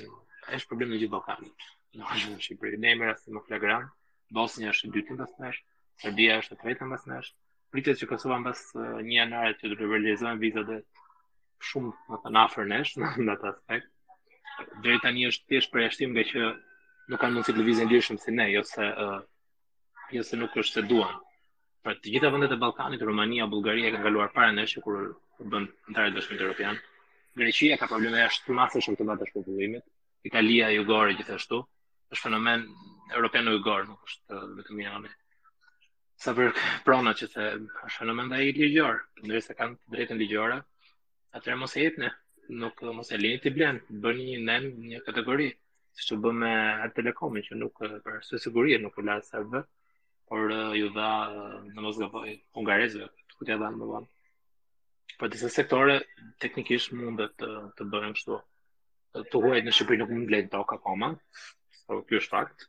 është 0.55 0.69
problemi 0.71 1.01
i 1.03 1.09
Ballkanit. 1.17 1.67
Në 1.99 2.07
Kosovë 2.13 2.37
në 2.37 2.45
Shqipëri 2.47 2.79
ne 2.85 2.95
merrem 3.03 3.19
si 3.21 3.35
në 3.35 3.43
flagrant, 3.49 3.91
Bosnia 4.39 4.71
është 4.75 4.87
e 4.91 4.95
dytë 4.97 5.19
pas 5.23 5.35
nesh, 5.43 5.59
Serbia 6.05 6.39
është 6.41 6.61
e 6.73 6.77
pas 6.95 7.05
nesh, 7.13 7.33
pritet 7.73 7.99
që 8.01 8.07
Kosova 8.11 8.37
mbas 8.41 8.61
uh, 8.77 8.99
një 9.03 9.15
janare 9.17 9.53
të 9.59 9.71
liberalizojnë 9.73 10.39
vizat 10.41 10.71
shumë 11.69 11.93
më 12.11 12.19
të 12.25 12.33
afër 12.43 12.69
nesh 12.71 12.95
në 13.01 13.29
atë 13.35 13.49
aspekt. 13.53 13.89
Deri 14.85 15.01
tani 15.03 15.25
është 15.29 15.51
thjesht 15.51 15.73
përjashtim 15.73 16.13
nga 16.15 16.23
që 16.31 16.43
nuk 17.11 17.21
kanë 17.21 17.35
mundësi 17.37 17.53
të 17.55 17.59
lëvizin 17.61 17.91
lirshëm 17.91 18.19
si 18.23 18.33
ne, 18.37 18.45
jo 18.53 18.63
se 18.69 18.83
uh, 19.05 19.19
jo 20.15 20.23
se 20.29 20.39
nuk 20.39 20.55
është 20.63 20.77
se 20.79 20.85
duan. 20.91 21.15
Pra 21.83 21.93
të 21.97 22.13
gjitha 22.13 22.31
vendet 22.33 22.53
e 22.55 22.61
Ballkanit, 22.63 23.03
Rumania, 23.09 23.47
Bullgaria 23.51 23.91
kanë 23.93 24.05
kaluar 24.09 24.31
para 24.37 24.53
nesh 24.55 24.77
kur 24.83 24.97
u 25.43 25.49
bën 25.53 25.67
ndarë 25.93 26.15
dëshmitë 26.17 26.45
europian. 26.47 26.79
Greqia 27.39 27.77
ka 27.77 27.89
probleme 27.91 28.23
jashtë 28.23 28.47
të 28.49 28.57
masë 28.57 28.81
shumë 28.87 28.99
të 29.01 29.07
matë 29.11 29.27
është 29.27 29.37
popullimit. 29.41 29.85
Italia, 30.31 30.71
Jugore, 30.75 31.13
gjithashtu. 31.19 31.61
është 32.15 32.23
fenomen 32.23 32.61
europian 33.13 33.47
u 33.51 33.51
jugor, 33.57 33.85
nuk 33.87 34.03
është 34.09 34.37
vetëm 34.59 34.79
jami 34.87 35.09
sa 36.23 36.33
për 36.37 36.53
prona 36.85 37.11
që 37.17 37.27
the, 37.33 37.45
është 37.89 38.05
në 38.09 38.13
mënda 38.19 38.37
i 38.45 38.53
ligjor, 38.57 38.95
ndërë 39.25 39.55
kanë 39.59 39.93
drejtën 39.95 40.17
ligjora, 40.23 40.55
atër 41.37 41.57
mos 41.61 41.75
e 41.77 41.83
jetë 41.85 42.09
nuk 42.61 42.79
mos 42.97 43.11
e 43.13 43.19
linit 43.21 43.45
i 43.45 43.53
blenë, 43.57 43.97
bërë 44.05 44.25
një 44.29 44.39
nën 44.47 44.65
një 44.93 45.01
kategori, 45.09 45.47
si 45.97 46.07
që 46.09 46.17
bërë 46.23 46.39
me 46.43 46.51
atë 46.87 46.95
telekomi, 47.01 47.43
që 47.47 47.57
nuk 47.61 47.81
për 48.05 48.17
së 48.25 48.41
nuk 48.85 48.97
u 48.97 49.05
lasë 49.11 49.29
sërbë, 49.35 49.61
por 50.31 50.53
ju 50.79 50.89
dha 50.97 51.09
në 51.67 51.81
mos 51.85 51.99
gëvoj 52.01 52.33
hungarezve, 52.57 53.09
ku 53.37 53.45
t'ja 53.45 53.57
dha 53.61 53.69
në 53.71 53.77
bëvanë. 53.83 54.09
Po 55.19 55.27
disa 55.33 55.49
sektore, 55.53 55.99
teknikisht 56.41 56.91
mundet 56.97 57.35
të, 57.41 57.51
të 57.77 57.83
bëjmë 57.93 58.17
shtu, 58.23 58.41
të 59.21 59.43
huajt 59.45 59.67
në 59.69 59.75
Shqipëri 59.77 60.01
nuk 60.01 60.11
mund 60.13 60.27
të 60.27 60.35
lejtë 60.35 60.51
dokë 60.57 60.77
akoma, 60.79 61.13
so, 61.37 61.85
po 61.87 62.01
kjo 62.09 62.21
është 62.23 62.33
fakt, 62.33 62.67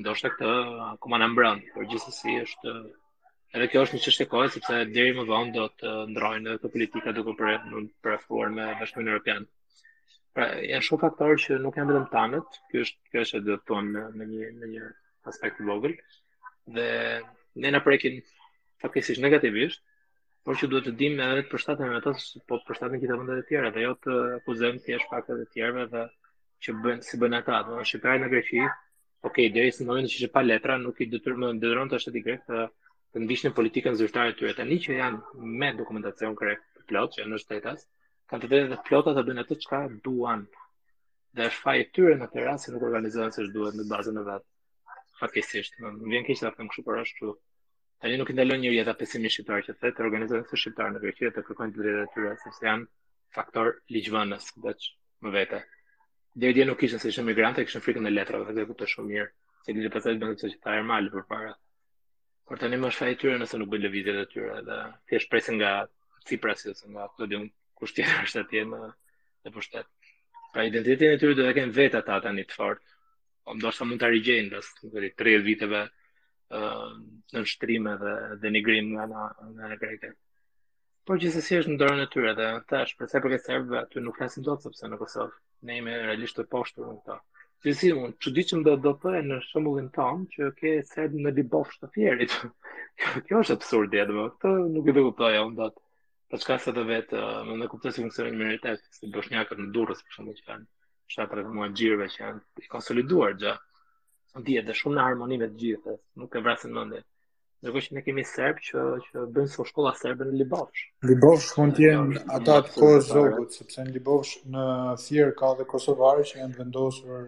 ndoshta 0.00 0.28
këtë 0.32 0.50
akoma 0.94 1.18
na 1.20 1.26
mbron, 1.28 1.58
por 1.74 1.84
gjithsesi 1.88 2.34
është 2.42 2.72
edhe 3.56 3.66
kjo 3.72 3.82
është 3.84 3.98
një 3.98 4.02
çështje 4.06 4.26
kohe 4.34 4.48
sepse 4.52 4.78
deri 4.98 5.10
më 5.18 5.24
vonë 5.30 5.52
do 5.56 5.66
të 5.80 5.92
ndrojnë 6.14 6.46
edhe 6.48 6.60
këto 6.60 6.70
politika 6.76 7.12
duke 7.18 7.34
për 7.36 7.58
përfaqur 8.06 8.54
me 8.54 8.68
Bashkimin 8.80 9.10
Evropian. 9.12 9.44
Pra, 10.32 10.46
janë 10.70 10.86
shumë 10.86 11.02
faktorë 11.02 11.36
që 11.44 11.58
nuk 11.66 11.76
janë 11.76 11.92
vetëm 11.96 12.06
tanët, 12.14 12.56
kjo 12.70 12.84
është 12.86 13.12
kjo 13.12 13.24
është 13.26 13.40
do 13.50 13.56
të 13.58 13.66
thonë 13.72 14.04
në 14.20 14.28
një 14.30 14.48
në 14.62 14.70
një 14.74 14.84
aspekt 15.32 15.60
të 15.60 15.68
vogël. 15.68 15.98
Dhe 16.78 16.88
ne 17.64 17.72
na 17.76 17.82
prekin 17.88 18.16
faktikisht 18.86 19.20
negativisht, 19.26 19.84
por 20.46 20.56
që 20.58 20.70
duhet 20.72 20.88
të 20.88 20.94
dimë 21.02 21.26
edhe 21.26 21.44
të 21.44 21.52
përshtatemi 21.52 21.92
me 21.92 22.00
ato, 22.00 22.14
po 22.48 22.56
të 22.62 22.70
përshtatemi 22.70 23.02
gjithë 23.04 23.20
vendet 23.20 23.44
e 23.44 23.48
tjera, 23.50 23.74
dhe 23.76 23.84
jo 23.84 23.92
të 24.06 24.16
akuzojmë 24.38 24.80
thjesht 24.86 25.12
faktet 25.12 25.44
e 25.44 25.50
tjerëve 25.52 25.86
dhe 25.92 26.06
që 26.64 26.74
bëjnë 26.86 27.04
si 27.10 27.20
bëjnë 27.22 27.42
ata, 27.42 27.60
do 27.68 27.76
të 27.76 27.76
thotë 27.80 27.90
Shqipëria 27.92 28.24
në 28.24 28.32
Greqi 28.34 28.64
ok, 29.26 29.34
deri 29.54 29.70
në 29.72 29.84
momentin 29.88 30.10
që 30.10 30.18
ishte 30.20 30.30
pa 30.34 30.40
letra, 30.44 30.74
nuk 30.82 30.98
i 31.00 31.06
detyron 31.10 31.58
detyron 31.62 31.90
të 31.90 32.00
shtetit 32.02 32.24
grek 32.26 32.46
të 32.48 32.62
të 33.12 33.20
ndiqnin 33.22 33.52
politikën 33.58 33.96
zyrtare 34.00 34.32
të 34.32 34.38
tyre. 34.40 34.54
Tani 34.56 34.78
që 34.86 34.94
janë 34.96 35.44
me 35.60 35.68
dokumentacion 35.80 36.34
korrekt 36.40 36.78
plot 36.90 37.18
që 37.18 37.26
në 37.30 37.38
shtetas, 37.42 37.84
kanë 38.32 38.42
të 38.44 38.48
drejtë 38.52 38.70
të 38.72 38.78
plotë 38.88 39.12
të 39.18 39.24
bëjnë 39.28 39.44
atë 39.44 39.58
çka 39.66 39.80
duan. 40.06 40.42
Dhe 41.36 41.46
është 41.52 41.62
faji 41.66 41.84
i 41.84 41.88
tyre 41.98 42.14
në 42.18 42.26
atë 42.28 42.46
rast 42.48 42.66
që 42.68 42.72
nuk 42.74 42.86
organizohen 42.88 43.34
siç 43.36 43.50
duhet 43.54 43.76
në 43.78 43.84
bazën 43.92 44.20
e 44.22 44.24
vet. 44.30 44.46
Fatkeqësisht, 45.20 45.76
më 45.84 45.92
vjen 46.14 46.26
keq 46.30 46.42
ta 46.44 46.50
them 46.56 46.72
kështu, 46.72 46.86
por 46.88 46.98
ashtu. 47.04 47.36
Tani 48.02 48.18
nuk 48.22 48.32
i 48.34 48.38
ndalon 48.38 48.64
njëri 48.64 48.80
ata 48.82 48.96
pesimistë 49.04 49.36
shqiptar 49.38 49.62
që 49.68 49.76
thotë, 49.82 50.06
organizohen 50.08 50.48
si 50.50 50.58
shqiptar 50.64 50.90
në 50.96 51.04
Greqi 51.04 51.30
të 51.36 51.46
kërkojnë 51.50 51.76
të 51.76 51.84
drejtat 51.86 52.08
e 52.08 52.12
tyre, 52.16 52.32
sepse 52.46 52.68
janë 52.70 52.88
faktor 53.38 53.74
ligjvënës, 53.94 54.50
vetëm 54.66 55.24
më 55.28 55.36
vete 55.38 55.62
dhe 56.34 56.52
dje 56.52 56.64
nuk 56.64 56.82
ishin 56.82 56.98
se 56.98 57.08
ishin 57.08 57.24
migrante, 57.26 57.64
kishin 57.64 57.82
frikën 57.84 58.06
e 58.08 58.10
letrave, 58.10 58.52
dhe 58.56 58.64
kuptoj 58.66 58.88
shumë 58.92 59.08
mirë, 59.12 59.28
se 59.64 59.72
dhe 59.76 59.90
pasaj 59.96 60.14
bëndë 60.20 60.38
të 60.40 60.50
që 60.52 60.58
ta 60.64 60.76
e 60.78 60.84
malë 60.90 61.10
për 61.14 61.26
para. 61.32 61.50
Por 62.48 62.60
tani 62.62 62.78
më 62.80 62.90
shfaj 62.96 63.12
e 63.14 63.18
tyre 63.22 63.36
nëse 63.42 63.60
nuk 63.60 63.68
bëjnë 63.72 63.86
levizit 63.86 64.16
e 64.22 64.24
tyre, 64.32 64.62
dhe 64.68 64.78
të 65.08 65.18
jeshtë 65.18 65.32
presin 65.34 65.58
nga 65.60 65.72
Cipra, 66.28 66.54
si 66.56 66.70
ose 66.70 66.88
nga 66.88 67.08
të 67.18 67.28
dhjumë, 67.34 67.50
kusht 67.80 67.96
tjetër 67.98 68.24
është 68.28 68.42
atje 68.46 68.62
në, 68.70 68.80
në 69.44 69.52
pushtet. 69.56 69.88
Pra 70.54 70.66
identitetin 70.68 71.16
e 71.18 71.20
tyre 71.20 71.36
dhe 71.40 71.54
kënë 71.58 71.76
vetë 71.76 72.00
ata 72.00 72.16
ta 72.24 72.32
një 72.36 72.46
të 72.48 72.56
fortë, 72.60 72.84
o 72.88 73.52
po, 73.52 73.56
më 73.56 73.64
do 73.66 73.72
shta 73.76 73.88
mund 73.92 74.00
të 74.02 74.10
rigjenë, 74.14 74.50
dhe 74.54 74.62
së 74.64 74.74
të 74.80 75.14
30 75.24 75.46
viteve 75.50 75.82
uh, 75.84 76.90
në 77.34 77.42
nështrime 77.44 77.96
dhe 78.04 78.12
denigrim 78.44 78.92
nga 78.94 79.08
nga, 79.12 79.26
nga 79.52 79.72
në 79.74 79.78
greke. 79.84 80.14
Por 81.04 81.18
gjithës 81.20 81.42
e 81.42 81.44
si 81.48 81.58
është 81.60 81.74
në 81.74 81.80
dorën 81.82 82.04
e 82.06 82.10
tyre 82.14 82.36
dhe 82.40 82.48
të 82.70 82.84
është, 82.86 83.00
përse 83.02 83.24
për 83.26 83.34
këtë 83.36 83.48
serbëve, 83.50 83.80
aty 83.82 84.04
nuk 84.06 84.20
flasin 84.22 84.46
do 84.46 84.54
të 84.56 84.68
sepse 84.70 84.92
në 84.94 85.00
Kosovë 85.02 85.38
ne 85.66 85.74
jemi 85.78 85.94
realisht 85.96 86.38
të 86.40 86.44
poshtur 86.52 86.86
në 86.88 86.94
këta. 86.96 87.14
Si 87.62 87.72
si, 87.80 87.90
unë 87.96 88.14
që 88.24 88.30
diqëm 88.36 88.62
dhe 88.66 88.72
do 88.84 88.92
të 89.02 89.10
e 89.20 89.22
në 89.28 89.36
shembullin 89.48 89.88
tamë 89.98 90.24
që 90.32 90.48
ke 90.60 90.72
sedë 90.90 91.20
në 91.26 91.32
di 91.36 91.44
bofsh 91.52 91.78
të 91.82 91.90
fjerit. 91.96 92.34
Kjo 93.28 93.42
është 93.44 93.56
absurd, 93.58 93.94
jetë, 93.98 94.16
më 94.16 94.24
këtë 94.34 94.52
nuk 94.76 94.90
i 94.90 94.94
dhe 94.96 95.04
kuptoj, 95.06 95.30
unë 95.46 95.58
dot. 95.60 95.76
Pa 96.32 96.40
qka 96.42 96.56
se 96.64 96.74
të 96.78 96.84
vetë, 96.88 97.20
uh, 97.20 97.42
më 97.50 97.58
ne 97.60 97.68
kuptoj 97.74 97.92
si 97.94 98.02
funksionë 98.02 98.32
një 98.34 98.40
meritet, 98.42 98.82
si 98.96 99.12
bësh 99.14 99.30
në 99.34 99.68
durës, 99.78 100.02
për 100.08 100.18
shumë 100.18 100.34
që 100.40 100.46
kanë, 100.50 100.66
shatër 101.16 101.42
e 101.42 101.46
të 101.46 101.54
mua 101.60 101.68
gjirëve 101.78 102.08
që 102.16 102.22
janë 102.24 102.64
i 102.66 102.72
konsoliduar 102.74 103.38
gjë. 103.44 103.54
Në 104.34 104.44
tjetë, 104.48 104.66
dhe 104.70 104.78
shumë 104.82 104.96
në 104.98 105.06
harmonimet 105.06 105.58
gjithë, 105.62 105.98
nuk 106.22 106.34
e 106.40 106.44
vrasin 106.48 106.74
mëndit. 106.76 107.06
Dhe 107.62 107.70
kështë 107.74 107.94
në 107.94 108.00
kemi 108.04 108.22
serbë 108.28 108.62
që, 108.68 108.84
që 109.08 109.24
bënë 109.34 109.50
së 109.52 109.64
shkolla 109.68 109.90
serbë 110.00 110.24
në 110.28 110.38
Libovsh. 110.40 110.80
Libovsh 111.10 111.50
shkën 111.52 111.74
tjenë 111.78 112.22
ata 112.38 112.56
të 112.68 112.72
kozogut, 112.74 113.10
zogët, 113.10 113.54
sepse 113.58 113.84
në 113.84 113.92
Libovsh 113.98 114.32
në 114.54 114.64
Fjerë 115.04 115.36
ka 115.38 115.52
dhe 115.60 115.66
Kosovarë 115.72 116.24
që 116.32 116.40
jenë 116.42 116.58
vendosër 116.58 117.22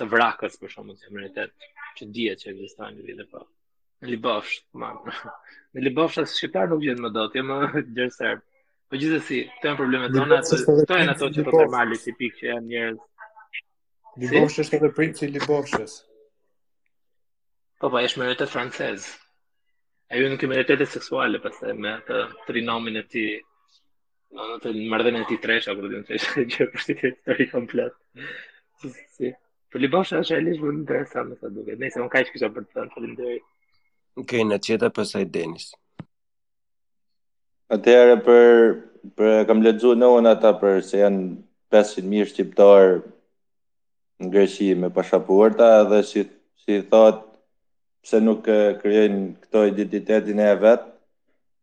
të 0.00 0.08
vrakës 0.14 0.58
për 0.62 0.72
shkak 0.74 0.96
të 1.02 1.08
emritet 1.10 1.68
që 2.00 2.08
dihet 2.16 2.42
që 2.42 2.50
ekzistojnë 2.54 2.98
në 2.98 3.06
vitin 3.10 3.22
e 3.22 3.28
parë. 3.30 3.48
Në 4.02 4.10
Libofsh, 4.16 4.58
man. 4.82 4.98
Në 5.76 5.84
Libofsh 5.86 6.20
as 6.24 6.34
shqiptar 6.40 6.66
nuk 6.72 6.82
vjen 6.82 6.98
më 7.06 7.12
dot, 7.14 7.36
jam 7.38 7.52
gjer 7.98 8.10
serb. 8.18 8.42
Po 8.90 8.98
gjithsesi, 8.98 9.44
këto 9.54 9.70
janë 9.70 9.78
problemet 9.78 10.16
tona, 10.18 10.40
këto 10.42 10.98
janë 11.04 11.14
ato 11.14 11.28
që 11.38 11.44
po 11.46 11.58
termali 11.60 12.00
si 12.02 12.16
pikë 12.18 12.40
që 12.40 12.48
janë 12.50 12.72
njerëz. 12.74 13.02
Libofsh 14.26 14.64
është 14.66 14.80
edhe 14.82 14.90
princi 14.98 15.28
i 15.28 15.32
Libofshës. 15.36 15.98
Po 17.78 17.86
pa, 17.86 17.92
po, 18.00 18.08
është 18.08 18.24
meritet 18.24 18.50
francez. 18.52 19.06
E 20.12 20.20
ju 20.20 20.28
në 20.28 20.36
kriminalitetet 20.42 20.90
seksuale, 20.92 21.38
pëse 21.40 21.72
me 21.80 21.94
të 22.04 22.16
trinomin 22.44 23.00
e 23.00 23.02
ti, 23.08 23.22
në 24.36 24.42
në 24.50 24.56
të 24.60 24.72
mërdhen 24.92 25.16
e 25.22 25.22
ti 25.30 25.38
tresh, 25.40 25.70
apo 25.72 25.84
të 25.88 25.92
në 25.94 26.02
tresh, 26.10 26.26
që 26.52 26.66
përshë 26.74 26.96
të 26.98 27.12
të 27.22 27.36
rikë 27.40 27.62
në 27.62 27.86
Për 29.72 29.78
po 29.78 29.80
li 29.80 29.88
bosha 29.88 30.18
është 30.20 30.36
e 30.36 30.42
lishë 30.44 30.66
më 30.68 30.72
në 30.78 30.84
tresa, 30.90 31.22
më 31.24 31.38
të 31.40 31.50
duke. 31.56 31.78
Nëjse, 31.80 32.02
më 32.04 32.10
ka 32.12 32.20
ishë 32.24 32.34
kësha 32.34 32.50
për 32.52 32.66
të 32.66 32.70
të 32.74 32.82
në 32.84 32.92
të 32.92 34.42
në 34.42 34.46
në 34.50 34.58
qëta 34.66 34.90
pëse 34.98 35.22
e 35.24 35.28
Denis. 35.36 35.70
Atere, 37.72 38.18
për, 38.26 38.74
për 39.16 39.46
kam 39.48 39.64
ledzu 39.64 39.94
në 39.96 40.10
unë 40.18 40.34
ata 40.36 40.52
për 40.60 40.82
se 40.84 41.00
janë 41.00 41.24
500 41.72 42.04
mirë 42.12 42.30
shqiptarë 42.34 42.92
në 44.20 44.32
Greqi 44.34 44.68
me 44.84 44.92
pashapuarta 44.98 45.72
dhe 45.88 46.02
si, 46.10 46.26
si 46.66 46.82
thotë 46.92 47.31
pse 48.02 48.18
nuk 48.18 48.44
kërjen 48.82 49.16
këto 49.44 49.62
identitetin 49.70 50.42
e 50.42 50.50
vetë, 50.58 50.88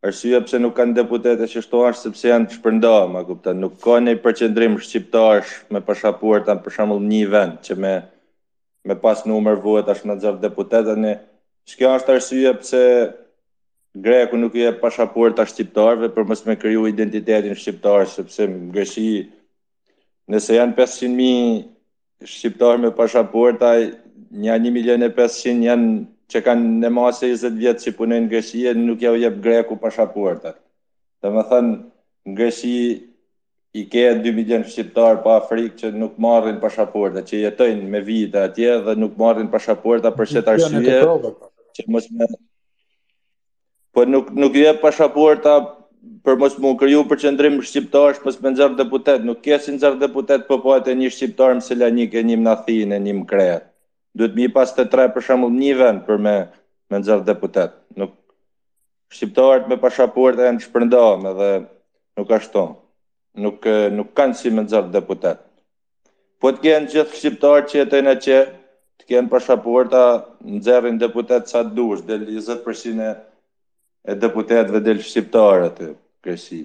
arsye 0.07 0.39
pse 0.45 0.59
nuk 0.63 0.75
kanë 0.77 0.95
deputete 1.01 1.47
që 1.51 1.63
shto 1.65 1.81
ashtë, 1.89 2.07
sepse 2.13 2.29
janë 2.31 2.47
të 2.51 2.57
shpërndarë, 2.59 3.07
ma 3.11 3.23
kupta, 3.27 3.51
nuk 3.59 3.75
ka 3.83 3.97
një 3.99 4.13
përqendrim 4.23 4.77
shqiptarësh 4.79 5.51
me 5.75 5.81
pashapuar 5.83 6.45
të 6.47 6.55
në 6.55 6.97
një 7.09 7.25
vend, 7.33 7.57
që 7.67 7.75
me, 7.83 7.93
me 8.87 8.95
pas 8.95 9.25
numër 9.27 9.59
vuhet 9.65 9.89
ashtë 9.91 10.07
në 10.07 10.15
dzavë 10.21 10.41
deputete, 10.45 10.95
në 11.03 11.17
shkjo 11.67 11.89
ashtë 11.97 12.13
arsye 12.15 12.53
pse 12.61 12.83
greku 13.99 14.37
nuk 14.39 14.55
i 14.55 14.63
e 14.63 14.71
pashapuar 14.79 15.35
tash 15.35 15.51
shqiptarëve, 15.57 16.07
për 16.15 16.23
mësë 16.29 16.47
me 16.47 16.55
kriju 16.61 16.87
identitetin 16.87 17.55
shqiptarës, 17.59 18.15
sepse 18.15 18.47
në 18.47 18.71
Greqi 18.71 19.27
nëse 20.29 20.55
janë 20.55 20.77
500.000 20.77 22.23
shqiptarë 22.37 22.79
me 22.85 22.93
pashapuar, 22.95 23.59
taj 23.59 23.75
një 24.45 24.55
1.500.000 24.63 25.65
janë 25.67 25.91
që 26.31 26.41
kanë 26.45 26.73
në 26.83 26.89
masë 26.93 27.29
20 27.31 27.59
vjetë 27.63 27.85
që 27.87 27.93
punojnë 27.97 28.25
në 28.25 28.29
Greqia, 28.31 28.73
nuk 28.77 29.01
ja 29.01 29.13
u 29.15 29.19
jep 29.19 29.39
greku 29.43 29.77
pashapuartat. 29.81 30.59
Të 31.23 31.31
më 31.33 31.45
thënë, 31.51 31.77
në 32.29 32.51
i 33.77 33.81
ke 33.85 34.03
2 34.17 34.31
milion 34.33 34.63
shqiptar 34.65 35.19
pa 35.21 35.35
Afrikë 35.39 35.75
që 35.81 35.89
nuk 35.93 36.15
marrin 36.21 36.57
pashapuartat, 36.61 37.27
që 37.29 37.41
jetojnë 37.45 37.89
me 37.93 37.99
vita 38.05 38.47
atje 38.49 38.77
dhe 38.85 38.95
nuk 38.97 39.17
marrin 39.19 39.49
pashapuartat 39.53 40.15
për 40.17 40.29
shetë 40.31 40.55
arsye, 40.55 41.01
që 41.77 41.85
mos 41.93 42.07
me... 42.13 42.29
Po 43.93 44.05
nuk, 44.09 44.29
nuk 44.33 44.57
jep 44.57 44.81
pashapuartat 44.81 45.75
për 46.25 46.37
mos 46.41 46.57
mu 46.61 46.73
kryu 46.79 47.03
për 47.09 47.19
qëndrim 47.23 47.59
shqiptar 47.65 48.13
është 48.15 48.25
pës 48.25 48.41
me 48.41 48.53
nxarë 48.55 48.77
deputet, 48.81 49.25
nuk 49.27 49.41
kje 49.45 49.57
nxarë 49.75 50.01
deputet 50.01 50.47
për 50.49 50.61
po 50.65 50.73
e 50.77 50.83
po 50.85 50.97
një 51.01 51.11
shqiptar 51.13 51.57
më 51.57 51.65
selanik 51.67 52.17
e 52.17 52.25
një 52.29 52.39
më 52.39 52.47
nathin 52.49 52.97
e 52.97 53.01
një 53.05 53.15
më 53.21 53.25
kretë 53.31 53.68
duhet 54.17 54.35
mi 54.35 54.47
pas 54.51 54.71
të 54.73 54.87
tre 54.91 55.07
për 55.13 55.25
shemull 55.27 55.53
një 55.53 55.73
vend 55.81 56.05
për 56.07 56.17
me 56.21 56.35
me 56.89 56.97
nxerr 57.03 57.21
deputet. 57.21 57.75
Nuk 58.01 58.15
shqiptarët 59.13 59.67
me 59.69 59.77
pasaportë 59.77 60.47
janë 60.47 60.63
shpërndarë 60.63 61.27
edhe 61.31 61.49
nuk 62.17 62.27
ka 62.31 62.39
ashtu. 62.39 62.63
Nuk 63.37 63.65
nuk 63.93 64.09
kanë 64.17 64.35
si 64.39 64.49
me 64.49 64.63
nxerr 64.65 64.89
deputet. 64.95 65.43
Po 66.41 66.49
të 66.49 66.63
kenë 66.65 66.89
gjithë 66.93 67.19
shqiptarët 67.19 67.69
që 67.69 67.77
jetojnë 67.83 68.15
e 68.17 68.21
që 68.25 68.39
të 68.99 69.05
kenë 69.11 69.29
pasaporta 69.29 70.01
nxerrin 70.55 70.97
deputet 71.01 71.45
sa 71.47 71.61
dush, 71.61 72.01
del 72.01 72.25
20% 72.25 73.13
e 74.09 74.15
deputetëve 74.15 74.81
del 74.81 75.03
shqiptarë 75.05 75.69
aty 75.69 75.91
kësi. 76.25 76.63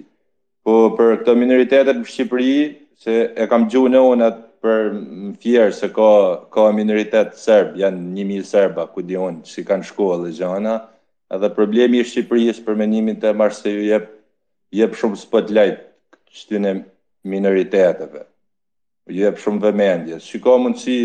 Po 0.65 0.87
për 0.97 1.19
këtë 1.21 1.37
minoritetet 1.37 1.99
në 1.99 2.07
Shqipëri 2.09 2.53
se 2.97 3.13
e 3.37 3.45
kam 3.51 3.67
gjuhën 3.69 3.93
në 3.93 4.01
unë 4.09 4.29
atë 4.31 4.54
për 4.63 4.91
më 4.95 5.31
fjerë 5.43 5.75
se 5.75 5.89
ka, 5.95 6.07
ka 6.53 6.67
minoritet 6.75 7.35
serb, 7.39 7.75
janë 7.79 8.01
një 8.15 8.25
mil 8.29 8.45
serba, 8.47 8.87
ku 8.91 9.03
di 9.05 9.17
unë, 9.19 9.43
si 9.47 9.63
kanë 9.67 9.87
shkua 9.89 10.19
dhe 10.21 10.29
legjana, 10.31 10.75
edhe 11.35 11.49
problemi 11.55 12.01
i 12.01 12.05
Shqipërisë 12.05 12.63
për 12.67 12.77
menimin 12.79 13.17
të 13.21 13.33
marë 13.37 13.57
se 13.57 13.73
ju 13.73 13.83
jep, 13.89 14.07
jep 14.77 14.95
shumë 14.99 15.19
spotlight 15.21 15.81
qëtine 16.35 16.75
minoriteteve, 17.27 18.25
ju 19.11 19.25
jep 19.25 19.39
shumë 19.41 19.63
vëmendje, 19.67 20.21
si 20.23 20.41
ka 20.41 20.57
si 20.85 20.97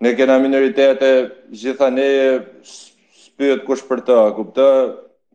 Ne 0.00 0.12
kena 0.14 0.36
minoritete, 0.38 1.06
gjitha 1.50 1.88
ne 1.90 2.04
spyët 2.62 3.64
kush 3.66 3.80
për 3.88 4.04
të, 4.06 4.18
kupta, 4.36 4.66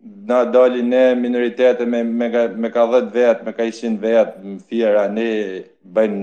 na 0.03 0.43
dali 0.43 0.81
ne 0.83 1.15
minoritete 1.15 1.87
me 1.87 2.03
me 2.03 2.27
ka, 2.31 2.47
me 2.51 2.69
ka 2.69 2.83
10 2.85 3.09
vet, 3.11 3.37
me 3.47 3.51
ka 3.55 3.63
100 3.63 3.97
vjet, 4.03 4.29
fiera 4.67 5.07
ne 5.07 5.63
bën 5.87 6.13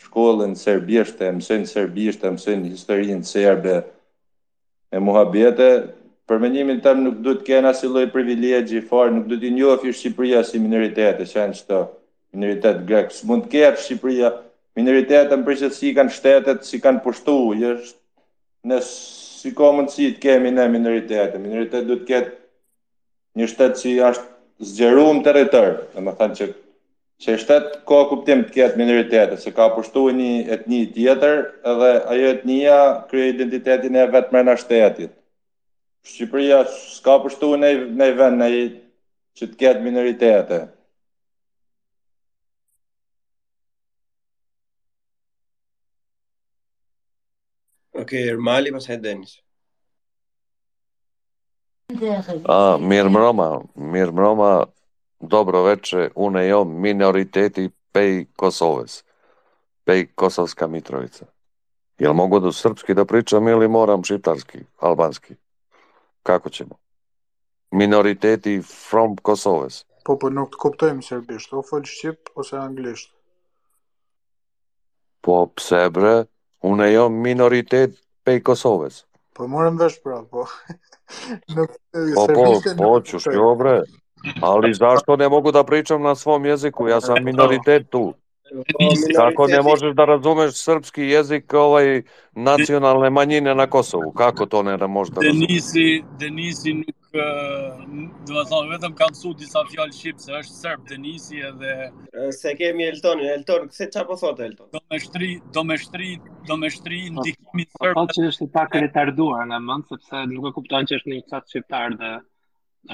shkollën 0.00 0.56
serbishtë, 0.56 1.28
mësojnë 1.36 1.68
serbishtë, 1.68 2.30
mësojnë 2.36 2.72
historinë 2.72 3.24
serbe 3.28 3.74
e 4.92 4.96
muhabete. 5.00 5.94
Për 6.28 6.40
mendimin 6.40 6.80
tëm 6.84 7.00
nuk 7.04 7.20
duhet 7.24 7.40
të 7.42 7.46
kenë 7.48 7.70
as 7.72 7.84
lloj 7.84 8.06
privilegji 8.12 8.82
fare, 8.88 9.12
nuk 9.12 9.28
duhet 9.28 9.46
i 9.48 9.52
njohësh 9.58 9.96
Shqipëria 10.00 10.42
si 10.44 10.60
minoritete, 10.60 11.24
janë 11.24 11.56
çto 11.60 11.78
minoritet 12.32 12.82
grek. 12.88 13.12
Mund 13.28 13.46
të 13.46 13.52
ketë 13.54 13.84
Shqipëria 13.84 14.32
minoritetet 14.76 15.32
në 15.34 15.44
përgjithësi 15.48 15.78
si 15.80 15.92
kanë 15.96 16.14
shtetet, 16.16 16.68
si 16.68 16.80
kanë 16.84 17.00
pushtuar, 17.04 17.56
jesh 17.60 17.94
në 18.68 18.82
si 18.84 19.52
të 20.12 20.20
kemi 20.20 20.50
ne 20.52 20.68
minoritete. 20.68 21.40
Minoritet 21.40 21.88
duhet 21.88 22.04
të 22.06 22.12
ketë 22.12 22.36
një 23.38 23.46
shtet 23.48 23.76
që 23.80 23.90
është 24.08 24.68
zgjeruar 24.68 25.18
territor, 25.26 25.68
domethënë 25.94 26.36
që 26.40 26.46
që 27.24 27.34
shtet 27.42 27.70
ka 27.90 27.98
kuptim 28.12 28.44
të 28.46 28.54
ketë 28.54 28.78
minoritete, 28.78 29.36
se 29.42 29.50
ka 29.54 29.64
pushtuar 29.74 30.14
një 30.14 30.28
etni 30.56 30.84
tjetër 30.94 31.38
dhe 31.80 31.88
ajo 32.14 32.28
etnia 32.32 32.76
krye 33.10 33.30
identitetin 33.34 33.98
e 33.98 34.04
vetëm 34.14 34.38
në 34.46 34.54
shtetit. 34.62 35.14
Shqipëria 36.08 36.60
s'ka 36.74 37.16
pushtuar 37.24 37.58
në 37.62 37.72
në 38.00 38.10
vend 38.20 38.42
në 38.44 38.50
që 39.38 39.48
të 39.52 39.58
ketë 39.64 39.86
minoritete. 39.88 40.60
Okej, 47.98 48.22
okay, 48.22 48.30
Ermali 48.36 48.70
pas 48.78 48.86
Denis. 49.02 49.40
A, 52.44 52.76
mir 52.80 53.08
mroma, 53.08 53.60
mir 53.74 54.12
mroma, 54.12 54.66
dobro 55.24 55.62
veče, 55.64 56.10
une 56.20 56.42
jo 56.46 56.58
minoriteti 56.68 57.70
pej 57.92 58.26
Kosoves, 58.36 58.98
pej 59.88 60.06
Kosovska 60.14 60.66
Mitrovica. 60.68 61.24
Jel 61.98 62.12
mogu 62.14 62.40
da 62.44 62.52
srpski 62.52 62.94
da 62.94 63.04
pričam 63.04 63.48
ili 63.48 63.68
moram 63.68 64.04
šiptarski, 64.04 64.58
albanski? 64.78 65.34
Kako 66.22 66.50
ćemo? 66.50 66.76
Minoriteti 67.70 68.60
from 68.90 69.16
Kosovës. 69.16 69.84
Po, 70.04 70.18
po 70.20 70.28
nuk 70.30 70.52
të 70.52 70.56
kuptojmë 70.60 71.02
serbisht, 71.02 71.52
o 71.52 71.64
ose 72.34 72.56
anglišt? 72.58 73.14
Po, 75.20 75.48
sebre, 75.60 76.24
une 76.62 76.92
jo 76.92 77.08
minoritet 77.08 77.96
pej 78.22 78.42
Kosoves. 78.42 79.07
Pa 79.38 79.46
moram 79.46 79.76
daš 79.76 80.02
pravo, 80.02 80.24
po... 80.30 80.44
no, 81.56 81.66
pa 82.16 82.34
po, 82.76 82.84
hoću, 82.84 83.18
što 83.18 83.54
bre. 83.58 83.80
Ali 84.42 84.74
zašto 84.74 85.16
ne 85.16 85.28
mogu 85.28 85.52
da 85.52 85.64
pričam 85.64 86.02
na 86.02 86.14
svom 86.14 86.44
jeziku? 86.44 86.88
Ja 86.88 87.00
sam 87.00 87.24
minoritet 87.24 87.82
tu. 87.90 88.12
Kako 89.16 89.46
ne 89.46 89.62
možeš 89.62 89.94
da 89.94 90.04
razumeš 90.04 90.54
srpski 90.64 91.02
jezik 91.02 91.52
ovaj 91.54 92.02
nacionalne 92.32 93.10
manjine 93.10 93.54
na 93.54 93.70
Kosovu? 93.70 94.12
Kako 94.12 94.46
to 94.46 94.62
ne 94.62 94.76
da 94.76 94.86
možeš 94.86 95.14
da 95.14 95.20
razumeš? 95.20 95.46
Denisi, 95.48 96.02
Denisi, 96.18 96.74
do 97.18 98.36
të 98.38 98.44
thonë 98.50 98.72
vetëm 98.74 98.92
kam 98.98 99.12
mësu 99.14 99.32
disa 99.40 99.62
fjalë 99.68 99.94
shqip 99.96 100.20
se 100.22 100.32
është 100.38 100.54
serb 100.58 100.84
Denisi 100.90 101.40
edhe 101.48 101.72
se 102.36 102.52
kemi 102.60 102.86
Elton, 102.88 103.20
Elton, 103.34 103.64
pse 103.72 103.88
çfarë 103.90 104.08
po 104.12 104.16
thotë 104.20 104.44
Elton? 104.48 104.68
Do 104.76 104.82
me 104.92 105.00
shtri, 105.02 105.30
do 105.56 105.64
me 105.68 105.78
shtri, 105.82 106.10
do 106.50 106.58
me 106.62 106.70
shtri 106.74 107.00
ndikimin 107.16 107.66
po, 107.72 107.78
po 107.80 107.84
serb. 107.84 107.96
Po 107.98 108.04
që 108.18 108.26
është 108.32 108.48
pak 108.54 108.78
retarduar 108.84 109.46
nga 109.50 109.58
mend 109.64 109.88
sepse 109.90 110.22
nuk 110.32 110.46
e 110.50 110.54
kupton 110.58 110.90
që 110.90 110.98
është 111.00 111.14
një 111.14 111.20
çat 111.32 111.50
shqiptar 111.54 111.98
dhe 112.02 112.12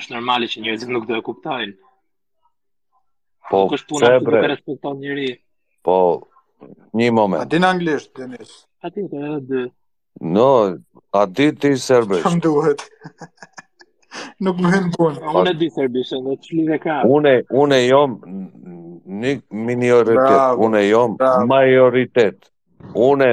është 0.01 0.17
normale 0.17 0.49
që 0.55 0.65
njerëzit 0.67 0.93
nuk 0.97 1.07
do 1.11 1.19
e 1.21 1.25
kuptojnë. 1.31 1.77
Po, 3.51 3.61
nuk 3.69 3.77
është 3.79 3.93
puna 3.93 4.15
për 4.25 4.41
të 4.41 4.51
respektuar 4.57 4.97
njerëj. 5.03 5.33
Po, 5.85 5.97
një 6.97 7.11
moment. 7.19 7.45
A 7.45 7.49
din 7.55 7.67
anglisht, 7.69 8.15
Denis? 8.19 8.57
A 8.85 8.89
ti, 8.93 9.05
të 9.13 9.37
dy. 9.51 9.67
No, 10.33 10.49
a 11.21 11.25
ti 11.37 11.51
ti 11.61 11.75
serbisht. 11.77 12.31
duhet? 12.45 12.85
nuk 14.47 14.59
më 14.63 14.71
hynë 14.75 14.91
punë. 14.97 15.23
Unë 15.41 15.53
e 15.53 15.57
di 15.63 15.69
servisë, 15.75 16.19
dhe 16.27 16.35
që 16.43 16.63
e 16.77 16.79
ka? 16.85 16.97
Unë 17.57 17.77
e 17.79 17.87
jom 17.89 18.17
një 19.23 19.33
minoritet, 19.51 20.39
unë 20.67 20.83
e 20.83 20.85
jom 20.89 21.17
majoritet. 21.51 22.49
Unë 23.09 23.31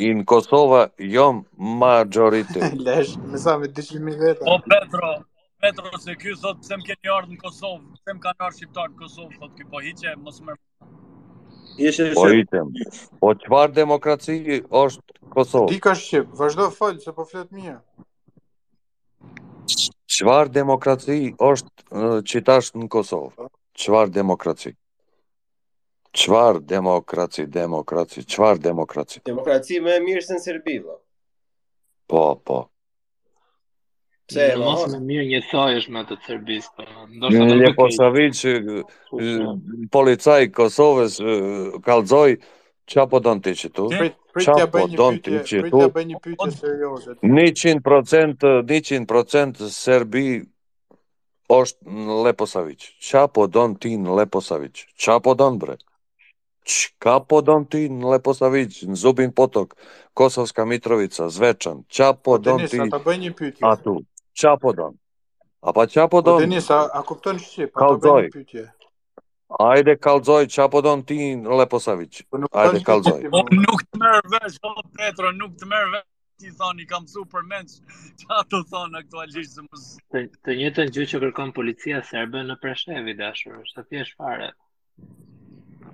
në 0.00 0.26
Kosova 0.30 0.84
jom 1.16 1.42
majoritet. 1.82 2.74
Lesh, 2.88 3.16
me 3.30 3.38
sa 3.40 3.56
me 3.60 3.68
200.000 3.70 4.18
veta. 4.22 4.46
O 4.50 4.58
Petro, 4.68 5.12
Petro, 5.62 5.92
se 6.02 6.16
kjo 6.18 6.34
thot 6.42 6.60
pëse 6.62 6.78
më 6.80 6.88
keni 6.90 7.12
ardhë 7.14 7.34
në 7.36 7.40
Kosovë, 7.44 7.82
pëse 8.00 8.16
më 8.18 8.22
kanë 8.26 8.40
ardhë 8.48 8.58
shqiptarë 8.62 8.94
në 8.94 9.02
Kosovë, 9.04 9.36
thot 9.40 9.54
kjo 9.60 9.68
po 9.72 9.84
hiqe, 9.86 10.16
mos 10.26 10.42
më... 10.48 10.58
Po 11.74 12.28
item. 12.30 12.68
Po 13.18 13.32
çfarë 13.42 13.74
demokraci 13.74 14.34
është 14.80 15.16
Kosovë 15.34 15.72
Ti 15.72 15.78
ka 15.82 15.94
shqip, 15.98 16.28
vazhdo 16.38 16.68
fal 16.70 16.98
se 17.02 17.10
po 17.16 17.24
flet 17.26 17.48
mirë. 17.50 17.80
Qëvar 20.14 20.48
demokraci 20.54 21.14
është 21.42 22.20
qitasht 22.30 22.76
në 22.80 22.86
Kosovë? 22.94 23.46
Qëvar 23.82 24.06
demokraci? 24.14 24.70
Qëvar 26.14 26.54
demokraci, 26.74 27.46
demokraci, 27.54 28.20
qëvar 28.34 28.60
demokraci? 28.62 29.18
Demokraci 29.28 29.80
me 29.82 29.96
mirë 30.04 30.22
se 30.22 30.34
në 30.36 30.40
Serbi, 30.44 30.76
vë. 30.84 30.94
Po, 32.12 32.20
po. 32.46 32.58
Pse, 34.30 34.44
në 34.54 34.58
mosë 34.62 34.98
mirë 35.04 35.26
një 35.32 35.40
thaj 35.50 35.72
është 35.80 35.90
me 35.96 36.02
të 36.08 36.14
Serbis, 36.28 36.64
për 36.76 36.86
po, 36.92 37.00
ndoshtë 37.16 37.40
të 40.46 40.50
të 41.80 41.84
të 41.84 42.36
Qa 42.84 43.06
po 43.08 43.18
do 43.24 43.32
në 43.34 43.40
të 43.46 43.52
qitu? 43.56 43.86
Qa 44.44 44.66
po 44.72 44.82
ti 44.90 44.96
do 44.98 45.06
në 47.22 47.46
të 47.56 47.78
procent, 47.82 48.40
100% 48.40 49.68
Serbi 49.76 50.24
është 51.48 51.88
në 51.88 52.22
Leposavić. 52.26 52.88
Qa 53.10 53.22
po 53.28 53.46
do 53.48 53.64
në 53.72 53.78
ti 53.84 53.94
Leposavić? 54.18 54.82
Qa 55.04 55.16
po 55.24 55.34
bre? 55.62 55.78
Qa 57.04 57.16
po 57.28 57.40
do 57.44 57.56
në 57.62 57.68
ti 57.72 57.86
Leposavić? 58.12 58.82
Zubin 59.00 59.32
Potok, 59.32 59.74
Kosovska 60.14 60.64
Mitrovica, 60.64 61.28
Zvečan. 61.28 61.82
Qa 61.88 62.12
po, 62.12 62.36
po 62.36 62.38
do 62.38 62.58
në 62.60 62.68
ti? 62.68 62.84
A 63.64 63.76
tu, 63.76 64.02
qa 64.40 64.56
po 64.60 64.74
A 65.64 65.72
pa 65.72 65.86
qa 65.88 66.04
po 66.12 66.18
a, 66.28 67.00
kupton 67.08 67.38
shqip? 67.40 67.72
Ka 67.72 67.86
u 67.88 67.96
dojë. 67.96 68.28
Ajde 69.58 69.96
kalzoj 70.00 70.48
qa 70.50 70.66
apo 70.66 70.80
do 70.82 70.92
në 70.98 71.04
ti 71.06 71.18
Leposavic. 71.60 72.18
Po 72.32 72.40
Ajde 72.62 72.80
kalzoj. 72.86 73.20
Po 73.30 73.42
nuk 73.54 73.84
të 73.86 74.00
merë 74.02 74.22
vesh, 74.34 74.56
o 74.66 74.72
Petro, 74.98 75.30
nuk 75.36 75.54
të 75.60 75.68
merë 75.74 75.92
vesh. 75.94 76.06
Ti 76.42 76.50
thoni, 76.58 76.82
kam 76.90 77.04
su 77.06 77.22
për 77.30 77.44
menç, 77.50 77.76
që 78.20 78.24
ato 78.40 78.58
thonë 78.70 78.98
aktualisht 79.04 79.52
të 79.54 79.62
mësë. 79.68 80.00
Të, 80.14 80.22
të 80.46 80.56
një 80.60 80.70
të 80.78 80.86
një 80.88 81.04
që 81.12 81.20
kërkon 81.24 81.52
policia 81.60 82.00
serbe 82.08 82.42
në 82.48 82.56
Preshevi, 82.64 83.14
dashur, 83.20 83.60
është 83.60 83.78
të 83.78 83.84
tjesh 83.94 84.10
fare. 84.18 84.48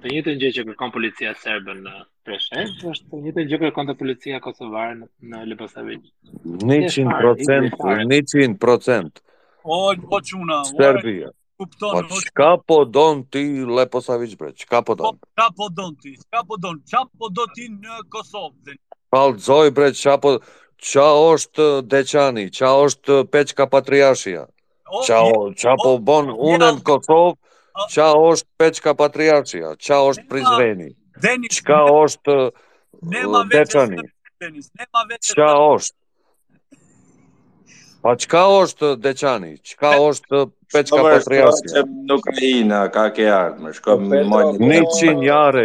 Të 0.00 0.14
një 0.14 0.22
të 0.30 0.34
një 0.40 0.50
që 0.56 0.64
kërkon 0.70 0.94
policia 0.94 1.34
serbe 1.42 1.74
në 1.82 1.92
Preshevi, 2.24 2.72
është 2.94 3.10
të 3.12 3.20
një 3.26 3.34
të 3.36 3.44
një 3.44 3.50
që 3.52 3.58
kërkon 3.66 3.90
të 3.92 3.96
policia 4.00 4.40
kosovare 4.48 4.94
në, 5.02 5.10
në 5.34 5.42
Leposavic. 5.52 6.08
100%, 6.46 7.76
100%. 7.76 9.22
O, 9.60 9.76
po 10.08 10.22
quna, 10.24 10.62
Serbia 10.72 11.28
kupton. 11.60 12.06
Po 12.08 12.20
çka 12.20 12.50
po 12.68 12.84
don 12.94 13.22
ti 13.30 13.64
Leposavić 13.76 14.36
bre? 14.38 14.52
Çka 14.54 14.82
po 14.82 14.94
don? 14.98 15.06
Po, 15.06 15.26
çka 15.32 15.46
po 15.56 15.68
don 15.76 15.94
ti? 16.02 16.14
Çka 16.22 16.40
po 16.48 16.56
don? 16.62 16.76
Çka 16.86 17.02
po 17.18 17.28
do 17.36 17.44
ti 17.56 17.66
në 17.68 18.04
Kosovë? 18.12 18.54
Dhe... 18.66 18.74
Falzoj 19.12 19.72
bre, 19.76 19.92
çka 19.92 20.16
po 20.22 20.38
Qa 20.80 21.06
është 21.30 21.64
Deçani? 21.92 22.46
Qa 22.56 22.70
është 22.86 23.24
Peçka 23.32 23.66
Patriashia? 23.70 24.46
Qa, 25.06 25.74
po 25.84 25.98
bon 26.08 26.32
unë 26.32 26.70
në 26.78 26.84
Kosovë? 26.88 27.36
Qa 27.94 28.08
është 28.30 28.48
Peçka 28.60 28.94
Patriashia? 29.02 29.74
Qa 29.86 30.00
është 30.08 30.24
Prizreni? 30.30 30.88
Qa 31.68 31.82
është 32.04 32.38
Deçani? 33.60 34.04
Qa 35.36 35.50
është? 35.72 35.99
Pa 38.00 38.16
çka 38.22 38.40
është 38.64 38.88
Deçani? 39.04 39.48
Çka 39.70 39.90
është 40.08 40.38
Peçka 40.74 41.00
Patriarki? 41.04 41.68
Është 41.68 41.82
në 42.10 42.16
Ukrainë, 42.20 42.78
ka 42.94 43.02
ke 43.18 43.26
ardhmë. 43.38 43.72
Shko 43.78 43.96
më 44.12 44.20
100 44.56 45.24
jare. 45.24 45.64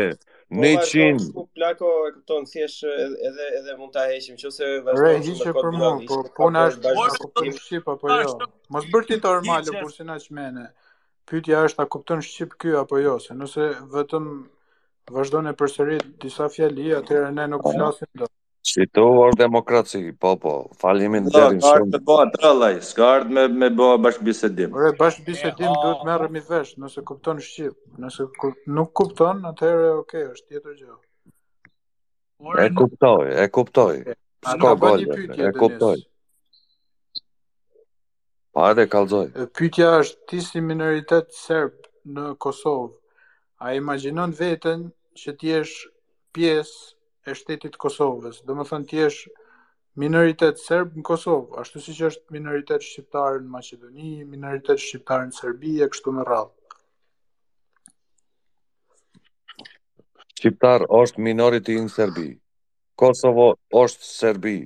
100. 0.52 1.22
Po, 1.34 1.46
po, 1.46 1.46
Plako 1.60 1.92
e 2.08 2.12
kupton 2.16 2.44
thjesht 2.52 2.84
edhe 3.30 3.48
edhe 3.60 3.78
mund 3.80 3.94
ta 3.96 4.04
heqim 4.12 4.36
nëse 4.42 4.68
vazhdon. 4.84 5.00
Rëndi 5.00 5.36
që 5.42 5.54
për 5.60 5.70
mua, 5.80 5.94
po 6.10 6.20
puna 6.40 6.66
është 6.74 6.94
bashkë 7.00 7.32
me 7.46 7.54
Shqip 7.56 7.88
apo 7.96 8.12
jo. 8.12 8.36
Mos 8.78 8.90
bërt 8.94 9.10
ti 9.14 9.18
normale 9.24 9.72
kur 9.72 9.80
po 9.82 9.90
si 9.96 10.06
na 10.10 10.20
çmene. 10.28 10.68
Pyetja 11.32 11.64
është 11.72 11.84
a 11.86 11.90
kupton 11.96 12.24
Shqip 12.28 12.58
ky 12.62 12.76
apo 12.84 13.00
jo, 13.08 13.16
se 13.26 13.34
nëse 13.40 13.72
vetëm 13.96 14.30
vazhdon 15.18 15.50
e 15.50 15.56
përsërit 15.62 16.12
disa 16.26 16.52
fjali, 16.56 16.92
atëherë 17.00 17.32
ne 17.40 17.48
nuk 17.56 17.66
flasim 17.72 18.12
dot. 18.22 18.32
Shqitovar 18.68 19.36
demokraci, 19.38 20.00
po 20.22 20.32
po, 20.42 20.52
falimin 20.82 21.28
në 21.28 21.32
gjerim 21.36 21.60
shumë. 21.60 21.64
Shqitovar 21.66 21.92
të 21.98 22.00
bëha 22.08 22.26
trallaj, 22.36 22.78
s'kart 22.88 23.34
me 23.36 23.68
bëha 23.82 23.98
bashkë 24.06 24.24
bisedim. 24.26 24.72
Ure, 24.80 24.90
bashkë 25.02 25.26
bisedim 25.28 25.70
duhet 25.76 26.00
po. 26.00 26.08
me 26.08 26.16
rëmi 26.22 26.42
vesh, 26.48 26.72
nëse 26.82 27.04
kupton 27.10 27.42
Shqip. 27.48 27.76
Nëse 28.06 28.26
nuk 28.80 28.90
kupton, 29.02 29.44
në 29.44 29.52
të 29.60 29.68
herë 29.70 29.84
e 29.90 29.92
oke, 30.00 30.24
është 30.32 30.56
tjetër 30.56 30.80
gjë. 30.80 30.98
E 32.64 32.66
kuptoj, 32.80 33.28
e 33.44 33.46
kuptoj. 33.60 34.02
Ska 34.50 34.74
gollë, 34.82 35.22
e 35.46 35.52
kuptoj. 35.60 36.02
Pa 38.56 38.72
edhe 38.74 38.88
kalzoj. 38.90 39.30
Pytja 39.60 39.92
është 40.02 40.42
si 40.48 40.62
minoritet 40.72 41.30
sërbë 41.38 42.18
në 42.18 42.26
Kosovë. 42.44 42.92
A 43.66 43.78
imaginon 43.78 44.34
vetën 44.42 44.88
që 45.22 45.38
t'jesh 45.42 45.86
pjesë 46.36 46.95
e 47.26 47.34
shtetit 47.38 47.78
Kosovës. 47.82 48.44
Do 48.46 48.56
më 48.56 48.66
thënë 48.70 48.90
ti 48.90 49.06
minoritet 50.02 50.60
serb 50.60 50.96
në 50.98 51.04
Kosovë, 51.08 51.60
ashtu 51.64 51.82
si 51.82 51.94
që 51.98 52.10
është 52.12 52.36
minoritet 52.36 52.84
shqiptarë 52.84 53.42
në 53.46 53.50
Macedoni, 53.54 54.12
minoritet 54.28 54.80
shqiptarë 54.84 55.30
në 55.32 55.74
e 55.86 55.90
kështu 55.94 56.12
në 56.18 56.26
radhë. 56.30 56.54
Shqiptar 60.36 60.86
është 61.00 61.24
minoriti 61.30 61.78
në 61.80 61.90
Serbi. 61.90 62.30
Kosovo 63.00 63.56
është 63.82 64.04
Serbi. 64.06 64.58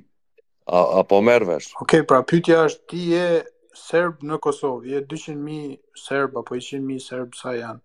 A, 0.66 0.80
apo 1.00 1.20
mervesh? 1.20 1.72
Ok, 1.82 1.94
pra 2.06 2.20
pytja 2.22 2.64
është 2.68 2.84
ti 2.90 3.00
je 3.14 3.44
serb 3.74 4.22
në 4.26 4.38
Kosovë, 4.42 4.86
je 4.92 5.00
200.000 5.08 5.78
serb 5.98 6.36
apo 6.38 6.54
100.000 6.58 7.00
serb 7.06 7.34
sa 7.34 7.54
janë. 7.54 7.80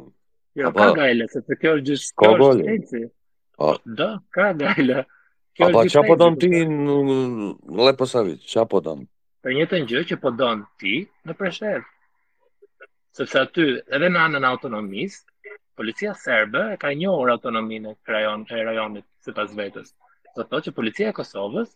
Jo, 0.61 0.71
ka 0.77 0.87
gajle, 0.99 1.27
sepse 1.33 1.57
kjo 1.61 1.75
është 1.79 1.87
gjithë 1.89 2.13
ka 2.23 2.31
golë. 2.41 3.05
Po, 3.61 3.71
ka 4.37 4.47
gajle. 4.63 5.03
Kjo 5.57 5.67
është. 5.67 5.75
Po 5.79 5.85
çapo 5.97 6.17
don 6.23 6.39
ti 6.41 6.51
po. 6.51 7.01
në 7.07 7.87
Leposavit, 7.89 8.45
çapo 8.55 8.81
don. 8.87 9.05
Të 9.45 9.55
njëjtën 9.57 9.87
gjë 9.91 10.03
që 10.13 10.21
po 10.23 10.33
don 10.41 10.63
ti 10.81 10.95
në 11.29 11.37
Preshev. 11.39 11.83
Sepse 13.19 13.41
aty 13.43 13.67
edhe 13.97 14.09
në 14.09 14.21
anën 14.27 14.47
autonomisë, 14.49 15.25
policia 15.79 16.13
serbe 16.23 16.61
e 16.75 16.79
ka 16.83 16.93
njohur 16.95 17.33
autonominë 17.35 17.93
e 17.95 17.99
krajon 18.09 18.47
e 18.55 18.63
rajonit 18.69 19.07
sipas 19.25 19.53
vetës. 19.59 19.93
Do 20.37 20.45
të 20.45 20.49
thotë 20.51 20.67
që 20.69 20.75
policia 20.79 21.09
e 21.11 21.17
Kosovës 21.19 21.71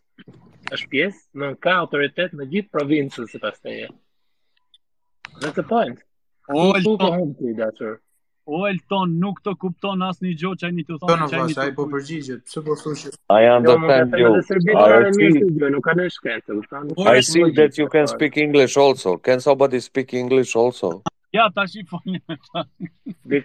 është 0.76 0.90
pjesë 0.92 1.42
në 1.42 1.48
ka 1.64 1.72
autoritet 1.82 2.36
në 2.38 2.48
gjithë 2.52 2.74
provincën 2.76 3.32
sipas 3.32 3.56
teje. 3.64 3.88
Dhe 5.42 5.50
të 5.56 5.64
pajtë. 5.70 6.02
O 6.54 6.68
Elton 6.78 7.32
ti 7.38 7.54
dashur. 7.58 7.94
O 8.44 8.58
Elton 8.68 9.14
nuk 9.20 9.38
të 9.46 9.54
kupton 9.62 10.02
asnjë 10.04 10.34
gjë 10.42 10.50
çaj 10.60 10.70
ni 10.76 10.82
të 10.84 10.98
thonë 11.02 11.28
çaj 11.30 11.40
ni. 11.48 11.56
Po 11.78 11.84
po 11.84 11.86
përgjigjet. 11.94 12.42
Pse 12.48 12.62
po 12.66 12.74
thosh 12.78 13.06
që 13.06 13.14
A 13.32 13.38
janë 13.46 13.70
do 13.70 13.74
të 13.80 13.94
them 13.94 14.16
ju. 14.20 15.70
Nuk 15.72 15.86
kanë 15.86 16.10
shkencë, 16.12 16.58
kupton? 16.60 16.92
I 17.14 17.22
see 17.28 17.46
that 17.60 17.78
you 17.80 17.88
can 17.94 18.06
speak 18.12 18.36
English 18.44 18.76
also. 18.84 19.16
Can 19.16 19.40
somebody 19.44 19.80
speak 19.80 20.12
English 20.20 20.54
also? 20.64 20.92
Ja, 21.34 21.48
tash 21.54 21.74
i 21.80 21.86
foni. 21.90 22.20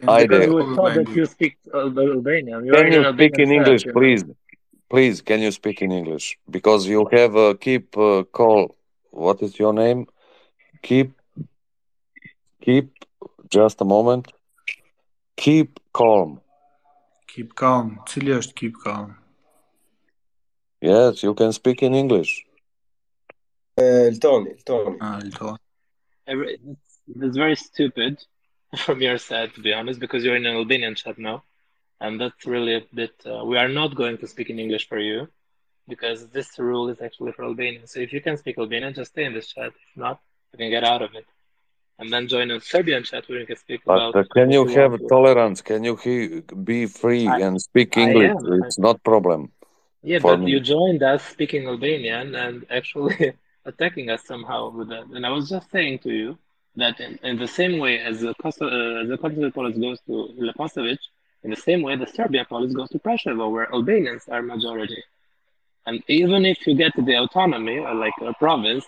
Hajde. 0.10 0.42
That 0.82 1.16
you 1.16 1.26
speak 1.26 1.56
uh, 1.74 1.88
Albanian. 1.88 2.68
Can 2.68 2.92
you 2.94 3.06
speak 3.14 3.40
in 3.40 3.52
English 3.56 3.86
please? 3.94 4.26
Please, 4.90 5.22
can 5.22 5.42
you 5.42 5.52
speak 5.54 5.82
in 5.82 5.92
English? 5.94 6.38
Because 6.50 6.88
you 6.88 7.08
have 7.14 7.36
a 7.36 7.56
keep 7.56 7.98
uh, 7.98 8.24
call. 8.26 8.76
What 9.12 9.42
is 9.42 9.58
your 9.60 9.74
name? 9.74 10.06
Keep 10.82 11.14
Keep 12.62 13.06
just 13.50 13.80
a 13.82 13.86
moment. 13.86 14.32
Keep 15.38 15.80
calm. 15.94 16.42
Keep 17.28 17.56
calm. 17.56 18.00
Cili 18.06 18.38
keep 18.56 18.74
calm? 18.84 19.18
Yes, 20.82 21.24
you 21.24 21.34
can 21.34 21.54
speak 21.54 21.82
in 21.84 21.94
English. 21.94 22.46
Uh, 23.78 24.08
Eltoni, 24.12 24.52
Eltoni. 24.62 24.98
Ah, 25.00 25.58
Every, 26.28 26.56
it's 27.22 27.38
very 27.38 27.56
stupid 27.56 28.24
from 28.78 29.02
your 29.02 29.18
side, 29.18 29.54
to 29.56 29.62
be 29.62 29.72
honest, 29.74 30.00
because 30.00 30.24
you're 30.24 30.36
in 30.36 30.46
an 30.46 30.56
Albanian 30.58 30.96
chat 30.96 31.18
now. 31.18 31.44
And 32.02 32.20
that's 32.20 32.46
really 32.46 32.76
a 32.76 32.82
bit. 32.94 33.14
Uh, 33.26 33.46
we 33.46 33.58
are 33.58 33.68
not 33.68 33.96
going 33.96 34.18
to 34.20 34.28
speak 34.28 34.50
in 34.50 34.60
English 34.60 34.88
for 34.90 35.00
you 35.00 35.28
because 35.88 36.28
this 36.28 36.58
rule 36.60 36.90
is 36.90 37.02
actually 37.02 37.32
for 37.34 37.44
Albanian. 37.46 37.88
So 37.88 38.00
if 38.00 38.12
you 38.14 38.22
can 38.22 38.38
speak 38.38 38.58
Albanian, 38.58 38.94
just 38.94 39.12
stay 39.12 39.26
in 39.26 39.34
this 39.34 39.48
chat. 39.48 39.68
If 39.68 39.96
not, 39.98 40.20
you 40.54 40.58
can 40.58 40.70
get 40.70 40.84
out 40.84 41.02
of 41.02 41.14
it 41.16 41.26
and 42.00 42.12
then 42.12 42.28
join 42.28 42.50
a 42.52 42.60
Serbian 42.62 43.04
chat 43.04 43.28
where 43.30 43.40
you 43.42 43.46
can 43.46 43.58
speak 43.58 43.82
but 43.86 43.94
about. 43.98 44.16
Uh, 44.16 44.24
can 44.34 44.52
you, 44.52 44.66
have 44.68 44.98
to... 44.98 45.08
tolerance? 45.08 45.62
Can 45.62 45.84
you 45.84 45.96
he- 45.98 46.42
be 46.72 46.86
free 46.86 47.28
I, 47.28 47.40
and 47.40 47.62
speak 47.62 47.98
English? 47.98 48.32
It's 48.66 48.80
I... 48.80 48.82
not 48.82 49.04
problem. 49.04 49.52
Yeah, 50.02 50.20
but 50.20 50.40
me. 50.40 50.50
you 50.52 50.60
joined 50.62 51.04
us 51.04 51.24
speaking 51.26 51.68
Albanian 51.68 52.36
and 52.36 52.66
actually 52.70 53.34
attacking 53.66 54.10
us 54.10 54.26
somehow 54.26 54.70
with 54.72 54.88
that. 54.90 55.08
And 55.14 55.26
I 55.26 55.30
was 55.30 55.50
just 55.50 55.70
saying 55.72 56.00
to 56.00 56.10
you 56.12 56.38
that 56.78 57.02
in, 57.02 57.20
in 57.22 57.38
the 57.38 57.48
same 57.48 57.80
way 57.80 58.00
as 58.00 58.22
the 58.22 58.34
Kosovo, 58.42 58.68
uh, 58.68 59.06
the 59.06 59.18
Kosovo 59.18 59.52
police 59.52 59.78
goes 59.78 60.00
to 60.08 60.30
Leposevic, 60.40 61.00
in 61.44 61.50
the 61.50 61.58
same 61.58 61.82
way 61.82 61.98
the 61.98 62.06
Serbian 62.08 62.46
police 62.46 62.74
goes 62.74 62.90
to 62.92 63.00
Preševo, 63.00 63.52
where 63.52 63.68
Albanians 63.74 64.24
are 64.30 64.42
majority. 64.42 65.04
And 65.86 66.02
even 66.08 66.46
if 66.46 66.66
you 66.66 66.76
get 66.76 66.94
the 66.96 67.16
autonomy, 67.18 67.80
uh, 67.80 67.94
like 67.94 68.14
a 68.22 68.34
province, 68.36 68.86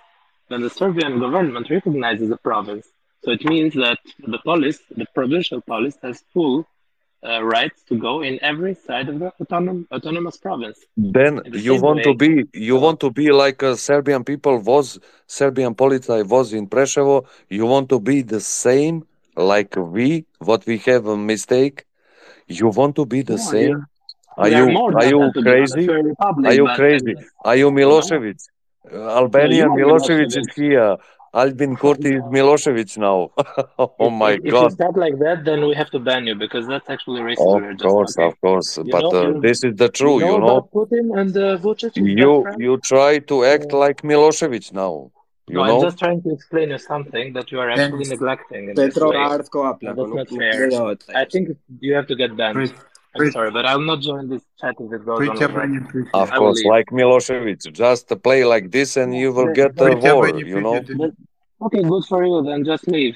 then 0.47 0.61
the 0.61 0.69
Serbian 0.69 1.19
government 1.19 1.69
recognizes 1.69 2.29
the 2.29 2.37
province 2.37 2.87
so 3.23 3.31
it 3.31 3.43
means 3.45 3.73
that 3.75 3.99
the 4.27 4.39
police, 4.39 4.79
the 4.97 5.05
provincial 5.13 5.61
police, 5.61 5.95
has 6.01 6.23
full 6.33 6.67
uh, 7.27 7.43
rights 7.43 7.83
to 7.89 7.95
go 7.99 8.21
in 8.23 8.39
every 8.43 8.73
side 8.73 9.09
of 9.09 9.19
the 9.19 9.31
autonom- 9.39 9.85
autonomous 9.91 10.37
province. 10.37 10.79
Then 10.97 11.35
the 11.45 11.59
you 11.59 11.79
want 11.79 11.97
way. 11.97 12.03
to 12.09 12.13
be 12.15 12.45
you 12.53 12.77
want 12.77 12.99
to 13.01 13.11
be 13.11 13.31
like 13.31 13.61
a 13.61 13.71
uh, 13.73 13.75
Serbian 13.75 14.23
people 14.23 14.57
was 14.59 14.99
Serbian 15.27 15.75
policy 15.75 16.23
was 16.23 16.51
in 16.51 16.67
Preševo. 16.67 17.25
You 17.47 17.67
want 17.67 17.89
to 17.89 17.99
be 17.99 18.23
the 18.23 18.39
same 18.39 19.05
like 19.37 19.75
we 19.77 20.25
what 20.39 20.65
we 20.65 20.79
have 20.89 21.05
a 21.05 21.15
mistake. 21.15 21.85
You 22.47 22.69
want 22.69 22.95
to 22.95 23.05
be 23.05 23.21
the 23.21 23.37
same. 23.37 23.77
Yeah. 23.77 23.77
Are 24.37 24.47
you, 24.47 24.65
are 24.95 25.05
you, 25.05 25.31
crazy? 25.43 25.87
Republic, 25.87 26.45
are 26.49 26.53
you 26.53 26.65
crazy? 26.75 27.13
Are 27.13 27.13
you 27.13 27.13
crazy? 27.13 27.15
Are 27.45 27.55
you 27.57 27.69
Milosevic? 27.69 28.39
Albanian 28.91 29.69
Milosevic 29.69 30.35
is 30.35 30.47
here. 30.55 30.97
Albin 31.33 31.75
Kurti 31.77 32.15
is 32.17 32.21
Milosevic 32.23 32.97
now. 32.97 33.29
oh 33.99 34.09
my 34.09 34.31
if, 34.33 34.43
god! 34.43 34.49
If 34.65 34.71
you 34.71 34.71
start 34.71 34.97
like 34.97 35.17
that, 35.19 35.45
then 35.45 35.65
we 35.65 35.73
have 35.75 35.89
to 35.91 35.99
ban 35.99 36.27
you 36.27 36.35
because 36.35 36.67
that's 36.67 36.89
actually 36.89 37.21
racist. 37.21 37.71
Of 37.71 37.79
course, 37.81 38.17
of 38.17 38.41
course, 38.41 38.77
you 38.77 38.85
but 38.91 39.01
know, 39.03 39.37
uh, 39.37 39.39
this 39.39 39.63
is 39.63 39.75
the 39.75 39.87
truth, 39.87 40.21
you 40.23 40.37
know. 40.39 40.67
Putin 40.73 41.17
and 41.17 41.35
uh, 41.37 41.57
Vucic. 41.57 41.95
You 41.95 42.45
you 42.57 42.77
try 42.83 43.19
to 43.31 43.45
act 43.45 43.71
like 43.71 44.01
Milosevic 44.01 44.73
now. 44.73 45.11
You 45.47 45.55
no, 45.55 45.63
know? 45.65 45.75
I'm 45.77 45.81
just 45.81 45.99
trying 45.99 46.21
to 46.23 46.33
explain 46.33 46.69
you 46.69 46.77
something 46.77 47.31
that 47.33 47.49
you 47.51 47.59
are 47.61 47.69
actually 47.71 48.07
neglecting. 48.09 48.75
Petro 48.75 49.11
That's 49.13 49.49
not 49.55 50.27
fair. 50.29 50.69
I 51.15 51.25
think 51.25 51.57
you 51.79 51.93
have 51.93 52.07
to 52.07 52.15
get 52.15 52.35
banned. 52.35 52.73
I'm 53.15 53.31
sorry, 53.31 53.51
but 53.51 53.65
I'll 53.65 53.81
not 53.93 53.99
join 53.99 54.29
this 54.29 54.43
chat 54.59 54.75
if 54.79 54.91
it 54.93 55.05
goes 55.05 55.19
on. 55.27 55.53
Right. 55.53 55.81
Of 56.13 56.31
course, 56.31 56.63
like 56.63 56.87
Milosevic, 56.91 57.59
just 57.73 58.07
play 58.23 58.45
like 58.45 58.71
this 58.71 58.95
and 58.97 59.13
you 59.13 59.33
will 59.33 59.53
get 59.53 59.75
the 59.75 59.95
war, 59.97 60.29
you 60.29 60.61
know. 60.61 60.75
Okay, 61.63 61.83
good 61.83 62.03
for 62.05 62.23
you, 62.25 62.41
then 62.43 62.63
just 62.63 62.87
leave. 62.87 63.15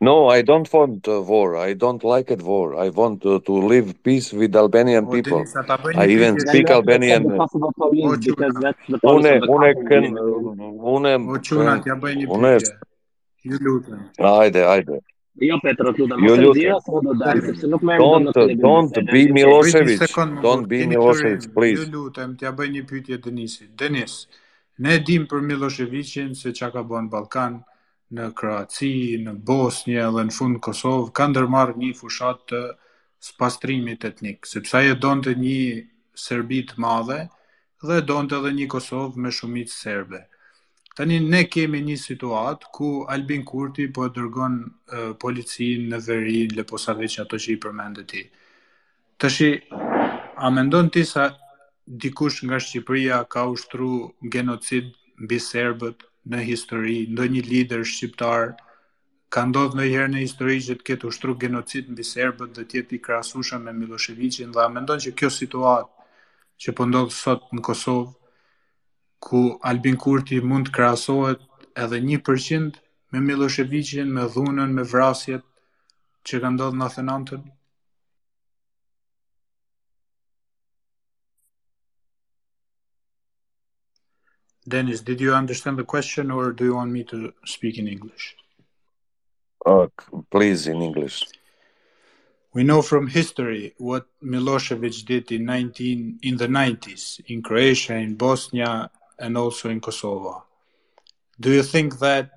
No, 0.00 0.28
I 0.28 0.42
don't 0.42 0.70
want 0.72 1.08
uh, 1.08 1.22
war. 1.22 1.56
I 1.56 1.72
don't 1.74 2.02
like 2.04 2.30
it 2.30 2.42
war. 2.42 2.78
I 2.78 2.88
want 2.90 3.24
uh, 3.26 3.40
to 3.46 3.52
live 3.52 4.00
peace 4.04 4.32
with 4.32 4.54
Albanian 4.54 5.08
people. 5.10 5.44
I 5.96 6.06
even 6.06 6.38
speak 6.38 6.70
Albanian. 6.70 7.24
Une, 7.26 7.40
une, 13.50 15.02
Jo 15.40 15.58
Petro, 15.62 15.92
tu 15.94 16.06
do 16.06 16.16
të 16.18 16.24
jo, 16.24 16.34
mos 16.34 16.40
e 16.42 16.58
diash 16.58 16.88
apo 16.88 17.00
do 17.02 17.12
të 17.14 17.18
dalë, 17.22 17.42
sepse 17.48 17.68
nuk 17.72 17.82
më 17.86 17.94
erdhi 17.96 18.22
në 18.24 18.32
televizion. 18.34 18.60
Don't 18.64 18.96
don't 18.98 19.08
be 19.08 19.20
Milošević. 19.30 20.04
Don't 20.46 20.66
be 20.72 20.78
Milošević, 20.92 21.46
please. 21.54 21.84
Ju 21.84 21.90
lutem, 21.94 22.32
tja 22.40 22.50
bëj 22.58 22.70
një 22.76 22.82
pyetje 22.90 23.18
Denisit. 23.26 23.68
Denis, 23.78 24.16
ne 24.82 24.96
dim 25.06 25.28
për 25.30 25.44
Miloševićin 25.46 26.32
se 26.40 26.50
çka 26.58 26.72
ka 26.74 26.82
bën 26.90 27.06
Ballkan, 27.12 27.60
në 28.18 28.32
Kroaci, 28.40 28.90
në 29.22 29.36
Bosnjë 29.46 30.08
dhe 30.16 30.26
në 30.30 30.34
fund 30.40 30.58
Kosov, 30.66 31.12
ka 31.14 31.28
ndërmarrë 31.30 31.78
një 31.84 31.92
fushat 32.00 32.42
të 32.50 32.62
spastrimit 33.28 34.08
etnik, 34.10 34.46
sepse 34.46 34.74
ai 34.80 34.96
donte 35.02 35.36
një 35.38 35.86
Serbi 36.18 36.64
të 36.72 36.82
madhe 36.82 37.20
dhe 37.86 38.00
donte 38.10 38.40
edhe 38.40 38.56
një 38.58 38.66
Kosov 38.74 39.14
me 39.16 39.30
shumicë 39.38 39.74
serbe. 39.78 40.24
Tani 40.98 41.20
ne 41.22 41.42
kemi 41.46 41.78
një 41.86 41.94
situatë 42.02 42.70
ku 42.74 42.86
Albin 43.14 43.44
Kurti 43.46 43.84
po 43.94 44.08
e 44.08 44.10
dërgon 44.16 44.54
uh, 44.66 45.12
policinë 45.22 45.92
në 45.92 46.00
veri 46.02 46.38
Leposavec 46.58 47.14
ato 47.22 47.38
që 47.44 47.52
i 47.54 47.58
përmendet 47.62 48.08
ti. 48.10 48.22
Tashi 49.22 49.50
a 50.42 50.50
mendon 50.50 50.90
ti 50.90 51.04
sa 51.06 51.28
dikush 51.86 52.40
nga 52.48 52.58
Shqipëria 52.58 53.20
ka 53.36 53.44
ushtru 53.54 53.92
genocid 54.34 54.90
mbi 55.22 55.38
serbët 55.38 56.02
në 56.26 56.42
histori, 56.50 56.98
ndonjë 57.14 57.44
lider 57.46 57.86
shqiptar 57.86 58.56
ka 59.30 59.44
ndodhur 59.46 59.78
ndonjëherë 59.78 60.12
në 60.16 60.24
histori 60.26 60.58
që 60.66 60.80
të 60.80 60.88
ketë 60.90 61.12
ushtru 61.12 61.38
genocid 61.46 61.94
mbi 61.94 62.02
serbët 62.10 62.58
dhe 62.58 62.66
të 62.66 62.80
jetë 62.82 62.98
i 62.98 63.04
krahasueshëm 63.06 63.68
me 63.70 63.76
Miloševićin 63.84 64.50
dhe 64.50 64.64
a 64.66 64.68
mendon 64.74 65.06
që 65.06 65.14
kjo 65.20 65.30
situatë 65.36 66.24
që 66.64 66.74
po 66.74 66.90
ndodh 66.90 67.14
sot 67.22 67.46
në 67.54 67.62
Kosovë 67.70 68.17
ku 69.18 69.58
Albin 69.62 69.96
Kurti 69.98 70.40
mund 70.40 70.68
të 70.68 70.74
krahasohet 70.78 71.42
edhe 71.82 71.98
1% 72.06 72.82
me 73.12 73.20
me 73.20 74.24
dhunën, 74.34 74.70
me 74.78 74.82
vrasjet 74.92 75.44
që 76.26 76.34
ndodhur 76.54 76.78
në 76.78 76.84
Athenantën? 76.86 77.42
Dennis, 84.68 85.00
did 85.00 85.20
you 85.20 85.32
understand 85.32 85.78
the 85.78 85.84
question 85.84 86.30
or 86.30 86.52
do 86.52 86.64
you 86.64 86.74
want 86.74 86.90
me 86.92 87.02
to 87.04 87.32
speak 87.46 87.78
in 87.78 87.88
English? 87.88 88.36
Uh, 89.64 89.86
please, 90.30 90.66
in 90.66 90.82
English. 90.82 91.26
We 92.52 92.64
know 92.64 92.82
from 92.82 93.06
history 93.08 93.74
what 93.78 94.06
Milosevic 94.22 95.06
did 95.06 95.32
in 95.32 95.46
19 95.46 96.18
in 96.22 96.36
the 96.36 96.48
90s 96.48 97.20
in 97.28 97.42
Croatia, 97.42 97.94
in 97.96 98.14
Bosnia, 98.16 98.90
and 99.18 99.36
also 99.36 99.68
in 99.68 99.80
Kosovo. 99.80 100.44
Do 101.40 101.50
you 101.52 101.62
think 101.62 101.98
that 101.98 102.30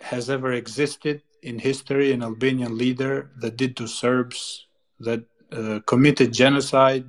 has 0.00 0.30
ever 0.30 0.52
existed 0.52 1.22
in 1.42 1.58
history 1.58 2.12
an 2.12 2.22
Albanian 2.22 2.76
leader 2.78 3.30
that 3.38 3.56
did 3.56 3.76
to 3.76 3.86
Serbs 3.86 4.66
that 5.00 5.24
uh, 5.52 5.80
committed 5.86 6.32
genocide, 6.32 7.04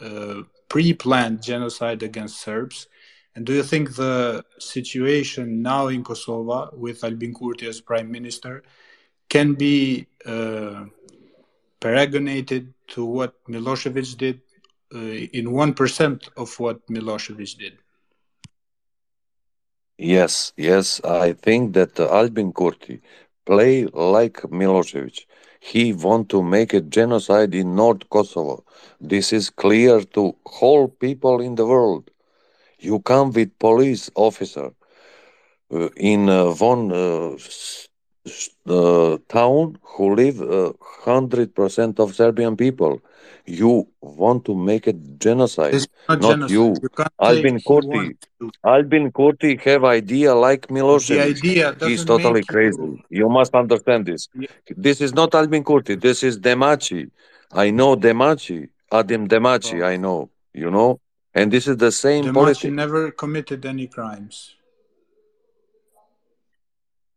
uh, 0.00 0.42
pre-planned 0.68 1.42
genocide 1.42 2.02
against 2.02 2.40
Serbs? 2.40 2.88
And 3.34 3.44
do 3.44 3.52
you 3.52 3.62
think 3.62 3.94
the 3.96 4.44
situation 4.58 5.60
now 5.62 5.88
in 5.88 6.02
Kosovo 6.02 6.70
with 6.74 7.04
Albin 7.04 7.34
Kurti 7.34 7.66
as 7.68 7.80
prime 7.80 8.10
minister 8.10 8.62
can 9.28 9.54
be 9.54 10.06
uh, 10.24 10.84
paragonated 11.80 12.72
to 12.88 13.04
what 13.04 13.34
Milosevic 13.44 14.16
did 14.16 14.40
uh, 14.94 14.98
in 14.98 15.46
1% 15.46 16.28
of 16.36 16.58
what 16.60 16.86
Milosevic 16.86 17.58
did? 17.58 17.78
Yes, 19.98 20.52
yes. 20.56 21.00
I 21.04 21.32
think 21.32 21.72
that 21.74 21.98
uh, 21.98 22.08
Albin 22.10 22.52
Kurti 22.52 23.00
play 23.46 23.86
like 23.86 24.36
Milosevic. 24.42 25.20
He 25.60 25.94
want 25.94 26.28
to 26.30 26.42
make 26.42 26.74
a 26.74 26.82
genocide 26.82 27.54
in 27.54 27.74
North 27.74 28.08
Kosovo. 28.10 28.64
This 29.00 29.32
is 29.32 29.48
clear 29.48 30.02
to 30.14 30.36
whole 30.44 30.88
people 30.88 31.40
in 31.40 31.54
the 31.54 31.66
world. 31.66 32.10
You 32.78 33.00
come 33.00 33.32
with 33.32 33.58
police 33.58 34.10
officer 34.14 34.70
uh, 35.72 35.88
in 35.96 36.28
uh, 36.28 36.50
one 36.52 36.92
uh, 36.92 37.36
uh, 38.68 39.16
town 39.28 39.78
who 39.82 40.14
live 40.14 40.40
uh, 40.40 40.72
hundred 41.08 41.48
uh, 41.50 41.54
percent 41.60 41.98
of 42.00 42.14
Serbian 42.14 42.56
people. 42.56 43.00
You 43.48 43.86
want 44.00 44.44
to 44.46 44.54
make 44.56 44.88
it 44.88 44.96
genocide, 45.18 45.74
it's 45.74 45.86
not, 46.08 46.20
not 46.20 46.22
genocide. 46.24 46.50
you. 46.52 46.64
you 46.82 47.04
Albin 47.20 47.58
Kurti, 47.60 48.02
Albin 48.74 49.12
Kurti 49.12 49.52
have 49.60 49.84
idea 49.84 50.34
like 50.34 50.66
Milosevic. 50.66 51.40
The 51.42 51.64
idea 51.64 51.76
He's 51.88 52.04
totally 52.04 52.42
crazy. 52.42 52.80
You... 52.82 53.00
you... 53.20 53.28
must 53.28 53.52
understand 53.54 54.06
this. 54.06 54.28
Yeah. 54.34 54.48
This 54.76 55.00
is 55.00 55.12
not 55.14 55.32
Albin 55.34 55.62
Kurti. 55.64 55.94
This 56.00 56.22
is 56.24 56.38
Demaci. 56.40 57.08
I 57.52 57.70
know 57.70 57.90
Demaci. 57.96 58.68
Adim 58.92 59.26
Demaci. 59.28 59.80
Oh. 59.80 59.86
I 59.92 59.94
know. 59.96 60.28
You 60.52 60.70
know. 60.72 61.00
And 61.32 61.52
this 61.52 61.68
is 61.68 61.76
the 61.76 61.92
same. 61.92 62.24
Demaci 62.24 62.72
never 62.72 63.12
committed 63.12 63.64
any 63.64 63.86
crimes. 63.86 64.55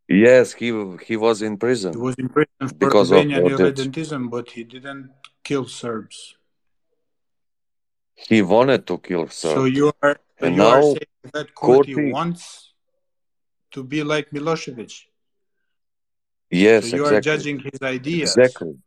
Yes, 0.09 0.53
he 0.53 0.73
he 1.05 1.15
was 1.17 1.41
in 1.43 1.55
prison. 1.57 1.93
He 1.93 1.99
was 1.99 2.15
in 2.15 2.29
prison 2.29 2.67
for 2.67 2.73
because 2.83 3.11
of 3.11 3.19
irredentism, 3.23 4.31
but 4.31 4.49
he 4.49 4.63
didn't 4.63 5.11
kill 5.43 5.65
Serbs. 5.67 6.35
He 8.15 8.41
wanted 8.41 8.87
to 8.87 8.97
kill 8.97 9.27
Serbs. 9.29 9.53
So 9.55 9.65
you 9.65 9.91
are, 10.01 10.17
and 10.39 10.55
you 10.55 10.61
now, 10.63 10.69
are 10.77 10.81
saying 10.81 11.21
that 11.33 11.53
Kurti, 11.53 11.93
Kurti 11.93 12.11
wants 12.11 12.73
to 13.69 13.83
be 13.83 14.01
like 14.03 14.31
Milosevic. 14.31 15.05
Yes, 16.49 16.89
so 16.89 16.95
you 16.95 17.03
exactly. 17.05 17.15
are 17.17 17.21
judging 17.21 17.59
his 17.59 17.79
ideas. 17.83 18.35
Exactly. 18.35 18.77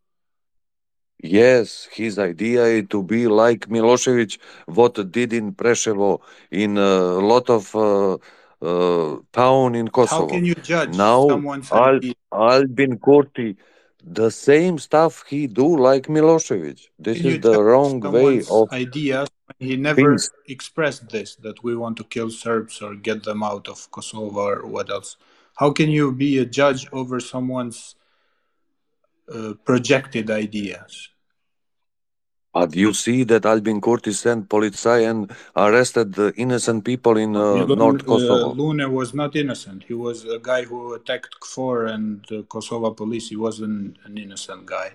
Yes, 1.23 1.86
his 1.93 2.19
idea 2.19 2.65
is 2.65 2.86
to 2.90 3.01
be 3.05 3.28
like 3.28 3.69
Milosevic, 3.69 4.39
what 4.66 4.94
did 5.12 5.32
in 5.32 5.55
Preševo, 5.55 6.20
in 6.51 6.77
a 6.78 6.82
uh, 6.82 7.20
lot 7.20 7.49
of. 7.49 7.77
Uh, 7.77 8.19
uh, 8.62 9.16
town 9.32 9.74
in 9.74 9.89
Kosovo. 9.89 10.22
How 10.22 10.28
can 10.30 10.44
you 10.44 10.55
judge 10.55 10.94
now, 10.97 11.28
someone? 11.28 11.62
Al- 11.72 11.98
Albin 12.32 12.98
Kurti, 12.98 13.56
the 14.05 14.30
same 14.30 14.78
stuff 14.78 15.24
he 15.28 15.47
do 15.47 15.76
like 15.76 16.05
Milosevic. 16.06 16.80
This 16.98 17.18
can 17.18 17.26
is 17.26 17.40
the 17.40 17.60
wrong 17.62 18.01
way 18.01 18.43
of 18.51 18.72
idea. 18.72 19.26
He 19.59 19.76
never 19.76 19.97
things. 20.01 20.30
expressed 20.48 21.09
this 21.10 21.36
that 21.36 21.62
we 21.62 21.76
want 21.76 21.97
to 21.98 22.05
kill 22.05 22.30
Serbs 22.30 22.80
or 22.80 22.94
get 22.94 23.22
them 23.24 23.43
out 23.43 23.68
of 23.68 23.90
Kosovo 23.90 24.40
or 24.40 24.66
what 24.66 24.90
else. 24.90 25.16
How 25.56 25.72
can 25.72 25.90
you 25.90 26.12
be 26.12 26.39
a 26.39 26.47
judge 26.47 26.86
over 26.93 27.20
someone's 27.20 27.94
uh, 29.32 29.55
projected 29.64 30.30
ideas? 30.30 31.11
But 32.53 32.77
you 32.77 32.93
see 32.93 33.24
that 33.24 33.47
Albin 33.47 33.81
Kurti 33.81 34.12
sent 34.12 34.49
police 34.51 34.85
and 34.85 35.31
arrested 35.57 36.12
the 36.15 36.35
innocent 36.37 36.85
people 36.85 37.16
in 37.16 37.35
uh, 37.35 37.55
Lune, 37.65 37.79
North 37.79 38.03
uh, 38.03 38.05
Kosovo. 38.05 38.51
Uh, 38.51 38.53
Lune 38.53 38.93
was 38.93 39.15
not 39.15 39.35
innocent. 39.35 39.85
He 39.89 39.95
was 39.95 40.24
a 40.27 40.39
guy 40.39 40.62
who 40.65 40.93
attacked 40.93 41.41
KFOR 41.41 41.91
and 41.91 42.31
uh, 42.31 42.43
Kosovo 42.43 42.91
police. 42.91 43.31
He 43.31 43.37
wasn't 43.37 43.97
an 44.05 44.19
innocent 44.19 44.66
guy. 44.66 44.93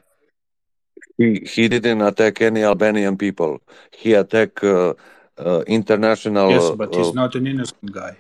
He, 1.18 1.48
he 1.52 1.68
didn't 1.68 2.02
attack 2.02 2.42
any 2.42 2.62
Albanian 2.64 3.18
people. 3.18 3.60
He 3.92 4.14
attacked 4.14 4.64
uh, 4.64 4.94
uh 5.40 5.64
international. 5.66 6.50
Yes, 6.52 6.64
uh, 6.64 6.76
but 6.76 6.94
he's 6.94 7.14
not 7.16 7.34
an 7.36 7.48
innocent 7.48 7.92
guy. 7.92 8.18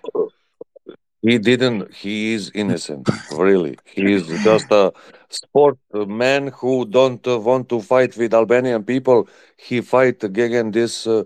He 1.22 1.40
didn't. 1.40 1.94
He 1.94 2.34
is 2.34 2.52
innocent. 2.54 3.10
Really, 3.34 3.78
he 3.86 4.14
is 4.14 4.28
just 4.44 4.70
a 4.72 4.94
sportman 5.30 6.48
who 6.50 6.86
don't 6.86 7.26
uh, 7.28 7.40
want 7.40 7.70
to 7.70 7.82
fight 7.82 8.16
with 8.18 8.34
Albanian 8.36 8.84
people. 8.84 9.28
He 9.58 9.82
fight 9.82 10.24
against 10.24 10.74
this, 10.74 11.08
uh, 11.08 11.24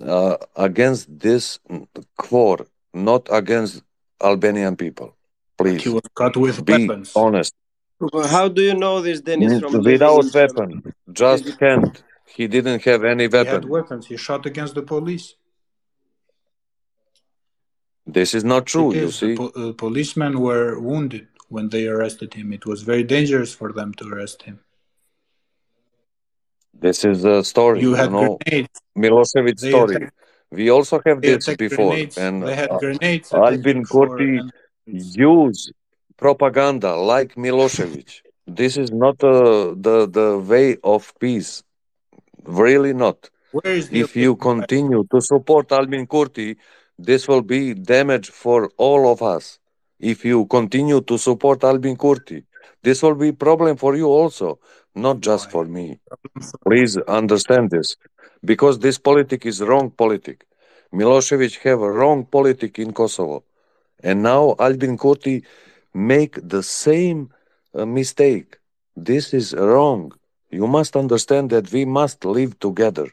uh, 0.00 0.36
against 0.54 1.18
this 1.18 1.58
core, 2.16 2.66
not 2.94 3.28
against 3.30 3.82
Albanian 4.22 4.76
people. 4.76 5.16
Please, 5.58 5.82
he 5.82 5.88
was 5.88 6.02
cut 6.14 6.36
with 6.36 6.64
be 6.64 6.86
weapons. 6.86 7.12
honest. 7.16 7.52
How 8.30 8.46
do 8.48 8.62
you 8.62 8.74
know 8.74 9.00
this, 9.02 9.22
Dennis? 9.22 9.60
From 9.60 9.82
Without 9.82 10.22
weapon, 10.34 10.94
just 11.12 11.58
hand. 11.58 12.02
He 12.26 12.46
didn't 12.46 12.82
have 12.84 13.02
any 13.04 13.26
weapon. 13.26 13.46
He 13.46 13.52
had 13.54 13.64
weapons. 13.64 14.06
He 14.06 14.16
shot 14.16 14.46
against 14.46 14.76
the 14.76 14.82
police. 14.82 15.34
This 18.06 18.34
is 18.34 18.44
not 18.44 18.66
true, 18.66 18.94
you 18.94 19.10
see. 19.10 19.34
Po- 19.34 19.50
uh, 19.56 19.72
policemen 19.72 20.40
were 20.40 20.78
wounded 20.78 21.26
when 21.48 21.68
they 21.70 21.88
arrested 21.88 22.34
him. 22.34 22.52
It 22.52 22.64
was 22.64 22.82
very 22.82 23.02
dangerous 23.02 23.52
for 23.52 23.72
them 23.72 23.92
to 23.94 24.06
arrest 24.06 24.42
him. 24.44 24.60
This 26.72 27.04
is 27.04 27.24
a 27.24 27.42
story. 27.42 27.80
You, 27.80 27.94
had 27.94 28.12
know, 28.12 28.38
grenades. 28.46 28.70
Milosevic 28.96 29.58
they 29.60 29.68
story. 29.70 29.96
Attacked, 29.96 30.12
we 30.52 30.70
also 30.70 31.00
have 31.04 31.20
this 31.20 31.46
before. 31.56 31.90
Grenades. 31.92 32.16
And 32.18 32.42
they 32.44 32.54
had 32.54 32.70
uh, 32.70 32.78
grenades. 32.78 33.32
Albin 33.32 33.84
Kurti 33.84 34.48
use 34.84 35.72
propaganda 36.16 36.94
like 36.94 37.34
Milosevic. 37.34 38.20
this 38.46 38.76
is 38.76 38.92
not 38.92 39.16
uh, 39.24 39.74
the 39.86 40.08
the 40.18 40.28
way 40.52 40.76
of 40.84 41.12
peace. 41.18 41.64
Really 42.44 42.92
not. 42.94 43.18
If 44.04 44.14
you 44.14 44.36
continue 44.36 45.02
to 45.12 45.20
support 45.20 45.72
Albin 45.72 46.06
Kurti, 46.06 46.56
this 46.98 47.28
will 47.28 47.42
be 47.42 47.74
damage 47.74 48.30
for 48.30 48.70
all 48.76 49.10
of 49.10 49.22
us 49.22 49.58
if 49.98 50.24
you 50.24 50.46
continue 50.46 51.00
to 51.02 51.18
support 51.18 51.64
Albin 51.64 51.96
Kurti. 51.96 52.44
This 52.82 53.02
will 53.02 53.14
be 53.14 53.32
problem 53.32 53.76
for 53.76 53.96
you 53.96 54.06
also, 54.06 54.58
not 54.94 55.20
just 55.20 55.50
for 55.50 55.64
me. 55.64 56.00
Please 56.66 56.96
understand 57.08 57.70
this, 57.70 57.96
because 58.44 58.78
this 58.78 58.98
politic 58.98 59.44
is 59.46 59.60
wrong 59.62 59.90
politic. 59.90 60.46
Milosevic 60.94 61.58
have 61.62 61.80
a 61.80 61.90
wrong 61.92 62.24
politic 62.24 62.78
in 62.78 62.92
Kosovo, 62.92 63.44
and 64.02 64.22
now 64.22 64.54
Albin 64.58 64.96
Kurti 64.96 65.44
make 65.92 66.38
the 66.42 66.62
same 66.62 67.30
uh, 67.74 67.84
mistake. 67.84 68.58
This 68.96 69.34
is 69.34 69.52
wrong. 69.54 70.12
You 70.50 70.66
must 70.66 70.96
understand 70.96 71.50
that 71.50 71.70
we 71.72 71.84
must 71.84 72.24
live 72.24 72.58
together. 72.60 73.08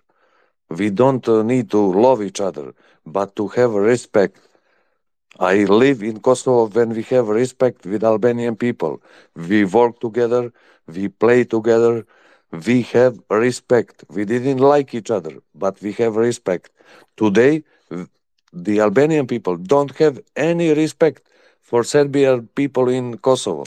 We 0.79 0.89
don't 0.89 1.27
uh, 1.29 1.43
need 1.43 1.69
to 1.71 1.77
love 1.77 2.23
each 2.23 2.41
other, 2.41 2.73
but 3.05 3.35
to 3.35 3.47
have 3.49 3.73
respect. 3.73 4.37
I 5.39 5.65
live 5.65 6.01
in 6.01 6.19
Kosovo 6.19 6.65
when 6.65 6.89
we 6.97 7.03
have 7.13 7.27
respect 7.27 7.85
with 7.85 8.03
Albanian 8.03 8.55
people. 8.55 9.01
We 9.35 9.65
work 9.65 9.99
together, 9.99 10.51
we 10.87 11.09
play 11.09 11.43
together, 11.43 12.05
we 12.65 12.81
have 12.97 13.19
respect. 13.29 14.03
We 14.09 14.25
didn't 14.25 14.59
like 14.59 14.95
each 14.95 15.11
other, 15.11 15.33
but 15.53 15.79
we 15.81 15.91
have 15.93 16.15
respect. 16.15 16.71
Today, 17.17 17.63
the 18.51 18.79
Albanian 18.79 19.27
people 19.27 19.57
don't 19.57 19.95
have 19.97 20.19
any 20.35 20.73
respect 20.73 21.21
for 21.61 21.83
Serbian 21.83 22.47
people 22.55 22.89
in 22.89 23.17
Kosovo. 23.17 23.65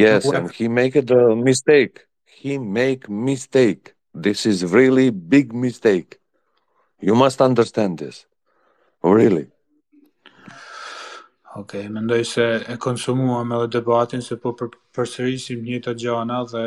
yes 0.01 0.20
and 0.36 0.47
he 0.59 0.66
make 0.81 0.94
it 1.02 1.09
a 1.22 1.24
mistake 1.51 1.94
he 2.43 2.52
make 2.81 3.02
mistake 3.31 3.82
this 4.26 4.40
is 4.52 4.56
really 4.78 5.09
big 5.35 5.47
mistake 5.66 6.10
you 7.09 7.14
must 7.24 7.39
understand 7.48 7.93
this 8.05 8.16
really 9.18 9.47
okay, 11.62 11.85
mendoj 11.97 12.22
se 12.35 12.44
e 12.74 12.76
konsumuam 12.86 13.51
edhe 13.59 13.68
debatin 13.78 14.22
se 14.28 14.36
po 14.44 14.52
përsërisim 14.97 15.60
të 15.86 15.93
gjana 16.02 16.39
dhe 16.52 16.62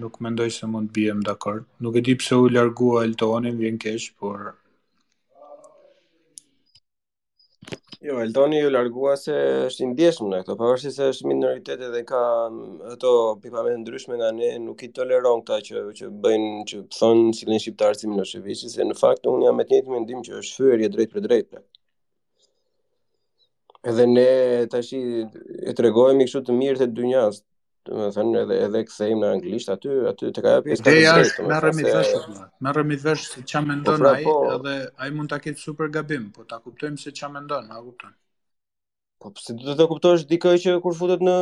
nuk 0.00 0.18
mendoj 0.24 0.48
se 0.56 0.66
mund 0.72 0.88
të 0.90 0.94
bijem 0.98 1.20
dakord. 1.28 1.66
Nuk 1.86 1.96
e 1.96 2.02
di 2.08 2.14
pse 2.16 2.36
u 2.42 2.48
largua 2.48 3.04
më 3.04 3.50
vjen 3.62 3.78
keq, 3.78 4.12
por 4.18 4.52
Jo, 8.04 8.18
Eltoni 8.20 8.58
u 8.66 8.70
largua 8.70 9.16
se 9.16 9.30
është 9.68 9.82
i 9.84 9.88
ndjeshëm 9.88 10.26
në 10.30 10.38
këto, 10.42 10.54
pavarësisht 10.58 10.96
po 10.96 11.04
se 11.04 11.10
është 11.12 11.28
minoritet 11.28 11.80
edhe 11.86 12.00
ka 12.08 12.18
ato 12.94 13.12
pikpamje 13.42 13.76
ndryshme 13.78 14.16
nga 14.16 14.30
ne, 14.34 14.48
nuk 14.58 14.82
i 14.82 14.88
toleron 14.92 15.44
këta 15.46 15.58
që 15.68 15.82
që 15.98 16.08
bëjnë 16.24 16.64
që 16.72 16.80
thon 16.98 17.20
cilin 17.38 17.62
shqiptar 17.62 17.94
si 17.94 18.10
Milošević, 18.10 18.64
se 18.74 18.82
në 18.88 18.98
fakt 18.98 19.28
unë 19.30 19.46
jam 19.46 19.56
me 19.60 19.64
të 19.68 19.74
njëjtin 19.76 19.94
mendim 19.94 20.24
që 20.26 20.34
është 20.40 20.58
fyerje 20.58 20.90
drejt 20.96 21.12
për 21.14 21.26
drejtë. 21.28 21.48
Për. 21.54 21.62
Edhe 23.92 24.08
ne 24.16 24.26
tash 24.74 24.92
i 24.98 25.04
tregojmë 25.78 26.26
kështu 26.26 26.44
të 26.50 26.58
mirë 26.58 26.82
të 26.82 26.90
dynjas, 26.98 27.44
do 27.84 27.94
të 27.98 28.08
thënë 28.14 28.40
edhe 28.42 28.56
edhe 28.66 28.80
kthejmë 28.88 29.20
në 29.22 29.28
anglisht 29.36 29.70
aty 29.74 29.94
aty 30.10 30.28
tek 30.34 30.46
ajo 30.50 30.62
pjesë 30.66 30.84
tjetër. 30.86 30.98
Ideja 30.98 31.14
është 31.28 31.46
me 31.50 31.58
rëmitësh, 31.64 32.10
me 32.66 32.74
rëmitësh 32.76 33.24
se 33.32 33.42
çfarë 33.52 33.68
mendon 33.70 33.96
po, 33.96 34.02
pra, 34.04 34.12
ai 34.20 34.26
po. 34.26 34.34
edhe 34.56 34.74
ai 35.04 35.08
mund 35.16 35.32
ta 35.34 35.40
ketë 35.46 35.62
super 35.64 35.90
gabim, 35.96 36.28
po 36.36 36.46
ta 36.52 36.60
kuptojmë 36.62 37.02
se 37.06 37.14
ç'a 37.20 37.30
mendon, 37.38 37.66
a 37.74 37.80
kupton? 37.86 38.14
Po 39.22 39.34
pse 39.34 39.58
do 39.64 39.74
të 39.80 39.88
kuptosh 39.94 40.26
dikë 40.34 40.54
që 40.66 40.76
kur 40.86 40.96
futet 41.00 41.26
në 41.30 41.36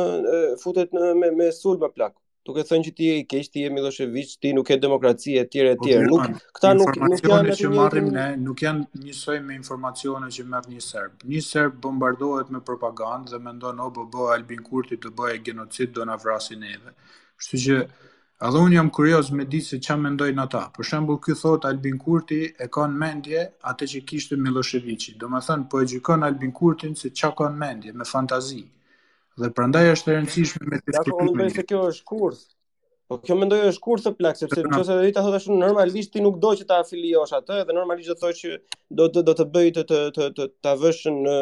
futet 0.65 0.97
në 0.97 1.13
me 1.21 1.31
me 1.41 1.51
sulba 1.61 1.93
plak 1.93 2.17
duke 2.45 2.63
thënë 2.67 2.85
që 2.87 2.91
ti 2.97 3.07
je 3.07 3.15
i 3.21 3.23
keq, 3.31 3.47
ti 3.53 3.61
je 3.65 3.69
Milošević, 3.73 4.31
ti 4.41 4.51
nuk 4.57 4.65
ke 4.71 4.77
demokraci 4.81 5.35
etj 5.41 5.59
etj. 5.75 5.87
Po, 5.87 6.05
nuk 6.21 6.45
këta 6.57 6.71
nuk 6.77 6.95
nuk 7.01 7.21
janë 7.29 7.53
ato 7.53 7.57
që 7.59 7.71
marrim 7.75 8.07
ne, 8.15 8.23
nuk 8.45 8.63
janë 8.65 9.01
njësoj 9.03 9.35
me 9.49 9.57
informacione 9.59 10.29
që 10.37 10.45
merr 10.53 10.69
një 10.73 10.85
serb. 10.85 11.25
Një 11.35 11.43
serb 11.47 11.77
bombardohet 11.85 12.49
me 12.55 12.63
propagandë 12.71 13.35
dhe 13.35 13.41
mendon 13.49 13.83
o, 13.85 13.91
bo 13.99 14.07
bo 14.15 14.29
Albin 14.37 14.63
Kurti 14.71 14.97
do 15.03 15.13
bëjë 15.21 15.43
gjenocid 15.51 15.93
do 15.99 16.07
na 16.11 16.17
vrasin 16.23 16.65
neve. 16.65 16.95
Kështu 17.41 17.61
që 17.67 17.77
edhe 18.49 18.65
un 18.65 18.73
jam 18.73 18.89
kurioz 18.97 19.29
me 19.37 19.45
di 19.45 19.61
se 19.67 19.77
çfarë 19.77 20.05
mendojnë 20.09 20.45
ata. 20.47 20.63
Për 20.79 20.89
shembull 20.93 21.21
ky 21.21 21.37
thot 21.43 21.69
Albin 21.69 22.01
Kurti 22.01 22.41
e 22.57 22.71
ka 22.73 22.89
në 22.89 23.01
mendje 23.05 23.45
atë 23.73 23.91
që 23.93 24.03
kishte 24.09 24.41
Milošević. 24.41 25.11
Domethënë 25.25 25.69
po 25.69 25.85
e 25.85 25.89
gjykon 25.93 26.25
Albin 26.31 26.57
Kurtin 26.61 26.97
se 27.03 27.13
çka 27.13 27.35
ka 27.43 27.53
në 27.53 27.65
mendje 27.65 27.99
me 28.01 28.13
fantazi. 28.17 28.63
Dhe 29.41 29.49
prandaj 29.57 29.87
është 29.97 30.11
e 30.13 30.15
rëndësishme 30.17 30.65
me 30.69 30.79
disiplinë. 30.79 31.05
Ja, 31.07 31.13
unë 31.25 31.37
besoj 31.39 31.53
se 31.59 31.63
kjo 31.69 31.79
është 31.91 32.05
kurs. 32.11 32.41
Po 33.11 33.17
kjo 33.27 33.35
mendoj 33.35 33.57
është 33.73 33.81
kurs 33.85 34.05
të 34.05 34.11
plak, 34.19 34.37
sepse 34.39 34.61
nëse 34.67 34.97
do 34.97 34.99
të 35.07 35.23
thotë 35.25 35.39
ashtu 35.39 35.55
normalisht 35.57 36.13
ti 36.13 36.21
nuk 36.23 36.37
do 36.43 36.51
që 36.59 36.67
ta 36.69 36.77
afiliosh 36.83 37.33
atë 37.41 37.57
dhe 37.69 37.75
normalisht 37.75 38.07
do 38.11 38.15
të 38.15 38.23
thotë 38.23 38.37
që 38.39 38.59
do 39.01 39.07
të 39.15 39.23
do 39.29 39.33
të 39.39 39.45
bëj 39.55 39.69
të 39.79 39.83
të 39.89 40.27
të 40.37 40.45
ta 40.67 40.75
vësh 40.83 41.01
në 41.15 41.33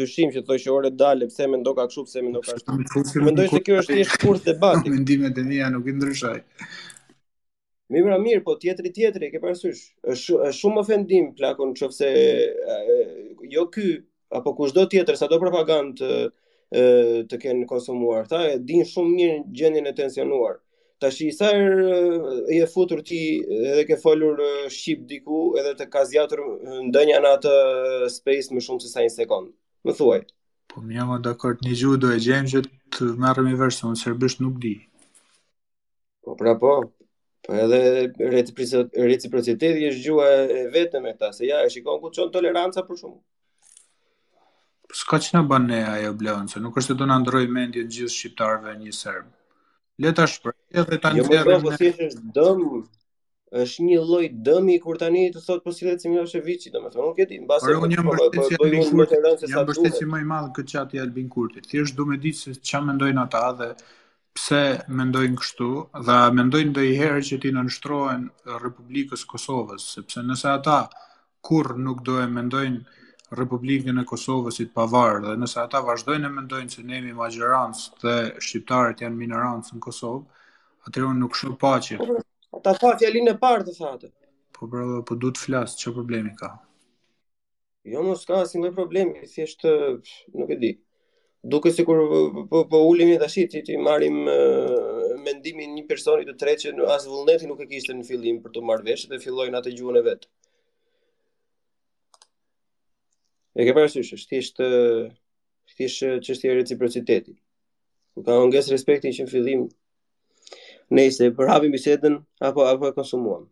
dyshim 0.00 0.34
që 0.34 0.42
thotë 0.48 0.60
që 0.64 0.74
orë 0.74 0.90
dalë, 1.04 1.28
pse 1.32 1.48
më 1.52 1.60
ndoka 1.62 1.86
kështu, 1.88 2.04
pse 2.10 2.24
më 2.26 2.32
ndoka 2.34 2.56
ashtu. 2.58 3.24
Mendoj 3.28 3.48
se 3.54 3.62
kjo 3.68 3.78
është 3.82 3.96
thjesht 4.00 4.18
kurs 4.26 4.44
debati. 4.50 4.92
Mendimet 4.96 5.40
e 5.40 5.44
mia 5.48 5.70
nuk 5.72 5.88
i 5.88 5.94
ndryshoj. 5.96 6.40
Mi 7.94 8.02
mëra 8.04 8.18
mirë, 8.24 8.42
po 8.44 8.58
tjetëri 8.60 8.92
tjetëri, 8.98 9.30
ke 9.32 9.40
parësysh, 9.46 9.80
është 10.12 10.50
shumë 10.58 10.82
ofendim, 10.82 11.30
plakon, 11.38 11.72
që 11.78 11.88
fse, 11.94 12.10
jo 13.56 13.64
ky, 13.72 13.86
apo 14.42 14.52
kushdo 14.58 14.84
tjetër, 14.92 15.16
sa 15.16 15.30
do 15.32 15.40
propagandë, 15.40 16.10
të 16.74 17.38
kenë 17.42 17.66
konsumuar. 17.68 18.26
Ta 18.28 18.42
e 18.50 18.56
din 18.60 18.84
shumë 18.84 19.14
mirë 19.14 19.36
gjendjen 19.56 19.86
e 19.86 19.94
tensionuar. 19.96 20.58
Tashi 20.98 21.30
sa 21.32 21.52
er, 21.54 21.78
e 22.50 22.66
futur 22.66 23.00
ti 23.06 23.20
edhe 23.38 23.86
ke 23.86 23.96
folur 23.96 24.40
shqip 24.68 25.04
diku 25.08 25.54
edhe 25.60 25.74
të 25.78 25.86
ka 25.92 26.04
zgjatur 26.04 26.40
ndonjë 26.88 27.20
atë 27.30 27.54
space 28.10 28.50
më 28.54 28.64
shumë 28.66 28.82
se 28.82 28.90
sa 28.92 29.04
një 29.06 29.14
sekond. 29.14 29.52
Më 29.86 29.94
thuaj. 29.94 30.20
Po 30.68 30.82
më 30.82 30.98
jam 30.98 31.14
dakord 31.24 31.62
një 31.64 31.78
gjuhë 31.80 32.00
do 32.02 32.10
e 32.12 32.18
gjejmë 32.20 32.52
që 32.52 32.62
të 32.98 33.10
marrim 33.22 33.54
versionin 33.56 33.96
serbisht 33.96 34.42
nuk 34.42 34.58
di. 34.62 34.74
Po 36.26 36.34
pra 36.36 36.58
po. 36.58 36.74
Po 37.46 37.54
edhe 37.56 37.78
reciprociteti 38.20 39.88
është 39.92 40.02
gjuha 40.04 40.28
e 40.58 40.66
vetëm 40.74 41.06
e 41.08 41.14
ta, 41.16 41.30
se 41.32 41.46
ja 41.48 41.62
e 41.64 41.70
shikon 41.72 42.00
ku 42.02 42.10
çon 42.12 42.34
toleranca 42.34 42.82
për 42.84 43.00
shumë 43.06 43.20
s'ka 44.94 45.18
që 45.24 45.34
në 45.36 45.40
banë 45.48 45.68
ne 45.70 45.80
ajo 45.94 46.12
blonë, 46.18 46.48
se 46.54 46.60
nuk 46.64 46.78
është 46.80 46.94
të 46.98 47.08
në 47.10 47.16
ndroj 47.24 47.44
mendje 47.54 47.82
të 47.86 47.92
gjithë 47.96 48.14
shqiptarve 48.14 48.74
një 48.80 48.94
sërbë. 48.96 49.30
Leta 50.04 50.26
shprejë 50.30 50.84
dhe 50.88 50.98
të 51.02 51.10
ndjerë... 51.16 51.36
Jo, 51.36 51.44
më 51.44 51.44
bërë, 51.44 51.60
po 51.64 51.74
si 51.78 51.90
është 52.06 52.32
dëmë, 52.36 52.80
është 53.64 53.84
një 53.88 53.98
lloj 54.08 54.24
dëmi 54.48 54.76
kur 54.84 54.98
tani 55.00 55.26
të 55.34 55.42
thotë 55.44 55.64
po 55.64 55.72
si 55.76 55.88
le 55.88 55.94
të 55.96 56.04
themi 56.06 56.18
është 56.22 56.40
viçi 56.46 56.72
domethënë 56.74 57.04
nuk 57.06 57.20
e 57.24 57.26
di 57.30 57.38
mbase 57.42 57.76
po 57.80 57.88
një 57.88 57.98
po, 58.02 58.04
po, 58.04 58.26
mbështetje 58.34 58.58
po, 58.60 58.68
më 58.68 58.76
i 58.76 58.90
madh 59.00 59.94
se 59.94 60.08
më 60.12 60.20
i 60.24 60.28
madh 60.32 60.50
këtë 60.56 60.72
çati 60.74 61.00
Albin 61.00 61.28
Kurti 61.32 61.62
thjesht 61.64 61.96
do 61.96 62.04
më 62.10 62.18
di 62.20 62.32
se 62.36 62.52
çfarë 62.58 62.88
mendojnë 62.90 63.22
ata 63.22 63.44
dhe 63.60 63.70
pse 64.36 64.62
mendojnë 65.00 65.40
kështu 65.40 65.70
dhe 66.10 66.18
mendojnë 66.36 66.72
ndonjëherë 66.74 67.24
që 67.28 67.40
ti 67.44 67.52
nënshtrohen 67.56 68.28
Republikës 68.66 69.24
Kosovës 69.32 69.88
sepse 69.96 70.20
nëse 70.28 70.52
ata 70.52 70.80
kur 71.40 71.72
nuk 71.88 72.04
do 72.04 72.20
mendojnë 72.28 72.97
Republikën 73.36 73.98
e 74.00 74.04
Kosovës 74.08 74.56
të 74.56 74.64
pavarë 74.72 75.20
dhe 75.26 75.32
nëse 75.40 75.58
ata 75.60 75.82
vazhdojnë 75.84 76.28
e 76.30 76.34
mendojnë 76.36 76.70
se 76.74 76.84
nemi 76.90 77.12
magjerancë 77.16 77.90
dhe 78.04 78.14
shqiptarët 78.46 79.02
janë 79.04 79.18
minerancë 79.20 79.74
në 79.76 79.80
Kosovë, 79.86 80.22
atëri 80.88 81.06
unë 81.10 81.20
nuk 81.24 81.36
shumë 81.36 81.58
pache. 81.60 81.98
Ata 82.56 82.72
tha 82.80 82.94
fjalin 83.02 83.28
e 83.28 83.34
parë 83.42 83.66
të 83.66 83.74
thate. 83.80 84.10
Po 84.56 84.70
bravo, 84.72 85.02
po 85.10 85.18
du 85.24 85.28
të 85.36 85.42
flasë, 85.44 85.76
që 85.82 85.92
problemi 85.98 86.32
ka? 86.40 86.50
Jo, 87.92 88.06
mos 88.06 88.24
ka 88.28 88.40
si 88.48 88.62
dhe 88.64 88.72
problemi, 88.80 89.28
si 89.34 89.44
është, 89.44 89.74
nuk 90.40 90.56
e 90.56 90.60
di. 90.64 90.72
Duke 91.54 91.70
si 91.70 91.84
kur 91.86 92.00
po, 92.12 92.24
po, 92.50 92.64
po 92.72 92.80
ulimi 92.94 93.18
dhe 93.20 93.28
shi, 93.30 93.44
ti, 93.52 93.60
ti 93.62 93.76
marim 93.76 94.22
mendimin 95.28 95.76
një 95.76 95.84
personi 95.92 96.24
të 96.24 96.38
treqë, 96.40 96.72
as 96.96 97.04
vullneti 97.12 97.46
nuk 97.50 97.60
e 97.60 97.68
kishtë 97.74 97.92
në 98.00 98.08
fillim 98.08 98.40
për 98.46 98.56
të 98.56 98.64
marrë 98.72 98.96
dhe 99.12 99.20
fillojnë 99.26 99.60
atë 99.62 99.76
gjuhën 99.78 100.00
e 100.02 100.06
vetë. 100.12 100.32
E 103.56 103.64
ke 103.64 103.74
parasysh, 103.76 104.12
është 104.14 104.30
thjesht 104.34 104.60
thjesht 105.76 106.04
çështja 106.26 106.50
e 106.52 106.56
reciprociteti. 106.58 107.34
Ku 108.12 108.22
ka 108.26 108.36
unges 108.44 108.68
respektin 108.72 109.14
që 109.16 109.24
në 109.26 109.32
fillim 109.32 109.62
nëse 110.98 111.28
e 111.28 111.34
përhapim 111.38 111.72
bisedën 111.74 112.18
apo 112.50 112.66
apo 112.68 112.88
e 112.90 112.96
konsumuam. 112.98 113.46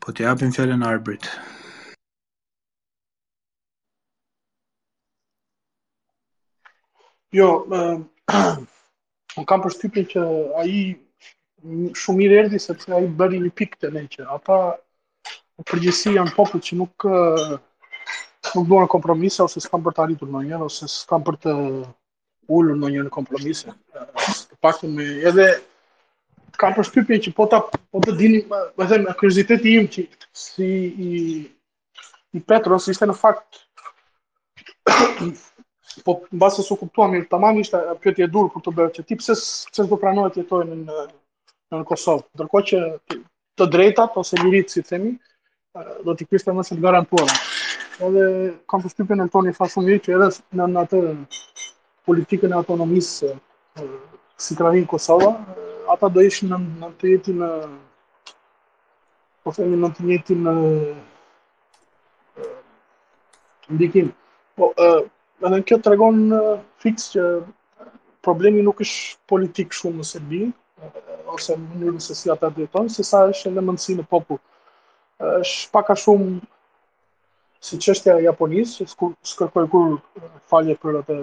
Po 0.00 0.12
të 0.14 0.26
japim 0.26 0.52
fjallën 0.54 0.84
arbrit. 0.90 1.28
Jo, 7.36 7.48
uh, 7.94 9.46
kam 9.50 9.64
përshtypjen 9.64 10.06
që 10.12 10.22
aji 10.62 10.82
shumë 12.00 12.20
mirë 12.20 12.36
erdhi 12.44 12.60
sepse 12.68 12.92
aji 12.96 13.08
bëri 13.18 13.40
një 13.46 13.52
pikë 13.60 13.82
të 13.84 13.90
ne 13.98 14.04
që 14.14 14.28
ata 14.38 14.60
përgjithësi 15.64 16.12
janë 16.16 16.34
popët 16.36 16.66
që 16.68 16.76
nuk 16.80 17.06
nuk 18.56 18.66
në 18.84 18.86
kompromise 18.92 19.42
ose 19.42 19.58
s'kan 19.60 19.82
për 19.84 19.94
të 19.96 20.02
arritur 20.04 20.28
në 20.30 20.40
njërë, 20.50 20.66
ose 20.68 20.86
s'kan 20.90 21.22
për 21.26 21.34
të 21.44 21.54
ullur 22.56 22.76
në 22.78 22.90
njërë 22.92 23.08
në 23.08 23.14
kompromise. 23.14 23.72
Të 23.98 24.58
pak 24.62 24.82
me 24.86 25.06
edhe 25.26 25.46
kam 26.60 26.74
përshpypje 26.76 27.16
që 27.26 27.32
po 27.36 27.46
ta 27.50 27.58
po 27.66 28.00
të 28.04 28.14
dini, 28.20 28.42
më 28.78 28.84
dhe 28.92 28.98
me 29.02 29.70
im 29.80 29.88
që 29.96 30.04
si 30.32 30.68
i, 31.08 31.10
i 32.32 32.40
Petros 32.40 32.86
ishte 32.92 33.06
në 33.10 33.14
fakt 33.18 33.64
po 36.06 36.14
në 36.30 36.38
basë 36.44 36.62
së 36.70 36.76
kuptuam 36.84 37.10
mirë, 37.16 37.26
të 37.30 37.38
mamë 37.42 37.60
ishte 37.66 37.78
pjëti 38.04 38.22
e 38.22 38.28
dur 38.30 38.46
për 38.54 38.62
të 38.68 38.74
bërë 38.78 38.94
që 38.96 39.02
ti 39.08 39.16
pëse 39.18 39.36
së 39.72 39.88
do 39.90 39.96
pranohet 39.98 40.36
jetoj 40.38 40.62
në, 40.70 40.78
në, 41.72 41.84
Kosovë, 41.90 42.24
dërko 42.38 42.62
që 42.70 42.82
të 43.58 43.68
drejtat 43.74 44.14
ose 44.22 44.38
mirit, 44.44 44.70
si 44.70 44.82
themi, 44.86 45.16
do 46.04 46.14
t'i 46.16 46.24
kishtë 46.26 46.50
të 46.50 46.54
mësën 46.56 46.80
garantuar. 46.84 47.32
Edhe 48.06 48.22
kam 48.70 48.82
për 48.84 49.02
e 49.04 49.06
e 49.14 49.18
në 49.20 49.26
toni 49.32 49.52
fasumit 49.56 50.04
që 50.06 50.14
edhe 50.16 50.28
në 50.58 50.66
në 50.72 50.80
atë 50.84 51.00
politikën 52.08 52.52
e 52.54 52.58
autonomisë 52.60 53.30
si 54.46 54.56
të 54.56 54.66
rrinë 54.68 54.88
Kosova, 54.92 55.30
ata 55.92 56.08
do 56.08 56.22
ishë 56.28 56.48
në 56.50 56.60
në 56.80 56.92
të 57.00 57.36
në 57.40 57.50
po 59.44 59.52
të 59.52 59.66
në 59.66 59.90
të 60.26 60.38
në 60.46 60.56
ndikim. 63.76 64.08
Po, 64.56 64.72
me 65.42 65.50
në 65.52 65.60
kjo 65.68 65.78
të 65.84 65.92
regon 65.92 66.20
fix 66.80 67.10
që 67.16 67.26
problemi 68.24 68.62
nuk 68.64 68.80
është 68.80 69.26
politikë 69.28 69.76
shumë 69.80 70.00
në 70.00 70.08
Serbi, 70.12 70.42
ose 71.36 71.56
në 71.58 71.80
njërën 71.80 72.00
se 72.00 72.14
si 72.14 72.30
ata 72.32 72.48
dhe 72.54 72.66
tonë, 72.72 72.90
se 72.96 73.02
sa 73.04 73.26
është 73.28 73.50
elementësi 73.52 73.98
në 74.00 74.06
popullë 74.10 74.44
është 75.24 75.70
paka 75.72 75.94
shumë 75.96 76.34
si 77.66 77.78
qështja 77.80 78.16
japonisë, 78.28 78.84
që 78.84 79.10
s'kërkoj 79.30 79.64
kur 79.72 79.94
uh, 79.96 80.24
falje 80.50 80.74
për 80.82 80.98
atë 81.00 81.16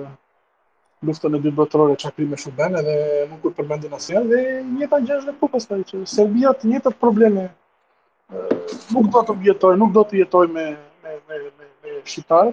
luftën 1.08 1.36
e 1.38 1.42
dy 1.44 1.52
botërore 1.54 1.96
që 2.02 2.10
e 2.24 2.38
shumë 2.44 2.58
bene 2.58 2.82
dhe 2.88 2.96
nuk 3.30 3.42
kur 3.44 3.54
përmendin 3.60 3.94
asë 3.98 4.24
dhe 4.32 4.42
njëta 4.72 5.00
një 5.06 5.18
është 5.18 5.28
dhe 5.32 5.38
po 5.44 5.48
pas 5.56 5.68
që 5.92 6.02
Serbia 6.16 6.54
të 6.54 6.68
njëta 6.72 6.92
probleme 7.04 7.46
uh, 7.48 8.50
nuk 8.96 9.12
do 9.14 9.22
të 9.30 9.34
vjetoj, 9.46 9.78
nuk 9.84 9.94
do 10.00 10.04
të 10.10 10.18
jetoj 10.24 10.46
me, 10.56 10.66
me, 11.04 11.22
me, 11.28 12.52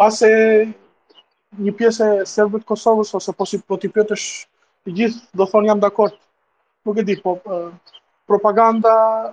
base 0.00 0.28
një 1.62 1.72
pjesë 1.78 2.06
e 2.24 2.26
Serbët 2.30 2.62
Kosovës 2.70 3.10
ose 3.20 3.32
po 3.38 3.44
si 3.52 3.58
po 3.62 3.76
t'i 3.78 3.90
gjithë 3.96 5.20
do 5.38 5.44
thonë 5.46 5.68
jam 5.70 5.80
dakord, 5.80 6.14
nuk 6.86 6.98
e 6.98 7.02
di, 7.08 7.16
po 7.22 7.38
uh, 7.44 7.70
propaganda 8.30 8.90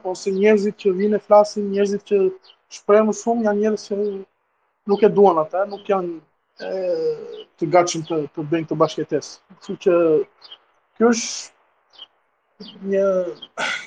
ose 0.10 0.32
njerëzit 0.34 0.76
që 0.82 0.90
vinë 1.02 1.18
e 1.19 1.26
flasin, 1.26 1.68
njerëzit 1.69 2.02
që 2.10 2.18
shprehën 2.80 3.06
më 3.06 3.14
shumë 3.19 3.44
janë 3.45 3.60
njerëz 3.60 3.84
që 3.91 3.98
nuk 4.90 5.03
e 5.06 5.10
duan 5.19 5.38
atë, 5.44 5.61
nuk 5.69 5.84
janë 5.91 6.15
e, 6.65 6.72
të 7.60 7.69
gatshëm 7.76 8.07
të 8.07 8.18
të 8.34 8.45
bëjnë 8.53 8.65
këtë 8.65 8.80
bashkëtesë. 8.82 9.36
Kështu 9.60 9.76
që 9.84 9.98
kjo 10.98 11.11
është 11.14 12.74
një 12.95 13.06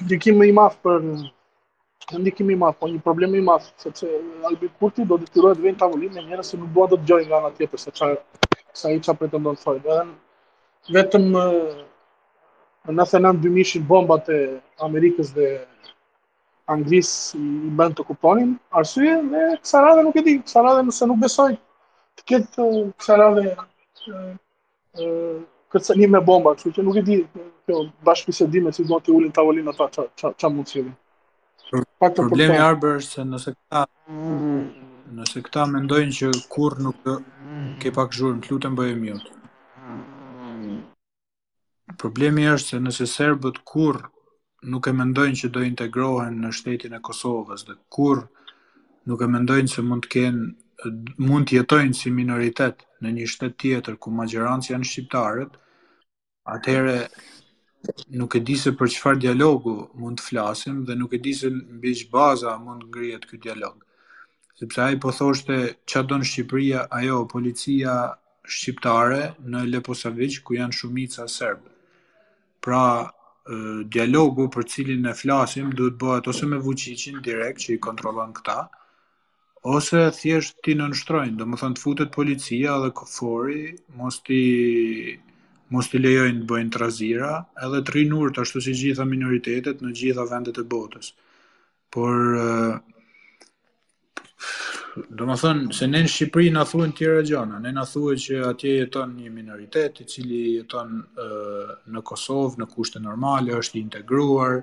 ndikim 0.07 0.39
më 0.39 0.49
i 0.53 0.57
madh 0.61 0.79
për 0.87 1.03
një 1.03 2.35
më 2.47 2.55
i 2.55 2.61
madh, 2.63 2.79
po 2.79 2.87
një 2.95 3.03
problem 3.07 3.35
më 3.35 3.41
i 3.43 3.47
madh, 3.51 3.67
sepse 3.83 4.07
Albi 4.47 4.71
Kurti 4.79 5.03
do 5.11 5.19
detyrohet 5.25 5.59
të 5.59 5.67
vinë 5.71 5.81
tavolinë 5.83 6.21
me 6.21 6.27
njerëz 6.31 6.53
që 6.55 6.63
nuk 6.63 6.71
duan 6.77 6.91
të 6.95 7.01
dëgjojnë 7.03 7.29
nga 7.33 7.43
ana 7.43 7.51
tjetër, 7.59 7.83
sepse 7.89 8.15
sa 8.81 8.95
i 8.95 9.03
çfarë 9.03 9.25
pretendon 9.27 9.59
thonë. 9.63 10.11
Vetëm 10.97 11.29
nëse 12.89 13.19
në 13.21 13.31
dy 13.43 13.51
mishin 13.53 13.85
bombat 13.87 14.29
e 14.33 14.39
Amerikës 14.81 15.35
dhe 15.37 15.49
Anglis 16.73 17.11
i 17.35 17.43
bënd 17.77 17.97
të 17.99 18.05
kuponin, 18.09 18.55
arsye 18.79 19.19
dhe 19.33 19.43
kësa 19.61 19.83
radhe 19.85 20.05
nuk 20.07 20.17
e 20.17 20.23
di, 20.29 20.35
kësa 20.45 20.63
radhe 20.65 20.85
nëse 20.87 21.09
nuk 21.11 21.19
besoj 21.25 21.49
të 22.21 22.27
këtë 22.31 22.65
uh, 22.67 22.89
kësa 23.01 23.17
radhe 23.21 23.45
uh, 23.51 24.27
uh, 25.05 25.41
këtë 25.75 25.97
një 25.99 26.09
me 26.15 26.23
bomba, 26.27 26.55
kështu 26.59 26.73
që 26.79 26.85
nuk 26.87 27.01
e 27.03 27.05
di 27.09 27.19
kjo 27.67 27.83
bashkë 28.07 28.37
di 28.39 28.49
dime 28.57 28.73
që 28.75 28.87
do 28.91 29.01
të 29.03 29.15
ulin 29.17 29.35
tavolin 29.35 29.69
ata 29.71 29.91
që 30.17 30.51
mund 30.51 30.67
të 30.67 30.71
cilin. 30.73 30.95
Problemi 32.01 32.57
arber 32.59 32.97
është 33.03 33.13
se 33.17 33.27
nëse 33.33 33.53
këta 33.57 33.83
mm-hmm. 34.09 34.87
nëse 35.21 35.43
këta 35.47 35.67
mendojnë 35.75 36.17
që 36.21 36.31
kur 36.51 36.79
nuk 36.83 37.05
ke 37.83 37.93
pak 37.99 38.17
zhurën, 38.17 38.41
të 38.43 38.55
lutën 38.55 38.79
bëjë 38.79 38.97
mjotë 39.05 39.37
problemi 42.01 42.47
është 42.49 42.69
se 42.75 42.79
nëse 42.87 43.07
serbët 43.13 43.59
kur 43.71 43.97
nuk 44.73 44.87
e 44.89 44.93
mendojnë 44.97 45.39
që 45.43 45.49
do 45.57 45.61
integrohen 45.67 46.39
në 46.45 46.53
shtetin 46.57 46.95
e 46.97 47.01
Kosovës, 47.05 47.67
dhe 47.69 47.75
kur 47.97 48.23
nuk 49.09 49.25
e 49.25 49.29
mendojnë 49.35 49.73
se 49.73 49.85
mund 49.85 50.07
të 50.07 50.11
kenë 50.17 50.49
mund 51.29 51.49
të 51.51 51.59
jetojnë 51.61 51.97
si 51.99 52.13
minoritet 52.17 52.87
në 53.05 53.13
një 53.19 53.27
shtet 53.35 53.59
tjetër 53.61 53.99
ku 54.01 54.13
magjerancë 54.17 54.73
janë 54.73 54.89
shqiptarët, 54.91 55.59
atëherë 56.55 56.97
nuk 58.21 58.37
e 58.37 58.41
di 58.49 58.57
se 58.61 58.73
për 58.77 58.93
çfarë 58.97 59.23
dialogu 59.27 59.75
mund 60.01 60.21
të 60.23 60.27
flasim 60.31 60.81
dhe 60.89 60.97
nuk 61.01 61.15
e 61.17 61.21
di 61.29 61.35
se 61.37 61.51
mbi 61.53 61.93
çfarë 62.01 62.13
baza 62.17 62.55
mund 62.65 62.87
ngrihet 62.89 63.27
ky 63.29 63.41
dialog. 63.45 63.77
Sepse 64.61 64.83
ai 64.89 64.97
po 65.01 65.13
thoshte 65.17 65.77
ça 65.89 66.01
don 66.05 66.25
Shqipëria, 66.25 66.87
ajo 66.91 67.27
policia 67.29 68.17
shqiptare 68.45 69.35
në 69.41 69.67
Leposavić 69.73 70.41
ku 70.45 70.57
janë 70.57 70.77
shumica 70.81 71.29
serbë 71.29 71.70
pra 72.65 72.83
dialogu 73.95 74.45
për 74.55 74.67
cilin 74.75 75.09
e 75.11 75.15
flasim 75.21 75.71
duhet 75.79 75.95
bëhet 76.03 76.27
ose 76.33 76.47
me 76.51 76.59
vuqicin 76.67 77.17
direkt 77.29 77.65
që 77.65 77.73
i 77.77 77.81
kontrolon 77.87 78.35
këta, 78.37 78.57
ose 79.77 80.03
thjesht 80.19 80.61
ti 80.67 80.77
në 80.79 80.87
do 81.41 81.47
më 81.47 81.59
thënë 81.63 81.77
të 81.79 81.83
futet 81.87 82.13
policia 82.19 82.77
dhe 82.85 82.91
këfori, 83.01 83.65
mos 84.03 84.21
ti 84.29 84.41
mos 85.75 85.87
ti 85.91 85.99
lejojnë 86.05 86.41
të 86.43 86.47
bëjnë 86.53 86.73
trazira, 86.77 87.33
edhe 87.65 87.81
të 87.87 87.93
rinur 87.97 88.33
të 88.35 88.41
ashtu 88.45 88.63
si 88.69 88.73
gjitha 88.83 89.05
minoritetet 89.15 89.83
në 89.83 89.93
gjitha 90.01 90.25
vendet 90.31 90.57
e 90.59 90.65
botës. 90.73 91.11
Por, 91.95 92.15
Do 95.19 95.23
më 95.29 95.35
thënë, 95.41 95.65
se 95.79 95.87
ne 95.91 96.01
në 96.05 96.11
Shqipëri 96.13 96.51
në 96.55 96.63
thuën 96.71 96.93
tjera 96.99 97.21
gjana, 97.29 97.59
ne 97.65 97.71
në 97.77 97.83
thuën 97.93 98.21
që 98.25 98.39
atje 98.51 98.71
jeton 98.77 99.13
një 99.17 99.33
minoritet 99.35 100.01
i 100.03 100.07
cili 100.13 100.41
jeton 100.57 100.95
në 101.95 102.03
Kosovë, 102.11 102.61
në 102.63 102.69
kushte 102.73 103.03
normale, 103.05 103.55
është 103.61 103.79
integruar, 103.81 104.57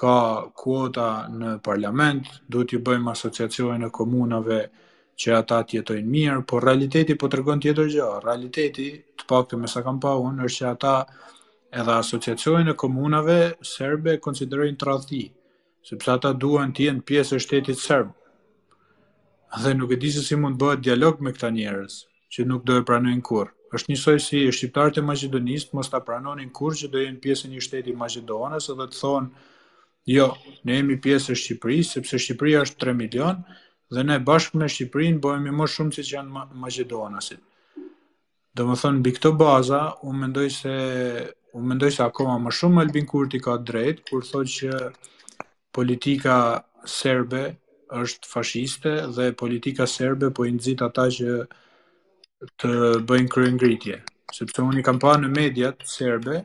ka 0.00 0.16
kuota 0.62 1.06
në 1.40 1.52
parlament, 1.68 2.26
duhet 2.50 2.72
t'ju 2.72 2.80
bëjmë 2.88 3.12
asociacione 3.14 3.76
në 3.84 3.92
komunave 3.98 4.60
që 5.22 5.36
ata 5.38 5.60
tjetojnë 5.62 6.00
jetojnë 6.02 6.10
mirë, 6.16 6.40
por 6.50 6.64
realiteti 6.66 7.14
po 7.14 7.30
tregon 7.30 7.62
tjetër 7.62 7.92
gjë. 7.94 8.08
Realiteti, 8.24 8.88
të 9.20 9.28
pak 9.30 9.46
të 9.52 9.60
me 9.62 9.70
sa 9.70 9.84
kam 9.86 10.00
pa 10.02 10.16
unë, 10.18 10.48
është 10.48 10.64
që 10.64 10.66
ata 10.72 10.96
edhe 11.80 11.94
asociacione 12.02 12.66
në 12.66 12.74
komunave 12.84 13.38
serbe 13.70 14.18
konsiderojnë 14.26 14.82
tradhti, 14.82 15.22
sepse 15.90 16.10
ata 16.16 16.34
duhen 16.44 16.74
të 16.74 16.88
jenë 16.88 17.06
pjesë 17.10 17.38
e 17.38 17.44
shtetit 17.46 17.82
serbë 17.86 18.23
dhe 19.62 19.72
nuk 19.74 19.90
e 19.92 19.96
di 19.96 20.10
se 20.10 20.20
si 20.26 20.34
mund 20.36 20.56
bëhet 20.60 20.80
dialog 20.84 21.16
me 21.22 21.30
këta 21.34 21.50
njerëz 21.56 21.94
që 22.34 22.40
nuk 22.48 22.62
do 22.66 22.74
e 22.80 22.84
pranojnë 22.86 23.22
kurrë. 23.28 23.52
Është 23.74 23.90
njësoj 23.90 24.16
si 24.22 24.38
e 24.48 24.52
shqiptarët 24.54 24.98
e 25.00 25.04
maqedonisë 25.06 25.74
mos 25.76 25.88
ta 25.90 26.00
pranonin 26.06 26.50
kurrë 26.56 26.78
që 26.80 26.88
do 26.92 27.02
jenë 27.02 27.20
pjesë 27.22 27.46
e 27.46 27.50
një 27.52 27.62
shteti 27.66 27.94
maqedonas 27.98 28.68
edhe 28.74 28.86
të 28.92 28.98
thonë 28.98 29.50
jo, 30.14 30.26
ne 30.68 30.76
jemi 30.78 30.96
pjesë 31.02 31.32
e 31.32 31.38
Shqipërisë 31.40 31.92
sepse 31.98 32.18
Shqipëria 32.20 32.62
është 32.66 32.78
3 32.84 32.96
milion 32.98 33.40
dhe 33.94 34.04
ne 34.04 34.18
bashkë 34.28 34.60
me 34.60 34.68
Shqipërinë 34.68 35.22
bëhemi 35.24 35.54
më 35.58 35.68
shumë 35.74 35.96
se 35.96 36.04
që 36.08 36.16
janë 36.18 36.44
maqedonasit. 36.60 37.40
Domethënë 38.58 39.00
mbi 39.00 39.14
këtë 39.16 39.32
bazë 39.40 39.80
unë 40.06 40.22
mendoj 40.24 40.46
se 40.58 40.76
u 41.56 41.62
mendoj 41.62 41.90
se 41.96 42.04
akoma 42.06 42.36
më 42.44 42.50
shumë 42.60 42.80
Albin 42.84 43.06
Kurti 43.10 43.38
ka 43.46 43.56
drejt 43.58 44.02
kur 44.10 44.26
thotë 44.26 44.54
që 44.58 45.74
politika 45.74 46.36
serbe 46.84 47.48
është 48.02 48.28
fashiste 48.32 48.92
dhe 49.16 49.30
politika 49.42 49.86
serbe 49.94 50.28
po 50.36 50.44
i 50.48 50.52
nxit 50.56 50.78
ata 50.88 51.06
që 51.16 51.30
të 52.60 52.70
bëjnë 53.08 53.32
kryengritje. 53.34 53.94
Sepse 54.36 54.64
unë 54.66 54.80
i 54.80 54.84
kam 54.86 54.98
parë 55.04 55.22
në 55.24 55.30
mediat 55.38 55.86
serbe 55.96 56.40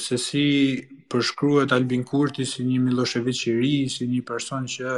se 0.00 0.16
si 0.22 0.44
përshkruhet 1.12 1.72
Albin 1.76 2.04
Kurti 2.10 2.44
si 2.48 2.64
një 2.64 2.78
Milošević 2.86 3.42
i 3.50 3.54
ri, 3.60 3.74
si 3.92 4.06
një 4.08 4.22
person 4.30 4.64
që 4.74 4.96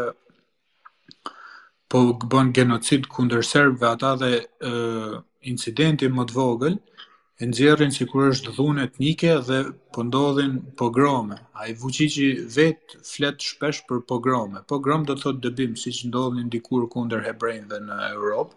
po 1.90 2.04
bën 2.34 2.52
genocid 2.58 3.08
kundër 3.14 3.42
serbëve 3.44 3.88
ata 3.94 4.12
dhe 4.22 4.32
incidenti 5.52 6.08
më 6.16 6.28
të 6.30 6.38
vogël 6.38 6.78
e 7.42 7.46
nxjerrin 7.50 7.90
sikur 7.98 8.24
është 8.32 8.52
dhunë 8.56 8.82
etnike 8.88 9.30
dhe 9.48 9.56
po 9.94 10.00
ndodhin 10.06 10.52
pogrome. 10.80 11.36
Ai 11.60 11.70
Vučići 11.80 12.26
vet 12.56 12.82
flet 13.10 13.38
shpesh 13.50 13.80
për 13.88 13.98
pogrome. 14.10 14.60
Pogrom 14.70 15.02
do 15.08 15.16
të 15.16 15.22
thotë 15.24 15.42
dëbim, 15.46 15.72
siç 15.82 15.98
ndodhin 16.10 16.52
dikur 16.54 16.86
kundër 16.92 17.24
hebrejve 17.26 17.80
në 17.88 17.96
Europë. 18.12 18.54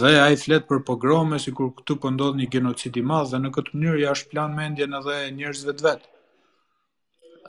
Dhe 0.00 0.12
ai 0.26 0.36
flet 0.44 0.68
për 0.70 0.84
pogrome 0.90 1.40
sikur 1.46 1.72
këtu 1.80 1.96
po 2.02 2.12
ndodh 2.14 2.38
një 2.38 2.46
genocid 2.54 3.00
i 3.00 3.02
madh 3.10 3.32
dhe 3.34 3.40
në 3.42 3.50
këtë 3.56 3.74
mënyrë 3.74 4.02
ja 4.04 4.14
shplan 4.22 4.54
mendjen 4.60 4.94
edhe 5.00 5.18
njerëzve 5.40 5.74
të 5.78 5.88
vet. 5.90 6.06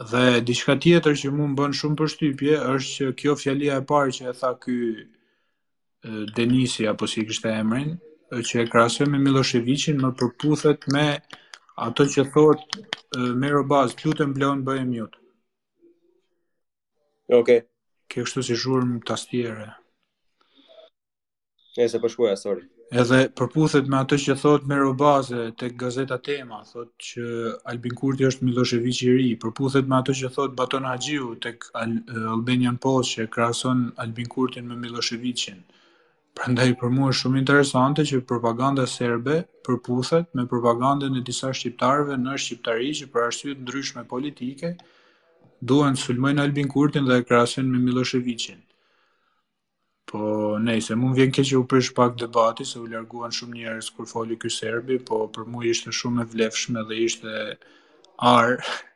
Dhe 0.09 0.23
diçka 0.47 0.79
tjetër 0.81 1.19
që 1.21 1.35
mund 1.35 1.53
më 1.53 1.59
bën 1.61 1.77
shumë 1.83 1.99
përshtypje 2.01 2.57
është 2.73 2.97
që 2.97 3.13
kjo 3.21 3.37
fjalia 3.45 3.77
e 3.77 3.85
parë 3.91 4.17
që 4.19 4.29
e 4.33 4.37
tha 4.41 4.55
ky 4.63 4.75
Denisi 6.33 6.85
apo 6.87 7.07
si 7.11 7.25
kishte 7.27 7.51
emrin, 7.59 7.97
që 8.37 8.61
e 8.63 8.67
krasë 8.69 9.05
me 9.09 9.17
Miloševiqin 9.25 10.01
më 10.01 10.09
përputhet 10.19 10.85
me 10.93 11.05
ato 11.85 12.05
që 12.13 12.25
thot 12.33 12.77
me 13.41 13.49
robaz, 13.51 13.95
të 14.01 14.27
mblon, 14.31 14.61
bëjë 14.67 14.87
mjut. 14.89 15.15
Oke. 17.39 17.57
Kështu 18.09 18.41
si 18.45 18.55
shurëm 18.57 18.95
të 19.05 19.13
astjere. 19.15 19.65
E 21.77 21.87
se 21.87 21.99
përshkuja, 22.01 22.35
sorry. 22.41 22.63
Edhe 23.01 23.19
përputhet 23.37 23.89
me 23.89 23.97
ato 24.01 24.17
që 24.17 24.35
thot 24.41 24.63
me 24.71 24.77
robaze 24.81 25.41
tek 25.61 25.75
gazeta 25.83 26.17
Tema, 26.25 26.63
thot 26.71 26.93
që 27.09 27.27
Albin 27.71 27.93
Kurti 28.01 28.25
është 28.29 28.45
Milošević 28.47 29.01
i 29.09 29.13
ri, 29.17 29.27
përputhet 29.43 29.89
me 29.89 29.99
ato 30.01 30.13
që 30.21 30.31
thot 30.37 30.53
Baton 30.57 30.85
Haxhiu 30.89 31.35
tek 31.45 31.69
Albanian 31.83 32.77
Post 32.87 33.13
që 33.17 33.27
krahason 33.37 33.85
Albin 34.05 34.27
Kurtin 34.29 34.69
me 34.71 34.75
Miloševićin. 34.77 35.61
Ëh, 35.69 35.78
Prandaj 36.39 36.69
për 36.79 36.91
mua 36.95 37.09
është 37.11 37.19
shumë 37.25 37.39
interesante 37.41 38.03
që 38.09 38.17
propaganda 38.29 38.85
serbe 38.87 39.33
përputhet 39.67 40.29
me 40.39 40.45
propagandën 40.53 41.17
e 41.19 41.23
disa 41.29 41.49
shqiptarëve 41.51 42.15
në 42.23 42.35
Shqiptari 42.43 42.93
që 43.01 43.07
për 43.15 43.25
arsye 43.25 43.55
të 43.57 43.65
ndryshme 43.65 44.05
politike 44.13 44.69
duan 45.71 45.99
të 45.99 46.05
sulmojnë 46.05 46.43
Albin 46.45 46.69
Kurtin 46.71 47.09
dhe 47.09 47.17
krahasin 47.27 47.67
me 47.73 47.81
Miloševićin. 47.83 48.61
Po, 50.11 50.21
nejse, 50.69 50.95
mund 51.01 51.19
vjen 51.19 51.35
keq 51.35 51.49
që 51.51 51.59
u 51.59 51.65
prish 51.73 51.91
pak 51.97 52.15
debati 52.23 52.65
se 52.71 52.79
u 52.79 52.87
larguan 52.93 53.35
shumë 53.35 53.57
njerëz 53.59 53.91
kur 53.97 54.07
foli 54.13 54.39
ky 54.39 54.49
serbi, 54.61 54.99
po 55.09 55.19
për 55.35 55.43
mua 55.51 55.67
ishte 55.75 55.91
shumë 56.01 56.23
e 56.23 56.29
vlefshme 56.37 56.85
dhe 56.87 57.03
ishte 57.09 57.37
ar 58.31 58.55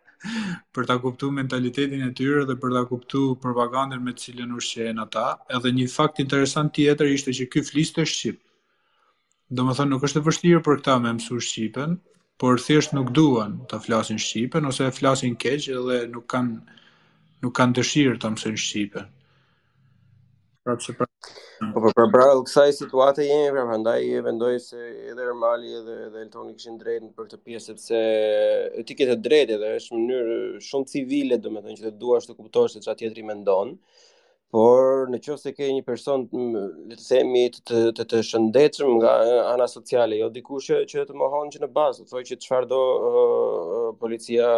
për 0.78 0.86
ta 0.90 0.96
kuptuar 1.04 1.34
mentalitetin 1.38 2.04
e 2.06 2.12
tyre 2.20 2.44
dhe 2.50 2.56
për 2.66 2.76
ta 2.78 2.84
kuptuar 2.92 3.34
propagandën 3.46 4.04
me 4.06 4.14
të 4.16 4.24
cilën 4.26 4.54
ushqehen 4.60 5.02
ata. 5.04 5.24
Edhe 5.58 5.72
një 5.80 5.88
fakt 5.96 6.22
interesant 6.24 6.74
tjetër 6.78 7.12
ishte 7.16 7.36
që 7.40 7.48
ky 7.56 7.62
të 7.70 8.06
shqip. 8.14 8.40
Domethënë 9.60 9.90
nuk 9.94 10.04
është 10.08 10.20
e 10.20 10.26
vështirë 10.30 10.62
për 10.66 10.78
këta 10.80 10.96
me 11.04 11.12
mësu 11.18 11.38
shqipen, 11.50 11.98
por 12.42 12.60
thjesht 12.68 12.96
nuk 12.98 13.12
duan 13.18 13.60
të 13.70 13.82
flasin 13.86 14.18
shqipen 14.28 14.66
ose 14.72 14.88
e 14.88 14.96
flasin 15.00 15.36
keq 15.44 15.68
dhe 15.90 16.00
nuk 16.16 16.26
kanë 16.26 16.82
nuk 17.44 17.54
kanë 17.60 17.76
dëshirë 17.82 18.20
të 18.24 18.34
mësojnë 18.38 18.62
shqipen. 18.68 19.10
Pra 20.64 20.80
pse 20.80 20.96
pra 20.98 21.06
Po 21.74 21.80
për 21.82 21.84
po, 21.84 21.84
për 21.86 21.96
para 21.96 22.08
pra, 22.12 22.28
kësaj 22.46 22.72
situate 22.78 23.24
jemi 23.28 23.52
pra 23.56 23.64
prandaj 23.68 24.00
vendoj 24.26 24.54
se 24.64 24.80
edhe 25.12 25.24
Ermali 25.28 25.72
edhe 25.78 25.94
edhe 26.08 26.24
Eltoni 26.26 26.56
kishin 26.58 26.80
drejtën 26.82 27.12
për 27.18 27.28
këtë 27.30 27.40
pjesë 27.46 27.66
sepse 27.70 28.84
ti 28.90 28.96
ke 29.00 29.08
të 29.10 29.16
drejtë 29.28 29.56
edhe 29.58 29.70
është 29.80 29.96
mënyrë 29.96 30.38
shumë 30.68 30.90
civile 30.94 31.38
domethënë 31.46 31.78
që 31.80 31.86
të 31.86 31.94
duash 32.04 32.26
të 32.30 32.36
kuptosh 32.40 32.74
se 32.76 32.84
çfarë 32.86 33.00
tjetri 33.04 33.26
mendon. 33.30 33.72
Por 34.54 35.08
në 35.14 35.18
qoftë 35.26 35.42
se 35.46 35.52
ke 35.58 35.70
një 35.78 35.86
person 35.88 36.28
le 36.36 36.98
të 37.00 37.04
themi 37.08 37.46
të 37.56 37.62
të, 37.70 37.80
të, 38.02 38.08
të 38.12 38.20
shëndetshëm 38.32 38.98
nga 39.00 39.14
ana 39.54 39.68
sociale, 39.78 40.20
jo 40.20 40.28
dikush 40.36 40.70
që 40.92 41.08
të 41.10 41.16
mohon 41.22 41.50
që 41.56 41.64
në 41.64 41.72
bazë, 41.78 42.10
thoj 42.12 42.26
që 42.30 42.40
çfarë 42.46 42.70
do 42.74 42.84
uh, 43.10 43.90
policia 44.04 44.50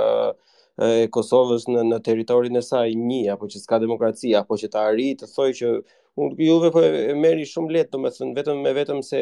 e 0.86 1.06
Kosovës 1.07 1.69
në 1.72 1.86
në 1.91 2.02
territorin 2.03 2.60
e 2.60 2.64
saj 2.69 2.90
një 2.99 3.22
apo 3.38 3.48
që 3.52 3.61
s'ka 3.61 3.77
demokraci 3.80 4.34
apo 4.36 4.57
që 4.60 4.68
të 4.73 4.80
arrijë 4.82 5.19
të 5.22 5.30
thojë 5.32 5.53
që 5.61 5.69
Juve 6.18 6.72
po 6.72 6.80
e 6.82 7.12
merri 7.20 7.44
shumë 7.52 7.74
lehtë, 7.76 7.92
domethënë 7.98 8.36
vetëm 8.38 8.60
me 8.66 8.72
vetëm 8.78 9.02
se 9.04 9.20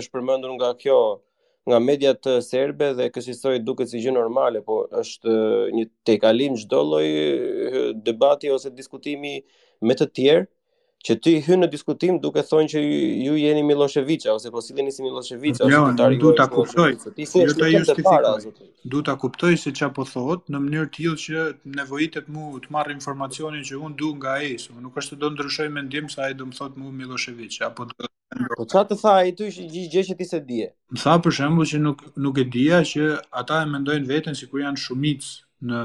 është 0.00 0.14
përmendur 0.14 0.54
nga 0.56 0.70
kjo 0.82 0.96
nga 1.68 1.80
mediat 1.84 2.28
serbe 2.46 2.88
dhe 2.98 3.08
kësaj 3.14 3.32
histori 3.34 3.60
duket 3.66 3.90
si 3.92 4.00
gjë 4.04 4.14
normale, 4.16 4.62
po 4.64 4.76
është 5.02 5.34
një 5.76 5.84
tekalim 6.08 6.56
çdo 6.62 6.80
lloj 6.92 7.08
debati 8.08 8.52
ose 8.56 8.72
diskutimi 8.80 9.34
me 9.90 9.98
të 10.00 10.06
tjerë 10.18 10.46
që 11.06 11.14
ti 11.22 11.32
hynë 11.46 11.62
në 11.66 11.68
diskutim 11.70 12.16
duke 12.22 12.42
thonë 12.42 12.70
që 12.72 12.80
ju 12.82 13.34
jeni 13.38 13.62
Miloševiça 13.66 14.32
ose 14.34 14.50
po 14.50 14.62
sillni 14.64 14.90
si 14.94 15.04
Miloševiça 15.04 15.66
ose 15.66 15.78
ti 15.78 15.98
tani 16.00 16.18
duhet 16.18 16.36
ta 16.40 16.48
kuptoj 16.56 16.96
se 17.04 17.12
ti 17.14 17.26
si 17.28 17.42
është 17.44 17.62
të 17.62 17.96
duhet 18.90 19.04
ta 19.06 19.14
kuptoj 19.22 19.54
se 19.62 19.72
çfarë 19.78 19.94
po 20.00 20.06
thotë 20.10 20.54
në 20.56 20.60
mënyrë 20.64 20.90
të 20.90 20.94
tillë 20.98 21.18
që 21.24 21.46
nevojitet 21.78 22.30
mu 22.34 22.48
të 22.64 22.74
marr 22.76 22.90
informacionin 22.96 23.62
që 23.70 23.78
unë 23.78 23.98
du 24.02 24.10
nga 24.18 24.34
ai, 24.40 24.50
se 24.58 24.74
nuk 24.74 24.98
është 24.98 25.14
se 25.14 25.20
do 25.22 25.30
ndryshoj 25.36 25.68
mendim 25.78 26.10
se 26.10 26.22
ai 26.26 26.34
do 26.40 26.48
më 26.50 26.58
thotë 26.58 26.82
mu 26.82 26.90
Milošević 27.04 27.60
apo 27.70 27.88
do 27.92 28.08
Po 28.58 28.66
çfarë 28.68 28.88
të 28.90 28.96
tha 29.00 29.14
ai 29.22 29.32
ty 29.32 29.48
që 29.54 29.68
gjë 29.94 30.02
që 30.10 30.18
ti 30.18 30.26
se 30.28 30.40
di? 30.46 30.60
Më 30.92 31.00
tha 31.04 31.14
për 31.24 31.38
shembull 31.38 31.68
që 31.70 31.78
nuk 31.84 32.02
nuk 32.26 32.42
e 32.42 32.44
dija 32.54 32.82
që 32.90 33.06
ata 33.40 33.62
e 33.64 33.70
mendojnë 33.70 34.10
veten 34.10 34.36
sikur 34.36 34.66
janë 34.66 34.82
shumicë 34.84 35.70
në 35.70 35.80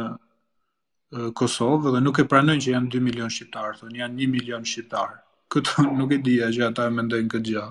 Kosovë 1.38 1.92
dhe 1.94 2.00
nuk 2.02 2.18
e 2.22 2.24
pranojnë 2.30 2.62
që 2.66 2.72
janë 2.74 2.90
2 2.98 3.02
milion 3.08 3.30
shqiptarë, 3.34 3.74
thonë 3.82 4.00
janë 4.00 4.22
1 4.26 4.32
milion 4.36 4.64
shqiptarë. 4.70 5.20
Këtë 5.56 5.84
nuk 6.00 6.14
e 6.16 6.22
dija 6.26 6.48
që 6.56 6.64
ata 6.72 6.88
e 6.90 6.94
mendojnë 7.00 7.30
këtë 7.34 7.50
gjë. 7.50 7.66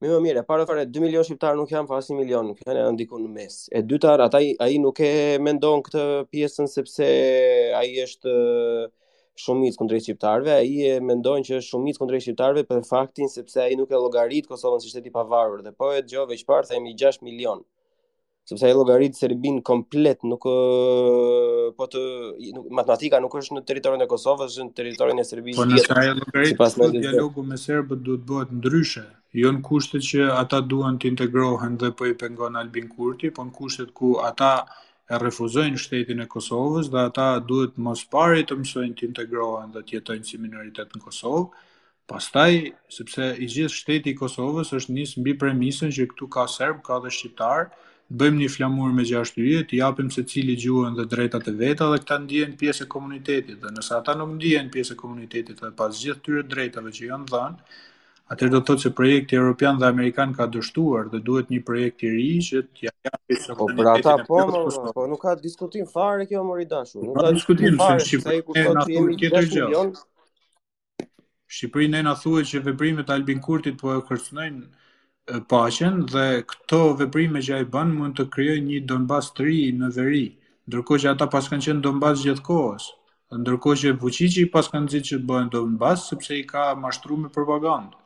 Më 0.00 0.08
më 0.12 0.18
mirë, 0.28 0.44
para 0.48 0.64
fare 0.70 0.86
2 0.88 1.02
milion 1.04 1.26
shqiptar 1.26 1.58
nuk 1.58 1.74
janë 1.74 1.90
fasi 1.90 2.16
milion, 2.16 2.48
nuk 2.52 2.62
janë 2.64 2.86
ndonjë 2.94 3.06
ku 3.10 3.20
në 3.20 3.32
mes. 3.34 3.58
E 3.68 3.82
dyta, 3.90 4.14
ata 4.28 4.40
ai 4.40 4.78
nuk 4.80 5.02
e 5.10 5.12
mendon 5.44 5.82
këtë 5.90 6.04
pjesën 6.32 6.70
sepse 6.76 7.08
ai 7.82 7.88
është 8.06 8.32
shumic 9.44 9.76
kundër 9.78 10.00
shqiptarëve, 10.06 10.56
ai 10.62 10.72
e 10.88 11.00
mendon 11.10 11.44
që 11.50 11.58
është 11.60 11.68
shumic 11.74 11.98
kundër 12.00 12.22
shqiptarëve 12.24 12.64
për 12.70 12.86
faktin 12.94 13.28
sepse 13.34 13.60
ai 13.66 13.76
nuk 13.78 13.92
e 13.92 13.98
llogarit 14.00 14.48
Kosovën 14.48 14.80
si 14.86 14.94
shtet 14.94 15.10
i 15.10 15.12
pavarur 15.20 15.60
dhe 15.68 15.74
po 15.78 15.90
e 15.92 16.00
dëgjove 16.06 16.38
çfarë 16.46 16.72
themi 16.72 16.94
6 17.04 17.20
milion 17.28 17.60
sepse 18.48 18.64
ai 18.66 18.72
llogarit 18.72 19.14
serbin 19.14 19.58
komplet 19.62 20.22
nuk 20.24 20.44
po 21.76 21.84
të 21.92 22.00
nuk, 22.56 22.64
matematika 22.78 23.18
nuk 23.20 23.34
është 23.36 23.58
në 23.58 23.62
territorin 23.68 24.00
e 24.04 24.08
Kosovës, 24.08 24.54
është 24.56 24.64
në 24.70 24.76
territorin 24.78 25.18
e 25.20 25.24
Serbisë. 25.28 25.56
Po 25.60 25.66
nëse 25.68 25.96
ai 26.00 26.14
llogarit 26.16 26.48
sipas 26.54 26.76
dialogu 26.80 27.42
me 27.44 27.58
serbët 27.60 28.00
duhet 28.06 28.22
bëhet 28.30 28.54
ndryshe, 28.56 29.02
jo 29.36 29.50
në 29.52 29.60
kushtet 29.68 30.06
që 30.08 30.30
ata 30.32 30.62
duan 30.64 30.96
të 30.98 31.10
integrohen 31.10 31.76
dhe 31.82 31.90
po 31.98 32.08
i 32.08 32.16
pengon 32.16 32.56
Albin 32.56 32.88
Kurti, 32.88 33.28
po 33.36 33.44
në 33.44 33.52
kushtet 33.58 33.92
ku 33.98 34.14
ata 34.28 34.54
e 35.12 35.20
refuzojnë 35.20 35.80
shtetin 35.82 36.24
e 36.24 36.26
Kosovës 36.32 36.88
dhe 36.92 37.02
ata 37.10 37.28
duhet 37.44 37.76
mos 37.84 38.06
pari 38.12 38.48
të 38.48 38.56
mësojnë 38.62 38.96
të 38.98 39.06
integrohen 39.10 39.74
dhe 39.76 39.84
të 39.86 39.98
jetojnë 39.98 40.24
si 40.30 40.40
minoritet 40.40 40.96
në 40.96 41.02
Kosovë. 41.04 41.44
Pastaj, 42.08 42.56
sepse 42.96 43.28
i 43.36 43.44
gjithë 43.44 43.76
shteti 43.76 44.16
i 44.16 44.16
Kosovës 44.16 44.72
është 44.80 44.96
nisë 44.96 45.20
mbi 45.20 45.36
premisën 45.40 45.92
që 45.92 46.08
këtu 46.14 46.30
ka 46.32 46.46
serb, 46.48 46.80
ka 46.84 46.96
dhe 47.04 47.12
shqiptar, 47.12 47.68
bëjmë 48.08 48.38
një 48.42 48.48
flamur 48.54 48.92
me 48.96 49.04
gjashtë 49.04 49.58
të 49.68 49.76
japim 49.82 50.08
se 50.10 50.22
cili 50.24 50.54
gjuhën 50.56 50.94
dhe 50.96 51.04
drejtat 51.04 51.48
e 51.48 51.52
veta 51.52 51.90
dhe 51.92 51.98
këta 52.00 52.16
ndijen 52.22 52.54
pjesë 52.56 52.84
e 52.86 52.88
komunitetit. 52.94 53.58
Dhe 53.60 53.68
nësa 53.76 53.98
ata 54.00 54.14
nuk 54.16 54.30
ndijen 54.38 54.70
pjesë 54.72 54.94
e 54.94 54.96
komunitetit 54.96 55.60
dhe 55.60 55.70
pas 55.76 55.92
gjithë 56.00 56.22
tyre 56.24 56.44
drejtave 56.48 56.92
që 56.96 57.04
janë 57.10 57.28
dhënë, 57.28 57.76
atër 58.32 58.48
do 58.54 58.60
të 58.60 58.66
thotë 58.70 58.84
që 58.86 58.92
projekti 59.00 59.36
Europian 59.40 59.76
dhe 59.80 59.90
Amerikan 59.92 60.32
ka 60.38 60.46
dështuar 60.54 61.10
dhe 61.12 61.20
duhet 61.28 61.52
një 61.52 61.60
projekti 61.68 62.14
ri 62.14 62.28
që 62.48 62.64
të 62.64 62.88
ja 62.88 62.94
janë 63.10 63.20
pjesë 63.26 63.52
e 63.54 63.58
komunitetit. 63.60 64.08
Po, 64.08 64.08
për 64.08 64.08
ta, 64.08 64.24
po, 64.24 64.64
po, 64.88 64.92
po, 64.96 65.06
nuk 65.12 65.22
ka 65.28 65.36
diskutim 65.44 65.86
fare 65.92 66.24
kjo 66.32 66.42
më 66.48 66.56
rridashu. 66.62 67.04
Nuk 67.04 67.20
ka 67.20 67.32
diskutim 67.36 67.76
fare, 67.76 68.00
nuk 68.00 68.08
ka 68.08 68.08
diskutim 68.08 68.24
fare, 68.24 68.40
nuk 68.40 68.50
ka 68.56 68.88
diskutim 68.88 69.36
fare, 69.36 69.92
nuk 69.92 69.92
ka 69.92 69.94
diskutim 73.20 73.40
po, 73.44 73.96
nuk 74.00 74.12
po, 74.16 74.16
diskutim 74.16 74.66
paqen 75.52 76.04
dhe 76.12 76.42
këto 76.50 76.80
veprime 77.00 77.40
që 77.44 77.54
ai 77.60 77.66
bën 77.74 77.92
mund 77.96 78.16
të 78.16 78.28
krijojë 78.34 78.62
një 78.68 78.78
Donbas 78.90 79.28
të 79.36 79.44
ri 79.48 79.58
në 79.76 79.90
veri, 79.96 80.24
ndërkohë 80.68 81.02
që 81.04 81.08
ata 81.12 81.26
pas 81.32 81.48
kanë 81.50 81.64
qenë 81.66 81.82
Donbas 81.84 82.22
gjithkohës. 82.24 82.86
Ndërkohë 83.42 83.78
që 83.82 83.92
Vučići 84.02 84.46
pas 84.52 84.68
kanë 84.72 84.88
thënë 84.92 85.06
që 85.10 85.18
bën 85.28 85.50
Donbas 85.52 86.06
sepse 86.08 86.36
i 86.40 86.44
ka 86.48 86.74
mashtruar 86.80 87.20
me 87.26 87.30
propagandë. 87.34 87.96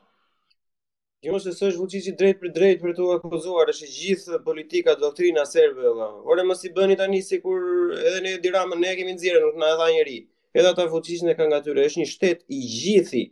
Jo 1.23 1.39
se 1.39 1.53
s'është 1.55 1.79
Vučići 1.79 2.13
drejt 2.19 2.41
për 2.41 2.51
drejt 2.57 2.81
për 2.83 2.95
të 2.97 3.07
akuzuar, 3.17 3.71
është 3.71 3.87
gjithë 3.97 4.39
politika, 4.43 4.97
doktrina 4.99 5.45
serbe 5.47 5.93
Ore 6.33 6.43
mos 6.43 6.65
i 6.67 6.73
bëni 6.75 6.97
tani 6.99 7.21
sikur 7.23 7.61
edhe 8.01 8.19
ne 8.25 8.35
Tiranë 8.43 8.75
ne 8.81 8.91
kemi 8.99 9.15
nxjerrë, 9.15 9.39
nuk 9.45 9.55
na 9.61 9.69
e 9.71 9.77
dha 9.79 9.87
njëri 9.95 10.17
Edhe 10.57 10.67
ata 10.73 10.85
Vučićin 10.91 11.31
e 11.31 11.37
kanë 11.39 11.55
gatyrë, 11.55 11.85
është 11.87 12.01
një 12.03 12.09
shtet 12.11 12.43
i 12.51 12.59
gjithë 12.73 13.23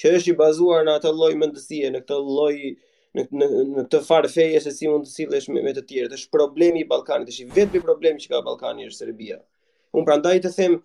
që 0.00 0.14
është 0.20 0.30
i 0.30 0.36
bazuar 0.38 0.86
në 0.86 0.94
atë 1.00 1.10
lloj 1.12 1.34
mendësie, 1.42 1.90
në 1.92 2.00
këtë 2.06 2.20
lloj 2.24 2.54
në 3.16 3.22
në 3.34 3.46
në 3.60 3.82
këtë 3.88 4.00
farë 4.06 4.28
feje 4.30 4.58
se 4.62 4.70
si 4.74 4.88
mund 4.90 5.06
të 5.06 5.12
sillesh 5.12 5.48
me, 5.50 5.62
me 5.66 5.72
të 5.74 5.82
tjerët. 5.90 6.12
Është 6.18 6.30
problemi 6.34 6.84
i 6.84 6.86
Ballkanit, 6.90 7.30
është 7.32 7.44
i 7.46 7.52
vetmi 7.58 7.80
problemi 7.86 8.22
që 8.22 8.30
ka 8.32 8.42
Ballkani 8.46 8.86
është 8.90 9.04
Serbia. 9.04 9.38
Unë 9.94 10.06
prandaj 10.06 10.36
të 10.44 10.50
them 10.54 10.76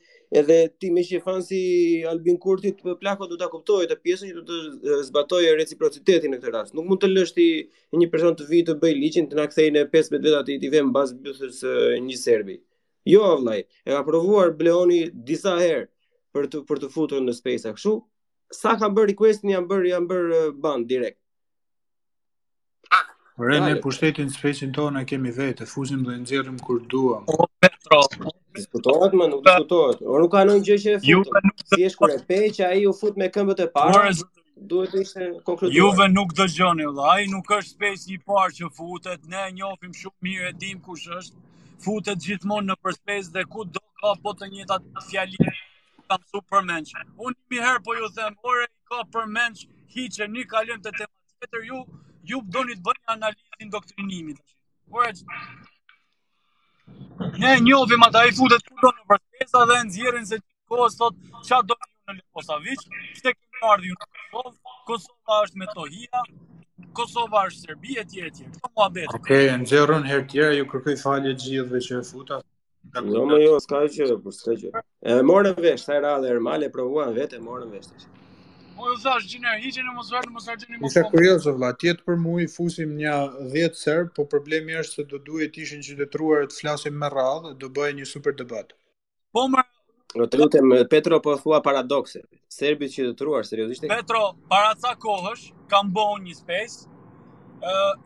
edhe 0.41 0.55
ti 0.81 0.89
me 0.91 1.03
që 1.05 1.19
si 1.47 1.59
Albin 2.09 2.39
Kurti 2.41 2.71
të 2.79 2.95
plako 3.03 3.27
do 3.29 3.37
ta 3.37 3.49
kuptojë 3.53 3.89
të 3.91 3.97
pjesën 4.05 4.31
që 4.31 4.43
do 4.47 4.61
të 4.73 4.95
zbatojë 5.11 5.51
reciprocitetin 5.59 6.31
në 6.33 6.39
këtë 6.41 6.53
rast. 6.55 6.73
Nuk 6.73 6.87
mund 6.89 7.03
të 7.03 7.11
lësh 7.11 7.33
ti 7.37 7.45
një 8.01 8.07
person 8.15 8.35
të 8.39 8.47
vijë 8.49 8.65
të 8.71 8.75
bëj 8.81 8.95
ligjin 9.01 9.29
të 9.29 9.37
na 9.37 9.45
kthejnë 9.51 9.83
në 9.83 9.91
15 9.93 10.23
vjet 10.25 10.39
atë 10.39 10.55
i 10.57 10.71
vëmë 10.73 10.89
mbas 10.89 11.13
mbythës 11.19 11.59
një 12.09 12.17
serbi. 12.23 12.57
Jo 13.05 13.27
vllai, 13.37 13.59
e 13.85 13.91
ka 13.93 14.01
provuar 14.07 14.55
Bleoni 14.57 15.03
disa 15.13 15.53
herë 15.61 15.85
për 16.33 16.49
të 16.51 16.63
për 16.71 16.81
të 16.81 16.89
futur 16.95 17.21
në 17.21 17.37
space 17.37 17.75
kështu. 17.77 17.93
Sa 18.63 18.73
ka 18.81 18.89
bërë 18.89 19.11
requestin, 19.13 19.53
janë 19.53 19.69
bërë 19.69 19.91
janë 19.93 20.09
bërë 20.09 20.41
ban 20.65 20.87
direkt. 20.89 21.21
Rene, 23.37 23.73
në 23.75 23.81
pushtetin 23.83 24.29
spesin 24.33 24.69
tonë 24.75 25.01
e 25.03 25.05
kemi 25.09 25.31
vetë, 25.37 25.65
fuzim 25.67 26.05
dhe 26.07 26.13
nëzirëm 26.21 26.55
kur 26.63 26.77
duham. 26.93 27.25
O, 27.35 27.47
Petro. 27.63 27.97
Diskutohet, 28.55 29.11
më 29.21 29.25
nuk 29.33 29.41
diskutohet. 29.47 30.03
O, 30.13 30.19
nuk 30.23 30.31
ka 30.31 30.43
gjë 30.51 30.77
që 30.83 30.93
e 30.93 31.01
futë. 31.09 31.41
Si 31.73 31.87
është 31.89 31.99
kur 32.01 32.13
e 32.13 32.19
pej 32.29 32.45
që 32.59 32.69
i 32.79 32.85
u 32.87 32.93
futë 32.95 33.19
me 33.19 33.27
këmbët 33.35 33.61
e 33.65 33.65
parë, 33.73 34.13
duhet 34.71 34.93
të 34.95 35.01
ishte 35.03 35.27
konkluduar. 35.49 35.75
Juve 35.75 36.07
nuk 36.13 36.31
dhe 36.37 36.45
gjëni, 36.55 36.87
A 37.11 37.17
i 37.25 37.27
nuk 37.33 37.51
është 37.57 37.73
spesin 37.73 38.13
i 38.15 38.21
parë 38.31 38.55
që 38.61 38.71
futët, 38.79 39.27
ne 39.33 39.43
njofim 39.57 39.91
shumë 40.01 40.27
mirë 40.29 40.53
e 40.53 40.53
dim 40.63 40.79
kush 40.87 41.03
është, 41.19 41.35
futët 41.83 42.23
gjithmonë 42.27 42.71
në 42.71 42.79
përspes 42.87 43.29
dhe 43.35 43.43
ku 43.51 43.65
do 43.67 43.83
ka 43.99 44.13
po 44.23 44.31
të 44.33 44.47
njët 44.53 44.71
atë 44.77 45.05
fjallinë 45.09 45.53
kam 46.07 46.23
su 46.31 46.39
Unë 46.39 47.35
mi 47.51 47.57
herë 47.59 47.83
po 47.83 47.99
ju 47.99 48.07
themore, 48.15 48.65
ka 48.87 49.03
përmenq, 49.11 49.67
hiqe, 49.91 50.23
një 50.35 50.47
kalim 50.47 50.79
të 50.81 50.93
tematikë 51.03 51.65
ju 51.67 51.83
ju 52.29 52.41
doni 52.53 52.75
të 52.77 52.83
bëni 52.85 53.03
analizin 53.15 53.71
doktrinimit. 53.75 54.39
Kurrë 54.91 55.13
Ne 57.41 57.51
njohim 57.65 58.03
ata 58.05 58.21
i 58.29 58.33
futet 58.37 58.65
këto 58.69 58.91
në 58.95 59.03
protesta 59.09 59.61
dhe 59.69 59.77
nxjerrin 59.87 60.25
se 60.31 60.37
kohës 60.71 60.97
sot 60.99 61.15
qa 61.47 61.59
do 61.69 61.77
në 61.77 62.17
që 62.17 63.21
të 63.23 63.31
kemi 63.33 63.61
ardhur 63.71 63.95
në 63.95 64.07
Kosovë, 64.33 64.57
Kosova 64.87 65.37
është 65.47 65.67
tohia, 65.77 66.21
Kosova 66.97 67.41
është 67.47 67.61
Serbi 67.65 67.97
e 68.01 68.03
tjerë 68.11 68.27
etj. 68.29 68.45
Kto 68.57 68.69
muhabet. 68.75 69.07
Okej, 69.17 69.47
okay, 69.55 70.11
herë 70.11 70.27
tjera 70.33 70.51
ju 70.59 70.67
kërkoj 70.73 70.97
falje 71.03 71.33
gjithëve 71.41 71.81
që 71.87 71.99
e 72.01 72.03
futa. 72.11 72.41
Jo, 73.15 73.23
më 73.31 73.39
jo, 73.41 73.55
s'ka 73.63 73.81
gjë, 73.95 74.19
po 74.23 74.31
s'ka 74.31 74.83
E 75.01 75.15
morën 75.31 75.57
vesh, 75.67 75.85
sa 75.87 75.95
herë 75.97 76.13
dhe 76.25 76.35
Ermale 76.35 76.69
provuan 76.75 77.15
vetë, 77.17 77.41
morën 77.47 77.71
vesh. 77.71 78.05
Mos 78.75 78.99
e 79.05 79.11
zgjini 79.23 79.45
ne, 79.47 79.51
hiqje 79.63 79.83
mos 79.95 80.09
vërt, 80.11 80.31
mos 80.35 80.47
harxheni 80.51 80.77
mos. 80.81 80.91
Isha 80.91 81.05
kurioz 81.13 81.45
vëlla, 81.47 81.69
ti 81.79 81.89
et 81.93 82.01
për 82.09 82.17
mua 82.19 82.41
i 82.43 82.47
fusim 82.51 82.91
një 82.99 83.13
10 83.53 83.77
ser, 83.81 84.01
po 84.17 84.25
problemi 84.33 84.75
është 84.81 84.99
se 84.99 85.05
do 85.13 85.19
duhet 85.29 85.53
të 85.55 85.61
ishin 85.63 85.83
qytetëruar 85.87 86.49
të 86.51 86.57
flasim 86.61 86.97
me 87.03 87.07
radhë, 87.13 87.53
do 87.61 87.69
bëhej 87.77 87.95
një 88.01 88.07
super 88.11 88.35
debat. 88.43 88.75
Po 89.35 89.45
ma 89.53 89.63
Në 90.15 90.27
të 90.31 90.37
lutem, 90.39 90.69
Petro 90.91 91.17
po 91.23 91.33
thua 91.39 91.57
paradokse. 91.63 92.21
Serbit 92.55 92.93
që 92.95 93.07
të 93.07 93.13
truar, 93.19 93.47
seriosisht 93.47 93.83
e... 93.83 93.89
Petro, 93.91 94.21
para 94.51 94.69
ca 94.79 94.93
kohësh, 95.03 95.49
kam 95.73 95.89
bohë 95.97 96.21
një 96.27 96.35
spes, 96.37 96.75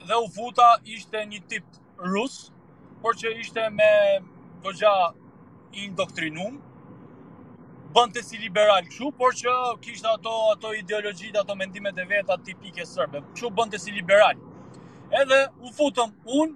dhe 0.09 0.17
u 0.23 0.29
futa 0.37 0.69
ishte 0.95 1.21
një 1.33 1.43
tip 1.51 1.77
rus, 2.15 2.37
por 3.03 3.17
që 3.21 3.35
ishte 3.43 3.67
me 3.75 3.91
të 4.65 4.73
gja 4.81 4.95
indoktrinum, 5.85 6.57
të 7.89 8.21
si 8.23 8.37
liberal 8.37 8.83
këshu, 8.85 9.09
por 9.17 9.33
që 9.33 9.49
kishte 9.81 10.07
ato 10.07 10.29
ato 10.53 10.73
ideologjitë, 10.73 11.39
ato 11.41 11.55
mendimet 11.55 11.97
e 11.97 12.05
veta 12.05 12.37
tipike 12.37 12.85
serbe. 12.85 13.19
bënd 13.33 13.71
të 13.73 13.77
si 13.79 13.91
liberal. 13.91 14.35
Edhe 15.11 15.47
u 15.61 15.69
futëm 15.73 16.11
unë, 16.25 16.55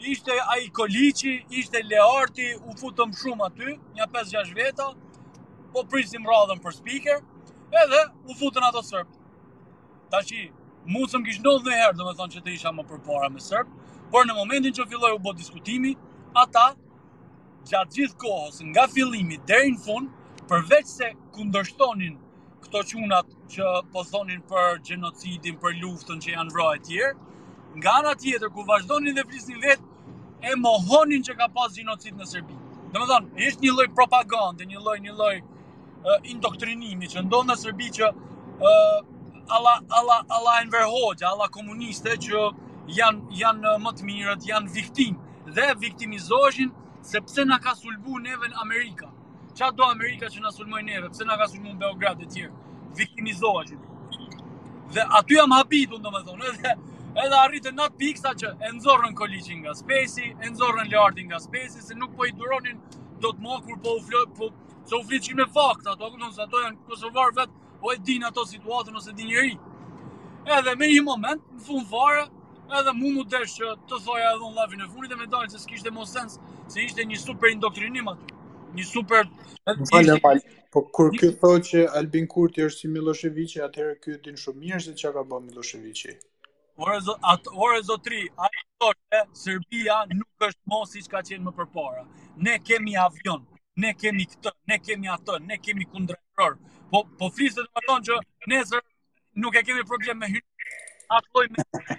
ishte 0.00 0.30
ai 0.30 0.70
Koliçi, 0.72 1.44
ishte 1.50 1.82
Learti, 1.82 2.54
u 2.68 2.72
futëm 2.78 3.10
shumë 3.10 3.46
aty, 3.48 3.78
një 3.96 4.06
5-6 4.06 4.54
veta, 4.54 4.94
po 5.72 5.82
prisim 5.90 6.22
radhën 6.24 6.58
për 6.62 6.72
speaker, 6.72 7.18
edhe 7.82 8.00
u 8.30 8.34
futën 8.34 8.62
ato 8.62 8.82
serb. 8.82 9.08
Tashi 10.10 10.52
Musëm 10.86 11.22
kishë 11.26 11.40
ndodhë 11.42 11.64
dhe 11.66 11.74
herë, 11.76 11.96
dhe 11.98 12.04
me 12.06 12.14
thonë 12.16 12.32
që 12.34 12.40
të 12.44 12.52
isha 12.56 12.70
më 12.72 12.82
përpara 12.88 13.28
me 13.30 13.38
sërb, 13.40 13.68
por 14.10 14.24
në 14.24 14.32
momentin 14.34 14.72
që 14.72 14.86
filloj 14.88 15.10
u 15.14 15.18
bot 15.18 15.36
diskutimi, 15.36 15.92
ata, 16.34 16.72
gjatë 17.68 17.92
gjithë 17.98 18.16
kohës, 18.22 18.60
nga 18.72 18.86
fillimi, 18.88 19.36
deri 19.46 19.74
në 19.76 19.82
fund, 19.84 20.08
përveç 20.50 20.86
se 20.90 21.08
kundërshtonin 21.36 22.14
këto 22.64 22.80
qunat 22.88 23.28
që 23.56 23.66
po 23.94 24.00
thonin 24.08 24.40
për 24.52 24.80
gjenocidin, 24.88 25.58
për 25.62 25.76
luftën 25.82 26.22
që 26.24 26.32
janë 26.38 26.54
vrarë 26.56 26.84
tjerë, 26.90 27.16
Nga 27.70 27.90
ana 28.00 28.12
tjetër 28.18 28.48
ku 28.50 28.64
vazhdonin 28.66 29.14
dhe 29.14 29.22
flisnin 29.30 29.60
vet 29.62 29.82
e 30.48 30.54
mohonin 30.58 31.20
që 31.26 31.36
ka 31.38 31.46
pas 31.54 31.76
gjenocid 31.76 32.16
në 32.18 32.24
Serbi. 32.26 32.56
thonë, 32.94 33.28
është 33.46 33.60
një 33.64 33.70
lloj 33.76 33.86
propagande, 33.98 34.64
një 34.72 34.78
lloj 34.82 34.96
një 35.04 35.12
lloj 35.20 35.34
indoktrinimi 36.32 37.06
që 37.12 37.22
ndonë 37.28 37.48
në 37.52 37.56
Serbi 37.60 37.90
që 37.98 38.08
ë 38.70 38.72
alla 39.58 39.74
alla 40.00 40.16
alla 40.36 40.82
alla 41.30 41.46
komuniste 41.58 42.16
që 42.26 42.40
janë 42.98 43.22
janë 43.42 43.76
më 43.86 43.92
të 43.98 44.02
mirët, 44.10 44.48
janë 44.52 44.72
viktimë 44.80 45.18
dhe 45.58 45.70
viktimizoheshin 45.86 46.70
sepse 47.14 47.44
na 47.52 47.60
ka 47.68 47.74
sulbu 47.82 48.18
neve 48.26 48.46
në 48.50 48.60
Amerikë. 48.66 49.14
Qa 49.58 49.70
do 49.76 49.82
Amerika 49.84 50.28
që 50.32 50.40
nga 50.44 50.52
sulmoj 50.54 50.82
neve, 50.88 51.08
pëse 51.10 51.26
nga 51.26 51.36
ka 51.40 51.46
sulmoj 51.50 51.72
në 51.74 51.80
Beograd 51.80 52.20
e 52.22 52.28
tjerë, 52.34 52.52
viktimizoha 53.00 53.64
që 53.70 53.78
Dhe 54.94 55.04
aty 55.18 55.36
jam 55.38 55.50
unë 55.50 56.00
në 56.04 56.12
me 56.16 56.20
thonë, 56.28 56.50
edhe, 56.52 56.72
edhe 57.24 57.36
arritë 57.40 57.72
në 57.74 57.84
atë 57.86 57.96
piksa 58.02 58.32
që 58.40 58.50
e 58.68 58.72
nëzorën 58.78 59.14
kolicin 59.20 59.60
nga 59.64 59.74
spesi, 59.80 60.28
e 60.30 60.46
nëzorën 60.50 60.90
lartin 60.94 61.26
nga 61.30 61.38
spesi, 61.44 61.82
se 61.88 61.94
nuk 61.98 62.14
po 62.18 62.26
i 62.26 62.32
duronin 62.40 62.80
do 63.22 63.30
të 63.36 63.40
më 63.46 63.56
kur 63.66 63.78
po 63.84 63.94
u 63.98 64.00
flot, 64.08 64.34
po, 64.38 64.50
se 64.90 64.94
u 64.98 65.02
flitë 65.06 65.28
që 65.28 65.36
me 65.40 65.46
fakta, 65.54 65.94
ato 65.94 66.08
akutë 66.08 66.24
nëse 66.24 66.42
ato 66.46 66.62
janë 66.64 66.76
kosovarë 66.88 67.36
vetë, 67.38 67.70
po 67.82 67.94
e 67.94 67.96
din 68.08 68.26
ato 68.30 68.44
situatën 68.52 68.98
ose 69.02 69.14
din 69.20 69.30
njëri. 69.30 69.54
Edhe 70.58 70.74
me 70.80 70.88
një 70.92 71.04
moment, 71.06 71.46
në 71.54 71.64
fund 71.68 71.86
fare, 71.94 72.26
edhe 72.80 72.96
mu 73.00 73.12
mu 73.16 73.24
desh 73.34 73.60
që 73.60 73.70
të 73.90 74.02
thoja 74.06 74.32
edhe 74.34 74.42
në 74.48 74.58
lafin 74.60 74.82
e 74.86 74.90
funit 74.90 75.12
dhe 75.14 75.20
me 75.22 75.30
dalë 75.36 75.54
që 75.54 75.62
s'kishte 75.66 75.94
mos 75.98 76.16
se 76.70 76.82
ishte 76.88 77.04
një 77.12 77.16
super 77.26 77.50
indoktrinim 77.54 78.08
aty 78.16 78.34
një 78.78 78.84
super 78.86 79.28
Falë 79.90 80.16
falë 80.24 80.44
Po 80.70 80.84
kur 80.94 81.10
kjo 81.18 81.30
thot 81.42 81.66
që 81.68 81.84
Albin 81.98 82.26
Kurti 82.30 82.62
është 82.62 82.84
si 82.84 82.88
Miloševiqi, 82.90 83.58
atëherë 83.64 83.96
ky 84.04 84.12
din 84.26 84.36
shumë 84.38 84.60
mirë 84.62 84.82
se 84.84 84.92
çka 85.00 85.10
ka 85.16 85.24
bën 85.32 85.48
Miloševiqi. 85.48 86.12
Ora 86.78 87.00
zot, 87.02 87.16
at 87.26 87.48
ora 87.66 87.80
zotri, 87.88 88.20
ai 88.38 88.50
thot 88.78 88.94
se 89.10 89.22
Serbia 89.40 89.96
nuk 90.12 90.44
është 90.48 90.70
më 90.70 90.76
siç 90.92 91.08
ka 91.10 91.24
qenë 91.26 91.42
më 91.48 91.52
përpara. 91.56 92.04
Ne 92.46 92.54
kemi 92.68 92.94
avion, 93.02 93.42
ne 93.82 93.90
kemi 94.02 94.28
këtë, 94.30 94.52
ne 94.70 94.78
kemi 94.86 95.10
atë, 95.16 95.40
ne 95.50 95.58
kemi 95.66 95.88
kundërror. 95.90 96.54
Po 96.92 97.00
po 97.18 97.32
fizet 97.38 97.66
do 97.66 97.80
të 97.88 97.96
që 98.06 98.18
ne 98.52 98.60
zër, 98.70 98.84
nuk 99.42 99.58
e 99.58 99.64
kemi 99.66 99.82
problem 99.90 100.22
me 100.22 100.28
hyrje. 100.36 100.70
Atoj 101.18 101.48
me. 101.56 101.64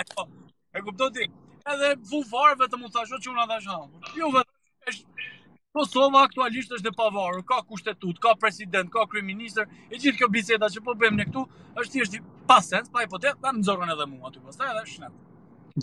Ai 0.00 0.06
thot. 0.14 0.24
Po, 0.24 0.56
e 0.72 0.86
kuptoj 0.88 1.12
ti. 1.20 1.28
Edhe 1.74 1.92
vu 2.08 2.22
varve 2.32 2.64
të 2.72 2.80
mund 2.80 2.94
të 2.94 2.96
thashë 3.02 3.20
që 3.28 3.36
unë 3.36 3.46
tash 3.52 3.68
ah, 3.68 3.84
jam. 3.84 4.00
Jo, 4.16 4.24
Ju 4.24 4.32
vetë 4.38 4.90
është 4.94 5.28
Kosova 5.72 6.20
aktualisht 6.26 6.72
është 6.76 6.90
e 6.90 6.94
pavarur, 6.98 7.42
ka 7.50 7.58
kushtetut, 7.70 8.16
ka 8.24 8.32
president, 8.44 8.88
ka 8.94 9.04
kryeministër, 9.12 9.68
e 9.86 10.00
gjithë 10.02 10.16
kjo 10.20 10.28
biseda 10.36 10.66
që 10.74 10.82
po 10.88 10.94
bëjmë 11.02 11.18
ne 11.20 11.26
këtu 11.28 11.44
është 11.82 11.92
thjesht 11.96 12.16
pa 12.48 12.56
sens, 12.68 12.90
pa 12.96 13.04
hipotet, 13.04 13.36
na 13.44 13.52
nxorën 13.60 13.92
edhe 13.94 14.06
mua 14.14 14.32
aty 14.32 14.42
pastaj 14.48 14.72
edhe 14.72 14.82
shnet. 14.94 15.14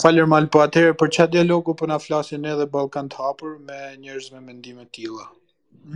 Falir 0.04 0.28
mal, 0.34 0.50
po 0.56 0.60
atëherë 0.66 0.98
për 1.04 1.14
çfarë 1.16 1.34
dialogu 1.38 1.76
po 1.84 1.88
na 1.92 2.02
flasin 2.08 2.44
edhe 2.52 2.68
Ballkan 2.74 3.08
të 3.14 3.22
hapur 3.24 3.54
me 3.70 3.80
njerëz 4.04 4.28
me 4.34 4.44
mendime 4.50 4.84
të 4.84 4.92
tilla? 5.00 5.30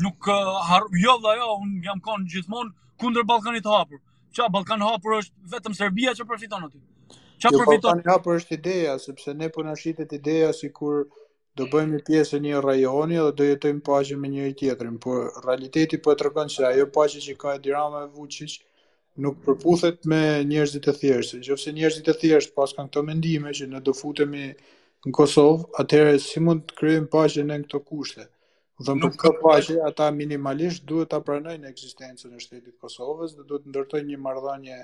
Nuk 0.06 0.30
jo 0.32 1.18
valla 1.26 1.36
jo, 1.42 1.50
un 1.66 1.76
jam 1.90 2.00
kon 2.08 2.24
gjithmonë 2.32 2.72
kundër 3.04 3.28
Ballkanit 3.34 3.68
të 3.68 3.76
hapur. 3.76 4.00
Ça 4.38 4.48
Ballkan 4.56 4.80
i 4.80 4.88
hapur 4.88 5.18
është 5.18 5.52
vetëm 5.58 5.76
Serbia 5.82 6.16
që 6.22 6.30
përfiton 6.32 6.70
aty. 6.72 6.80
Çfarë 7.42 7.58
jo, 7.58 7.60
përfiton? 7.60 7.84
Ballkani 7.90 8.08
i 8.08 8.12
hapur 8.16 8.40
është 8.40 8.56
ideja, 8.62 8.96
sepse 9.10 9.36
ne 9.44 9.52
po 9.58 9.68
na 9.68 9.76
shitet 9.84 10.16
ideja 10.22 10.56
sikur 10.62 11.04
do 11.60 11.66
bëjmë 11.72 12.00
pjesë 12.08 12.38
një 12.46 12.60
rajoni 12.64 13.18
dhe 13.20 13.32
do 13.40 13.44
jetojmë 13.48 13.82
paqe 13.88 14.18
me 14.20 14.30
njëri 14.32 14.54
tjetrin, 14.60 14.98
por 15.06 15.26
realiteti 15.46 15.98
po 16.04 16.14
tregon 16.16 16.50
se 16.50 16.66
ajo 16.68 16.86
paqe 16.96 17.20
që 17.26 17.34
ka 17.42 17.56
Edirama 17.60 18.06
e 18.08 18.12
Vučić 18.16 18.54
nuk 19.24 19.42
përputhet 19.46 20.06
me 20.08 20.22
njerëzit 20.48 20.88
e 20.88 20.94
thjeshtë. 21.00 21.42
Nëse 21.44 21.74
njerëzit 21.78 22.08
e 22.08 22.16
thjeshtë 22.22 22.56
pas 22.56 22.74
kanë 22.78 22.90
këto 22.92 23.04
mendime 23.08 23.52
që 23.58 23.68
ne 23.74 23.82
do 23.84 23.94
futemi 24.00 24.46
në 25.06 25.12
Kosovë, 25.18 25.68
atëherë 25.84 26.16
si 26.24 26.40
mund 26.46 26.64
të 26.70 26.78
krijojmë 26.80 27.12
paqe 27.12 27.44
në 27.50 27.60
këto 27.66 27.82
kushte? 27.90 28.30
Dhe 28.86 28.96
nuk 28.98 29.20
ka 29.22 29.34
paqe, 29.44 29.76
ata 29.86 30.08
minimalisht 30.16 30.88
duhet 30.90 31.12
ta 31.12 31.20
pranojnë 31.26 31.68
ekzistencën 31.70 32.32
e 32.32 32.40
shtetit 32.42 32.78
të 32.78 32.86
Kosovës 32.86 33.36
dhe 33.38 33.44
duhet 33.46 33.68
të 33.68 33.74
ndërtojnë 33.74 34.14
një 34.14 34.24
marrëdhënie 34.28 34.80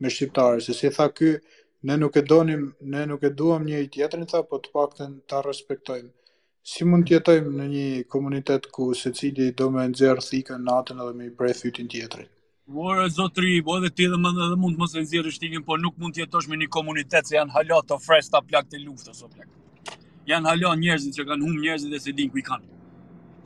me 0.00 0.10
shqiptarët, 0.14 0.64
se 0.64 0.72
si 0.74 0.88
tha 0.96 1.06
ky, 1.14 1.36
ne 1.82 1.96
nuk 1.96 2.14
e 2.16 2.22
donim, 2.22 2.72
ne 2.80 3.04
nuk 3.06 3.22
e 3.24 3.30
duam 3.36 3.64
njëri 3.64 3.88
tjetrin 3.92 4.26
tha, 4.28 4.42
po 4.50 4.58
të 4.60 4.72
paktën 4.74 5.14
ta 5.30 5.40
respektojmë. 5.46 6.10
Si 6.72 6.84
mund 6.84 7.06
të 7.08 7.14
jetojmë 7.16 7.52
në 7.56 7.66
një 7.70 7.84
komunitet 8.14 8.66
ku 8.74 8.90
secili 8.94 9.46
do 9.56 9.70
me 9.74 9.86
nxjerr 9.88 10.20
thikën 10.26 10.60
natën 10.68 11.00
edhe 11.04 11.14
me 11.16 11.28
i 11.30 11.34
prej 11.38 11.54
fytin 11.62 11.88
tjetrit? 11.88 12.28
Morë 12.70 13.06
zotri, 13.16 13.54
po 13.64 13.78
edhe 13.80 13.88
ti 13.96 14.04
edhe 14.06 14.18
edhe 14.44 14.58
mund 14.60 14.74
të 14.76 14.80
mos 14.82 14.94
e 14.94 15.06
nxjerrësh 15.06 15.40
thikën, 15.42 15.64
po 15.66 15.78
nuk 15.80 15.96
mund 15.98 16.14
të 16.16 16.26
jetosh 16.26 16.50
me 16.50 16.60
një 16.60 16.68
komunitet 16.76 17.30
që 17.30 17.38
janë 17.38 17.56
hala 17.56 17.80
të 17.80 17.98
fresta 18.04 18.42
plak 18.44 18.68
të 18.70 18.82
luftës 18.84 19.24
o 19.24 19.30
plak. 19.32 19.48
Janë 20.28 20.52
hala 20.52 20.76
njerëz 20.84 21.08
që 21.16 21.26
kanë 21.32 21.46
humbur 21.46 21.64
njerëzit 21.64 21.96
e 21.96 22.02
se 22.04 22.12
din 22.20 22.28
ku 22.30 22.38
i 22.42 22.46
kanë. 22.50 22.68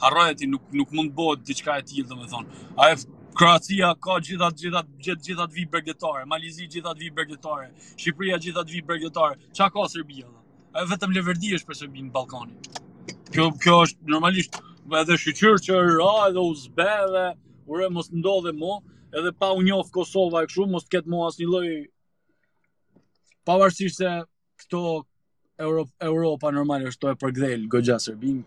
Harrojeti 0.02 0.50
nuk 0.50 0.66
nuk 0.80 0.90
mund 0.92 1.14
të 1.14 1.20
bëhet 1.22 1.46
diçka 1.48 1.78
e 1.80 1.86
tillë 1.92 2.10
domethënë. 2.10 2.66
Ai 2.82 2.90
Kroacia 3.34 3.88
ka 4.00 4.20
gjitha 4.22 4.48
gjitha 4.58 4.80
gjitha 5.04 5.20
gjitha 5.26 5.44
të 5.48 5.54
vibër 5.58 5.82
gjetare, 5.88 6.20
Malizi 6.32 6.66
gjitha 6.74 6.92
të 6.94 7.00
vibër 7.04 7.24
gjetare, 7.32 7.64
Shqipëria 8.02 8.36
gjitha 8.44 8.62
të 8.68 8.74
vibër 8.76 8.98
gjetare. 9.04 9.38
Çfarë 9.58 9.74
ka 9.76 9.86
Serbia? 9.94 10.26
Ai 10.78 10.84
vetëm 10.92 11.14
Leverdi 11.16 11.50
është 11.58 11.68
për 11.70 11.78
Serbinë 11.80 12.10
në 12.10 12.12
Ballkan. 12.14 12.52
Kjo 13.34 13.48
kjo 13.64 13.80
është 13.88 14.12
normalisht 14.14 14.58
edhe 15.00 15.16
shqyrë 15.24 15.62
që 15.66 15.78
ra 15.96 16.12
edhe 16.28 16.44
u 16.46 16.52
zbe 16.60 16.86
dhe 17.16 17.24
ure 17.74 17.88
mos 17.96 18.12
ndodhe 18.20 18.52
mo 18.60 18.76
edhe 19.18 19.32
pa 19.40 19.48
u 19.56 19.64
njofë 19.66 19.94
Kosova 19.96 20.44
e 20.46 20.50
këshu 20.50 20.68
mos 20.74 20.86
të 20.86 20.92
ketë 20.96 21.10
mo 21.16 21.24
asë 21.26 21.42
një 21.42 21.48
loj 21.56 21.72
pa 23.48 23.56
se 23.78 24.12
këto 24.62 24.84
Europa 26.10 26.52
normalisht 26.54 27.00
të 27.02 27.12
e 27.16 27.20
përgdhel 27.24 27.66
gogja 27.76 27.98
Serbin 28.06 28.42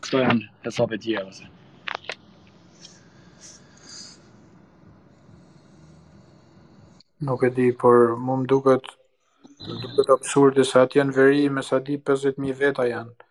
këto 0.00 0.24
janë 0.24 0.50
tjera 1.06 1.30
se 1.40 1.46
Nuk 7.20 7.42
e 7.42 7.48
di, 7.50 7.72
por 7.74 8.12
më 8.24 8.32
më 8.40 8.44
duket 8.50 8.84
Më 9.66 9.76
duket 9.90 10.10
absurdi 10.14 10.64
Se 10.66 10.78
atë 10.84 11.00
janë 11.00 11.14
veri 11.16 11.48
me 11.50 11.64
sa 11.66 11.80
di 11.82 11.96
50.000 12.10 12.52
veta 12.60 12.84
janë 12.86 13.26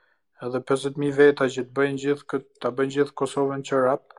Edhe 0.48 0.60
50.000 0.60 1.16
veta 1.20 1.46
që 1.54 1.64
të 1.68 1.76
bëjnë 1.78 2.00
gjithë 2.04 2.26
këtë 2.34 2.64
Të 2.64 2.72
bëjnë 2.80 2.94
gjithë 2.98 3.14
Kosovën 3.22 3.62
që 3.70 3.78
rapë, 3.86 4.18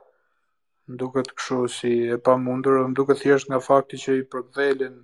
Më 0.88 0.96
duket 1.02 1.28
këshu 1.36 1.58
si 1.74 1.92
e 2.14 2.16
pa 2.24 2.38
mundur 2.46 2.80
Më 2.86 2.96
duket 2.96 3.20
thjesht 3.20 3.50
nga 3.52 3.60
fakti 3.66 4.00
që 4.04 4.16
i 4.22 4.24
përkëdhelin 4.32 4.96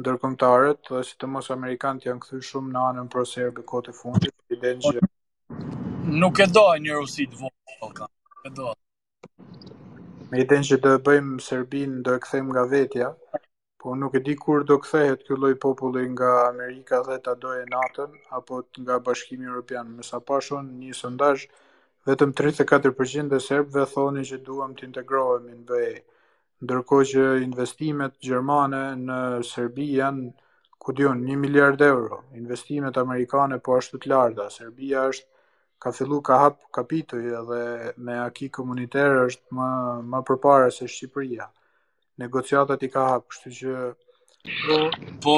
Ndërkëmtarët 0.00 0.90
Dhe 0.94 1.02
si 1.10 1.18
të 1.20 1.28
mos 1.34 1.50
Amerikanët 1.52 2.06
janë 2.08 2.24
këthy 2.24 2.40
shumë 2.48 2.72
Në 2.72 2.84
anën 2.92 3.10
pro 3.12 3.24
Serbë 3.34 3.64
kote 3.68 3.92
fundi 4.00 4.32
që... 4.48 5.02
Nuk 6.24 6.40
e 6.40 6.46
dojnë 6.56 6.86
një 6.88 6.96
rusit 7.02 7.36
të 7.36 7.44
vojnë 7.44 7.92
Nuk 8.00 8.48
e 8.48 8.54
dojnë 8.62 10.24
Me 10.32 10.40
i 10.42 10.48
den 10.48 10.64
që 10.68 10.76
të 10.84 10.94
bëjmë 11.06 11.36
Serbin, 11.40 12.00
do 12.04 12.12
e 12.12 12.20
këthejmë 12.20 12.52
nga 12.52 12.62
vetja. 12.68 13.06
Po 13.82 13.92
nuk 13.94 14.12
e 14.18 14.18
di 14.26 14.34
kur 14.34 14.64
do 14.68 14.74
kthehet 14.84 15.20
ky 15.26 15.36
lloj 15.38 15.52
populli 15.64 16.00
nga 16.12 16.28
Amerika 16.50 16.98
dhe 17.08 17.16
ta 17.26 17.32
doje 17.42 17.64
natën 17.74 18.10
apo 18.38 18.54
nga 18.82 18.96
Bashkimi 19.08 19.46
Evropian. 19.48 19.86
Me 19.96 20.02
sa 20.08 20.18
pashon 20.30 20.66
një 20.82 20.94
sondazh 21.00 21.44
vetëm 22.08 22.30
34% 22.40 23.36
e 23.38 23.40
serbëve 23.48 23.84
thonin 23.92 24.26
që 24.30 24.38
duam 24.48 24.72
të 24.80 24.84
integrohemi 24.88 25.54
në 25.58 25.62
BE. 25.70 25.92
Ndërkohë 26.64 27.06
që 27.12 27.26
investimet 27.46 28.16
gjermane 28.30 28.82
në 29.02 29.20
Serbi 29.50 29.86
janë 30.00 30.26
ku 30.86 30.96
diun 31.02 31.22
1 31.28 31.38
miliard 31.46 31.78
euro. 31.90 32.18
Investimet 32.42 32.98
amerikane 33.04 33.60
po 33.68 33.78
ashtu 33.82 34.02
të 34.02 34.10
larta. 34.14 34.48
Serbia 34.58 35.06
është 35.12 35.84
ka 35.86 35.94
fillu 36.00 36.18
ka 36.30 36.40
hap 36.42 36.58
kapituj 36.80 37.22
edhe 37.42 37.62
me 38.08 38.18
aki 38.26 38.50
komunitere 38.60 39.22
është 39.30 39.58
më, 39.60 39.70
më 40.10 40.24
përpare 40.32 40.74
se 40.80 40.90
Shqipëria 40.96 41.46
negociatat 42.22 42.82
i 42.86 42.90
ka 42.92 43.04
hap, 43.12 43.26
kështu 43.32 43.54
që 43.58 43.86
po 44.66 44.78
po 45.22 45.34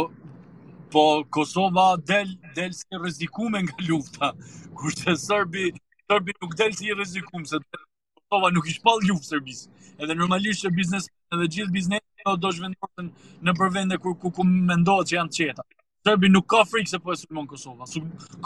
po 0.95 1.05
Kosova 1.37 1.89
del 2.11 2.33
del 2.57 2.73
si 2.79 2.99
rrezikuar 3.01 3.61
nga 3.65 3.77
lufta. 3.89 4.33
Kurse 4.77 5.15
Serbi 5.29 5.71
Serbi 6.09 6.33
nuk 6.41 6.57
del 6.59 6.73
si 6.77 6.93
rrezikum 6.95 7.45
se 7.51 7.61
Kosova 7.73 8.53
nuk 8.57 8.67
i 8.69 8.75
shpall 8.79 9.03
luftë 9.11 9.33
Serbisë. 9.37 9.69
Edhe 10.01 10.17
normalisht 10.17 10.65
që 10.65 10.73
biznes 10.79 11.11
edhe 11.35 11.51
gjithë 11.57 11.75
biznesi 11.77 12.09
do 12.29 12.35
të 12.41 12.51
zhvendosen 12.57 13.07
në 13.47 13.53
përvende 13.59 13.97
kur 14.03 14.17
ku, 14.21 14.31
ku 14.33 14.45
mendohet 14.45 15.09
që 15.11 15.17
janë 15.17 15.33
të 15.33 15.39
qeta. 15.49 15.65
Serbi 16.07 16.31
nuk 16.33 16.47
ka 16.53 16.65
frikë 16.69 16.89
se 16.95 16.99
po 17.01 17.13
e 17.15 17.21
sulmon 17.21 17.49
Kosova. 17.53 17.89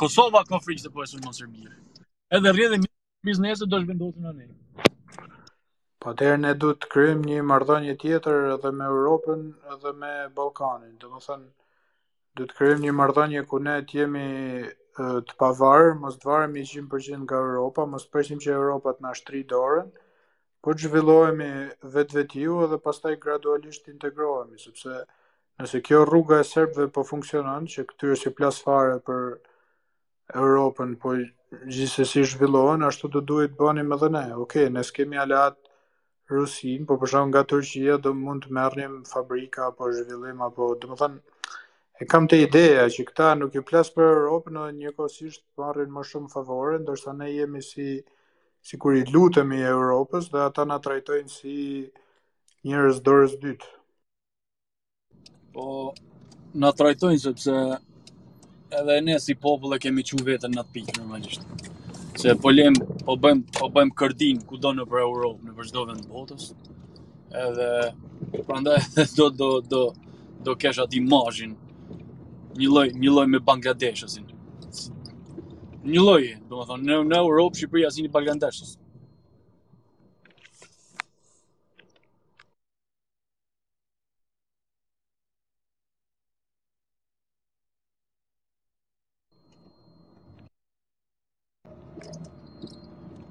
Kosova 0.03 0.43
ka 0.51 0.59
frikë 0.65 0.87
se 0.87 0.91
po 0.95 1.05
e 1.05 1.09
sulmon 1.11 1.37
Serbia. 1.39 1.71
Edhe 2.35 2.51
rrjedhë 2.55 2.83
biznesi 3.31 3.65
do 3.65 3.75
të 3.79 3.85
zhvendosen 3.87 4.27
në 4.27 4.35
anë. 4.35 4.93
Po 6.05 6.13
atëherë 6.13 6.39
ne 6.43 6.51
duhet 6.61 6.83
të 6.85 6.89
kryejmë 6.93 7.25
një 7.27 7.43
marrëdhënie 7.51 7.93
tjetër 8.01 8.49
edhe 8.55 8.71
me 8.77 8.85
Europën 8.95 9.45
edhe 9.75 9.93
me 10.01 10.11
Ballkanin. 10.37 10.91
Domethën 11.01 11.47
duhet 12.37 12.51
të 12.53 12.57
kryejmë 12.59 12.83
një 12.87 12.93
marrëdhënie 12.99 13.45
ku 13.49 13.61
ne 13.65 13.77
të 13.89 13.97
jemi 14.03 14.25
të 14.99 15.37
pavarur, 15.41 15.95
mos 16.03 16.19
të 16.21 16.35
i 16.45 16.67
100% 16.73 17.23
nga 17.25 17.41
Europa, 17.47 17.87
mos 17.95 18.05
presim 18.13 18.43
që 18.45 18.53
Europa 18.53 18.93
të 18.99 19.07
na 19.07 19.15
shtrijë 19.21 19.49
dorën, 19.55 19.89
por 20.63 20.79
zhvillohemi 20.85 21.49
vetvetiu 21.97 22.59
edhe 22.69 22.79
pastaj 22.85 23.15
gradualisht 23.25 23.89
integrohemi, 23.97 24.61
sepse 24.67 25.01
nëse 25.63 25.81
kjo 25.89 26.05
rruga 26.11 26.43
e 26.45 26.47
serbëve 26.53 26.91
po 26.99 27.07
funksionon 27.15 27.65
që 27.73 27.87
këtyre 27.95 28.21
si 28.21 28.35
plas 28.41 28.61
fare 28.69 29.01
për 29.09 29.25
Europën 30.45 30.99
po 31.01 31.17
gjithsesi 31.17 32.29
zhvillohen, 32.35 32.85
ashtu 32.93 33.09
do 33.17 33.25
duhet 33.33 33.57
bënim 33.57 33.95
edhe 33.97 34.13
ne. 34.19 34.27
Okej, 34.37 34.69
okay, 34.69 34.73
ne 34.77 34.83
skemi 34.93 35.21
alat 35.27 35.64
Rusin, 36.33 36.87
po 36.89 36.97
për 37.03 37.11
shkak 37.13 37.27
nga 37.31 37.41
Turqia 37.53 37.97
do 38.05 38.15
mund 38.17 38.47
të 38.47 38.55
marrim 38.59 38.95
fabrika 39.09 39.67
apo 39.69 39.89
zhvillim 39.97 40.39
apo 40.47 40.69
dhe 40.81 40.89
më 40.91 40.97
thënë 41.01 41.51
e 42.03 42.07
kam 42.13 42.29
të 42.29 42.39
ideja 42.47 42.87
që 42.95 43.05
këta 43.11 43.27
nuk 43.41 43.55
ju 43.59 43.63
plasë 43.71 43.93
për 43.99 44.09
Europë 44.13 44.55
në 44.55 44.63
një 44.79 44.93
kosisht 44.97 45.43
marrin 45.61 45.93
më 45.97 46.05
shumë 46.11 46.33
favore, 46.33 46.79
ndërsa 46.87 47.13
ne 47.19 47.29
jemi 47.33 47.61
si, 47.67 47.91
si 48.65 48.81
kur 48.81 48.97
i 48.97 49.05
lutemi 49.13 49.61
Europës 49.75 50.31
dhe 50.33 50.41
ata 50.49 50.65
na 50.71 50.79
trajtojnë 50.87 51.29
si 51.35 51.59
njerëz 52.71 53.03
dorës 53.07 53.37
dytë. 53.45 53.69
Po, 55.55 55.69
na 56.63 56.73
trajtojnë 56.81 57.21
sepse 57.29 57.57
edhe 58.81 59.01
ne 59.07 59.21
si 59.21 59.33
e 59.37 59.79
kemi 59.87 60.03
që 60.11 60.25
vetën 60.31 60.51
në 60.57 60.63
të 60.65 60.73
pikë 60.79 60.99
normalisht. 61.01 61.83
Se 62.15 62.31
po 62.39 62.51
lem, 62.53 62.73
po 63.05 63.17
bëjm, 63.19 63.39
po 63.59 63.67
bëjm 63.75 63.91
kërdin 63.99 64.39
kudo 64.47 64.71
në 64.79 64.85
për 64.91 65.01
Europë, 65.03 65.49
në 65.59 65.65
çdo 65.71 65.83
vend 65.89 66.05
të 66.05 66.11
botës. 66.13 66.45
Edhe 67.43 68.45
prandaj 68.47 68.77
do 69.19 69.27
do 69.41 69.49
do 69.73 69.81
do 70.47 70.55
kesh 70.65 70.79
atë 70.85 71.01
imazhin. 71.01 71.57
Një 72.61 72.71
lloj, 72.71 72.87
një 73.03 73.15
lloj 73.17 73.27
me 73.35 73.41
Bangladeshin. 73.51 74.31
Një 75.83 76.07
lloj, 76.07 76.23
domethënë 76.55 76.93
në 76.93 77.03
në 77.11 77.21
Europë, 77.25 77.63
Shqipëria 77.63 77.91
si 77.97 78.07
një 78.07 78.15
Bangladeshës. 78.19 78.77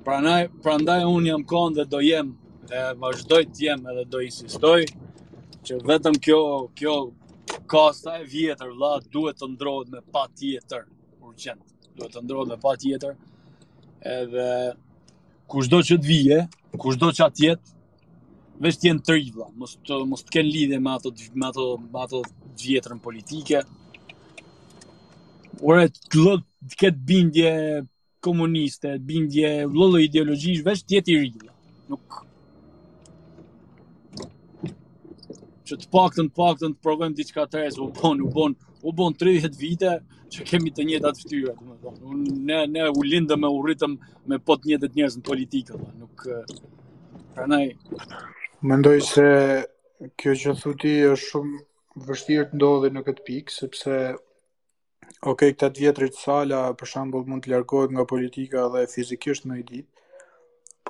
Prandaj, 0.04 0.50
prandaj 0.62 1.04
un 1.08 1.24
jam 1.26 1.44
konë 1.48 1.78
dhe 1.78 1.84
do 1.92 2.00
jem, 2.04 2.34
e 2.76 2.80
vazhdoj 3.00 3.38
të 3.56 3.62
jem 3.70 3.86
edhe 3.88 4.02
do 4.14 4.20
insistoj 4.24 4.82
që 5.68 5.78
vetëm 5.92 6.18
kjo 6.26 6.40
kjo 6.80 6.96
kasta 7.72 8.18
e 8.20 8.26
vjetër 8.34 8.74
vëlla 8.74 8.90
duhet 9.14 9.40
të 9.40 9.48
ndrohet 9.54 9.94
me 9.94 10.02
pa 10.16 10.26
tjetër 10.42 10.84
urgjent. 11.30 11.64
Duhet 11.96 12.18
të 12.18 12.24
ndrohet 12.26 12.52
me 12.52 12.58
pa 12.66 12.74
tjetër. 12.82 13.16
Edhe 14.16 14.50
kushdo 15.54 15.80
që 15.90 15.96
të 16.04 16.10
vije, 16.12 16.42
kushdo 16.84 17.14
që 17.16 17.26
atë 17.30 17.46
jetë, 17.48 17.76
veç 18.66 18.82
të 18.84 18.94
të 19.08 19.16
rri 19.16 19.32
vëlla, 19.38 19.50
mos 19.64 19.78
të 19.88 20.02
mos 20.12 20.26
të 20.28 20.36
ken 20.36 20.50
lidhje 20.52 20.82
me 20.84 20.98
ato 20.98 21.14
me 21.32 21.48
ato 21.54 21.70
me 21.86 22.04
ato 22.04 22.24
politike. 23.08 23.64
Ure, 25.64 25.88
të 26.12 26.76
këtë 26.82 27.08
bindje 27.08 27.56
komuniste, 28.26 28.96
bindje, 29.10 29.50
lëllë 29.68 30.02
ideologjish, 30.08 30.64
veç 30.66 30.82
tjetë 30.94 31.12
i 31.12 31.20
rrida. 31.20 31.52
Nuk... 31.92 32.22
Që 35.64 35.78
të 35.80 35.88
pakëtën, 35.96 36.28
pakëtën, 36.36 36.74
të 36.80 36.94
në 37.00 37.10
diçka 37.20 37.46
të 37.46 37.52
të 37.54 37.60
resë, 37.64 37.82
u 37.82 37.86
bon, 37.96 38.20
u 38.20 38.30
bon, 38.36 38.56
u 38.84 38.92
bon 39.00 39.14
30 39.16 39.54
vite, 39.60 39.94
që 40.36 40.48
kemi 40.50 40.72
të 40.76 40.84
njëtë 40.90 41.08
atë 41.12 41.24
fëtyre. 41.24 41.54
Ne, 42.50 42.64
ne 42.68 42.90
u 42.92 43.06
lindëm 43.08 43.46
e 43.48 43.52
u 43.56 43.62
rritëm 43.64 43.94
me 44.28 44.40
pot 44.50 44.66
njëtë 44.68 44.90
të 44.90 45.00
njërës 45.00 45.20
në 45.22 45.26
politikë. 45.30 45.80
Nuk... 46.02 46.28
Pranaj... 47.36 47.68
Mendoj 48.64 49.00
se 49.04 49.26
kjo 50.20 50.36
që 50.44 50.56
thuti 50.62 50.94
është 51.14 51.30
shumë 51.30 52.10
vështirë 52.10 52.46
të 52.52 52.58
ndodhe 52.60 52.92
në 52.96 53.02
këtë 53.08 53.24
pikë, 53.28 53.56
sepse 53.60 53.98
Ok, 55.24 55.40
këtë 55.54 55.68
të 55.76 55.80
vjetërit 55.80 56.18
sala, 56.20 56.58
për 56.76 56.90
shambull, 56.94 57.22
mund 57.32 57.46
të 57.46 57.52
largohet 57.54 57.92
nga 57.96 58.04
politika 58.08 58.66
dhe 58.74 58.82
fizikisht 58.92 59.46
në 59.48 59.60
i 59.62 59.62
ditë, 59.70 60.26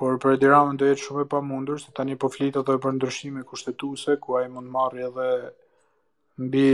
por 0.00 0.16
për 0.24 0.32
edhirame 0.34 0.74
do 0.80 0.88
jetë 0.88 1.02
shumë 1.04 1.22
e 1.24 1.28
pa 1.34 1.40
mundur, 1.50 1.78
se 1.82 1.92
tani 1.98 2.16
po 2.18 2.30
flitë 2.36 2.64
ato 2.64 2.74
e 2.74 2.80
për 2.86 2.96
ndryshime 2.96 3.44
kushtetuse, 3.50 4.16
ku 4.24 4.34
a 4.34 4.40
i 4.42 4.50
mund 4.56 4.72
marri 4.78 5.04
edhe 5.06 5.28
mbi 6.48 6.64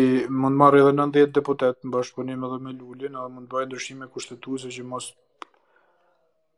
mund 0.40 0.56
marrë 0.62 0.80
edhe 0.86 0.94
90 1.02 1.36
deputet 1.36 1.82
në 1.84 1.92
bashkëpunim 1.98 2.48
edhe 2.48 2.58
me 2.68 2.72
Lulin, 2.78 3.12
edhe 3.20 3.28
mund 3.36 3.52
bëjë 3.52 3.68
ndryshime 3.68 4.08
kushtetuese 4.14 4.72
që 4.78 4.88
mos 4.94 5.10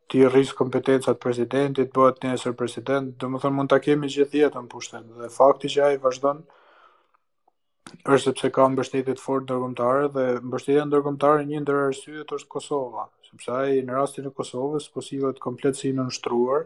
ti 0.07 0.23
rris 0.31 0.55
kompetencat 0.63 1.19
presidentit, 1.27 1.91
bëhet 1.99 2.23
nesër 2.29 2.55
president, 2.63 3.11
do 3.19 3.33
më 3.35 3.43
thërë 3.43 3.57
mund 3.59 3.75
ta 3.75 3.83
kemi 3.89 4.13
gjithë 4.15 4.45
jetën 4.45 4.71
pushtet. 4.75 5.11
Dhe 5.19 5.33
fakti 5.41 5.73
që 5.75 5.83
ai 5.89 5.99
vazhdon, 6.07 6.45
ë 6.47 6.62
është 8.15 8.23
sepse 8.25 8.49
ka 8.57 8.65
mbështetje 8.73 9.13
të 9.15 9.21
fortë 9.21 9.45
ndërkombëtare 9.47 10.05
dhe 10.17 10.23
mbështetja 10.49 10.83
ndërkombëtare 10.89 11.41
një 11.49 11.59
ndër 11.63 11.79
arsyet 11.87 12.29
është 12.37 12.51
Kosova, 12.55 13.01
sepse 13.29 13.51
ai 13.57 13.81
në 13.87 13.97
rastin 13.99 14.29
e 14.29 14.33
Kosovës 14.37 14.85
posivet 14.93 15.09
sillet 15.09 15.41
komplet 15.45 15.79
si 15.79 15.91
nënshtruar 15.97 16.63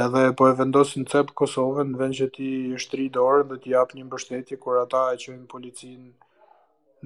edhe 0.00 0.24
po 0.40 0.48
e 0.50 0.56
vendosin 0.58 1.06
cep 1.12 1.32
Kosovën 1.42 1.90
në 1.94 2.00
vend 2.02 2.18
që 2.18 2.28
ti 2.36 2.50
shtri 2.84 3.06
dorën 3.16 3.48
dhe 3.54 3.58
ti 3.64 3.72
jap 3.76 3.94
një 3.98 4.04
mbështetje 4.10 4.58
kur 4.66 4.82
ata 4.82 5.06
e 5.14 5.20
qojnë 5.24 5.48
policinë 5.54 6.10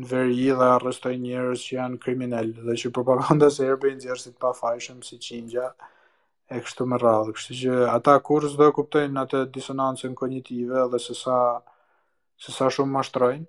në 0.03 0.09
veri 0.15 0.51
dhe 0.63 0.69
arrestojnë 0.73 1.25
njerëz 1.29 1.65
që 1.69 1.77
janë 1.79 2.01
kriminal 2.07 2.51
dhe 2.67 2.75
që 2.83 2.93
propaganda 2.99 3.53
serbe 3.61 3.95
nxjerrsit 3.95 4.35
pa 4.43 4.51
fajshëm 4.59 4.99
si 5.11 5.17
qingja 5.29 5.71
e 6.51 6.59
kështu 6.67 6.91
me 6.91 6.99
radhë. 7.07 7.33
Kështu 7.39 7.57
që 7.63 7.79
ata 7.95 8.19
kurrë 8.29 8.53
s'do 8.57 8.69
kuptojnë 8.81 9.23
atë 9.25 9.41
disonancën 9.57 10.13
kognitive 10.23 10.85
dhe 10.93 11.01
se 11.09 11.17
sa 11.23 11.39
se 12.41 12.53
sa 12.55 12.71
shumë 12.73 12.97
mashtrojnë, 12.99 13.47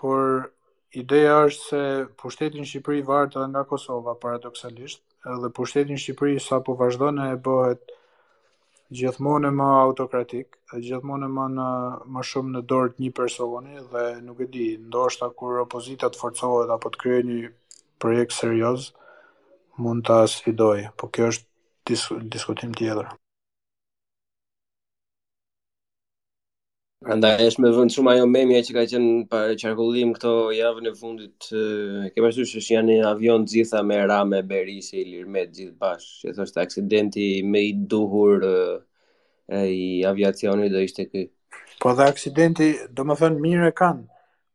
por 0.00 0.50
ideja 0.98 1.36
është 1.46 1.66
se 1.68 1.82
pushtetin 2.20 2.66
Shqipëri 2.66 3.04
vartë 3.06 3.38
edhe 3.38 3.48
nga 3.52 3.62
Kosova, 3.72 4.16
paradoksalisht, 4.22 5.02
edhe 5.34 5.50
pushtetin 5.58 6.00
Shqipëri 6.02 6.40
sa 6.44 6.60
po 6.66 6.74
vazhdojnë 6.80 7.28
e 7.34 7.40
bëhet 7.48 7.94
gjithmonë 9.00 9.50
e 9.52 9.56
më 9.60 9.68
autokratik, 9.84 10.58
e 10.74 10.80
gjithmonë 10.88 11.28
e 11.28 11.32
më, 11.36 11.46
në, 11.58 11.68
më 12.16 12.24
shumë 12.32 12.54
në 12.56 12.64
dorët 12.72 12.98
një 13.04 13.12
personi 13.20 13.84
dhe 13.92 14.04
nuk 14.26 14.42
e 14.42 14.48
di, 14.56 14.68
ndoshta 14.88 15.30
kur 15.38 15.60
opozitat 15.66 16.18
forcohet 16.18 16.74
apo 16.74 16.90
të 16.94 17.02
kryoj 17.04 17.22
një 17.30 17.54
projekt 18.02 18.34
serios, 18.40 18.90
mund 19.78 20.04
të 20.10 20.20
sfidoj, 20.34 20.88
po 20.98 21.12
kjo 21.14 21.30
është 21.34 21.48
dis 21.90 22.08
diskutim 22.34 22.74
tjetër. 22.78 23.19
Andaj 27.08 27.38
është 27.46 27.62
me 27.64 27.68
vënd 27.72 27.92
shumë 27.94 28.10
ajo 28.10 28.24
memja 28.30 28.58
që 28.66 28.74
ka 28.76 28.82
qenë 28.90 29.12
për 29.32 29.50
qarkullim 29.62 30.10
këto 30.18 30.30
javën 30.52 30.88
e 30.90 30.90
fundit. 30.98 31.46
Ke 32.16 32.20
pasur 32.24 32.44
se 32.50 32.60
janë 32.60 32.98
një 32.98 33.04
avion 33.10 33.46
gjitha 33.48 33.80
me 33.90 33.96
rame, 34.10 34.42
berisi, 34.50 35.04
të 35.08 35.44
gjithë 35.46 35.78
bashkë. 35.80 36.10
Që 36.26 36.34
thoshtë 36.40 36.58
aksidenti 36.66 37.24
me 37.54 37.62
i 37.70 37.70
duhur 37.94 38.42
e, 38.48 39.62
i 39.72 39.86
aviacionit 40.10 40.68
dhe 40.74 40.82
ishte 40.90 41.06
këj. 41.14 41.22
Po 41.80 41.94
dhe 41.96 42.04
aksidenti, 42.12 42.66
do 42.92 43.06
më 43.08 43.16
thënë 43.22 43.40
mire 43.46 43.70
kanë. 43.80 44.04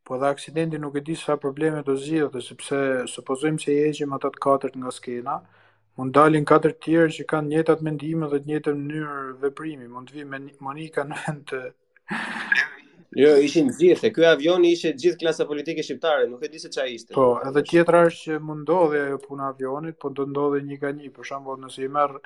Po 0.06 0.20
dhe 0.22 0.30
aksidenti 0.30 0.78
nuk 0.84 1.00
e 1.02 1.04
di 1.08 1.16
sa 1.24 1.40
probleme 1.42 1.82
do 1.88 1.96
zhjithë, 2.06 2.42
sepse 2.52 2.84
supozojmë 3.16 3.64
që 3.64 3.72
i 3.74 3.80
eqim 3.90 4.14
atat 4.20 4.38
katërt 4.46 4.78
nga 4.84 4.94
skena, 5.00 5.40
mund 5.98 6.14
dalin 6.20 6.46
katër 6.54 6.78
tjerë 6.86 7.18
që 7.18 7.26
kanë 7.34 7.52
njëtat 7.56 7.82
mendime 7.90 8.30
dhe 8.36 8.42
njëjtën 8.46 8.78
mënyrë 8.86 9.26
veprimi, 9.48 9.90
mund 9.98 10.14
të 10.14 10.20
vi 10.22 10.30
Monika 10.70 11.08
në 11.10 11.20
vend 11.26 11.44
të 11.50 11.64
Jo, 13.18 13.30
ishin 13.48 13.70
zirthe. 13.80 14.10
Ky 14.16 14.26
avion 14.28 14.64
ishte 14.68 14.90
gjithë 15.02 15.20
klasa 15.22 15.46
politike 15.52 15.84
shqiptare, 15.88 16.24
nuk 16.30 16.42
e 16.46 16.48
di 16.54 16.60
se 16.64 16.70
ishte. 16.94 17.14
Po, 17.18 17.28
edhe 17.50 17.62
tjetra 17.70 18.02
është 18.10 18.26
që 18.32 18.40
mund 18.50 18.64
ndodhi 18.66 19.00
ajo 19.06 19.20
puna 19.28 19.46
e 19.48 19.54
avionit, 19.54 19.98
po 20.04 20.12
do 20.18 20.26
ndodhi 20.32 20.62
një 20.72 20.78
ka 20.82 20.92
një. 20.98 21.12
Për 21.18 21.30
shembull, 21.32 21.62
nëse 21.64 21.84
i 21.88 21.92
merr 21.98 22.18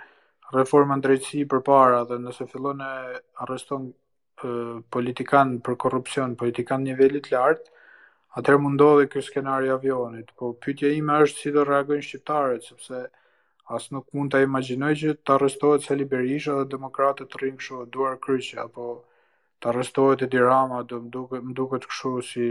reformën 0.57 1.03
drejtësi 1.05 1.45
përpara 1.53 1.99
dhe 2.11 2.17
nëse 2.23 2.47
fillon 2.53 2.81
e 2.85 2.93
arreston 3.45 3.89
politikan 4.95 5.51
për 5.67 5.77
korrupsion, 5.83 6.33
politikan 6.41 6.81
niveli 6.89 7.21
të 7.23 7.33
lartë, 7.35 7.73
atëherë 8.41 8.63
mund 8.63 8.79
ndodhi 8.79 9.07
ky 9.13 9.23
skenari 9.29 9.69
i 9.69 9.73
avionit. 9.75 10.33
Po 10.41 10.51
pyetja 10.65 10.89
ime 10.97 11.19
është 11.27 11.43
si 11.45 11.53
do 11.59 11.65
reagojnë 11.69 12.07
shqiptarët, 12.09 12.65
sepse 12.71 13.03
as 13.77 13.85
nuk 13.93 14.07
mund 14.17 14.33
ta 14.33 14.41
imaginoj 14.45 14.93
që 15.03 15.15
të 15.21 15.35
arrestohet 15.35 15.85
Sali 15.87 16.09
Berisha 16.15 16.57
dhe 16.61 16.67
demokratët 16.75 17.37
rrinë 17.41 17.59
kështu 17.63 17.83
duar 17.97 18.15
kryqe 18.27 18.57
apo 18.65 18.89
të 19.61 19.69
arrestohet 19.73 20.21
e 20.27 20.43
Rama, 20.43 20.83
do 20.87 20.99
më 21.03 21.09
duket 21.13 21.41
më 21.49 21.55
duket 21.57 21.85
kështu 21.89 22.11
si 22.27 22.45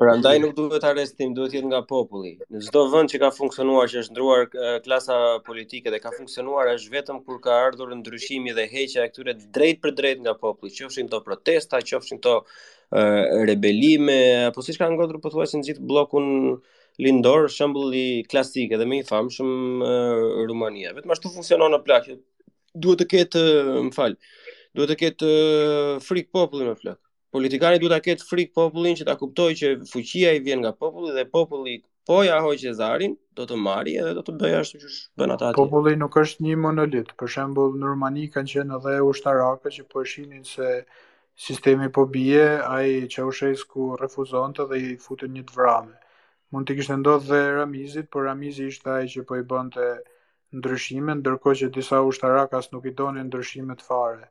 prandaj 0.00 0.36
nuk 0.40 0.52
duhet 0.56 0.84
arrestim, 0.86 1.32
duhet 1.36 1.50
të 1.52 1.58
jetë 1.58 1.70
nga 1.72 1.80
populli. 1.90 2.30
Në 2.52 2.60
çdo 2.68 2.84
vend 2.92 3.10
që 3.12 3.18
ka 3.24 3.30
funksionuar, 3.36 3.90
që 3.92 4.02
është 4.04 4.14
ndryuar 4.14 4.44
klasa 4.84 5.16
politike 5.48 5.90
dhe 5.92 5.98
ka 6.04 6.12
funksionuar 6.14 6.70
është 6.76 6.94
vetëm 6.96 7.18
kur 7.26 7.40
ka 7.44 7.58
ardhur 7.66 7.90
ndryshimi 7.98 8.54
dhe 8.58 8.68
heqja 8.72 9.04
e 9.04 9.10
këtyre 9.10 9.34
drejt 9.56 9.82
për 9.82 9.96
drejt 9.98 10.22
nga 10.24 10.36
populli, 10.44 10.72
qofshin 10.78 11.10
të 11.12 11.20
protesta, 11.26 11.82
qofshin 11.90 12.22
të 12.24 12.36
rebelime, 13.50 14.20
apo 14.52 14.64
siç 14.64 14.78
ka 14.80 14.88
ngodhur 14.94 15.18
pothuajse 15.24 15.58
në 15.58 15.68
gjithë 15.70 15.88
bllokun 15.90 16.28
lindor, 17.02 17.50
shëmbulli 17.58 18.06
klasike 18.30 18.78
dhe 18.80 18.86
më 18.88 19.02
i 19.02 19.06
famshëm 19.10 19.52
Rumania. 20.48 20.94
Vetëm 20.96 21.14
ashtu 21.16 21.34
funksionon 21.36 21.74
në 21.76 21.82
plaqë. 21.88 22.16
Duhet 22.82 23.02
të 23.02 23.06
ketë, 23.12 23.42
më 23.88 23.92
fal, 23.92 24.14
duhet 24.76 24.92
të 24.92 24.98
ketë 25.04 25.30
frikë 26.04 26.30
popullin 26.34 26.68
me 26.72 26.74
flok. 26.82 26.98
Politikari 27.36 27.80
duhet 27.82 28.00
të 28.00 28.04
ketë 28.08 28.26
frikë 28.28 28.54
popullin 28.58 28.94
që 29.00 29.06
ta 29.08 29.16
kuptoj 29.22 29.48
që 29.60 29.72
fuqia 29.90 30.30
i 30.36 30.40
vjen 30.46 30.62
nga 30.64 30.70
populli 30.84 31.10
dhe 31.16 31.24
populli 31.38 31.74
po 32.08 32.20
ja 32.26 32.38
hoj 32.44 32.54
Cezarin, 32.62 33.14
do 33.36 33.46
të 33.50 33.56
marri 33.64 33.94
edhe 34.00 34.14
do 34.18 34.22
të 34.28 34.34
bëja 34.42 34.62
ashtu 34.64 34.80
që 34.84 34.88
bën 35.20 35.34
ata 35.36 35.50
atje. 35.50 35.58
Populli 35.62 35.92
nuk 36.00 36.16
është 36.22 36.44
një 36.48 36.56
monolit. 36.64 37.12
Për 37.20 37.32
shembull, 37.34 37.76
në 37.82 37.90
Rumani 37.92 38.24
kanë 38.36 38.52
qenë 38.54 38.78
edhe 38.78 38.96
ushtarakë 39.10 39.72
që 39.76 39.86
po 39.92 40.04
shihnin 40.12 40.44
se 40.52 40.70
sistemi 41.46 41.88
po 41.98 42.06
bie, 42.16 42.42
ai 42.70 42.96
Çaushesku 43.16 43.90
refuzonte 44.04 44.66
dhe 44.72 44.80
i 44.88 44.96
futën 45.04 45.30
një 45.36 45.44
dhramë. 45.52 45.92
Mund 46.52 46.68
të 46.70 46.78
kishte 46.80 46.96
ndodhur 47.02 47.28
dhe 47.28 47.42
Ramizit, 47.60 48.08
por 48.16 48.24
Ramizi 48.30 48.66
ishte 48.72 48.90
ai 48.96 49.06
që 49.16 49.24
po 49.28 49.38
i 49.38 49.44
bënte 49.52 49.86
ndryshime, 50.62 51.14
ndërkohë 51.20 51.60
që 51.64 51.70
disa 51.78 52.02
ushtarakas 52.08 52.72
nuk 52.74 52.90
i 52.92 52.96
donin 53.02 53.28
ndryshimet 53.30 53.86
fare 53.90 54.26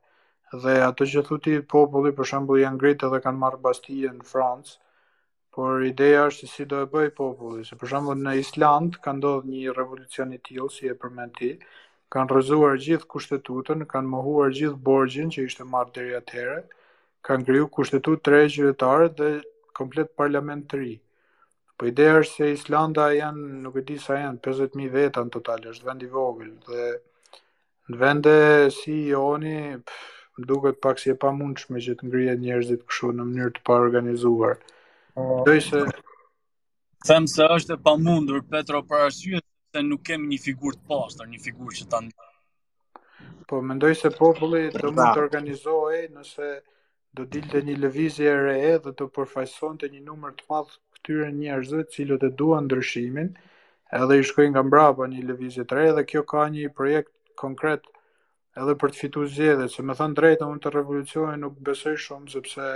dhe 0.54 0.76
ato 0.84 1.06
që 1.08 1.22
thuti 1.24 1.54
populli 1.64 2.12
për 2.16 2.28
shembull 2.28 2.60
janë 2.60 2.76
ngritë 2.78 3.10
dhe 3.14 3.20
kanë 3.24 3.40
marrë 3.40 3.60
Bastille 3.64 4.12
në 4.12 4.26
Francë, 4.28 4.74
por 5.56 5.84
ideja 5.88 6.26
është 6.32 6.48
si 6.52 6.66
do 6.66 6.82
e 6.84 6.90
bëj 6.92 7.10
populli, 7.16 7.64
se 7.68 7.76
për 7.80 7.92
shembull 7.94 8.20
në 8.26 8.34
Island 8.42 8.98
ka 9.04 9.14
ndodhur 9.16 9.48
një 9.48 9.76
revolucion 9.76 10.34
i 10.36 10.40
tillë 10.44 10.70
si 10.72 10.90
e 10.92 10.96
përmendti, 10.96 11.54
kanë 12.12 12.32
rrëzuar 12.34 12.76
gjithë 12.84 13.08
kushtetutën, 13.14 13.86
kanë 13.88 14.12
mohuar 14.12 14.52
gjithë 14.56 14.76
borgjin 14.84 15.32
që 15.32 15.46
ishte 15.48 15.64
marrë 15.72 15.94
deri 15.98 16.18
atëherë, 16.20 16.60
kanë 17.24 17.48
kriju 17.48 17.70
kushtetut 17.72 18.24
të 18.26 18.34
re 18.34 18.44
qytetare 18.52 19.10
dhe 19.16 19.32
komplet 19.78 20.12
parlament 20.20 20.68
të 20.72 20.80
ri. 20.82 20.94
Po 21.78 21.88
ideja 21.90 22.20
është 22.26 22.38
se 22.42 22.52
Islanda 22.58 23.08
janë, 23.16 23.62
nuk 23.66 23.76
e 23.82 23.86
di 23.88 23.96
sa 24.00 24.20
janë, 24.20 24.42
50.000 24.44 24.92
veta 24.94 25.24
në 25.26 25.32
total, 25.34 25.64
është 25.72 25.88
vend 25.88 26.04
i 26.04 26.10
vogël 26.18 26.52
dhe 26.68 26.90
në 27.92 28.02
vende 28.02 28.34
si 28.76 28.98
Joni, 29.10 29.56
pff, 29.86 30.04
më 30.42 30.48
duket 30.50 30.82
pak 30.82 30.98
si 31.00 31.10
e 31.14 31.18
pamundshme 31.18 31.80
që 31.86 31.94
të 32.02 32.08
ngrihen 32.10 32.42
njerëzit 32.42 32.82
kështu 32.90 33.12
në 33.14 33.26
mënyrë 33.30 33.54
të 33.58 33.62
paorganizuar. 33.70 34.58
Po. 35.14 35.44
Do 35.46 35.54
të 35.54 35.86
them 37.08 37.26
se 37.30 37.46
është 37.56 37.78
e 37.78 37.82
pamundur 37.86 38.42
Petro 38.50 38.82
për 38.90 39.06
arsye 39.08 39.40
se 39.72 39.82
nuk 39.88 40.04
kemi 40.10 40.28
një 40.34 40.40
figurë 40.46 40.78
të 40.78 40.90
pastër, 40.92 41.30
një 41.34 41.40
figurë 41.46 41.78
që 41.80 41.86
ta 41.94 42.00
Po 43.50 43.60
mendoj 43.68 43.94
se 44.00 44.10
populli 44.16 44.68
do 44.72 44.92
mund 44.96 45.10
të 45.16 45.24
organizohej 45.26 46.06
nëse 46.16 46.50
do 47.18 47.26
dilte 47.28 47.60
një 47.68 47.76
lëvizje 47.84 48.28
e 48.32 48.38
re 48.48 48.76
dhe 48.86 48.92
të 48.98 49.06
përfaqësonte 49.18 49.90
një 49.96 50.02
numër 50.10 50.32
të 50.40 50.46
madh 50.50 50.74
këtyre 50.98 51.32
njerëzve 51.42 51.82
të 51.88 51.92
cilët 51.98 52.24
e 52.24 52.30
duan 52.40 52.70
ndryshimin, 52.70 53.34
edhe 54.00 54.20
i 54.22 54.28
shkojnë 54.30 54.54
nga 54.54 54.64
mbrapa 54.70 55.10
një 55.12 55.26
lëvizje 55.32 55.66
të 55.68 55.76
re 55.82 55.88
dhe 55.98 56.06
kjo 56.10 56.22
ka 56.34 56.46
një 56.56 56.70
projekt 56.78 57.12
konkret 57.44 57.91
edhe 58.60 58.74
për 58.80 58.92
të 58.94 59.00
fitu 59.00 59.26
zjedhe, 59.34 59.68
se 59.74 59.84
me 59.88 59.94
thënë 59.96 60.18
drejta 60.20 60.48
unë 60.52 60.62
të 60.64 60.72
revolucionin 60.76 61.44
nuk 61.46 61.60
besoj 61.70 61.94
shumë, 62.06 62.28
sepse 62.34 62.68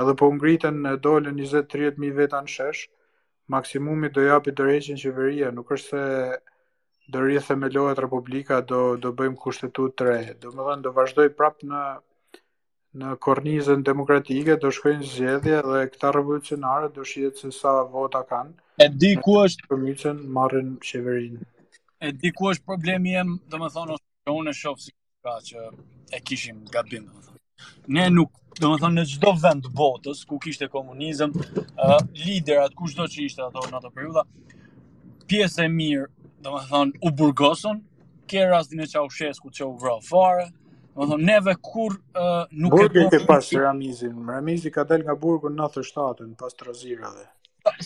edhe 0.00 0.14
po 0.20 0.30
ngritën 0.36 0.78
në 0.86 0.94
dole 1.06 1.32
23.000 1.36 2.14
veta 2.20 2.40
në 2.46 2.52
shesh, 2.54 2.86
maksimumi 3.52 4.08
do 4.16 4.22
japi 4.24 4.52
të 4.60 4.68
qeveria, 5.02 5.50
nuk 5.58 5.70
është 5.70 5.88
se 5.88 6.40
do 7.14 7.20
rrje 7.26 7.40
themelohet 7.48 7.98
republika, 8.00 8.62
do, 8.70 8.78
do 8.96 9.10
bëjmë 9.12 9.36
kushtetut 9.44 9.94
të 9.98 10.04
rejë. 10.08 10.34
Do 10.44 10.52
me 10.56 10.64
thënë, 10.70 10.82
do 10.86 10.92
vazhdoj 11.02 11.28
prapë 11.40 11.66
në 11.72 11.84
në 12.94 13.12
kornizën 13.18 13.80
demokratike 13.86 14.54
do 14.62 14.70
shkojnë 14.70 15.06
zgjedhje 15.10 15.56
dhe 15.66 15.80
këta 15.90 16.12
revolucionarë 16.14 16.92
do 16.94 17.02
shihet 17.10 17.40
se 17.42 17.50
sa 17.50 17.72
vota 17.94 18.20
kanë. 18.30 18.52
E 18.78 18.86
di 19.02 19.10
ku 19.24 19.34
është 19.42 19.66
përmiqen 19.72 20.20
marrin 20.36 20.76
qeverinë. 20.78 21.40
E 22.06 22.12
di 22.14 22.30
ku 22.32 22.52
është 22.52 22.64
problemi 22.70 23.16
jem, 23.16 23.32
domethënë 23.50 23.96
që 24.24 24.32
unë 24.32 24.50
e 24.54 24.56
shofë 24.58 24.80
si 24.84 24.92
ka 25.24 25.34
që 25.50 25.62
e 26.16 26.18
kishim 26.24 26.62
gabim. 26.72 27.08
Ne 27.92 28.06
nuk, 28.10 28.30
do 28.60 28.70
më 28.72 28.78
thonë, 28.82 28.96
në 29.00 29.04
gjdo 29.12 29.32
vend 29.42 29.66
të 29.66 29.72
botës, 29.78 30.22
ku 30.28 30.38
kishte 30.44 30.68
komunizm, 30.72 31.32
uh, 31.36 31.98
liderat, 32.24 32.72
ku 32.74 32.88
shdo 32.90 33.04
që 33.12 33.24
ishte 33.28 33.44
ato 33.46 33.64
në 33.70 33.76
ato 33.80 33.90
periuda, 33.92 34.22
pjesë 35.30 35.66
e 35.68 35.72
mirë, 35.74 36.06
do 36.44 36.52
më 36.54 36.62
thonë, 36.70 36.98
u 37.08 37.12
burgosën, 37.20 37.80
kërë 38.30 38.48
rastin 38.54 38.80
e 38.84 38.88
qa 38.94 39.02
shesku 39.12 39.50
që 39.52 39.68
u 39.68 40.00
fare, 40.10 40.48
do 40.94 41.02
më 41.02 41.08
thonë, 41.12 41.26
neve 41.30 41.54
kur 41.66 41.96
uh, 42.00 42.46
nuk 42.50 42.76
Burgi 42.78 43.00
e 43.02 43.02
bërë... 43.02 43.02
Burgit 43.08 43.20
e 43.24 43.28
pas 43.30 43.50
Ramizin, 43.66 44.16
Ramizin 44.32 44.72
ka 44.76 44.84
del 44.92 45.04
nga 45.08 45.16
Burgu 45.20 45.50
në 45.52 45.60
97, 45.64 46.32
pas 46.42 46.54
të 46.56 46.68
razira 46.70 47.12
dhe. 47.18 47.24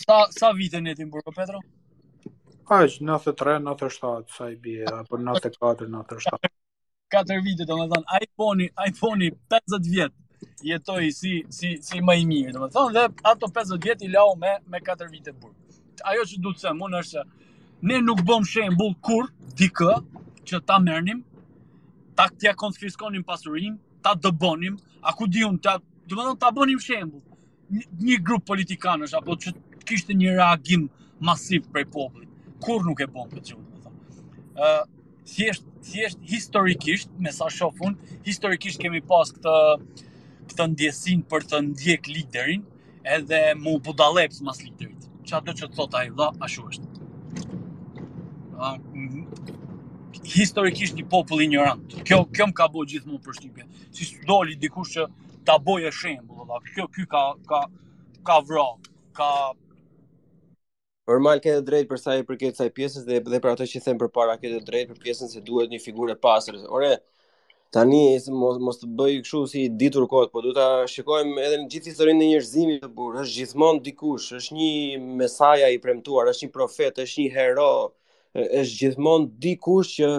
Sa, 0.07 0.23
sa 0.35 0.53
vite 0.59 0.79
në 0.83 0.93
jetin 0.95 1.11
Burgo, 1.15 1.33
Petro? 1.37 1.59
Aq 2.71 3.01
93 3.01 3.61
97 3.65 4.25
sa 4.29 4.51
i 4.51 4.57
bie 4.57 4.85
apo 4.85 5.17
94 5.17 5.89
97. 5.89 6.51
4 7.09 7.41
vite 7.41 7.65
domethënë, 7.65 8.19
iphone 8.25 8.67
iPhone-i 8.91 9.31
50 9.53 9.89
vjet 9.89 10.13
jetoi 10.69 11.09
si 11.15 11.33
si 11.49 11.71
si 11.83 12.03
më 12.05 12.17
i 12.21 12.27
mirë 12.29 12.53
domethënë, 12.59 12.93
dhe 12.99 13.05
ato 13.33 13.49
50 13.49 13.81
vjet 13.85 14.05
i 14.05 14.11
lau 14.13 14.35
me 14.37 14.53
me 14.75 14.83
4 14.91 15.09
vite 15.15 15.33
burg. 15.33 15.57
Ajo 16.13 16.27
që 16.29 16.41
duhet 16.45 16.61
të 16.61 16.69
them 16.69 16.85
unë 16.89 17.01
është 17.03 17.25
ne 17.89 18.03
nuk 18.05 18.21
bëm 18.29 18.45
shembull 18.53 18.93
kur 19.09 19.31
dikë 19.63 19.97
që 20.51 20.61
ta 20.69 20.77
merrnim 20.85 21.25
ta 22.21 22.29
t'ja 22.29 22.53
konfiskonim 22.55 23.25
pasurinë, 23.25 23.79
ta 24.05 24.13
dëbonim, 24.15 24.77
a 25.09 25.13
ku 25.17 25.25
diun 25.27 25.57
ta 25.59 25.79
domethënë 26.05 26.41
ta 26.45 26.53
bënim 26.59 26.85
shembull 26.89 27.25
një 28.05 28.21
grup 28.29 28.45
politikanësh 28.53 29.17
apo 29.17 29.41
që 29.45 29.57
kishte 29.89 30.13
një 30.21 30.37
reagim 30.37 30.91
masiv 31.21 31.65
prej 31.73 31.85
popullit 31.89 32.28
kur 32.65 32.83
nuk 32.87 33.01
e 33.01 33.07
bën 33.07 33.29
këtë 33.33 33.45
gjë. 33.51 33.93
Ë 34.69 34.71
thjesht 35.33 35.67
thjesht 35.89 36.23
historikisht, 36.29 37.11
me 37.23 37.33
sa 37.33 37.49
shohun, 37.53 37.97
historikisht 38.27 38.81
kemi 38.83 39.01
pas 39.11 39.31
këtë 39.37 39.55
këtë 40.51 40.67
ndjesinë 40.75 41.27
për 41.31 41.47
të 41.51 41.63
ndjek 41.69 42.09
liderin, 42.11 42.63
edhe 43.15 43.43
mu 43.61 43.77
budallet 43.89 44.35
mas 44.47 44.63
liderit. 44.65 45.07
Çfarë 45.29 45.47
do 45.51 45.57
të 45.61 45.71
thotë 45.77 46.01
ai 46.03 46.09
vëlla, 46.11 46.33
ashtu 46.45 46.67
është. 46.73 46.89
Ë 48.59 48.73
mm, 48.79 49.55
historikisht 50.35 50.99
një 50.99 51.07
popull 51.13 51.45
ignorant. 51.47 51.95
Kjo 52.09 52.23
kjo 52.35 52.51
më 52.51 52.59
ka 52.59 52.67
bëu 52.73 52.87
gjithmonë 52.91 53.23
përshtypje. 53.27 53.69
Si 53.95 54.11
doli 54.29 54.59
dikush 54.59 54.97
që 54.97 55.09
ta 55.49 55.59
bojë 55.65 55.93
shembull, 55.95 56.43
vëlla, 56.43 56.65
kjo 56.75 56.89
ky 56.97 57.07
ka 57.15 57.23
ka 57.49 57.63
ka 58.29 58.43
vrar, 58.45 58.75
ka 59.17 59.31
Normal 61.09 61.39
ke 61.41 61.53
të 61.57 61.63
drejt 61.65 61.87
për 61.91 62.01
sa 62.01 62.15
i 62.21 62.25
përket 62.29 62.59
i 62.61 62.67
pjesës 62.79 63.07
dhe 63.09 63.19
dhe 63.25 63.39
për 63.45 63.51
ato 63.55 63.67
që 63.71 63.81
them 63.85 64.01
për 64.01 64.09
para 64.17 64.35
ke 64.43 64.49
të 64.53 64.59
drejt 64.67 64.91
për 64.91 64.99
pjesën 65.07 65.31
se 65.35 65.41
duhet 65.47 65.71
një 65.73 65.79
figurë 65.81 66.17
pastër. 66.27 66.59
Ore, 66.79 66.91
tani 67.73 68.01
mos 68.43 68.59
mos 68.67 68.83
të 68.83 68.91
bëj 68.99 69.15
kështu 69.25 69.41
si 69.55 69.63
ditur 69.83 70.05
kohë, 70.13 70.29
por 70.35 70.45
duhet 70.45 70.59
ta 70.59 70.67
shikojmë 70.95 71.47
edhe 71.47 71.63
në 71.63 71.71
gjithë 71.73 71.91
historinë 71.95 72.25
e 72.25 72.29
njerëzimit 72.35 72.85
të 72.85 72.91
burr, 72.99 73.23
është 73.23 73.39
gjithmonë 73.41 73.83
dikush, 73.89 74.29
është 74.41 74.59
një 74.59 74.69
mesaja 75.23 75.73
i 75.73 75.81
premtuar, 75.87 76.29
është 76.35 76.51
një 76.51 76.55
profet, 76.59 77.01
është 77.07 77.23
një 77.25 77.33
hero, 77.39 77.71
është 78.43 78.79
gjithmonë 78.83 79.31
dikush 79.49 79.97
që 80.03 80.11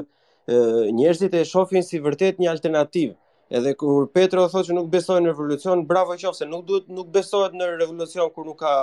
njerëzit 1.03 1.37
e 1.37 1.45
shohin 1.53 1.85
si 1.85 2.01
vërtet 2.07 2.41
një 2.41 2.49
alternativë. 2.57 3.13
Edhe 3.59 3.77
kur 3.81 4.09
Petro 4.17 4.49
thotë 4.49 4.71
se 4.71 4.79
nuk 4.79 4.89
besojnë 4.97 5.27
në 5.27 5.35
revolucion, 5.35 5.85
bravo 5.93 6.17
qofse, 6.25 6.49
nuk 6.49 6.65
duhet 6.71 6.89
nuk 6.97 7.13
besohet 7.19 7.53
në 7.61 7.75
revolucion 7.77 8.33
kur 8.33 8.49
nuk 8.49 8.57
ka 8.65 8.73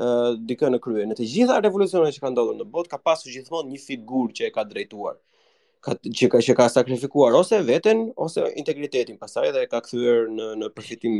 dikë 0.00 0.68
në 0.74 0.78
krye. 0.82 1.04
Në 1.10 1.16
të 1.18 1.26
gjitha 1.28 1.56
revolucionet 1.64 2.14
që 2.16 2.22
kanë 2.24 2.32
ndodhur 2.36 2.56
në 2.58 2.66
botë 2.72 2.92
ka 2.94 3.00
pasur 3.04 3.32
gjithmonë 3.34 3.74
një 3.74 3.80
figurë 3.84 4.32
që 4.38 4.46
e 4.50 4.54
ka 4.56 4.64
drejtuar 4.70 5.18
ka 5.84 5.94
që 6.12 6.26
ka 6.28 6.38
që 6.44 6.54
ka 6.58 6.64
sakrifikuar 6.68 7.32
ose 7.38 7.56
veten 7.64 8.02
ose 8.20 8.42
integritetin 8.60 9.16
pastaj 9.20 9.48
dhe 9.54 9.62
ka 9.72 9.78
kthyer 9.86 10.26
në 10.28 10.48
në 10.60 10.66
përfitim 10.76 11.14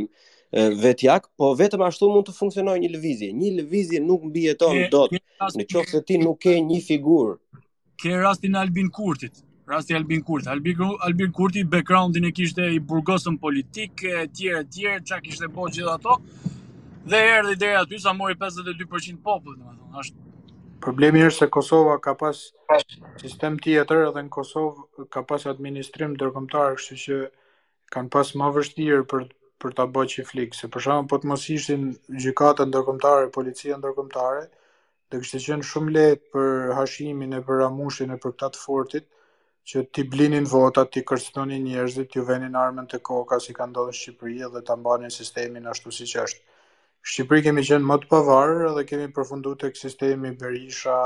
vetjak, 0.83 1.23
po 1.39 1.47
vetëm 1.57 1.81
ashtu 1.87 2.09
mund 2.13 2.27
të 2.27 2.35
funksionojë 2.37 2.83
një 2.83 2.89
lëvizje. 2.97 3.29
Një 3.39 3.51
lëvizje 3.61 4.01
nuk 4.05 4.27
mbijeton 4.29 4.81
dot. 4.93 5.15
Në 5.57 5.65
qoftë 5.73 5.95
se 5.95 6.01
ti 6.05 6.19
nuk 6.21 6.37
ke 6.45 6.57
një 6.61 6.77
figurë. 6.85 7.37
Ke 8.01 8.13
rastin 8.21 8.53
Albin 8.59 8.91
Kurtit. 8.93 9.41
Rasti 9.71 9.95
Albin 9.97 10.21
Kurtit 10.25 10.49
Albin, 10.53 10.77
Albin 11.09 11.31
Kurti 11.31 11.61
backgroundin 11.63 12.25
e 12.29 12.33
kishte 12.35 12.65
i 12.75 12.81
burgosën 12.83 13.37
politik, 13.41 14.03
etj 14.21 14.49
etj, 14.61 14.81
çka 15.07 15.21
kishte 15.25 15.47
bërë 15.57 15.73
gjithë 15.77 15.93
ato 15.97 16.19
dhe 17.05 17.17
erdhi 17.35 17.55
deri 17.59 17.75
aty 17.79 17.97
sa 17.99 18.13
mori 18.13 18.35
52% 18.43 19.21
popullit, 19.25 19.59
domethënë, 19.63 20.03
është 20.03 20.29
problemi 20.83 21.21
është 21.27 21.43
se 21.43 21.47
Kosova 21.55 21.95
ka 22.01 22.13
pas 22.17 22.39
sistem 23.21 23.57
tjetër 23.61 24.03
edhe 24.07 24.23
në 24.25 24.31
Kosovë 24.35 25.05
ka 25.13 25.21
pas 25.31 25.45
administrim 25.51 26.13
ndërkombëtar, 26.17 26.75
kështu 26.79 26.97
që 27.05 27.17
kanë 27.93 28.09
pas 28.15 28.33
më 28.41 28.49
vështirë 28.55 29.05
për 29.13 29.27
për 29.61 29.75
ta 29.77 29.85
bërë 29.95 30.23
flikë, 30.25 30.57
se 30.57 30.67
për 30.73 30.81
shkakun 30.83 31.09
po 31.11 31.17
të 31.21 31.29
mos 31.29 31.43
ishin 31.53 31.91
gjykata 32.23 32.65
ndërkombëtare, 32.65 33.27
policia 33.35 33.75
ndërkombëtare, 33.77 34.39
do 35.13 35.19
që 35.31 35.41
qenë 35.45 35.67
shumë 35.71 35.93
lehtë 35.97 36.35
për 36.35 36.71
Hashimin 36.79 37.35
e 37.37 37.41
për 37.45 37.59
Ramushin 37.61 38.15
e 38.15 38.17
për 38.23 38.33
këtatë 38.37 38.61
fortit 38.63 39.05
që 39.69 39.83
ti 39.93 40.07
blinin 40.15 40.47
votat, 40.49 40.89
ti 40.95 41.03
kërcënonin 41.05 41.61
njerëzit, 41.69 42.15
ju 42.17 42.23
venin 42.25 42.57
armën 42.57 42.89
të 42.89 43.03
koka 43.05 43.37
si 43.45 43.53
ka 43.53 43.69
ndodhë 43.69 43.93
në 43.93 43.99
Shqipëri 43.99 44.49
dhe 44.55 44.63
të 44.65 44.79
mbanin 44.81 45.13
sistemin 45.13 45.69
ashtu 45.75 45.93
si 45.93 46.09
që 46.09 46.25
është. 46.25 46.41
Shqipëri 47.09 47.41
kemi 47.43 47.61
qenë 47.67 47.85
më 47.91 47.95
të 48.01 48.07
pavarë 48.11 48.67
dhe 48.75 48.81
kemi 48.89 49.05
përfundu 49.13 49.51
të 49.61 49.69
sistemi 49.77 50.29
Berisha, 50.41 50.97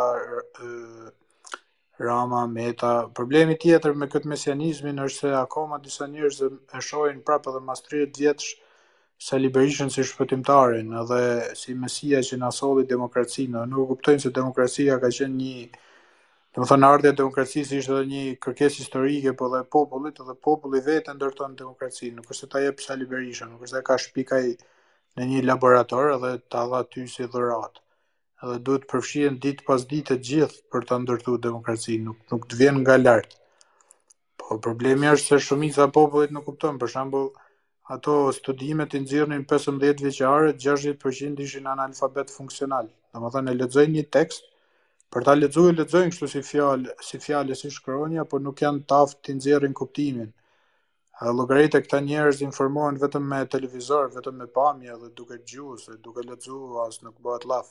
Rama, 2.06 2.42
Meta. 2.56 2.90
Problemi 3.20 3.56
tjetër 3.62 3.94
me 4.02 4.10
këtë 4.16 4.32
mesianizmin 4.34 5.00
është 5.06 5.20
se 5.24 5.32
akoma 5.44 5.80
disa 5.86 6.10
njërës 6.16 6.42
dhe 6.42 6.50
e 6.52 6.82
shojnë 6.90 7.24
prapë 7.30 7.54
dhe 7.56 7.62
mas 7.70 7.84
30 7.88 8.20
vjetës 8.26 8.50
se 9.30 9.40
liberishën 9.46 9.94
si 9.96 10.04
shpëtimtarin 10.12 10.92
dhe 11.14 11.22
si 11.62 11.78
mesia 11.86 12.20
që 12.28 12.42
nasodhi 12.44 12.84
demokracinë. 12.92 13.64
Nuk 13.72 13.88
kuptojnë 13.96 14.26
se 14.28 14.34
demokracia 14.42 15.00
ka 15.00 15.14
qenë 15.20 15.36
një 15.40 15.66
të 15.72 16.62
më 16.62 16.70
thënë 16.74 16.90
ardhja 16.92 17.16
demokracisë 17.24 17.80
ishtë 17.80 17.98
dhe 18.02 18.06
një 18.12 18.26
kërkes 18.44 18.82
historike, 18.84 19.34
po 19.40 19.48
dhe 19.56 19.64
popullit, 19.78 20.20
dhe 20.28 20.36
popullit 20.50 20.92
vetë 20.92 21.16
ndërton 21.22 21.56
demokracinë, 21.64 22.20
nuk 22.20 22.32
është 22.36 22.50
të 22.52 22.54
ta 22.58 22.66
jepë 22.68 22.92
sa 22.92 23.04
nuk 23.56 23.62
është 23.70 23.76
të 23.80 23.88
ka 23.88 23.98
shpikaj 24.12 24.44
në 25.20 25.26
një 25.30 25.42
laborator 25.48 26.10
edhe 26.14 26.30
të 26.52 26.58
adha 26.66 26.80
ty 26.94 27.04
si 27.12 27.26
dhuratë. 27.34 27.82
Edhe 28.46 28.56
duhet 28.70 28.84
të 28.86 28.90
përfshihen 28.94 29.38
ditë 29.46 29.66
pas 29.68 29.86
dite 29.92 30.16
të 30.20 30.26
gjithë 30.30 30.58
për 30.74 30.88
të 30.90 30.98
ndërtuar 31.04 31.40
demokracinë, 31.46 32.04
nuk 32.08 32.34
nuk 32.34 32.48
të 32.54 32.58
vjen 32.62 32.82
nga 32.82 32.98
lart. 33.04 33.38
Po 34.42 34.58
problemi 34.68 35.08
është 35.14 35.34
se 35.34 35.40
shumica 35.48 35.86
e 35.88 35.94
popullit 36.00 36.36
nuk 36.38 36.46
kupton, 36.50 36.80
për 36.82 36.92
shembull, 36.96 37.30
ato 37.96 38.16
studimet 38.40 38.98
i 39.00 39.04
në 39.06 39.40
15 39.54 40.04
vjeçare, 40.04 40.52
60% 40.68 41.46
ishin 41.48 41.72
analfabet 41.76 42.36
funksional. 42.38 42.92
Domethënë 43.16 43.52
e 43.56 43.60
lexojnë 43.62 43.98
një 44.00 44.08
tekst, 44.18 44.52
për 45.16 45.30
ta 45.30 45.34
lexuar 45.40 45.78
lexojnë 45.80 46.12
kështu 46.12 46.32
si 46.36 46.44
fjalë, 46.52 46.98
si 47.10 47.24
fjalë 47.28 47.56
si 47.64 47.72
shkronja, 47.78 48.26
por 48.28 48.42
nuk 48.44 48.60
janë 48.68 48.84
taft 48.94 49.24
të 49.24 49.40
nëzirën 49.40 49.80
kuptimin. 49.82 50.30
A 51.24 51.30
logaritë 51.34 51.80
këta 51.86 52.00
njerëz 52.06 52.40
informohen 52.44 52.98
vetëm 53.02 53.28
me 53.34 53.38
televizor, 53.52 54.10
vetëm 54.16 54.36
me 54.40 54.48
pamje 54.58 54.96
dhe 55.04 55.10
duke 55.20 55.38
dëgjuar 55.44 55.78
se 55.84 55.94
duke 56.08 56.26
lexuar 56.32 56.74
as 56.86 56.98
nuk 57.06 57.14
bëhet 57.28 57.46
laf. 57.52 57.70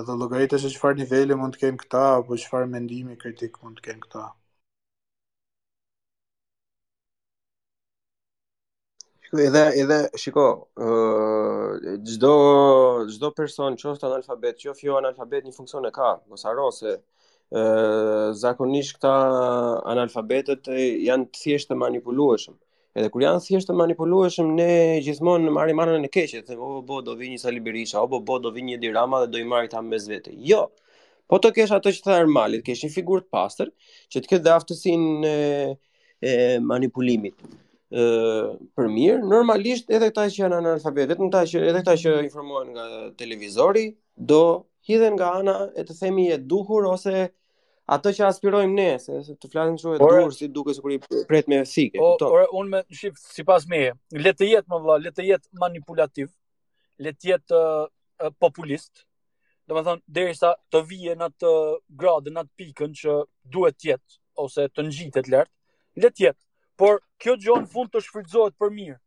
Edhe 0.00 0.14
logaritë 0.20 0.60
se 0.64 0.70
çfarë 0.74 1.00
niveli 1.00 1.38
mund 1.40 1.56
të 1.58 1.62
kenë 1.64 1.80
këta 1.80 2.02
apo 2.12 2.38
çfarë 2.44 2.68
mendimi 2.76 3.16
kritik 3.24 3.58
mund 3.64 3.80
të 3.82 3.86
kenë 3.88 4.04
këta. 4.04 4.22
Shiko, 9.26 9.42
edhe 9.48 9.64
edhe 9.82 9.98
shiko, 10.26 10.46
çdo 12.12 12.34
uh, 12.44 13.10
çdo 13.16 13.34
person 13.42 13.80
qoftë 13.82 14.06
analfabet, 14.12 14.62
qoftë 14.62 14.90
jo 14.92 15.00
analfabet, 15.02 15.50
një 15.50 15.56
funksion 15.58 15.90
e 15.90 15.94
ka, 15.98 16.14
mos 16.30 16.46
haro 16.52 16.70
se 16.78 16.94
zakonisht 17.50 18.96
këta 18.96 19.10
analfabetët 19.90 20.66
janë 20.72 21.26
të 21.30 21.38
thjeshtë 21.42 21.72
të 21.72 21.76
manipulueshëm. 21.78 22.56
Edhe 22.96 23.10
kur 23.12 23.22
janë 23.22 23.40
thjesht 23.44 23.68
të 23.68 23.74
manipulueshëm 23.76 24.54
ne 24.56 24.68
gjithmonë 25.04 25.44
në 25.46 25.52
marrim 25.52 25.78
anën 25.84 26.04
e 26.04 26.08
keqe, 26.08 26.40
thë 26.48 26.56
o 26.56 26.80
bo 26.88 27.02
do 27.04 27.12
vinë 27.18 27.36
një 27.36 27.52
liberisha, 27.52 28.00
o 28.00 28.06
bo 28.08 28.20
bo 28.24 28.38
do 28.38 28.50
vinë 28.50 28.70
një 28.74 28.78
dirama 28.86 29.20
dhe 29.24 29.28
do 29.34 29.38
i 29.38 29.44
marrit 29.44 29.70
ta 29.74 29.82
mes 29.84 30.08
vetë. 30.08 30.32
Jo. 30.48 30.70
Po 31.28 31.38
të 31.42 31.50
kesh 31.56 31.72
ato 31.74 31.90
që 31.90 32.02
thënë 32.06 32.20
Armalit, 32.24 32.64
kesh 32.64 32.84
një 32.86 32.92
figurë 32.96 33.26
të 33.26 33.30
pastër 33.34 33.70
që 34.12 34.22
të 34.22 34.30
ketë 34.30 34.44
dhaftësinë 34.48 35.28
e, 35.28 35.76
e 36.22 36.34
manipulimit. 36.62 37.36
ë 37.96 38.02
për 38.76 38.88
mirë, 38.90 39.20
normalisht 39.30 39.92
edhe 39.94 40.08
këta 40.10 40.24
që 40.34 40.40
janë 40.42 40.56
analfabetë, 40.58 41.10
vetëm 41.12 41.28
ata 41.30 41.42
që 41.52 41.60
edhe 41.70 41.82
këta 41.84 41.92
që 42.02 42.14
informohen 42.26 42.72
nga 42.74 42.86
televizori 43.20 43.86
do 44.16 44.40
hidhen 44.88 45.16
nga 45.18 45.28
ana 45.40 45.54
e 45.80 45.84
të 45.84 45.96
themi 45.98 46.28
e 46.34 46.38
duhur 46.52 46.86
ose 46.92 47.24
ato 47.96 48.10
që 48.16 48.26
aspirojmë 48.28 48.74
ne, 48.76 48.86
se 49.02 49.18
të 49.40 49.50
flasim 49.52 49.76
shumë 49.82 49.98
e 49.98 50.04
orre, 50.06 50.20
duhur 50.22 50.36
si 50.38 50.48
duket 50.58 50.78
sikur 50.78 50.94
i 50.96 51.24
pret 51.30 51.50
me 51.52 51.60
sikë. 51.72 51.98
Po, 52.02 52.12
por 52.22 52.46
unë 52.60 52.72
me 52.72 52.80
shif 53.00 53.18
sipas 53.22 53.66
meje, 53.72 53.92
le 54.26 54.32
të 54.34 54.48
jetë 54.52 54.72
më 54.72 54.80
vëlla, 54.84 54.98
le 55.06 55.12
të 55.18 55.26
jetë 55.30 55.62
manipulativ, 55.62 56.30
le 57.06 57.12
të 57.14 57.30
jetë 57.32 57.60
uh, 57.60 58.32
populist. 58.42 59.04
Domethënë 59.70 60.02
derisa 60.16 60.52
të 60.70 60.82
vijë 60.92 61.16
në 61.18 61.28
atë 61.30 61.52
gradë, 62.02 62.34
në 62.34 62.42
atë 62.44 62.62
pikën 62.62 62.92
që 63.02 63.16
duhet 63.56 63.78
të 63.82 63.92
jetë 63.92 64.20
ose 64.44 64.66
të 64.70 64.86
ngjitet 64.90 65.30
lart, 65.34 65.50
le 66.02 66.10
të 66.10 66.28
jetë. 66.28 66.40
Por 66.76 67.00
kjo 67.24 67.38
gjë 67.44 67.60
në 67.62 67.70
fund 67.74 67.90
të 67.94 68.02
shfrytëzohet 68.06 68.58
për 68.62 68.74
mirë 68.78 68.98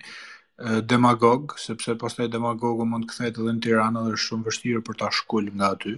demagog, 0.81 1.55
sepse 1.57 1.95
pastaj 1.99 2.27
demagogu 2.33 2.85
mund 2.85 3.05
të 3.07 3.13
kthehet 3.13 3.37
edhe 3.39 3.53
në 3.55 3.61
Tiranë 3.63 4.01
dhe 4.05 4.15
është 4.17 4.25
shumë 4.29 4.47
vështirë 4.49 4.81
për 4.89 4.97
ta 5.01 5.09
shkul 5.15 5.45
nga 5.55 5.69
aty. 5.75 5.93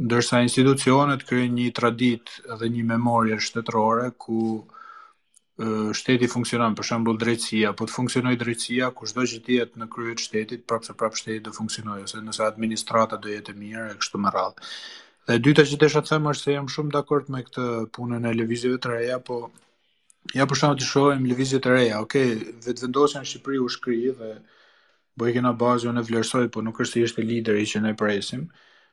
Ndërsa 0.00 0.40
institucionet 0.46 1.24
kryejnë 1.28 1.58
një 1.58 1.72
traditë 1.76 2.56
dhe 2.60 2.70
një 2.76 2.84
memorie 2.94 3.36
shtetërore 3.40 4.06
ku 4.16 4.38
shteti 5.92 6.26
funksionon, 6.32 6.74
për 6.74 6.86
shembull 6.88 7.18
drejtësia, 7.20 7.74
po 7.78 7.84
të 7.86 7.92
funksionojë 7.98 8.38
drejtësia, 8.40 8.88
kushdo 8.96 9.26
që 9.30 9.42
dihet 9.46 9.74
në 9.78 9.86
krye 9.92 10.14
të 10.16 10.24
shtetit, 10.28 10.62
prapse 10.70 10.94
prapë 10.98 11.20
shteti 11.20 11.42
do 11.46 11.52
funksionojë 11.54 12.06
ose 12.08 12.22
nëse 12.24 12.42
administrata 12.46 13.18
do 13.20 13.30
jetë 13.30 13.54
mirë 13.60 13.84
e 13.92 13.98
kështu 14.00 14.18
me 14.24 14.32
radhë. 14.34 14.64
Dhe 15.28 15.36
e 15.36 15.42
dyta 15.44 15.62
që 15.68 15.78
desha 15.84 16.00
të 16.02 16.14
them 16.14 16.30
është 16.32 16.48
se 16.48 16.56
jam 16.56 16.70
shumë 16.72 16.94
dakord 16.96 17.28
me 17.30 17.44
këtë 17.46 17.66
punën 17.94 18.30
e 18.32 18.32
lëvizjeve 18.40 18.80
të 18.82 18.94
reja, 18.96 19.20
po 19.28 19.42
Ja 20.38 20.44
për 20.48 20.58
shkak 20.58 20.76
të 20.80 20.86
shohim 20.88 21.24
lëvizje 21.26 21.58
të 21.62 21.70
reja, 21.72 21.96
okay, 22.04 22.28
vetë 22.66 22.84
vendosja 22.84 23.20
në 23.22 23.28
Shqipëri 23.30 23.58
u 23.62 23.70
shkri 23.74 23.96
dhe 24.18 24.28
bëj 25.18 25.32
kena 25.36 25.50
bazë 25.62 25.88
unë 25.92 26.04
vlerësoj, 26.08 26.44
po 26.54 26.62
nuk 26.66 26.78
është 26.84 27.00
se 27.02 27.02
ishte 27.08 27.24
lideri 27.30 27.64
që 27.70 27.80
ne 27.88 27.92
presim. 28.02 28.44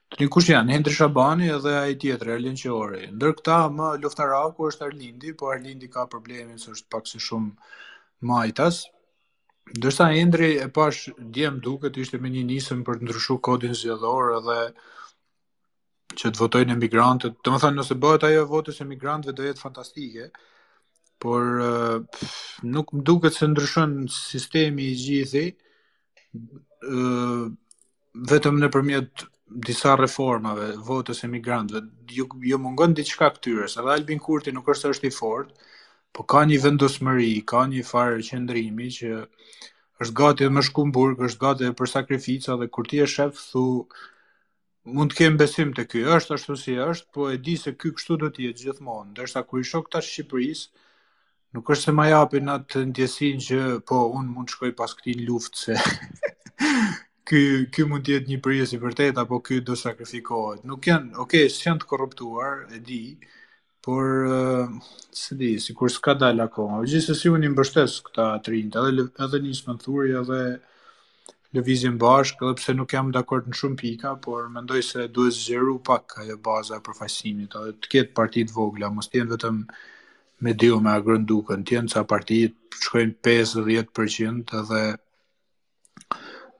Të 0.10 0.23
një 0.23 0.30
kush 0.35 0.49
janë, 0.49 0.73
Hendri 0.73 0.95
Shabani 0.95 1.51
dhe 1.65 1.76
ai 1.84 1.93
tjetër, 2.01 2.31
Erlin 2.38 2.57
Qiori. 2.64 3.03
Ndër 3.14 3.35
këta 3.43 3.60
më 3.77 3.91
luftaraku 4.03 4.68
është 4.72 4.88
Erlindi, 4.89 5.35
po 5.43 5.53
Erlindi 5.53 5.91
ka 5.95 6.07
probleme 6.15 6.57
se 6.64 6.73
është 6.73 6.89
pak 6.95 7.07
si 7.11 7.22
shumë 7.27 7.72
majtas. 8.31 8.81
Ndërsa 9.77 10.10
Hendri 10.18 10.49
e 10.57 10.68
pash 10.81 11.07
djem 11.38 11.61
duket 11.68 12.01
ishte 12.07 12.18
me 12.26 12.34
një 12.34 12.43
nisëm 12.56 12.81
për 12.89 12.99
të 13.03 13.07
ndryshu 13.11 13.38
kodin 13.49 13.77
zgjedhor 13.84 14.34
edhe 14.41 14.57
që 16.19 16.30
të 16.34 16.39
votojnë 16.41 16.80
emigrantët. 16.80 17.38
Të 17.45 17.76
nëse 17.77 17.99
bëhet 18.06 18.27
ajo 18.31 18.47
votës 18.56 18.81
emigrantëve 18.88 19.38
do 19.41 19.45
jetë 19.51 19.68
fantastike, 19.69 20.31
por 21.19 21.43
nuk 22.63 22.93
më 22.95 23.01
duket 23.09 23.33
se 23.35 23.47
ndryshon 23.51 23.95
sistemi 24.13 24.85
i 24.93 24.99
gjithë 24.99 25.43
vetëm 28.31 28.55
nëpërmjet 28.63 29.25
disa 29.67 29.95
reformave 29.99 30.69
votës 30.89 31.23
e 31.25 31.29
migrantëve. 31.31 31.81
Ju 32.13 32.23
jo, 32.23 32.25
ju 32.39 32.49
jo 32.53 32.59
mungon 32.63 32.93
diçka 32.95 33.29
këtyre, 33.35 33.67
se 33.67 33.81
edhe 33.81 33.91
Albin 33.95 34.21
Kurti 34.21 34.53
nuk 34.53 34.69
është 34.71 34.93
është 34.93 35.09
i 35.09 35.15
fortë, 35.15 35.57
po 36.13 36.23
ka 36.23 36.43
një 36.47 36.61
vendosmëri, 36.65 37.31
ka 37.49 37.65
një 37.69 37.83
farë 37.89 38.21
qendrimi 38.29 38.87
që 38.99 39.11
është 40.01 40.15
gati 40.21 40.45
të 40.45 40.53
më 40.55 40.63
shkum 40.69 40.93
është 41.27 41.39
gati 41.43 41.73
për 41.79 41.91
sakrifica 41.97 42.55
dhe 42.61 42.69
kur 42.73 42.87
ti 42.89 43.01
je 43.01 43.07
shef 43.15 43.35
thu 43.51 43.65
mund 44.93 45.11
të 45.11 45.17
kem 45.19 45.35
besim 45.37 45.73
te 45.75 45.83
ky, 45.85 46.05
është 46.05 46.33
ashtu 46.37 46.55
si 46.55 46.77
është, 46.79 47.09
po 47.13 47.27
e 47.33 47.37
di 47.37 47.57
se 47.59 47.75
ky 47.75 47.91
kështu 47.91 48.17
do 48.23 48.29
të 48.31 48.47
jetë 48.49 48.63
gjithmonë, 48.69 49.11
ndërsa 49.11 49.43
kur 49.43 49.59
i 49.61 49.67
shoh 49.67 49.83
këta 49.85 49.99
Shqipërisë, 50.01 50.69
Nuk 51.57 51.69
është 51.73 51.88
se 51.88 51.91
ma 51.97 52.03
japin 52.05 52.49
atë 52.53 52.81
ndjesin 52.91 53.39
që 53.41 53.59
po 53.89 53.99
unë 54.17 54.34
mund 54.35 54.51
shkoj 54.53 54.69
pas 54.81 54.91
këti 54.99 55.15
në 55.17 55.23
luftë 55.30 55.61
se 55.63 55.77
ky, 57.30 57.39
ky 57.73 57.85
mund 57.89 58.05
tjetë 58.05 58.30
një 58.34 58.38
përjes 58.47 58.73
i 58.77 58.81
vërtet 58.84 59.21
apo 59.23 59.39
këj 59.47 59.57
do 59.71 59.77
sakrifikohet. 59.84 60.61
Nuk 60.71 60.91
janë, 60.91 61.15
oke, 61.17 61.23
okay, 61.41 61.49
janë 61.65 61.81
të 61.81 61.89
korruptuar, 61.93 62.61
e 62.77 62.84
di, 62.91 62.99
por 63.81 64.30
uh, 64.30 64.77
se 65.23 65.39
di, 65.41 65.49
si 65.63 65.73
kur 65.80 65.89
s'ka 65.95 66.13
dalë 66.21 66.45
akoma. 66.45 66.84
Gjithë 66.85 67.15
se 67.15 67.19
si 67.23 67.34
unë 67.34 67.49
i 67.49 67.53
mbështes 67.55 67.97
këta 68.09 68.27
atërinjë, 68.38 68.85
edhe, 68.93 69.07
edhe 69.26 69.41
një 69.49 69.57
smënthurja 69.63 70.21
edhe 70.21 70.41
lëvizjen 71.57 71.97
bashkë, 72.03 72.45
edhe 72.45 72.57
pse 72.61 72.77
nuk 72.77 72.93
jam 72.93 73.09
dakord 73.17 73.49
në 73.49 73.57
shumë 73.63 73.81
pika, 73.88 74.13
por 74.27 74.51
mendoj 74.53 74.85
se 74.91 75.09
duhet 75.17 75.41
zgjeru 75.41 75.80
pak 75.89 76.19
ajo 76.21 76.38
baza 76.49 76.77
e 76.77 76.85
përfaqësimit, 76.89 77.55
edhe 77.63 77.73
të 77.81 77.95
ketë 77.97 78.30
të 78.43 78.51
vogla, 78.53 78.93
mos 78.99 79.09
të 79.09 79.23
jenë 79.23 79.34
vetëm 79.39 79.63
me 80.40 80.53
dio 80.56 80.80
me 80.84 80.91
agrëndukën, 80.95 81.64
tjenë 81.68 81.91
sa 81.91 82.03
partijit 82.07 82.56
shkojnë 82.84 83.16
5-10% 83.26 84.53
dhe 84.70 84.84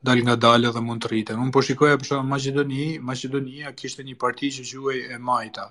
dal 0.04 0.22
nga 0.26 0.36
dalë 0.40 0.72
dhe 0.76 0.82
mund 0.84 1.04
të 1.04 1.12
rritën. 1.12 1.40
Unë 1.40 1.54
po 1.56 1.64
shikoja 1.64 1.98
për 2.00 2.10
shumë 2.12 2.30
Macedoni, 2.32 2.86
Macedonia 3.04 3.72
kishte 3.76 4.04
një 4.04 4.16
parti 4.20 4.50
që 4.56 4.66
gjuaj 4.70 5.00
e 5.16 5.20
majta, 5.24 5.70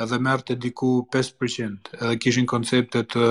edhe 0.00 0.18
merë 0.26 0.46
të 0.50 0.56
diku 0.64 0.90
5%, 1.12 1.92
edhe 2.00 2.16
kishin 2.24 2.48
konceptet 2.48 3.12
të 3.12 3.28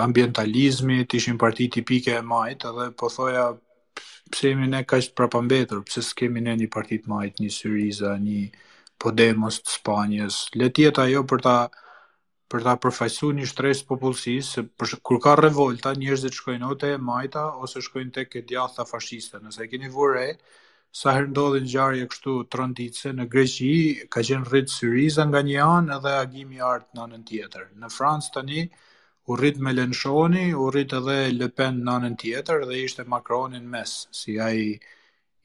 ambientalizmi, 0.00 1.04
të 1.04 1.18
ishin 1.20 1.36
parti 1.38 1.66
tipike 1.70 2.14
e 2.16 2.22
majtë, 2.24 2.70
edhe 2.72 2.86
po 2.98 3.10
thoja, 3.12 3.50
pse 4.32 4.48
jemi 4.54 4.68
ne 4.72 4.80
ka 4.88 4.96
ishtë 5.02 5.12
prapambetur, 5.18 5.82
pse 5.84 6.02
s'kemi 6.06 6.40
ne 6.40 6.56
një 6.62 6.70
partit 6.72 7.04
majtë, 7.10 7.44
një 7.44 7.52
Syriza, 7.58 8.16
një 8.22 8.42
Podemos 9.00 9.56
të 9.64 9.70
Spanjës, 9.78 10.40
letjeta 10.60 11.06
jo 11.12 11.22
për 11.28 11.44
ta 11.44 11.54
për 12.52 12.62
ta 12.66 12.72
përfaqësuar 12.84 13.34
një 13.38 13.44
shtresë 13.50 13.84
popullsisë, 13.90 14.62
për 14.80 14.92
kur 15.08 15.18
ka 15.26 15.34
revolta, 15.40 15.92
njerëzit 16.02 16.38
shkojnë 16.38 16.70
ote 16.74 16.88
e 16.96 17.02
majta 17.10 17.44
ose 17.66 17.82
shkojnë 17.86 18.14
tek 18.16 18.32
e 18.40 18.44
djatha 18.50 18.86
fashiste. 18.92 19.38
Nëse 19.44 19.62
e 19.64 19.68
keni 19.74 19.90
vënë 19.96 20.10
re, 20.16 20.24
sa 21.00 21.14
herë 21.16 21.30
ndodhin 21.34 21.68
ngjarje 21.68 22.08
kështu 22.14 22.34
tronditse 22.54 23.12
në 23.18 23.28
Greqi, 23.34 23.70
ka 24.16 24.24
qenë 24.30 24.48
rrit 24.50 24.72
Syriza 24.74 25.28
nga 25.30 25.44
një 25.50 25.60
anë 25.76 25.94
edhe 25.98 26.14
agimi 26.24 26.58
i 26.58 26.64
art 26.72 26.88
në 26.96 27.04
anën 27.06 27.24
tjetër. 27.30 27.68
Në 27.84 27.92
Francë 27.98 28.34
tani 28.38 28.64
u 29.30 29.38
rrit 29.38 29.62
Melenchoni, 29.68 30.44
u 30.62 30.66
rrit 30.74 30.96
edhe 31.00 31.16
Le 31.38 31.50
Pen 31.60 31.78
në 31.86 31.96
anën 32.00 32.18
tjetër 32.24 32.66
dhe 32.70 32.82
ishte 32.88 33.06
Macronin 33.14 33.70
mes, 33.76 33.94
si 34.22 34.40
ai 34.50 34.58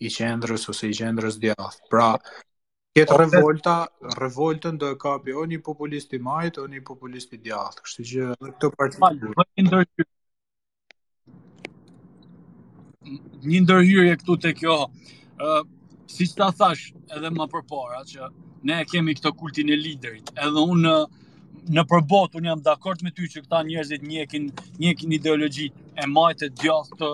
i 0.09 0.13
qendrës 0.17 0.65
ose 0.73 0.89
i 0.91 0.97
qendrës 1.03 1.37
djath. 1.45 1.77
Pra, 1.93 2.09
Këtë 2.95 3.11
po, 3.11 3.15
revolta, 3.23 3.71
revoltën 4.21 4.77
do 4.79 4.87
e 4.93 4.95
kapi 4.95 5.33
o 5.35 5.41
një 5.51 5.57
populist 5.67 6.13
i 6.15 6.19
majtë, 6.23 6.61
o 6.63 6.67
një 6.73 6.81
populist 6.89 7.33
i 7.35 7.39
djallë. 7.43 7.81
Kështë 7.87 8.05
që 8.11 8.27
në 8.45 8.51
këtë 8.53 8.69
partitë. 8.79 10.07
Një 13.51 13.59
ndërhyrje 13.65 14.13
këtu 14.21 14.37
të 14.45 14.53
kjo, 14.61 14.77
uh, 15.43 15.59
si 16.13 16.29
që 16.31 16.37
ta 16.39 16.47
thash 16.61 16.85
edhe 17.19 17.33
më 17.35 17.49
përpara 17.57 17.99
që 18.13 18.29
ne 18.71 18.79
kemi 18.93 19.17
këtë 19.19 19.33
kultin 19.41 19.73
e 19.75 19.81
liderit, 19.81 20.31
edhe 20.45 20.63
unë 20.75 20.95
në 21.75 21.85
përbot, 21.91 22.39
unë 22.39 22.53
jam 22.53 22.63
dakord 22.69 23.03
me 23.03 23.11
ty 23.17 23.27
që 23.35 23.43
këta 23.43 23.59
njerëzit 23.73 24.07
njekin, 24.07 24.47
njekin 24.85 25.17
ideologi 25.19 25.67
e 25.99 26.07
majtë 26.15 26.47
e 26.47 26.53
djallë 26.63 27.01
të 27.03 27.11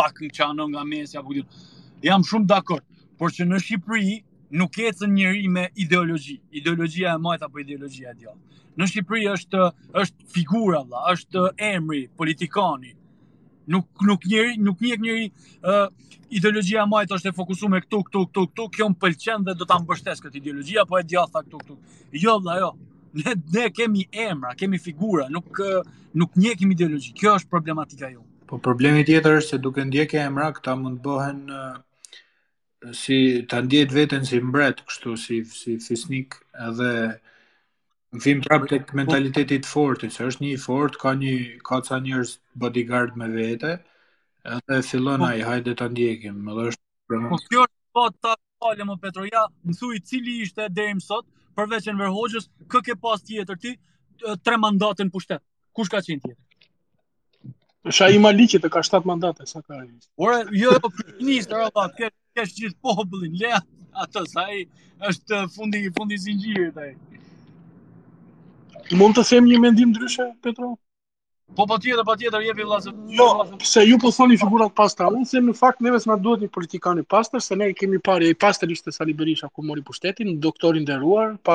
pak 0.00 0.20
në 0.26 0.34
qanon 0.40 0.74
nga 0.74 0.84
mesja, 0.90 1.22
jam 2.08 2.22
shumë 2.32 2.50
dakord, 2.56 2.82
por 3.18 3.30
që 3.30 3.46
në 3.52 3.62
Shqipëri, 3.68 4.18
nuk 4.50 4.76
ecën 4.78 5.10
njëri 5.12 5.48
me 5.48 5.68
ideologji. 5.76 6.40
Ideologjia 6.52 7.10
e 7.16 7.20
majt 7.24 7.42
apo 7.42 7.58
ideologjia 7.62 8.10
e 8.12 8.18
djallë. 8.18 8.42
Në 8.78 8.88
Shqipëri 8.90 9.28
është 9.30 9.60
është 10.02 10.26
figura 10.34 10.80
valla, 10.82 11.02
është 11.14 11.44
emri 11.70 12.04
politikani. 12.18 12.92
Nuk 13.72 13.86
nuk 14.06 14.26
njëri, 14.28 14.58
nuk 14.66 14.80
njëk 14.82 15.00
njëri 15.04 15.26
ë 15.30 15.76
uh, 15.76 16.16
ideologjia 16.30 16.82
e 16.84 16.90
majt 16.90 17.14
është 17.16 17.30
e 17.30 17.36
fokusuar 17.38 17.84
këtu 17.86 18.02
këtu 18.08 18.20
këtu 18.26 18.42
këtu, 18.50 18.66
kjo 18.74 18.88
më 18.92 18.98
pëlqen 19.04 19.46
dhe 19.46 19.54
do 19.60 19.64
ta 19.68 19.78
mbështes 19.80 20.20
këtë 20.24 20.42
ideologji 20.42 20.78
apo 20.82 20.98
e 20.98 21.04
djallta 21.06 21.44
këtu 21.46 21.60
këtu. 21.62 21.78
Jo 22.24 22.38
valla, 22.40 22.58
jo. 22.64 22.72
Ne 23.14 23.32
ne 23.54 23.68
kemi 23.70 24.08
emra, 24.10 24.56
kemi 24.58 24.78
figura, 24.82 25.28
nuk 25.30 25.60
uh, 25.62 25.80
nuk 26.18 26.34
njëkim 26.42 26.72
ideologji. 26.74 27.14
Kjo 27.20 27.36
është 27.40 27.50
problematika 27.52 28.10
ju. 28.10 28.24
Po 28.50 28.58
problemi 28.60 29.04
tjetër 29.06 29.38
është 29.38 29.54
se 29.54 29.58
duke 29.62 29.82
ndjekë 29.86 30.18
emra, 30.26 30.50
këta 30.52 30.74
mund 30.76 30.98
bëhen 31.02 31.44
uh 31.54 31.72
si 32.92 33.44
ta 33.48 33.60
ndjet 33.62 33.92
veten 33.94 34.24
si 34.26 34.40
mbret 34.40 34.80
kështu 34.84 35.14
si 35.16 35.44
si 35.48 35.76
fisnik 35.80 36.34
edhe 36.60 36.90
vim 38.24 38.40
prapë 38.44 38.68
tek 38.72 38.92
mentaliteti 38.94 39.58
i 39.58 39.62
fortë 39.66 40.10
se 40.16 40.24
është 40.28 40.42
një 40.44 40.50
i 40.52 40.56
fortë 40.64 40.98
ka 41.00 41.14
një 41.20 41.34
ka 41.66 41.78
ca 41.86 41.98
njerëz 42.04 42.34
bodyguard 42.60 43.16
me 43.18 43.28
vete 43.30 43.70
edhe 44.44 44.82
fillon 44.90 45.18
po. 45.18 45.24
ai 45.26 45.40
hajde 45.42 45.74
ta 45.74 45.88
ndjekim 45.88 46.48
edhe 46.52 46.66
është 46.70 46.82
po 47.30 47.38
kjo 47.48 47.64
po 47.92 48.08
ta 48.22 48.34
falem 48.58 48.90
o 48.90 48.96
Petroja 48.96 49.46
mësui 49.64 50.00
cili 50.04 50.36
ishte 50.44 50.68
deri 50.76 50.94
më 50.94 51.00
sot 51.08 51.26
përveç 51.56 51.88
Enver 51.88 52.10
Hoxhës 52.18 52.50
kë 52.68 52.82
ke 52.90 52.98
pas 53.06 53.22
tjetër 53.22 53.58
ti 53.64 53.74
tre 54.44 54.56
mandate 54.58 55.04
në 55.06 55.12
pushtet 55.16 55.42
kush 55.72 55.88
ka 55.90 56.00
qenë 56.02 56.20
tjetër 56.20 56.42
është 57.90 58.04
ai 58.04 58.18
Maliqi 58.24 58.58
të 58.58 58.70
ka 58.74 58.80
7 58.82 59.04
mandate 59.06 59.44
sa 59.46 59.60
ka 59.60 59.76
Ora, 60.16 60.38
jo, 60.56 60.70
jo, 60.72 60.88
ministër, 61.20 61.66
apo, 61.66 61.82
ke 61.98 62.08
kesh 62.34 62.56
gjithë 62.58 62.80
poplin, 62.82 63.30
le 63.38 63.46
ato 64.04 64.24
saj 64.26 64.62
është 65.10 65.36
fundi 65.54 65.80
fundi 65.98 66.16
zinxhirit 66.18 66.76
I 68.92 68.94
Mund 69.00 69.14
të 69.16 69.22
them 69.28 69.44
një 69.48 69.58
mendim 69.64 69.90
ndryshe, 69.94 70.24
Petro? 70.44 70.68
Po 71.56 71.62
po 71.70 71.76
tjetër, 71.80 72.04
po 72.08 72.14
tjetër 72.20 72.40
jepi 72.44 72.62
vllazë. 72.66 72.90
Jo, 73.16 73.28
se 73.68 73.80
ju 73.88 73.96
po 74.02 74.10
thoni 74.12 74.36
figurat 74.40 74.72
pastra? 74.76 75.06
Unë 75.12 75.26
se 75.30 75.38
në 75.40 75.52
fakt 75.56 75.80
neve 75.86 75.98
s'na 76.02 76.16
duhet 76.20 76.40
një 76.44 76.50
politikan 76.52 76.98
i 77.00 77.02
pastër, 77.14 77.40
se 77.46 77.56
ne 77.56 77.70
kemi 77.78 77.98
parë 78.04 78.24
i 78.32 78.34
pastër 78.44 78.68
ishte 78.76 78.90
Sali 78.92 79.14
Berisha 79.16 79.48
ku 79.48 79.62
mori 79.64 79.82
pushtetin, 79.88 80.34
doktorin 80.48 80.82
i 80.82 80.84
nderuar, 80.84 81.28
pa 81.48 81.54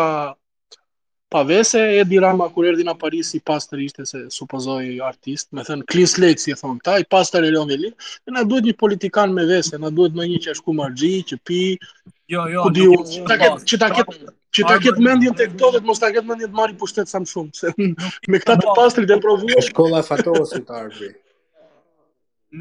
pavese 1.30 1.78
vese, 1.80 2.00
Edi 2.00 2.18
Rama 2.20 2.48
kur 2.50 2.66
erdi 2.68 2.84
në 2.86 2.94
Paris 3.00 3.30
i 3.38 3.40
pastor 3.46 3.80
ishte 3.82 4.06
se 4.10 4.22
supozoi 4.34 4.88
artist, 5.06 5.52
me 5.54 5.62
thënë 5.68 5.86
Klis 5.92 6.16
Slate 6.18 6.42
si 6.42 6.52
e 6.52 6.56
thon 6.58 6.80
këta, 6.80 6.96
i 6.98 7.06
pastër 7.14 7.46
Elon 7.52 7.70
Veli, 7.70 7.92
e 8.28 8.34
na 8.34 8.42
duhet 8.44 8.66
një 8.70 8.74
politikan 8.82 9.34
me 9.36 9.46
vese, 9.50 9.78
na 9.84 9.92
duhet 10.00 10.18
më 10.18 10.26
një 10.34 10.40
që 10.48 10.56
është 10.56 10.66
ku 10.68 10.76
marxhi, 10.80 11.12
që 11.32 11.38
pi. 11.48 11.60
Jo, 12.34 12.48
jo, 12.54 12.66
ku 12.68 12.74
di 12.80 12.88
që 13.30 13.80
ta 13.86 13.92
ketë 13.94 14.10
mendjën 14.10 14.26
të 14.58 14.66
ketë 14.66 14.80
që 14.88 14.96
ta 14.98 15.06
mendjen 15.06 15.38
tek 15.44 15.56
to 15.62 15.70
vetë 15.78 15.90
mos 15.92 16.02
ta 16.02 16.10
ketë 16.16 16.30
mendjen 16.32 16.50
të 16.54 16.58
marrë 16.62 16.78
pushtet 16.82 17.10
sa 17.14 17.22
më 17.24 17.30
shumë, 17.30 17.54
se 17.62 17.74
me 18.34 18.42
këta 18.42 18.56
të 18.58 18.68
po. 18.68 18.76
pastër 18.82 19.06
të 19.06 19.22
E 19.54 19.70
Shkolla 19.70 20.02
e 20.04 20.10
fatos 20.10 20.54
të 20.58 20.80
arbi. 20.82 21.12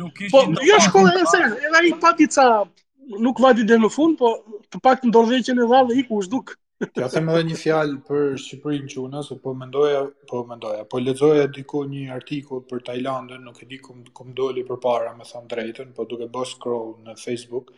Nuk 0.02 0.22
Po, 0.32 0.42
jo 0.68 0.80
shkolla 0.84 1.16
e 1.24 1.26
sen, 1.32 1.52
edhe 1.64 1.80
ai 1.80 1.92
pati 2.02 2.26
ca 2.34 2.48
nuk 3.24 3.40
vati 3.40 3.64
deri 3.64 3.80
në 3.86 3.88
fund, 3.94 4.18
po 4.20 4.34
të 4.72 4.84
paktën 4.84 5.08
e 5.08 5.62
dha 5.64 5.86
iku 6.02 6.20
u 6.22 6.42
Ja 6.98 7.08
them 7.10 7.28
edhe 7.34 7.40
një 7.48 7.56
fjalë 7.60 7.94
për 8.08 8.26
Shqipërinë 8.42 8.90
që 8.92 8.98
unë 9.04 9.20
se 9.28 9.36
po 9.46 9.50
mendoja, 9.62 10.02
po 10.30 10.44
mendoja, 10.50 10.84
po 10.92 11.00
lexoja 11.02 11.48
diku 11.56 11.80
një 11.94 12.02
artikull 12.16 12.60
për 12.70 12.84
Tajlandën, 12.90 13.40
nuk 13.48 13.58
e 13.64 13.66
di 13.72 13.78
kum 13.86 14.04
kum 14.18 14.28
doli 14.40 14.62
përpara, 14.68 15.14
me 15.18 15.26
thënë 15.30 15.50
drejtën, 15.54 15.90
po 15.96 16.06
duke 16.12 16.28
bërë 16.36 16.50
scroll 16.52 16.92
në 17.08 17.16
Facebook. 17.22 17.72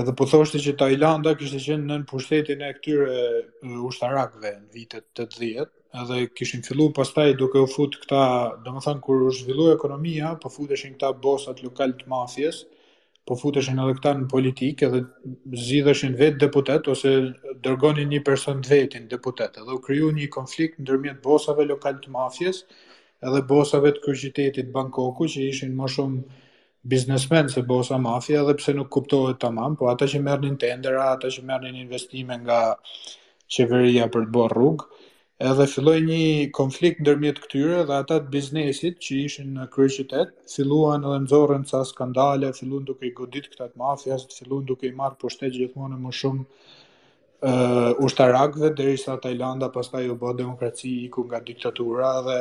Edhe 0.00 0.14
po 0.18 0.26
thoshte 0.32 0.58
që 0.64 0.74
Tajlanda 0.82 1.36
kishte 1.38 1.62
qenë 1.68 1.86
nën 1.92 2.08
pushtetin 2.14 2.66
e 2.66 2.72
këtyre 2.80 3.14
ushtarakëve 3.92 4.52
në 4.64 4.68
vitet 4.80 5.24
80 5.28 5.62
edhe 6.02 6.18
kishin 6.40 6.64
filluar 6.66 6.94
pastaj 6.98 7.28
duke 7.44 7.62
u 7.62 7.68
fut 7.76 7.94
këta, 8.02 8.26
do 8.66 8.74
më 8.74 8.82
thënë, 8.88 9.02
kur 9.06 9.22
u 9.28 9.32
zhvillu 9.38 9.70
ekonomia, 9.76 10.34
po 10.42 10.50
futeshin 10.56 10.96
këta 10.98 11.14
bosat 11.28 11.60
lokal 11.68 11.92
të 12.02 12.08
mafjes, 12.16 12.62
po 13.28 13.36
futeshin 13.38 13.78
edhe 13.78 13.94
këta 14.00 14.12
në 14.18 14.28
politikë 14.32 14.86
edhe 14.88 15.00
zgjidheshin 15.64 16.14
vetë 16.18 16.40
deputet 16.42 16.88
ose 16.92 17.10
dërgonin 17.66 18.10
një 18.12 18.22
person 18.26 18.62
të 18.64 18.72
vetin 18.72 19.04
deputet 19.12 19.60
edhe 19.62 19.76
u 19.76 19.82
kriju 19.84 20.10
një 20.16 20.30
konflikt 20.36 20.80
ndërmjet 20.82 21.20
bosave 21.26 21.68
lokal 21.68 22.00
të 22.02 22.12
mafjes 22.16 22.64
edhe 23.22 23.44
bosave 23.52 23.92
të 23.94 24.02
kryqitetit 24.08 24.72
Bangkoku 24.74 25.28
që 25.34 25.44
ishin 25.52 25.76
më 25.78 25.92
shumë 25.96 26.40
biznesmen 26.94 27.52
se 27.54 27.62
bosa 27.68 28.00
mafja 28.08 28.42
edhe 28.42 28.56
pse 28.58 28.74
nuk 28.80 28.90
kuptohet 28.96 29.38
tamam 29.44 29.76
po 29.78 29.92
ata 29.92 30.08
që 30.10 30.24
merrnin 30.26 30.58
tendera 30.64 31.12
ata 31.14 31.30
që 31.30 31.44
merrnin 31.52 31.78
investime 31.84 32.40
nga 32.42 32.60
qeveria 33.54 34.08
për 34.10 34.26
të 34.26 34.34
bërë 34.38 34.56
rrugë 34.58 35.01
edhe 35.50 35.64
filloi 35.72 35.98
një 36.06 36.18
konflikt 36.58 37.00
ndërmjet 37.02 37.38
këtyre 37.42 37.80
dhe 37.88 37.94
ata 38.02 38.18
të 38.22 38.30
biznesit 38.34 39.00
që 39.06 39.16
ishin 39.26 39.48
në 39.56 39.64
kryeqytet 39.74 40.34
filluan 40.54 41.02
edhe 41.08 41.16
nxorrën 41.24 41.64
ca 41.70 41.80
skandale, 41.88 42.50
filluan 42.58 42.84
duke 42.86 43.08
i 43.08 43.14
godit 43.16 43.48
këta 43.50 43.68
të 43.72 43.80
mafias, 43.82 44.26
filluan 44.36 44.64
duke 44.68 44.86
i 44.86 44.92
marrë 45.00 45.18
pushtet 45.24 45.56
gjithmonë 45.56 45.98
më 46.04 46.14
shumë 46.20 46.44
ë 47.42 47.56
uh, 47.56 48.04
ushtarakëve 48.06 48.68
derisa 48.78 49.16
Tajlanda 49.24 49.68
pastaj 49.74 50.04
u 50.14 50.18
bë 50.20 50.34
demokraci 50.42 50.92
i 51.06 51.10
ku 51.14 51.24
nga 51.26 51.40
diktatura 51.42 52.12
dhe 52.28 52.36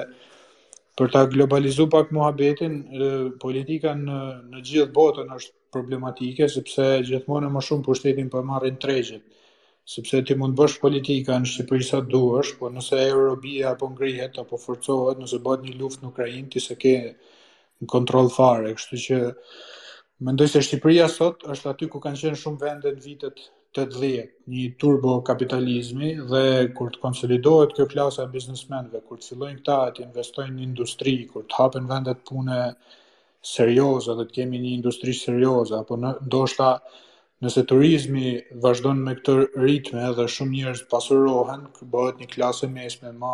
për 0.99 1.09
ta 1.13 1.23
globalizuar 1.33 1.87
pak 1.89 2.09
muhabetin, 2.13 2.73
uh, 2.77 3.27
politika 3.41 3.95
në 3.97 4.19
në 4.53 4.61
gjithë 4.69 4.93
botën 4.99 5.33
është 5.39 5.57
problematike 5.73 6.49
sepse 6.57 6.89
gjithmonë 7.09 7.49
më 7.57 7.65
shumë 7.69 7.87
pushtetin 7.89 8.29
po 8.29 8.43
marrin 8.53 8.77
tregjet. 8.83 9.23
ë 9.25 9.40
sepse 9.89 10.21
ti 10.27 10.35
mund 10.37 10.53
të 10.55 10.61
bësh 10.61 10.73
politika 10.81 11.37
në 11.41 11.49
Shqipëri 11.51 11.85
sa 11.87 11.99
duash, 12.11 12.51
por 12.59 12.73
nëse 12.75 12.99
Europa 13.07 13.53
apo 13.71 13.87
ngrihet 13.95 14.37
apo 14.43 14.57
forcohet, 14.63 15.19
nëse 15.23 15.39
bëhet 15.45 15.63
një 15.65 15.77
luftë 15.79 16.01
në 16.05 16.09
Ukrainë, 16.11 16.49
ti 16.53 16.59
s'e 16.65 16.75
ke 16.83 16.93
në 17.81 17.87
kontroll 17.95 18.29
fare, 18.35 18.75
kështu 18.77 18.99
që 19.05 19.21
mendoj 20.27 20.47
se 20.53 20.61
Shqipëria 20.67 21.07
sot 21.09 21.43
është 21.55 21.71
aty 21.73 21.89
ku 21.95 21.99
kanë 22.03 22.21
qenë 22.21 22.41
shumë 22.43 22.61
vende 22.61 22.93
në 22.93 23.03
vitet 23.07 23.41
80, 23.71 24.31
një 24.57 24.63
turbo 24.83 25.15
kapitalizmi 25.31 26.13
dhe 26.29 26.43
kur 26.77 26.91
të 26.93 26.99
konsolidohet 27.07 27.73
kjo 27.77 27.87
klasa 27.93 28.25
e 28.27 28.31
biznesmenëve, 28.37 29.01
kur 29.07 29.17
të 29.23 29.31
fillojnë 29.31 29.61
këta 29.63 29.79
të 29.97 30.05
investojnë 30.09 30.57
në 30.59 30.65
industri, 30.69 31.15
kur 31.31 31.47
të 31.49 31.57
hapen 31.57 31.87
vende 31.93 32.13
të 32.19 32.27
punë 32.29 32.61
serioze, 33.55 34.13
dhe 34.19 34.25
të 34.29 34.37
kemi 34.41 34.59
një 34.61 34.75
industri 34.81 35.15
serioze 35.23 35.79
apo 35.81 35.97
ndoshta 36.05 36.75
në... 36.75 36.99
Nëse 37.41 37.61
turizmi 37.69 38.35
vazhdon 38.63 38.99
me 39.03 39.13
këtë 39.17 39.33
ritme 39.63 40.01
edhe 40.07 40.25
shumë 40.33 40.51
njerëz 40.57 40.81
pasurohen, 40.91 41.63
bëhet 41.93 42.19
një 42.21 42.27
klasë 42.35 42.67
mesme 42.73 43.13
më 43.23 43.31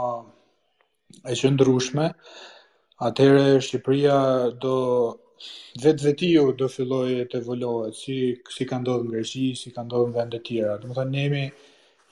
e 1.33 1.35
qëndrueshme, 1.39 2.05
atëherë 3.09 3.43
Shqipëria 3.67 4.15
do 4.63 4.71
vetvetiu 5.83 6.45
do 6.61 6.69
fillojë 6.77 7.27
të 7.33 7.41
evoluohet 7.41 7.99
si 8.03 8.17
si 8.55 8.63
ka 8.71 8.79
ndodhur 8.81 9.09
në 9.11 9.17
Greqi, 9.17 9.43
si 9.63 9.75
ka 9.75 9.83
ndodhur 9.89 10.09
në 10.13 10.19
vende 10.21 10.39
të 10.39 10.43
tjera. 10.51 10.77
Do 10.83 10.87
të 10.87 10.97
thonë 11.01 11.15
ne 11.17 11.21
jemi 11.25 11.43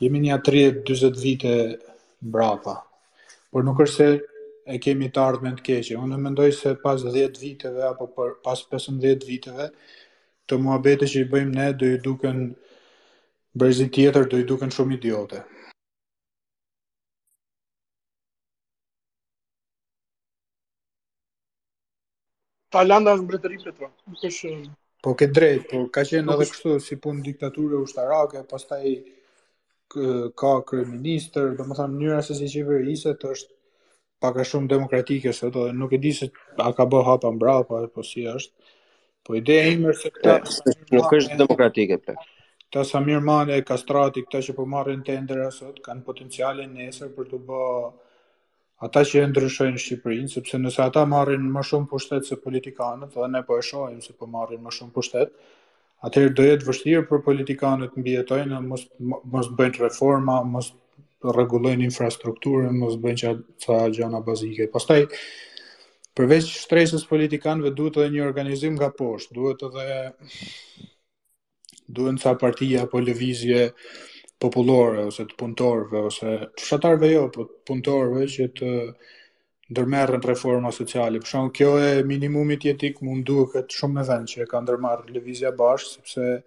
jemi 0.06 0.24
në 0.28 0.36
atë 0.42 0.52
30-40 0.52 1.26
vite 1.26 1.56
mbrapa. 2.30 2.76
Por 3.54 3.64
nuk 3.70 3.80
është 3.88 3.96
se 3.96 4.10
e 4.76 4.82
kemi 4.84 5.10
të 5.16 5.24
ardhmen 5.30 5.56
të 5.62 5.68
keqe. 5.70 6.00
Unë 6.04 6.20
mendoj 6.28 6.52
se 6.60 6.76
pas 6.84 7.08
10 7.16 7.40
viteve 7.48 7.88
apo 7.94 8.12
për, 8.20 8.36
pas 8.50 8.68
15 8.76 9.24
viteve 9.32 9.72
të 10.50 10.58
muhabete 10.62 11.08
që 11.10 11.24
i 11.24 11.28
bëjmë 11.32 11.54
ne 11.58 11.68
do 11.80 11.88
i 11.94 11.98
duken 12.06 12.42
brezit 13.58 13.94
tjetër 13.96 14.28
do 14.32 14.38
i 14.42 14.46
duken 14.52 14.74
shumë 14.76 14.98
idiote. 15.00 15.42
Talanda 22.76 23.14
është 23.16 23.26
mbretëri 23.26 23.60
për 23.64 23.76
të 23.80 24.56
Po 25.06 25.14
ke 25.14 25.28
drejt, 25.30 25.68
po 25.72 25.80
ka 25.96 26.02
qenë 26.02 26.34
edhe 26.34 26.46
kështu 26.52 26.80
si 26.82 26.96
punë 27.02 27.22
diktature 27.24 27.78
ushtarake, 27.86 28.42
pastaj 28.50 28.86
ka 29.90 30.54
më 30.86 31.76
thamë 31.80 31.94
mënyra 31.94 32.24
se 32.26 32.36
si 32.40 32.46
iset 32.94 33.24
është 33.32 33.54
pak 34.22 34.38
a 34.38 34.44
shumë 34.50 34.68
demokratike 34.72 35.34
sot 35.38 35.54
dhe 35.54 35.70
nuk 35.78 35.94
e 35.94 35.98
di 36.04 36.12
se 36.20 36.28
a 36.58 36.72
ka 36.78 36.86
bë 36.86 37.04
hapa 37.08 37.32
mbrapa 37.36 37.84
apo 37.86 38.04
si 38.04 38.26
është. 38.34 38.65
Po 39.26 39.34
ideja 39.42 39.72
ime 39.74 39.90
është 39.90 40.36
se 40.54 40.74
kjo 40.90 41.00
nuk 41.00 41.14
është 41.18 41.38
demokratike 41.40 41.98
pse. 42.02 42.14
Ta 42.74 42.84
Samir 42.86 43.22
e 43.58 43.62
Kastrati, 43.66 44.22
këta 44.28 44.42
që 44.50 44.54
po 44.58 44.66
marrin 44.70 45.02
tendera 45.08 45.50
sot, 45.52 45.80
kanë 45.86 46.04
potencialin 46.06 46.74
nesër 46.78 47.10
për 47.16 47.30
të 47.32 47.40
bë 47.48 47.62
ata 48.86 49.04
që 49.10 49.24
e 49.24 49.28
ndryshojnë 49.32 49.82
Shqipërinë, 49.82 50.30
sepse 50.36 50.58
nëse 50.62 50.82
ata 50.86 51.06
marrin 51.10 51.42
më 51.56 51.64
shumë 51.70 51.88
pushtet 51.94 52.28
se 52.30 52.38
politikanët, 52.44 53.14
dhe 53.16 53.30
ne 53.36 53.42
po 53.48 53.58
e 53.58 53.64
shohim 53.66 54.02
se 54.04 54.14
po 54.14 54.30
marrin 54.36 54.62
më 54.68 54.74
shumë 54.78 54.94
pushtet, 55.00 55.34
atëherë 56.06 56.34
do 56.38 56.46
jetë 56.50 56.70
vështirë 56.70 57.06
për 57.10 57.24
politikanët 57.30 57.96
të 57.96 58.04
mbijetojnë, 58.04 58.52
të 58.54 58.62
mos 58.70 58.86
mos 59.38 59.50
bëjnë 59.62 59.82
reforma, 59.86 60.42
mos 60.58 60.70
rregullojnë 61.32 61.88
infrastrukturën, 61.90 62.76
mos 62.84 63.00
bëjnë 63.06 63.34
çfarë 63.64 63.96
gjana 63.98 64.22
bazike. 64.28 64.70
Pastaj 64.76 65.02
përveç 66.16 66.48
shtresës 66.64 67.04
politikanëve 67.10 67.74
duhet 67.80 67.98
edhe 68.02 68.12
një 68.16 68.24
organizim 68.28 68.76
nga 68.78 68.88
poshtë, 69.00 69.34
duhet 69.36 69.64
edhe 69.68 70.88
duhen 71.98 72.20
ca 72.22 72.34
partia 72.44 72.86
apo 72.86 73.02
lëvizje 73.04 73.66
popullore 74.42 75.04
ose 75.12 75.26
të 75.28 75.36
punëtorëve 75.42 76.02
ose 76.10 76.36
të 76.46 76.66
fshatarëve 76.66 77.10
jo, 77.12 77.26
po 77.36 77.46
të 77.50 77.60
punëtorëve 77.70 78.28
që 78.36 78.48
të 78.60 78.72
ndërmerren 79.74 80.24
reforma 80.30 80.72
sociale. 80.76 81.20
Për 81.20 81.30
shkak 81.34 81.54
kjo 81.60 81.70
e 81.84 81.92
minimumit 82.08 82.66
jetik 82.70 83.02
mund 83.06 83.26
duket 83.28 83.76
shumë 83.78 84.00
me 84.00 84.04
vend 84.10 84.32
që 84.34 84.44
e 84.46 84.50
ka 84.52 84.62
ndërmarrë 84.64 85.18
lëvizja 85.18 85.52
bash, 85.60 85.90
sepse 85.96 86.40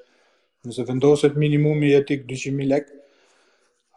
nëse 0.69 0.85
vendoset 0.89 1.37
minimumi 1.45 1.93
jetik 1.93 2.25
200.000 2.29 2.71
lekë, 2.73 2.98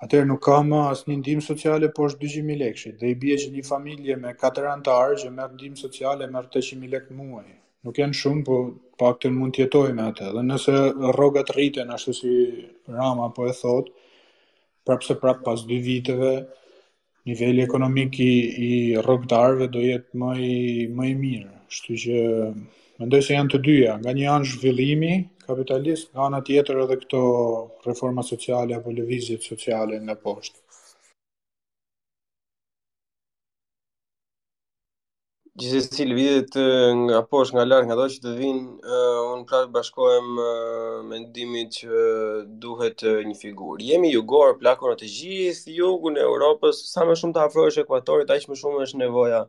Atëherë 0.02 0.26
nuk 0.28 0.40
ka 0.46 0.56
më 0.66 0.78
as 0.92 1.02
një 1.08 1.16
ndihmë 1.18 1.44
sociale 1.46 1.88
poshtë 1.98 2.22
200000 2.24 2.58
lekësh. 2.62 2.86
Dhe 3.02 3.10
i 3.14 3.18
bie 3.24 3.36
që 3.42 3.50
një 3.58 3.64
familje 3.68 4.16
me 4.24 4.32
katër 4.44 4.70
anëtarë 4.72 5.18
që 5.24 5.30
merr 5.36 5.52
ndihmë 5.58 5.82
sociale 5.82 6.30
merr 6.32 6.48
800000 6.50 6.90
lekë 6.94 7.18
muaj. 7.18 7.44
Nuk 7.86 8.00
janë 8.02 8.18
shumë, 8.22 8.42
por 8.50 8.64
paktën 9.02 9.36
mund 9.38 9.54
të 9.54 9.64
jetojmë 9.66 9.94
me 10.00 10.08
atë. 10.14 10.32
Dhe 10.38 10.44
nëse 10.48 10.74
rrogat 11.14 11.54
rriten 11.54 11.94
ashtu 11.98 12.16
si 12.22 12.34
Rama 12.98 13.28
po 13.38 13.46
e 13.46 13.54
thot, 13.60 13.94
prapse 14.90 15.20
prap 15.22 15.46
pas 15.46 15.66
dy 15.70 15.78
viteve 15.86 16.34
niveli 17.30 17.62
ekonomik 17.68 18.18
i 18.30 18.72
rrogtarëve 19.06 19.70
do 19.76 19.86
jetë 19.86 20.18
më 20.24 20.36
më 20.98 21.12
i 21.14 21.18
mirë. 21.26 21.50
Kështu 21.76 22.00
që 22.06 22.24
Mendoj 23.02 23.20
se 23.26 23.34
janë 23.34 23.50
të 23.50 23.58
dyja, 23.66 23.94
nga 24.02 24.12
një 24.14 24.26
anë 24.30 24.48
zhvillimi 24.50 25.12
kapitalist, 25.48 26.10
nga 26.14 26.28
ana 26.30 26.40
tjetër 26.48 26.82
edhe 26.84 26.98
këto 27.02 27.22
reforma 27.88 28.22
sociale 28.28 28.76
apo 28.78 28.92
lëvizjet 28.98 29.48
sociale 29.52 29.96
nga 30.04 30.14
poshtë. 30.26 30.60
Gjithë 35.64 35.80
e 35.82 35.86
si 35.98 36.06
lëvizjet 36.12 36.58
nga 37.08 37.24
poshtë, 37.32 37.56
nga 37.58 37.66
larë, 37.72 37.88
nga 37.90 37.98
do 38.04 38.06
që 38.16 38.20
të 38.28 38.34
vinë, 38.42 38.70
uh, 38.90 39.22
unë 39.32 39.48
pra 39.52 39.64
bashkojmë 39.80 40.46
uh, 40.50 41.00
mendimit 41.14 41.80
që 41.82 41.90
uh, 42.04 42.36
duhet 42.66 43.02
uh, 43.10 43.18
një 43.32 43.38
figurë. 43.42 43.82
Jemi 43.94 44.12
jugorë, 44.14 44.60
plakonë 44.62 45.00
të 45.02 45.10
gjithë, 45.16 45.74
jugun 45.80 46.22
e 46.22 46.28
Europës, 46.30 46.84
sa 46.94 47.08
më 47.10 47.18
shumë 47.24 47.40
të 47.40 47.48
afrojshë 47.48 47.86
ekuatorit, 47.88 48.36
aqë 48.38 48.54
më 48.54 48.60
shumë 48.62 48.84
është 48.86 49.02
nevoja 49.02 49.48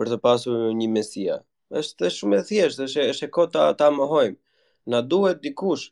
për 0.00 0.16
të 0.16 0.20
pasur 0.26 0.72
një 0.82 0.90
mesia 0.98 1.38
është 1.76 2.08
shumë 2.14 2.38
e 2.40 2.44
thjeshtë, 2.48 2.84
është 2.88 3.06
është 3.12 3.26
e 3.28 3.30
kota 3.36 3.64
ta 3.80 3.88
mohojmë. 3.92 4.36
Na 4.92 5.00
duhet 5.02 5.42
dikush. 5.44 5.90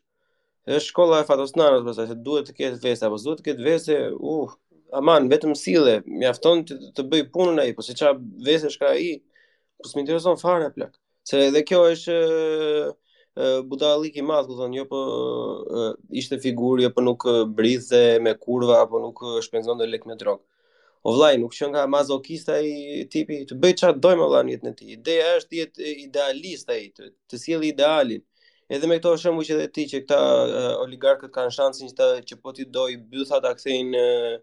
Është 0.67 0.87
shkolla 0.89 1.19
e 1.23 1.27
Fatosnanës, 1.27 1.83
pra 1.85 1.93
se 2.07 2.15
duhet 2.25 2.47
të 2.49 2.55
ketë 2.59 2.79
vese, 2.83 3.03
apo 3.07 3.19
duhet 3.23 3.39
të 3.39 3.45
ketë 3.51 3.65
vesë, 3.67 3.97
uh, 4.33 4.55
aman 5.01 5.29
vetëm 5.31 5.53
sille, 5.55 5.99
mjafton 6.21 6.63
të, 6.67 6.77
të 6.97 7.05
bëj 7.11 7.27
punën 7.35 7.61
ai, 7.63 7.71
po 7.77 7.85
se 7.85 7.95
çfarë 7.95 8.43
vese 8.47 8.71
shka 8.73 8.91
ai? 8.95 9.11
Po 9.77 9.87
s'më 9.87 10.01
intereson 10.03 10.39
fare 10.41 10.71
plak. 10.75 10.97
Se 11.29 11.43
edhe 11.47 11.61
kjo 11.69 11.83
është 11.93 12.17
budalik 13.69 14.15
i 14.17 14.23
madh, 14.25 14.49
thonë, 14.59 14.73
jo 14.79 14.83
po 14.89 14.99
ishte 16.21 16.39
figurë, 16.41 16.87
jo 16.87 16.93
po 16.95 17.03
nuk 17.05 17.25
brithe 17.59 17.99
me 18.25 18.33
kurva 18.43 18.79
apo 18.87 18.97
nuk 19.03 19.21
shpenzon 19.45 19.77
dhe 19.77 19.85
lek 19.91 20.07
me 20.09 20.15
drogë. 20.17 20.41
O 21.07 21.13
vllai, 21.15 21.37
nuk 21.39 21.53
që 21.55 21.69
nga 21.71 21.85
mazokista 21.87 22.57
i 22.67 23.05
tipi 23.11 23.37
të 23.47 23.55
bëj 23.63 23.73
çfarë 23.79 24.01
dojmë 24.03 24.25
vllai 24.27 24.41
në 24.43 24.53
jetën 24.57 24.69
e 24.69 24.77
tij. 24.79 24.87
Ideja 24.97 25.27
është 25.37 25.51
diet 25.53 25.79
idealist 26.07 26.71
ai, 26.73 26.79
të, 26.97 27.05
të 27.31 27.37
sjell 27.39 27.63
idealin. 27.63 28.23
Edhe 28.75 28.89
me 28.91 28.97
këto 28.99 29.13
shembuj 29.21 29.45
që 29.47 29.67
ti 29.77 29.85
që 29.87 30.01
këta 30.03 30.17
uh, 30.19 30.71
oligarkët 30.83 31.31
kanë 31.37 31.53
shansin 31.55 31.93
që 31.93 31.95
të, 32.01 32.07
që 32.27 32.37
po 32.43 32.51
ti 32.57 32.65
i 32.67 32.97
bythat 33.13 33.39
ta 33.45 33.53
kthejnë 33.55 34.01
uh, 34.07 34.33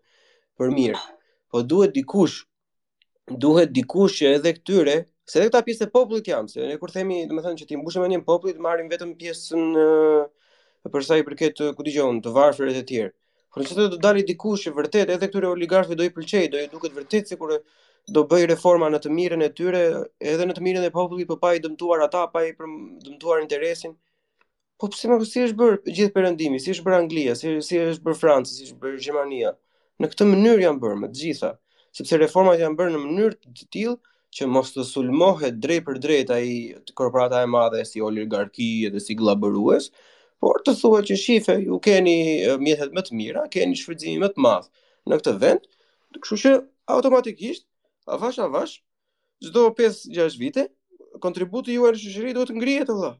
për 0.56 0.72
mirë. 0.78 1.02
Po 1.52 1.60
duhet 1.74 1.92
dikush 1.98 2.38
duhet 3.44 3.74
dikush 3.80 4.16
që 4.22 4.32
edhe 4.38 4.54
këtyre 4.60 4.96
Se 5.32 5.38
edhe 5.40 5.48
këta 5.48 5.60
pjesë 5.64 5.86
e 5.86 5.90
popullit 5.92 6.26
janë, 6.28 6.50
se 6.52 6.64
ne 6.68 6.74
kur 6.76 6.90
themi, 6.92 7.22
do 7.28 7.36
të 7.38 7.44
thonë 7.46 7.60
që 7.62 7.66
ti 7.70 7.78
mbushim 7.80 8.02
me 8.04 8.08
një 8.12 8.18
popullit, 8.26 8.58
marrim 8.60 8.90
vetëm 8.90 9.14
pjesën 9.16 9.70
për 10.92 11.06
sa 11.06 11.16
i 11.16 11.24
përket 11.24 11.62
ku 11.78 11.86
dëgjojnë 11.86 12.20
të 12.26 12.32
varfërit 12.34 12.80
e 12.82 12.82
tjerë. 12.90 13.12
Por 13.54 13.62
që 13.62 13.74
të 13.76 13.84
do 13.92 13.98
dali 14.02 14.24
dikush 14.26 14.64
i 14.66 14.70
vërtet 14.74 15.04
edhe 15.04 15.16
këtyre 15.30 15.46
oligarshve 15.54 15.94
do 15.98 16.06
i 16.06 16.10
pëlqej, 16.14 16.46
do 16.52 16.58
i 16.62 16.68
duket 16.72 16.94
vërtet 16.96 17.28
sikur 17.30 17.52
do 18.16 18.22
bëj 18.32 18.40
reforma 18.50 18.88
në 18.90 18.98
të 19.04 19.12
mirën 19.18 19.44
e 19.46 19.48
tyre, 19.60 19.82
edhe 20.32 20.48
në 20.50 20.56
të 20.56 20.62
mirën 20.66 20.86
e 20.88 20.94
popullit, 20.96 21.28
por 21.28 21.38
pa 21.44 21.52
i 21.56 21.60
dëmtuar 21.66 22.02
ata, 22.08 22.24
pa 22.32 22.42
i 22.48 22.50
për 22.58 22.66
dëmtuar 23.06 23.42
interesin. 23.44 23.94
Po 24.82 24.88
pse 24.90 25.06
më 25.12 25.20
si 25.30 25.44
është 25.46 25.58
bërë 25.60 25.76
gjithë 25.86 26.14
perëndimi, 26.16 26.58
si 26.64 26.74
është 26.74 26.86
bërë 26.88 26.98
Anglia, 27.04 27.36
si 27.38 27.52
si 27.68 27.78
është 27.84 28.08
bërë 28.08 28.18
Franca, 28.24 28.50
si 28.56 28.66
është 28.66 28.80
bërë 28.82 28.98
Gjermania. 29.06 29.52
Në 30.02 30.10
këtë 30.14 30.28
mënyrë 30.32 30.66
janë 30.66 30.82
bërë 30.82 30.98
me 31.04 31.10
të 31.14 31.20
gjitha, 31.22 31.52
sepse 32.00 32.18
reformat 32.24 32.58
janë 32.64 32.80
bërë 32.82 32.92
në 32.96 33.04
mënyrë 33.04 33.38
të 33.44 33.68
tillë 33.76 33.94
që 34.34 34.50
mos 34.50 34.74
të 34.74 34.88
sulmohet 34.90 35.62
drejt 35.62 35.86
për 35.86 36.02
drejt 36.08 36.34
ai 36.40 36.50
korporata 36.98 37.44
e 37.46 37.50
madhe 37.54 37.84
si 37.86 38.02
oligarki 38.02 38.72
edhe 38.90 38.98
si 39.06 39.14
gllabërues, 39.22 39.92
por 40.44 40.60
të 40.66 40.74
thua 40.76 40.98
që 41.08 41.14
shife, 41.16 41.54
ju 41.64 41.78
keni 41.84 42.12
mjetet 42.60 42.92
më 42.94 43.02
të 43.06 43.16
mira, 43.16 43.42
keni 43.52 43.78
shfridzimi 43.80 44.20
më 44.20 44.28
të 44.34 44.42
madhë 44.44 45.08
në 45.08 45.16
këtë 45.20 45.32
vend, 45.40 45.68
të 46.12 46.20
këshu 46.24 46.36
që 46.42 46.52
automatikisht, 46.96 47.64
avash, 48.16 48.40
avash, 48.44 48.74
çdo 49.44 49.64
5-6 49.78 50.36
vite, 50.42 50.66
kontributi 51.24 51.78
ju 51.78 51.86
e 51.88 51.94
në 51.94 52.00
shëshëri 52.02 52.34
do 52.36 52.44
të 52.50 52.58
ngrijet, 52.58 52.92
Allah. 52.92 53.14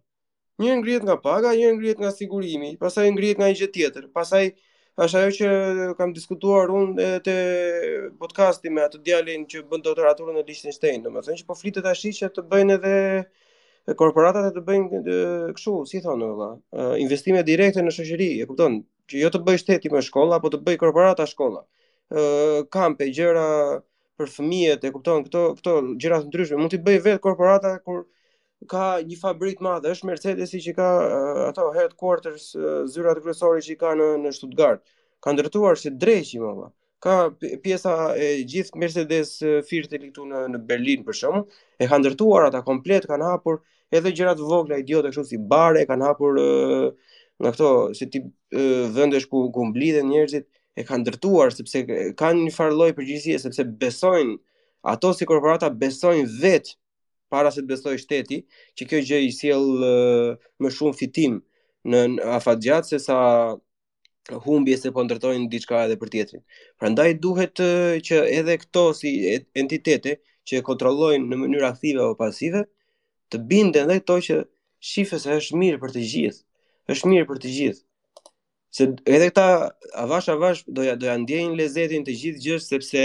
Një 0.60 0.74
ngrijet 0.82 1.06
nga 1.08 1.16
paga, 1.24 1.54
një 1.56 1.70
ngrijet 1.78 2.02
nga 2.04 2.12
sigurimi, 2.14 2.74
pasaj 2.82 3.08
ngrijet 3.16 3.40
nga 3.40 3.48
një 3.50 3.56
gjë 3.62 3.70
tjetër, 3.78 4.04
pasaj 4.20 4.44
është 5.04 5.22
ajo 5.22 5.30
që 5.38 5.48
kam 5.98 6.12
diskutuar 6.14 6.70
unë 6.76 7.06
e, 7.06 7.06
të 7.24 7.32
podcasti 8.20 8.70
me 8.70 8.84
atë 8.84 9.00
djalin 9.08 9.48
që 9.50 9.64
bën 9.72 9.82
doktoraturën 9.88 10.36
në 10.38 10.44
Liechtenstein, 10.50 11.00
domethënë 11.08 11.30
thënë 11.32 11.40
që 11.42 11.48
po 11.48 11.56
flitë 11.62 11.82
të 11.88 11.96
që 12.20 12.30
të 12.36 12.44
bëjnë 12.52 12.76
edhe 12.78 12.92
korporatat 13.92 14.46
e 14.48 14.52
të 14.56 14.62
bëjnë 14.64 15.00
kështu, 15.58 15.74
si 15.90 16.00
thonë, 16.00 16.26
valla, 16.36 16.54
investime 17.02 17.42
direkte 17.44 17.82
në 17.84 17.92
shoqëri, 17.92 18.30
e 18.40 18.46
kupton, 18.48 18.78
që 19.12 19.18
jo 19.20 19.28
të 19.30 19.40
bëj 19.44 19.58
shteti 19.60 19.90
me 19.92 20.00
shkolla, 20.02 20.38
apo 20.40 20.48
të 20.54 20.62
bëj 20.64 20.78
korporata 20.80 21.26
shkolla. 21.28 21.60
Ë 22.16 22.62
kampe 22.72 23.10
gjëra 23.12 23.44
për 24.16 24.30
fëmijët, 24.38 24.86
e 24.88 24.92
kupton, 24.94 25.26
këto 25.26 25.42
këto 25.58 25.74
gjëra 26.00 26.20
të 26.24 26.32
ndryshme, 26.32 26.60
mund 26.62 26.72
të 26.72 26.80
bëj 26.86 27.00
vetë 27.10 27.24
korporata 27.26 27.74
kur 27.84 28.06
ka 28.70 28.84
një 29.04 29.18
fabrikë 29.20 29.66
madhe, 29.66 29.92
është 29.92 30.08
Mercedesi 30.08 30.62
që 30.64 30.72
ka 30.78 30.88
uh, 30.94 31.42
ato 31.50 31.68
headquarters, 31.74 32.46
uh, 32.56 32.86
zyrat 32.88 33.20
kryesore 33.20 33.60
që 33.66 33.76
ka 33.82 33.90
në 34.00 34.06
në 34.22 34.32
Stuttgart. 34.32 34.80
Ka 35.24 35.34
ndërtuar 35.34 35.76
si 35.80 35.92
dreqi 35.92 36.40
më 36.40 36.46
valla. 36.48 36.70
Ka 37.04 37.16
pjesa 37.60 37.92
e 38.16 38.30
gjithë 38.48 38.80
Mercedes 38.80 39.34
uh, 39.44 39.58
firteli 39.68 40.08
këtu 40.08 40.24
në 40.30 40.46
në 40.54 40.62
Berlin 40.70 41.04
për 41.04 41.18
shkakun, 41.18 41.44
e 41.76 41.90
kanë 41.90 42.04
ndërtuar 42.06 42.48
ata 42.48 42.62
komplet, 42.70 43.04
kanë 43.10 43.34
hapur 43.34 43.58
uh, 43.60 43.62
edhe 43.98 44.10
gjëra 44.16 44.32
të 44.36 44.46
vogla 44.48 44.78
idiotë 44.82 45.10
kështu 45.12 45.24
si 45.28 45.38
bare 45.52 45.84
kanë 45.88 46.08
hapur 46.08 46.38
nga 47.40 47.50
këto 47.54 47.68
si 47.98 48.08
ti 48.12 48.20
vendesh 48.98 49.26
ku 49.30 49.46
ku 49.54 49.64
mblidhen 49.70 50.08
njerëzit 50.10 50.46
e 50.78 50.82
kanë 50.88 51.02
ndërtuar 51.04 51.54
sepse 51.54 51.82
kanë 52.22 52.44
një 52.46 52.54
farë 52.58 52.76
lloj 52.78 52.90
përgjigjeje 52.98 53.42
sepse 53.44 53.66
besojnë 53.82 54.36
ato 54.94 55.12
si 55.18 55.28
korporata 55.30 55.70
besojnë 55.82 56.26
vetë 56.42 56.74
para 57.32 57.50
se 57.54 57.62
të 57.64 57.70
besojë 57.70 58.00
shteti 58.02 58.38
që 58.78 58.88
kjo 58.90 59.00
gjë 59.10 59.20
i 59.26 59.30
sjell 59.38 59.68
më 60.62 60.74
shumë 60.78 60.98
fitim 61.00 61.38
në, 61.38 62.00
në 62.16 62.28
afatgjat 62.38 62.90
se 62.90 63.00
sa 63.06 63.18
humbje 64.48 64.76
se 64.80 64.92
po 64.94 65.02
ndërtojnë 65.04 65.50
diçka 65.52 65.82
edhe 65.86 65.98
për 66.00 66.10
tjetrin. 66.14 66.40
Prandaj 66.80 67.10
duhet 67.24 67.60
që 68.08 68.20
edhe 68.38 68.54
këto 68.62 68.84
si 68.96 69.10
entitete 69.62 70.14
që 70.48 70.62
kontrollojnë 70.68 71.28
në 71.28 71.40
mënyrë 71.42 71.68
aktive 71.68 72.00
apo 72.06 72.16
pasive, 72.22 72.62
të 73.34 73.42
binden 73.50 73.90
dhe 73.90 73.96
këto 74.02 74.16
që 74.28 74.36
shifë 74.90 75.18
se 75.24 75.36
është 75.40 75.58
mirë 75.60 75.80
për 75.82 75.92
të 75.96 76.02
gjithë, 76.12 76.40
është 76.94 77.10
mirë 77.12 77.26
për 77.32 77.40
të 77.42 77.52
gjithë. 77.56 77.82
Se 78.74 78.88
edhe 79.14 79.28
këta 79.30 79.44
avash 80.04 80.30
avash 80.32 80.64
do 80.76 80.82
ja 80.86 80.94
do 81.00 81.06
ja 81.10 81.14
ndjejnë 81.22 81.58
lezetin 81.58 82.06
të 82.06 82.14
gjithë 82.20 82.44
gjë 82.46 82.58
sepse 82.64 83.04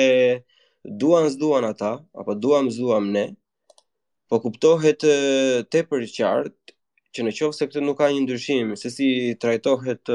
duan 1.01 1.27
s'duan 1.33 1.65
ata 1.67 1.95
apo 2.17 2.35
duam 2.41 2.69
s'duam 2.73 3.09
ne, 3.15 3.25
po 4.29 4.39
kuptohet 4.43 5.05
tepër 5.73 6.07
qartë 6.15 6.75
që 7.15 7.23
në 7.25 7.35
qovë 7.37 7.57
se 7.57 7.67
këtë 7.69 7.83
nuk 7.85 7.97
ka 8.01 8.09
një 8.13 8.23
ndryshim, 8.25 8.73
se 8.77 8.89
si 8.93 9.07
trajtohet 9.41 10.09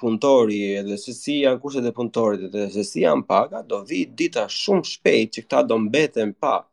punëtori 0.00 0.60
edhe 0.80 0.96
se 0.98 1.12
si 1.14 1.36
janë 1.44 1.60
kushtet 1.62 1.86
e 1.86 1.92
punëtorit 1.94 2.54
se 2.74 2.82
si 2.88 3.04
janë 3.04 3.22
paga, 3.28 3.60
do 3.62 3.82
vi 3.86 4.02
dita 4.18 4.48
shumë 4.50 4.86
shpejt 4.94 5.36
që 5.36 5.44
këta 5.46 5.60
do 5.70 5.76
mbeten 5.78 6.32
pak 6.42 6.69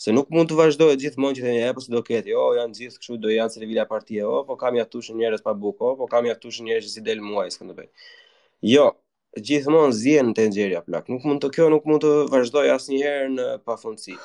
se 0.00 0.12
nuk 0.14 0.26
mund 0.34 0.50
të 0.50 0.56
vazhdojë 0.58 0.96
gjithmonë 1.04 1.36
që 1.38 1.44
thënë 1.46 1.60
apo 1.68 1.82
se 1.84 1.92
do 1.94 2.00
ketë, 2.04 2.32
jo, 2.34 2.44
janë 2.58 2.78
gjithë 2.80 2.98
kështu, 3.00 3.18
do 3.24 3.30
janë 3.32 3.54
servila 3.54 3.84
partia, 3.90 4.24
o, 4.28 4.40
po 4.48 4.56
kam 4.60 4.78
jashtë 4.78 5.14
njerëz 5.20 5.44
pa 5.46 5.54
bukë, 5.54 5.80
o, 5.80 5.96
po 6.00 6.08
kam 6.10 6.26
jashtë 6.28 6.64
njerëz 6.68 6.86
që 6.88 6.94
si 6.96 7.04
del 7.06 7.22
muaj, 7.24 7.50
s'kam 7.54 7.70
të 7.70 7.76
bëj. 7.78 7.88
Jo, 8.74 8.88
gjithmonë 9.38 9.92
zien 9.94 10.32
tenxheria 10.34 10.80
plak. 10.84 11.06
Nuk 11.12 11.26
mund 11.28 11.42
të 11.44 11.52
kjo 11.56 11.68
nuk 11.74 11.86
mund 11.86 12.02
të 12.02 12.12
vazhdoj 12.32 12.72
asnjëherë 12.74 13.30
në 13.36 13.46
pafundësi. 13.68 14.18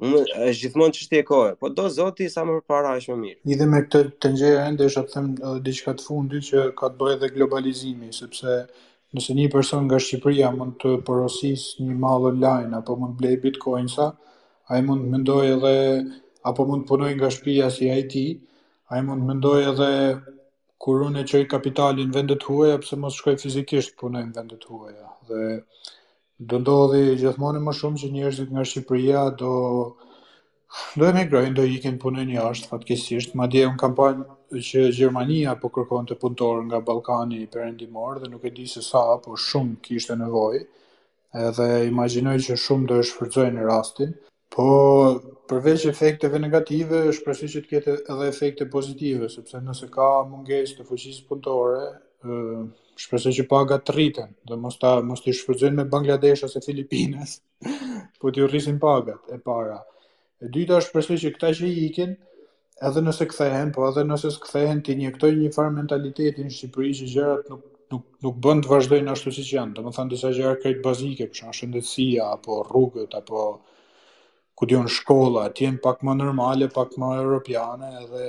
Unë 0.00 0.20
është 0.48 0.60
gjithmonë 0.64 0.94
çështje 0.96 1.18
e 1.20 1.24
kohë, 1.28 1.52
po 1.60 1.68
do 1.76 1.84
Zoti 1.92 2.30
sa 2.32 2.44
më 2.48 2.54
parë 2.66 2.94
aq 2.96 3.10
më 3.12 3.16
mirë. 3.22 3.34
Lidhe 3.50 3.66
me 3.68 3.80
këtë 3.84 4.18
tenxheria 4.24 4.62
ende 4.70 4.86
është 4.88 5.02
të 5.06 5.12
them 5.12 5.28
diçka 5.66 5.92
të 5.98 6.06
fundit 6.08 6.42
që 6.48 6.58
ka 6.78 6.88
të 6.90 6.96
bëjë 7.02 7.16
edhe 7.18 7.28
globalizimi, 7.34 8.08
sepse 8.18 8.54
nëse 9.14 9.30
një 9.36 9.50
person 9.52 9.84
nga 9.86 9.98
Shqipëria 10.00 10.48
mund 10.56 10.78
të 10.80 10.90
porosis 11.06 11.66
një 11.84 11.94
mall 12.02 12.30
online 12.30 12.72
apo 12.78 12.96
mund 12.96 13.18
blej 13.20 13.36
Bitcoin 13.44 13.88
sa, 13.92 14.08
a 14.70 14.78
i 14.78 14.82
mund 14.86 15.06
mendoj 15.10 15.48
edhe, 15.56 15.72
apo 16.46 16.64
mund 16.68 16.86
punoj 16.88 17.12
nga 17.18 17.30
shpia 17.34 17.70
si 17.74 17.88
IT, 17.90 18.14
a 18.94 18.98
i 19.00 19.06
mund 19.06 19.24
mendoj 19.26 19.64
edhe 19.72 19.88
kur 20.80 21.02
unë 21.08 21.24
e 21.24 21.26
qëj 21.32 21.46
kapitalin 21.50 22.12
vendet 22.14 22.46
huaja, 22.46 22.76
pëse 22.82 22.96
mos 23.02 23.16
shkoj 23.18 23.36
fizikisht 23.42 23.96
punoj 24.00 24.22
në 24.28 24.36
vendet 24.36 24.62
huaja. 24.68 25.10
Dhe 25.28 25.48
do 26.52 26.60
ndodhi 26.62 27.02
gjithmonë 27.22 27.64
më 27.66 27.74
shumë 27.80 28.00
që 28.04 28.12
njerëzit 28.14 28.54
nga 28.54 28.64
Shqipëria 28.70 29.24
do 29.42 29.52
do 30.96 31.06
emigrojnë, 31.10 31.54
do 31.58 31.66
ikin 31.66 31.98
punën 31.98 32.28
një 32.30 32.38
ashtë, 32.46 32.70
fatkesisht, 32.70 33.32
ma 33.34 33.48
dje 33.50 33.66
unë 33.72 33.78
kam 33.82 33.96
pa 33.98 34.06
që 34.54 34.84
Gjermania 34.94 35.56
po 35.58 35.72
kërkon 35.74 36.06
të 36.08 36.16
punëtorë 36.22 36.62
nga 36.68 36.78
Balkani 36.86 37.42
i 37.42 37.50
përendimor 37.50 38.22
dhe 38.22 38.30
nuk 38.30 38.46
e 38.46 38.54
di 38.54 38.68
se 38.70 38.80
sa, 38.86 39.02
po 39.24 39.34
shumë 39.34 39.80
kishtë 39.84 40.14
nevojë, 40.22 40.62
edhe 41.48 41.68
imaginoj 41.90 42.36
që 42.46 42.56
shumë 42.66 42.86
do 42.92 43.00
e 43.02 43.06
shfrëzojnë 43.10 43.66
rastin, 43.66 44.14
Po, 44.50 44.64
përveç 45.50 45.84
efekteve 45.92 46.38
negative, 46.42 47.00
është 47.12 47.26
përsi 47.26 47.48
që 47.52 47.60
të 47.64 47.68
kete 47.72 47.92
edhe 48.14 48.30
efekte 48.30 48.66
pozitive, 48.72 49.28
sepse 49.34 49.60
nëse 49.66 49.86
ka 49.96 50.08
munges 50.30 50.72
të 50.78 50.86
fuqisë 50.88 51.22
punëtore, 51.28 51.82
shpresoj 53.04 53.34
që 53.36 53.44
paga 53.52 53.78
të 53.84 53.94
rriten, 53.94 54.32
dhe 54.50 54.58
mos 54.64 54.80
ta 54.82 54.96
mos 55.12 55.22
të 55.24 55.36
shfrytëzojnë 55.42 55.78
me 55.78 55.84
Bangladesh 55.94 56.42
ose 56.48 56.62
Filipines, 56.66 57.36
po 58.20 58.32
të 58.34 58.48
rrisin 58.50 58.80
pagat 58.86 59.30
e 59.38 59.38
para. 59.50 59.76
E 60.42 60.50
dyta 60.58 60.80
është 60.82 60.96
përsëri 60.98 61.22
që 61.28 61.32
këta 61.36 61.52
që 61.60 61.70
i 61.70 61.86
ikin, 61.86 62.16
edhe 62.90 63.04
nëse 63.06 63.30
kthehen, 63.30 63.70
po 63.76 63.86
edhe 63.92 64.04
nëse 64.10 64.34
këthehen 64.48 64.82
ti 64.88 64.98
njëktoj 65.04 65.30
një 65.40 65.54
farë 65.60 65.76
mentalitetin 65.78 66.50
në 66.50 66.58
Shqipëri 66.58 66.92
që 67.02 67.08
gjërat 67.16 67.50
nuk 67.54 67.64
nuk 67.94 68.04
nuk 68.26 68.42
bën 68.48 68.62
të 68.66 68.74
vazhdojnë 68.74 69.14
ashtu 69.14 69.32
siç 69.38 69.54
janë. 69.60 69.76
Domethënë 69.78 70.10
disa 70.16 70.34
gjëra 70.36 70.58
krejt 70.64 70.82
bazike, 70.90 71.26
për 71.36 71.50
shëndetësia 71.60 72.32
apo 72.34 72.62
rrugët 72.66 73.14
apo 73.22 73.46
ku 74.60 74.66
dion 74.68 74.88
shkolla, 74.92 75.46
të 75.56 75.62
jenë 75.64 75.78
pak 75.80 76.02
më 76.04 76.18
normale, 76.18 76.66
pak 76.74 76.92
më 77.00 77.14
europiane 77.22 77.88
dhe 78.10 78.26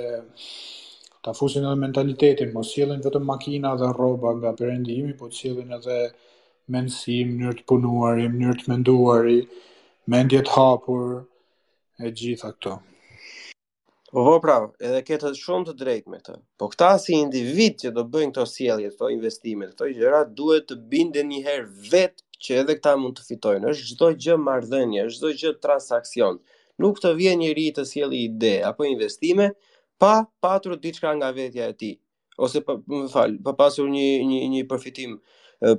ta 1.26 1.34
fusin 1.36 1.66
edhe 1.68 1.76
mentalitetin, 1.80 2.54
mos 2.54 2.70
sjellin 2.72 3.02
vetëm 3.04 3.26
makina 3.28 3.74
dhe 3.80 3.90
rroba 3.92 4.32
nga 4.38 4.54
perëndimi, 4.60 5.12
po 5.18 5.28
sjellin 5.38 5.74
edhe 5.76 5.98
mendësi, 6.72 7.18
mënyrë 7.34 7.58
të 7.58 7.66
punuari, 7.72 8.24
mënyrë 8.32 8.56
të 8.62 8.72
menduari, 8.72 9.42
mendje 10.14 10.40
të 10.48 10.56
hapur 10.56 11.04
e 12.00 12.14
gjitha 12.22 12.54
këto. 12.56 12.78
Po 14.12 14.34
pra, 14.44 14.56
edhe 14.86 15.04
këtë 15.08 15.34
shumë 15.36 15.68
të 15.68 15.76
drejtë 15.82 16.12
me 16.14 16.18
këtë. 16.24 16.40
Po 16.60 16.70
këta 16.72 16.90
si 17.04 17.14
individ 17.26 17.78
që 17.84 17.92
do 17.96 18.06
bëjnë 18.14 18.32
këto 18.32 18.48
sjellje, 18.54 18.94
këto 18.96 19.12
investime, 19.18 19.68
këto 19.74 19.92
gjëra 20.00 20.24
duhet 20.40 20.64
të 20.72 20.80
bindën 20.92 21.28
një 21.34 21.44
herë 21.44 21.88
vetë 21.92 22.30
që 22.46 22.56
edhe 22.62 22.74
këta 22.78 22.94
mund 22.98 23.18
të 23.18 23.26
fitojnë. 23.30 23.70
Është 23.72 23.88
çdo 23.92 24.08
gjë 24.24 24.36
marrëdhënie, 24.46 25.04
çdo 25.16 25.30
gjë 25.40 25.52
transaksion. 25.64 26.40
Nuk 26.82 27.00
të 27.02 27.14
vjen 27.18 27.38
njëri 27.42 27.66
të 27.76 27.84
sjellë 27.90 28.18
ide 28.26 28.54
apo 28.70 28.86
investime 28.90 29.50
pa 30.02 30.14
patur 30.44 30.76
diçka 30.82 31.12
nga 31.18 31.28
vetja 31.36 31.68
e 31.72 31.76
tij 31.80 31.92
ose 32.44 32.62
pa, 32.66 32.72
më 32.88 33.04
fal, 33.12 33.36
pa 33.44 33.52
pasur 33.60 33.90
një 33.92 34.06
një 34.30 34.38
një 34.56 34.62
përfitim 34.70 35.16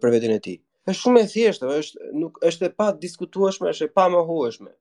për 0.01 0.13
veten 0.13 0.35
e 0.37 0.39
tij. 0.45 0.59
Është 0.87 0.99
shumë 1.03 1.21
e 1.25 1.29
thjeshtë, 1.33 1.69
është 1.81 2.11
nuk 2.21 2.39
është 2.49 2.69
e 2.69 2.71
pa 2.81 2.87
diskutueshme, 3.03 3.71
është 3.73 3.89
e 3.89 3.93
pa 3.99 4.07
mohueshme. 4.13 4.71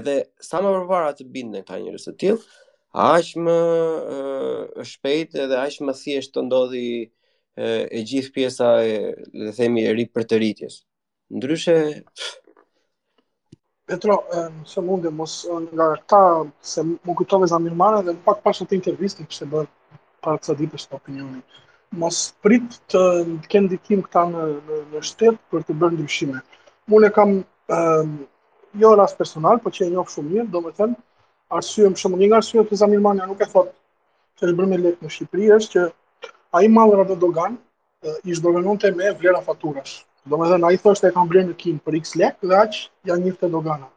Edhe 0.00 0.16
sa 0.48 0.62
më 0.64 0.70
përpara 0.76 1.12
të 1.18 1.26
bindën 1.34 1.64
këta 1.66 1.80
njerëz 1.84 2.04
të 2.08 2.14
tillë, 2.22 2.44
aq 3.10 3.32
më 3.46 3.56
uh, 4.16 4.84
shpejt 4.92 5.36
edhe 5.44 5.58
aq 5.66 5.80
më 5.88 5.94
thjesht 6.00 6.34
të 6.36 6.44
ndodhi 6.46 6.86
e, 7.58 7.88
e 7.98 8.02
gjithë 8.06 8.32
pjesa 8.34 8.68
e 8.84 9.14
le 9.46 9.52
themi 9.56 9.82
e 9.86 9.92
rit 9.96 10.12
për 10.14 10.26
të 10.30 10.38
ritjes. 10.42 10.76
Ndryshe 11.34 11.74
Petro, 13.90 14.16
se 14.70 14.82
mundë 14.86 15.10
mos 15.10 15.32
nga 15.74 15.86
ta 16.10 16.20
se 16.62 16.84
më 16.86 17.14
kujtove 17.18 17.46
za 17.50 17.58
Mirmana 17.58 18.04
dhe 18.06 18.14
pak 18.26 18.42
pas 18.44 18.60
atë 18.62 18.76
intervistën 18.78 19.26
që 19.34 19.48
bën 19.52 19.66
para 20.22 20.38
të 20.38 20.54
di 20.60 20.68
të 20.74 20.82
opinioni. 20.94 21.40
Mos 22.00 22.18
prit 22.44 22.76
të 22.92 23.02
kenë 23.50 23.66
ndikim 23.66 24.02
këta 24.06 24.22
në 24.30 24.44
në, 24.66 24.76
në 24.92 25.00
shtet 25.10 25.38
për 25.50 25.64
të 25.66 25.74
bërë 25.80 25.94
ndryshime. 25.96 26.38
Unë 26.94 27.10
kam 27.16 27.34
ë 27.74 27.80
jo 28.84 28.92
ras 28.98 29.16
personal, 29.18 29.58
por 29.62 29.74
që 29.74 29.88
e 29.88 29.90
njoh 29.90 30.06
shumë 30.14 30.28
mirë, 30.36 30.46
domethënë 30.54 30.94
arsyem 31.58 31.96
shumë 31.98 32.18
një 32.20 32.28
nga 32.30 32.38
arsyet 32.44 32.70
e 32.72 32.78
Zamirmania 32.82 33.26
nuk 33.26 33.42
e 33.42 33.48
thot 33.50 33.72
që 34.38 34.46
është 34.46 34.56
bërë 34.60 34.70
me 34.70 34.78
lek 34.84 35.00
në 35.02 35.10
Shqipëri 35.16 35.50
është 35.56 35.72
që 35.74 35.88
a 36.52 36.60
i 36.64 36.68
malë 36.76 37.04
dhe 37.10 37.16
dogan, 37.22 37.56
ishtë 38.32 38.42
dogenon 38.46 38.78
të 38.82 38.90
me 38.98 39.10
vlera 39.20 39.40
faturash. 39.46 40.00
Do 40.28 40.38
me 40.40 40.48
dhe 40.50 40.58
në 40.58 40.66
a 40.70 40.74
i 40.74 40.78
thështë 40.82 41.10
e 41.10 41.14
kam 41.16 41.28
blenë 41.30 41.52
në 41.52 41.56
kim 41.60 41.76
për 41.84 41.98
x 42.00 42.14
lek 42.20 42.40
dhe 42.44 42.56
aqë 42.62 43.10
janë 43.10 43.24
njëftë 43.28 43.48
e 43.48 43.52
dogana. 43.54 43.88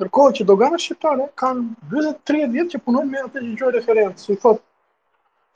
Nërkohë 0.00 0.34
që 0.38 0.46
dogana 0.50 0.78
shqiptare 0.82 1.26
kanë 1.38 1.64
23 1.96 2.44
vjetë 2.54 2.74
që 2.76 2.80
punojnë 2.86 3.10
me 3.14 3.22
atë 3.26 3.42
që 3.44 3.56
gjojë 3.60 3.74
referentë, 3.78 4.22
su 4.24 4.32
i 4.32 4.38
thotë 4.44 4.62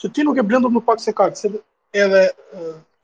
që 0.02 0.12
ti 0.16 0.24
nuk 0.26 0.40
e 0.42 0.46
blenë 0.50 0.68
dhe 0.74 0.82
pak 0.88 1.00
se 1.04 1.14
kakë, 1.18 1.38
se 1.38 1.48
edhe 2.04 2.22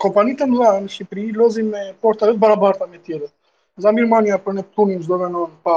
kompanitë 0.02 0.46
më 0.50 0.58
dha 0.64 0.70
në 0.84 0.90
Shqipëri 0.96 1.28
lozi 1.38 1.62
me 1.68 1.84
portave 2.04 2.34
të 2.34 2.42
barabarta 2.42 2.86
me 2.90 2.98
tjere. 3.06 3.30
Zamir 3.82 4.06
Mania 4.10 4.38
për 4.42 4.58
në 4.58 4.66
punim 4.74 5.02
shdovenon 5.06 5.54
pa 5.62 5.76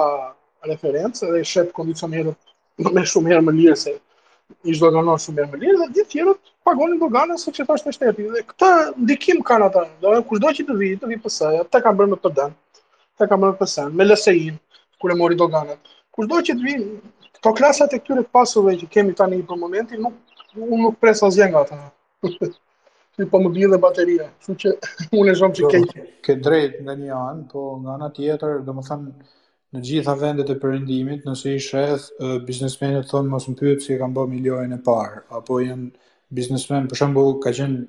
referencë 0.65 1.27
edhe 1.29 1.45
shetë 1.45 1.75
kondicionerët 1.77 2.87
me 2.95 3.05
shumë 3.05 3.33
herë 3.33 3.45
më 3.51 3.55
lirë 3.59 3.77
se 3.85 3.95
i 4.65 4.73
çdo 4.77 4.89
shumë 5.25 5.43
e 5.43 5.45
me 5.51 5.57
lirë 5.59 5.75
dhe 5.75 5.85
gjithë 5.95 6.07
tjerët 6.13 6.49
pagonin 6.69 6.99
doganën 7.03 7.37
se 7.43 7.51
që 7.57 7.65
thashë 7.69 7.91
shteti. 7.97 8.23
Dhe 8.35 8.41
këtë 8.49 8.69
ndikim 9.03 9.41
ka 9.49 9.55
ata. 9.67 9.83
ta, 9.85 9.87
të 10.01 10.21
kushdo 10.31 10.47
që 10.57 10.63
të 10.69 10.77
vijë, 10.81 10.97
të 11.03 11.07
vi 11.11 11.17
PS, 11.25 11.39
të 11.75 11.81
ka 11.85 11.91
bërë 11.99 12.11
me 12.13 12.17
pd 12.25 12.47
të 13.17 13.27
ka 13.31 13.37
bërë 13.37 13.51
me 13.53 13.61
ps 13.61 13.75
me 13.99 14.05
lesejin, 14.07 14.57
kur 14.99 15.11
e 15.11 15.15
mori 15.21 15.35
doganën. 15.43 15.77
Kushdo 16.15 16.41
që 16.49 16.55
të 16.55 16.65
vijë, 16.65 16.87
këto 17.37 17.53
klasat 17.59 17.93
e 17.97 18.01
këtyre 18.03 18.23
pasove 18.37 18.75
që 18.81 18.89
kemi 18.95 19.13
tani 19.21 19.41
për 19.51 19.59
momentin, 19.65 20.01
nuk 20.01 20.57
unë 20.65 20.81
nuk 20.85 20.99
pres 21.01 21.23
asgjë 21.29 21.49
nga 21.53 21.63
ta. 21.71 21.79
Si 23.15 23.25
për 23.31 23.43
më 23.43 23.51
dhe 23.71 23.77
bateria, 23.85 24.29
kështu 24.39 24.57
që 24.63 24.73
unë 25.21 25.31
e 25.31 25.35
shoh 25.39 25.53
çike. 25.57 26.07
Ke 26.25 26.39
drejt 26.45 26.81
në 26.87 26.97
një 27.03 27.13
anë, 27.19 27.47
po 27.51 27.65
nga 27.83 27.97
ana 27.97 28.11
tjetër, 28.17 28.61
domethënë 28.67 29.31
në 29.75 29.81
gjitha 29.87 30.13
vendet 30.19 30.49
e 30.51 30.55
përëndimit, 30.61 31.23
nëse 31.27 31.51
i 31.55 31.59
shreth, 31.65 32.07
biznesmenet 32.47 33.07
thonë 33.11 33.31
mos 33.31 33.45
më 33.47 33.53
pyët 33.61 33.85
si 33.85 33.93
e 33.95 33.99
kam 34.01 34.15
bo 34.17 34.25
milionin 34.27 34.75
e 34.75 34.79
parë, 34.87 35.21
apo 35.39 35.59
jenë 35.63 35.87
biznesmen, 36.39 36.89
për 36.91 36.99
shumë 37.01 37.15
bu, 37.17 37.23
ka 37.45 37.53
qenë 37.55 37.79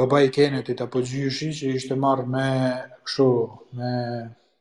baba 0.00 0.20
i 0.26 0.30
kenetit, 0.36 0.82
apo 0.86 1.02
gjyëshi 1.08 1.48
që 1.60 1.72
ishte 1.80 1.98
marrë 2.04 2.28
me, 2.36 2.46
kësho, 3.08 3.26
me 3.80 3.90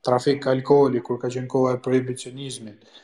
trafik 0.06 0.48
alkoholi, 0.54 1.04
kur 1.06 1.22
ka 1.22 1.30
qenë 1.36 1.50
kohë 1.54 1.76
e 1.76 1.82
prohibicionizmit, 1.86 2.98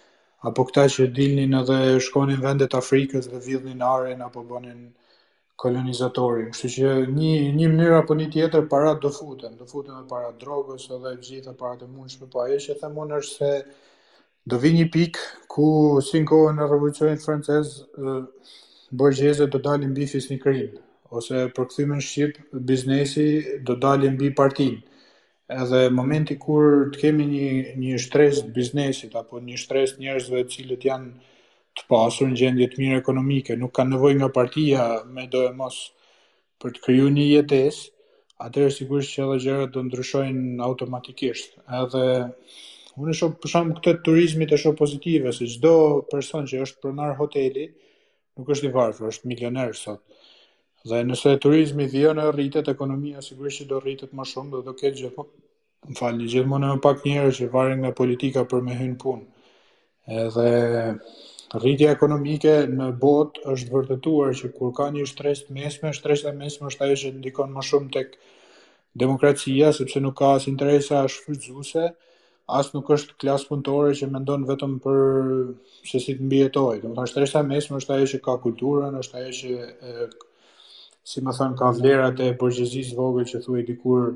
apo 0.50 0.66
këta 0.72 0.88
që 0.96 1.08
dilnin 1.20 1.54
edhe 1.62 1.80
shkonin 2.08 2.42
vendet 2.46 2.74
Afrikës 2.82 3.30
dhe 3.34 3.44
vidhnin 3.46 3.86
aren, 3.94 4.26
apo 4.30 4.42
bonin 4.56 4.84
kolonizatorin, 5.62 6.50
Kështu 6.56 6.70
që 6.76 6.90
një 7.14 7.32
një 7.58 7.68
mënyrë 7.74 7.98
apo 8.02 8.16
një 8.18 8.28
tjetër 8.34 8.64
para 8.72 8.96
do 9.04 9.12
futen, 9.14 9.54
do 9.60 9.68
futen 9.70 9.94
me 10.00 10.08
para 10.10 10.32
drogës 10.42 10.88
edhe 10.96 11.12
e 11.14 11.20
gjitha 11.28 11.54
para 11.60 11.78
të 11.82 11.90
mundshme, 11.92 12.30
po 12.34 12.42
ajo 12.48 12.58
që 12.66 12.78
them 12.82 12.98
është 13.06 13.34
se 13.36 13.52
do 14.50 14.58
vi 14.64 14.72
një 14.78 14.88
pik 14.96 15.20
ku 15.54 15.66
si 16.06 16.24
në 16.24 16.30
kohën 16.32 16.62
e 16.64 16.70
revolucionit 16.72 17.22
francez 17.26 17.76
borgjezët 19.02 19.54
do 19.54 19.62
dalin 19.68 19.92
mbi 19.94 20.08
fisnikrin 20.14 20.80
ose 21.20 21.44
për 21.56 21.70
kthimin 21.74 22.02
në 22.02 22.08
shqip 22.08 22.40
biznesi 22.72 23.28
do 23.68 23.76
dalin 23.86 24.18
mbi 24.18 24.32
partin. 24.42 24.80
Edhe 25.62 25.86
momenti 25.94 26.40
kur 26.42 26.88
të 26.96 27.04
kemi 27.04 27.26
një 27.36 27.78
një 27.84 28.02
shtresë 28.08 28.48
biznesit 28.56 29.14
apo 29.22 29.44
një 29.46 29.60
shtresë 29.62 30.02
njerëzve 30.02 30.42
të 30.48 30.56
cilët 30.58 30.90
janë 30.90 31.30
të 31.80 31.84
pasur 31.90 32.28
në 32.28 32.38
gjendje 32.40 32.66
të 32.72 32.82
mirë 32.82 32.98
ekonomike, 33.02 33.56
nuk 33.60 33.72
kanë 33.78 33.94
nevojë 33.96 34.18
nga 34.20 34.30
partia 34.38 34.88
me 35.16 35.24
do 35.32 35.42
e 35.48 35.52
mos 35.56 35.78
për 36.62 36.74
të 36.76 36.82
kryu 36.84 37.08
një 37.16 37.28
jetes, 37.30 37.78
atërë 38.44 38.74
sigurisht 38.76 39.14
që 39.16 39.24
edhe 39.28 39.38
gjërët 39.46 39.72
do 39.76 39.84
ndryshojnë 39.88 40.66
automatikisht. 40.66 41.56
Edhe, 41.80 42.04
unë 43.00 43.14
e 43.14 43.18
shumë 43.22 43.40
përsham 43.44 43.72
këtë 43.78 43.94
turizmit 44.08 44.52
e 44.52 44.60
shumë 44.62 44.78
pozitive, 44.82 45.34
se 45.38 45.48
gjdo 45.54 45.74
person 46.12 46.50
që 46.52 46.62
është 46.66 46.84
pronar 46.84 47.16
hoteli, 47.22 47.68
nuk 48.38 48.52
është 48.56 48.68
i 48.70 48.74
varfër, 48.76 49.08
është 49.14 49.32
milioner 49.32 49.72
sot. 49.78 50.04
Dhe 50.92 51.04
nëse 51.06 51.36
turizmi 51.42 51.86
vjen 51.94 52.18
e 52.18 52.28
rritet, 52.34 52.68
ekonomia 52.72 53.22
sigurisht 53.24 53.64
që 53.64 53.70
do 53.72 53.80
rritet 53.84 54.14
më 54.18 54.26
shumë 54.28 54.58
dhe 54.60 54.66
do 54.72 54.76
ketë 54.82 55.04
gjithë 55.04 55.26
më 55.92 55.98
falë 55.98 56.18
një 56.24 56.32
gjithë 56.36 56.50
më 56.52 56.60
në 56.64 56.70
më 56.76 56.82
pak 56.88 57.06
njerë 57.08 57.36
që 57.40 57.50
varen 57.54 57.84
nga 57.86 57.92
politika 58.02 58.44
për 58.50 58.64
me 58.66 58.78
hynë 58.80 58.98
punë. 59.02 59.28
Edhe, 60.26 60.52
Rritja 61.52 61.92
ekonomike 61.92 62.52
në 62.72 62.86
bot 63.00 63.40
është 63.54 63.74
vërtetuar 63.76 64.30
që 64.42 64.50
kur 64.56 64.70
ka 64.78 64.86
një 64.96 65.04
shtresë 65.10 65.52
mesme, 65.56 65.90
shtresa 65.98 66.30
e 66.32 66.38
mesme 66.38 66.70
është 66.72 66.86
ajo 66.86 66.98
që 67.02 67.10
ndikon 67.18 67.52
më 67.56 67.64
shumë 67.70 67.90
tek 67.96 68.14
demokracia, 69.04 69.74
sepse 69.76 70.00
nuk 70.06 70.16
ka 70.22 70.30
as 70.38 70.48
interesa 70.48 71.02
shfrytëzuese, 71.12 71.90
as 72.60 72.72
nuk 72.76 72.92
është 72.96 73.18
klasë 73.24 73.50
punëtore 73.50 73.92
që 74.00 74.10
mendon 74.16 74.46
vetëm 74.48 74.78
për 74.86 75.04
se 75.92 76.02
si 76.06 76.16
të 76.22 76.28
mbijetojë. 76.30 76.80
Do 76.86 76.92
të 76.92 76.96
thotë 77.02 77.12
shtresa 77.14 77.44
e 77.44 77.50
mesme 77.52 77.82
është 77.84 77.96
ajo 77.98 78.08
që 78.14 78.22
ka 78.30 78.38
kulturën, 78.46 78.96
është 79.04 79.20
ajo 79.24 79.34
që 79.42 80.08
si 81.12 81.26
më 81.28 81.36
thon 81.36 81.60
ka 81.60 81.74
vlerat 81.82 82.24
e 82.24 82.32
burgjezisë 82.40 82.96
vogël 83.04 83.28
që 83.34 83.44
thuaj 83.44 83.66
dikur 83.74 84.14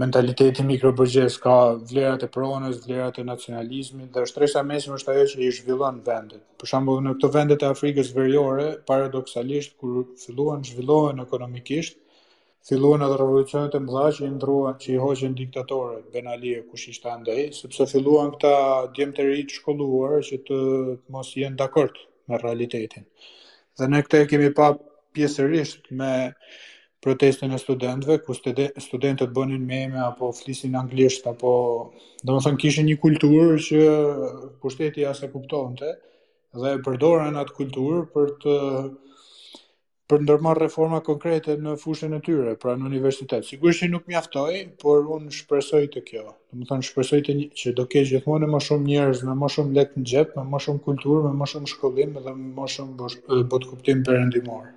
mentaliteti 0.00 0.62
mikrobërgjes, 0.66 1.36
ka 1.42 1.54
vlerat 1.90 2.22
e 2.24 2.28
pronës, 2.34 2.76
vlerat 2.86 3.16
e 3.18 3.24
nacionalizmit 3.28 4.12
dhe 4.14 4.22
është 4.26 4.36
tre 4.38 4.48
sa 4.52 4.62
mesim 4.68 4.94
është 4.96 5.10
ajo 5.14 5.24
që 5.32 5.40
i 5.42 5.48
zhvillon 5.56 5.96
vendet. 6.06 6.40
Për 6.60 6.70
shembull 6.70 7.02
në 7.06 7.14
këto 7.16 7.30
vendet 7.34 7.62
e 7.62 7.68
Afrikës 7.74 8.12
Veriore, 8.18 8.68
paradoksalisht, 8.92 9.76
kur 9.82 10.04
filluan 10.22 10.64
zhvillohen 10.70 11.20
ekonomikisht, 11.24 11.98
filluan 12.68 13.04
edhe 13.08 13.18
revolucionet 13.20 13.74
e 13.76 13.80
mëdha 13.88 14.04
që 14.18 14.24
i 14.28 14.36
ndruan, 14.36 14.78
që 14.84 14.92
i 14.94 15.00
hoqen 15.02 15.34
diktatorët, 15.42 16.06
Ben 16.14 16.30
Ali 16.36 16.54
e 16.56 16.62
kush 16.70 16.86
ishte 16.94 17.10
andaj, 17.16 17.42
sepse 17.58 17.88
filluan 17.92 18.32
këta 18.36 18.54
djemë 18.96 19.18
të 19.18 19.26
rritë 19.28 19.58
shkolluar 19.60 20.16
që 20.30 20.40
të 20.48 20.60
mos 21.16 21.34
jenë 21.40 21.58
dakord 21.64 22.00
në 22.30 22.40
realitetin. 22.46 23.06
Dhe 23.78 23.90
në 23.92 24.02
këte 24.06 24.24
kemi 24.30 24.52
pa 24.62 24.72
pjesërisht 25.14 25.92
me 26.02 26.14
protestën 27.06 27.50
e 27.54 27.58
studentëve, 27.62 28.16
ku 28.26 28.34
studentët 28.82 29.30
bënin 29.34 29.62
meme 29.62 30.00
apo 30.02 30.32
flisin 30.34 30.74
anglisht 30.80 31.26
apo 31.30 31.52
domethënë 32.26 32.58
kishin 32.62 32.86
një 32.90 32.96
kulturë 33.04 33.60
që 33.66 33.82
pushteti 34.64 35.04
as 35.06 35.22
e 35.22 35.28
kuptonte 35.30 35.92
dhe 36.56 36.72
e 36.78 36.84
përdoran 36.84 37.38
atë 37.38 37.54
kulturë 37.60 38.00
për 38.14 38.34
të 38.42 38.54
për 40.06 40.20
ndërmarrë 40.24 40.60
reforma 40.64 41.00
konkrete 41.02 41.56
në 41.58 41.72
fushën 41.82 42.12
e 42.14 42.20
tyre, 42.22 42.52
pra 42.62 42.76
në 42.78 42.86
universitet. 42.86 43.42
Sigurisht 43.48 43.82
që 43.82 43.88
nuk 43.90 44.04
mjaftoi, 44.06 44.60
por 44.78 45.02
unë 45.16 45.34
shpresoj 45.34 45.80
të 45.96 46.02
kjo. 46.06 46.22
Domethënë 46.54 46.86
shpresoj 46.92 47.20
të 47.26 47.34
një, 47.40 47.48
që 47.62 47.74
do 47.74 47.86
të 47.88 47.94
ketë 47.96 48.10
gjithmonë 48.12 48.50
më 48.52 48.62
shumë 48.68 48.86
njerëz 48.92 49.24
me 49.26 49.34
më 49.42 49.50
shumë 49.56 49.76
lekë 49.80 50.04
në 50.04 50.08
xhep, 50.12 50.36
me 50.38 50.44
më 50.54 50.62
shumë 50.68 50.84
kulturë, 50.86 51.24
me 51.26 51.34
më 51.42 51.50
shumë 51.56 51.72
shkollim 51.74 52.16
dhe 52.22 52.36
më 52.40 52.70
shumë 52.76 53.12
botë 53.50 53.72
kuptim 53.74 54.06
perëndimor. 54.06 54.70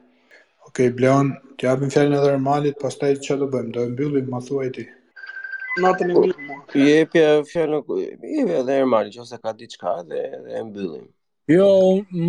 Ok, 0.70 0.84
Blon, 0.94 1.32
të 1.58 1.66
japim 1.66 1.90
fjallin 1.90 2.14
edhe 2.14 2.28
Ermalit, 2.30 2.76
pas 2.78 2.94
taj 3.02 3.16
që 3.26 3.36
do 3.42 3.48
bëjmë, 3.54 3.72
do 3.76 3.84
e 3.88 3.90
mbyllim, 3.90 4.28
ma 4.34 4.38
thua 4.48 4.68
e 4.68 4.74
ti. 4.76 4.84
Natën 5.82 6.12
e 6.12 6.14
po, 6.14 6.22
mbyllim. 6.28 6.60
pja 7.10 7.24
fjallin, 7.50 8.04
jepja 8.06 8.60
edhe 8.62 8.76
Ermalit, 8.78 9.16
që 9.16 9.24
ose 9.24 9.40
ka 9.42 9.54
t'i 9.58 9.66
qka 9.72 9.94
dhe, 10.12 10.22
e 10.60 10.62
mbyllim. 10.68 11.08
Jo, 11.56 11.70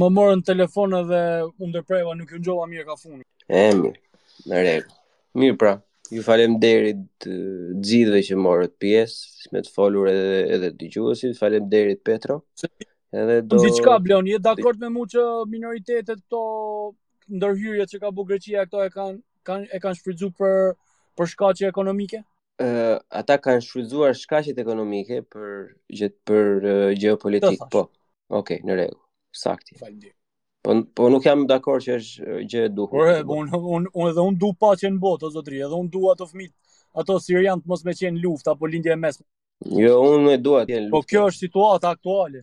më 0.01 0.09
morën 0.17 0.41
telefonë 0.53 1.01
dhe 1.11 1.21
ndërprejva, 1.75 2.15
nuk 2.23 2.33
ju 2.33 2.41
njolla 2.47 2.71
mirë 2.73 2.87
ka 2.89 2.97
funi. 3.03 3.27
E, 3.61 3.67
mirë, 3.83 3.93
në 4.49 4.65
regë. 4.71 4.89
Mirë 5.45 5.59
pra, 5.61 5.75
ju 6.17 6.25
falem 6.31 6.57
derit 6.65 7.29
gjithve 7.91 8.23
që 8.31 8.41
morët 8.41 8.79
pjesë, 8.81 9.51
me 9.53 9.65
të 9.67 9.75
folur 9.77 10.09
edhe, 10.15 10.41
edhe 10.57 10.73
të 10.81 10.89
gjuhësit, 10.97 11.37
falem 11.45 11.69
derit 11.77 12.01
Petro. 12.09 12.41
Edhe 13.13 13.43
do... 13.45 13.61
Në 13.61 13.69
diqka, 13.77 14.01
Blion, 14.07 14.33
jetë 14.33 14.47
dakord 14.49 14.81
me 14.81 14.89
mu 14.97 15.05
që 15.13 15.29
minoritetet 15.53 16.25
të 16.33 16.45
ndërhyrjet 17.39 17.93
që 17.95 17.99
ka 18.03 18.11
bu 18.17 18.25
Greqia 18.29 18.65
këto 18.69 18.83
e 18.87 18.91
kanë 18.95 19.17
kanë 19.49 19.67
e 19.77 19.81
kanë 19.83 19.99
shfrytzuar 20.01 20.33
për 20.41 20.55
për 21.21 21.31
shkaqe 21.33 21.69
ekonomike? 21.71 22.21
Ë 22.61 22.67
uh, 22.69 22.95
ata 23.23 23.37
kanë 23.43 23.63
shfrytzuar 23.65 24.17
shkaqet 24.21 24.59
ekonomike 24.63 25.21
për 25.33 25.51
gjë 26.01 26.11
për 26.29 26.49
uh, 26.61 26.87
gjeopolitik, 27.01 27.63
po. 27.73 27.85
Okej, 28.29 28.61
okay, 28.61 28.65
në 28.69 28.77
rregull. 28.81 29.01
Saktë. 29.43 29.79
Faleminderit. 29.81 30.17
Po 30.67 30.75
po 30.99 31.07
nuk 31.11 31.25
jam 31.25 31.47
dakord 31.49 31.87
që 31.87 31.95
është 32.01 32.41
gjë 32.53 32.65
e 32.69 32.73
duhur. 32.79 33.07
Por 33.29 33.41
un 33.41 33.53
un 33.59 33.87
un 33.95 34.11
edhe 34.11 34.25
un 34.31 34.35
dua 34.43 34.57
paqe 34.65 34.91
në 34.93 35.01
botë 35.07 35.31
zotëri, 35.39 35.63
edhe 35.69 35.77
un 35.77 35.87
dua 35.95 36.13
ato 36.17 36.27
fëmijë 36.29 36.51
ato 37.05 37.17
sirian 37.27 37.63
të 37.63 37.71
mos 37.73 37.85
me 37.87 37.95
qenë 38.01 38.21
lufta 38.27 38.53
apo 38.57 38.69
lindje 38.73 38.93
e 38.93 38.97
mesme. 39.07 39.25
Jo, 39.81 39.97
un 40.13 40.29
e 40.29 40.37
dua 40.39 40.67
të 40.67 40.75
jenë 40.77 40.91
lufta. 40.91 40.99
Po 40.99 41.09
kjo 41.09 41.25
është 41.31 41.47
situata 41.47 41.95
aktuale. 41.97 42.43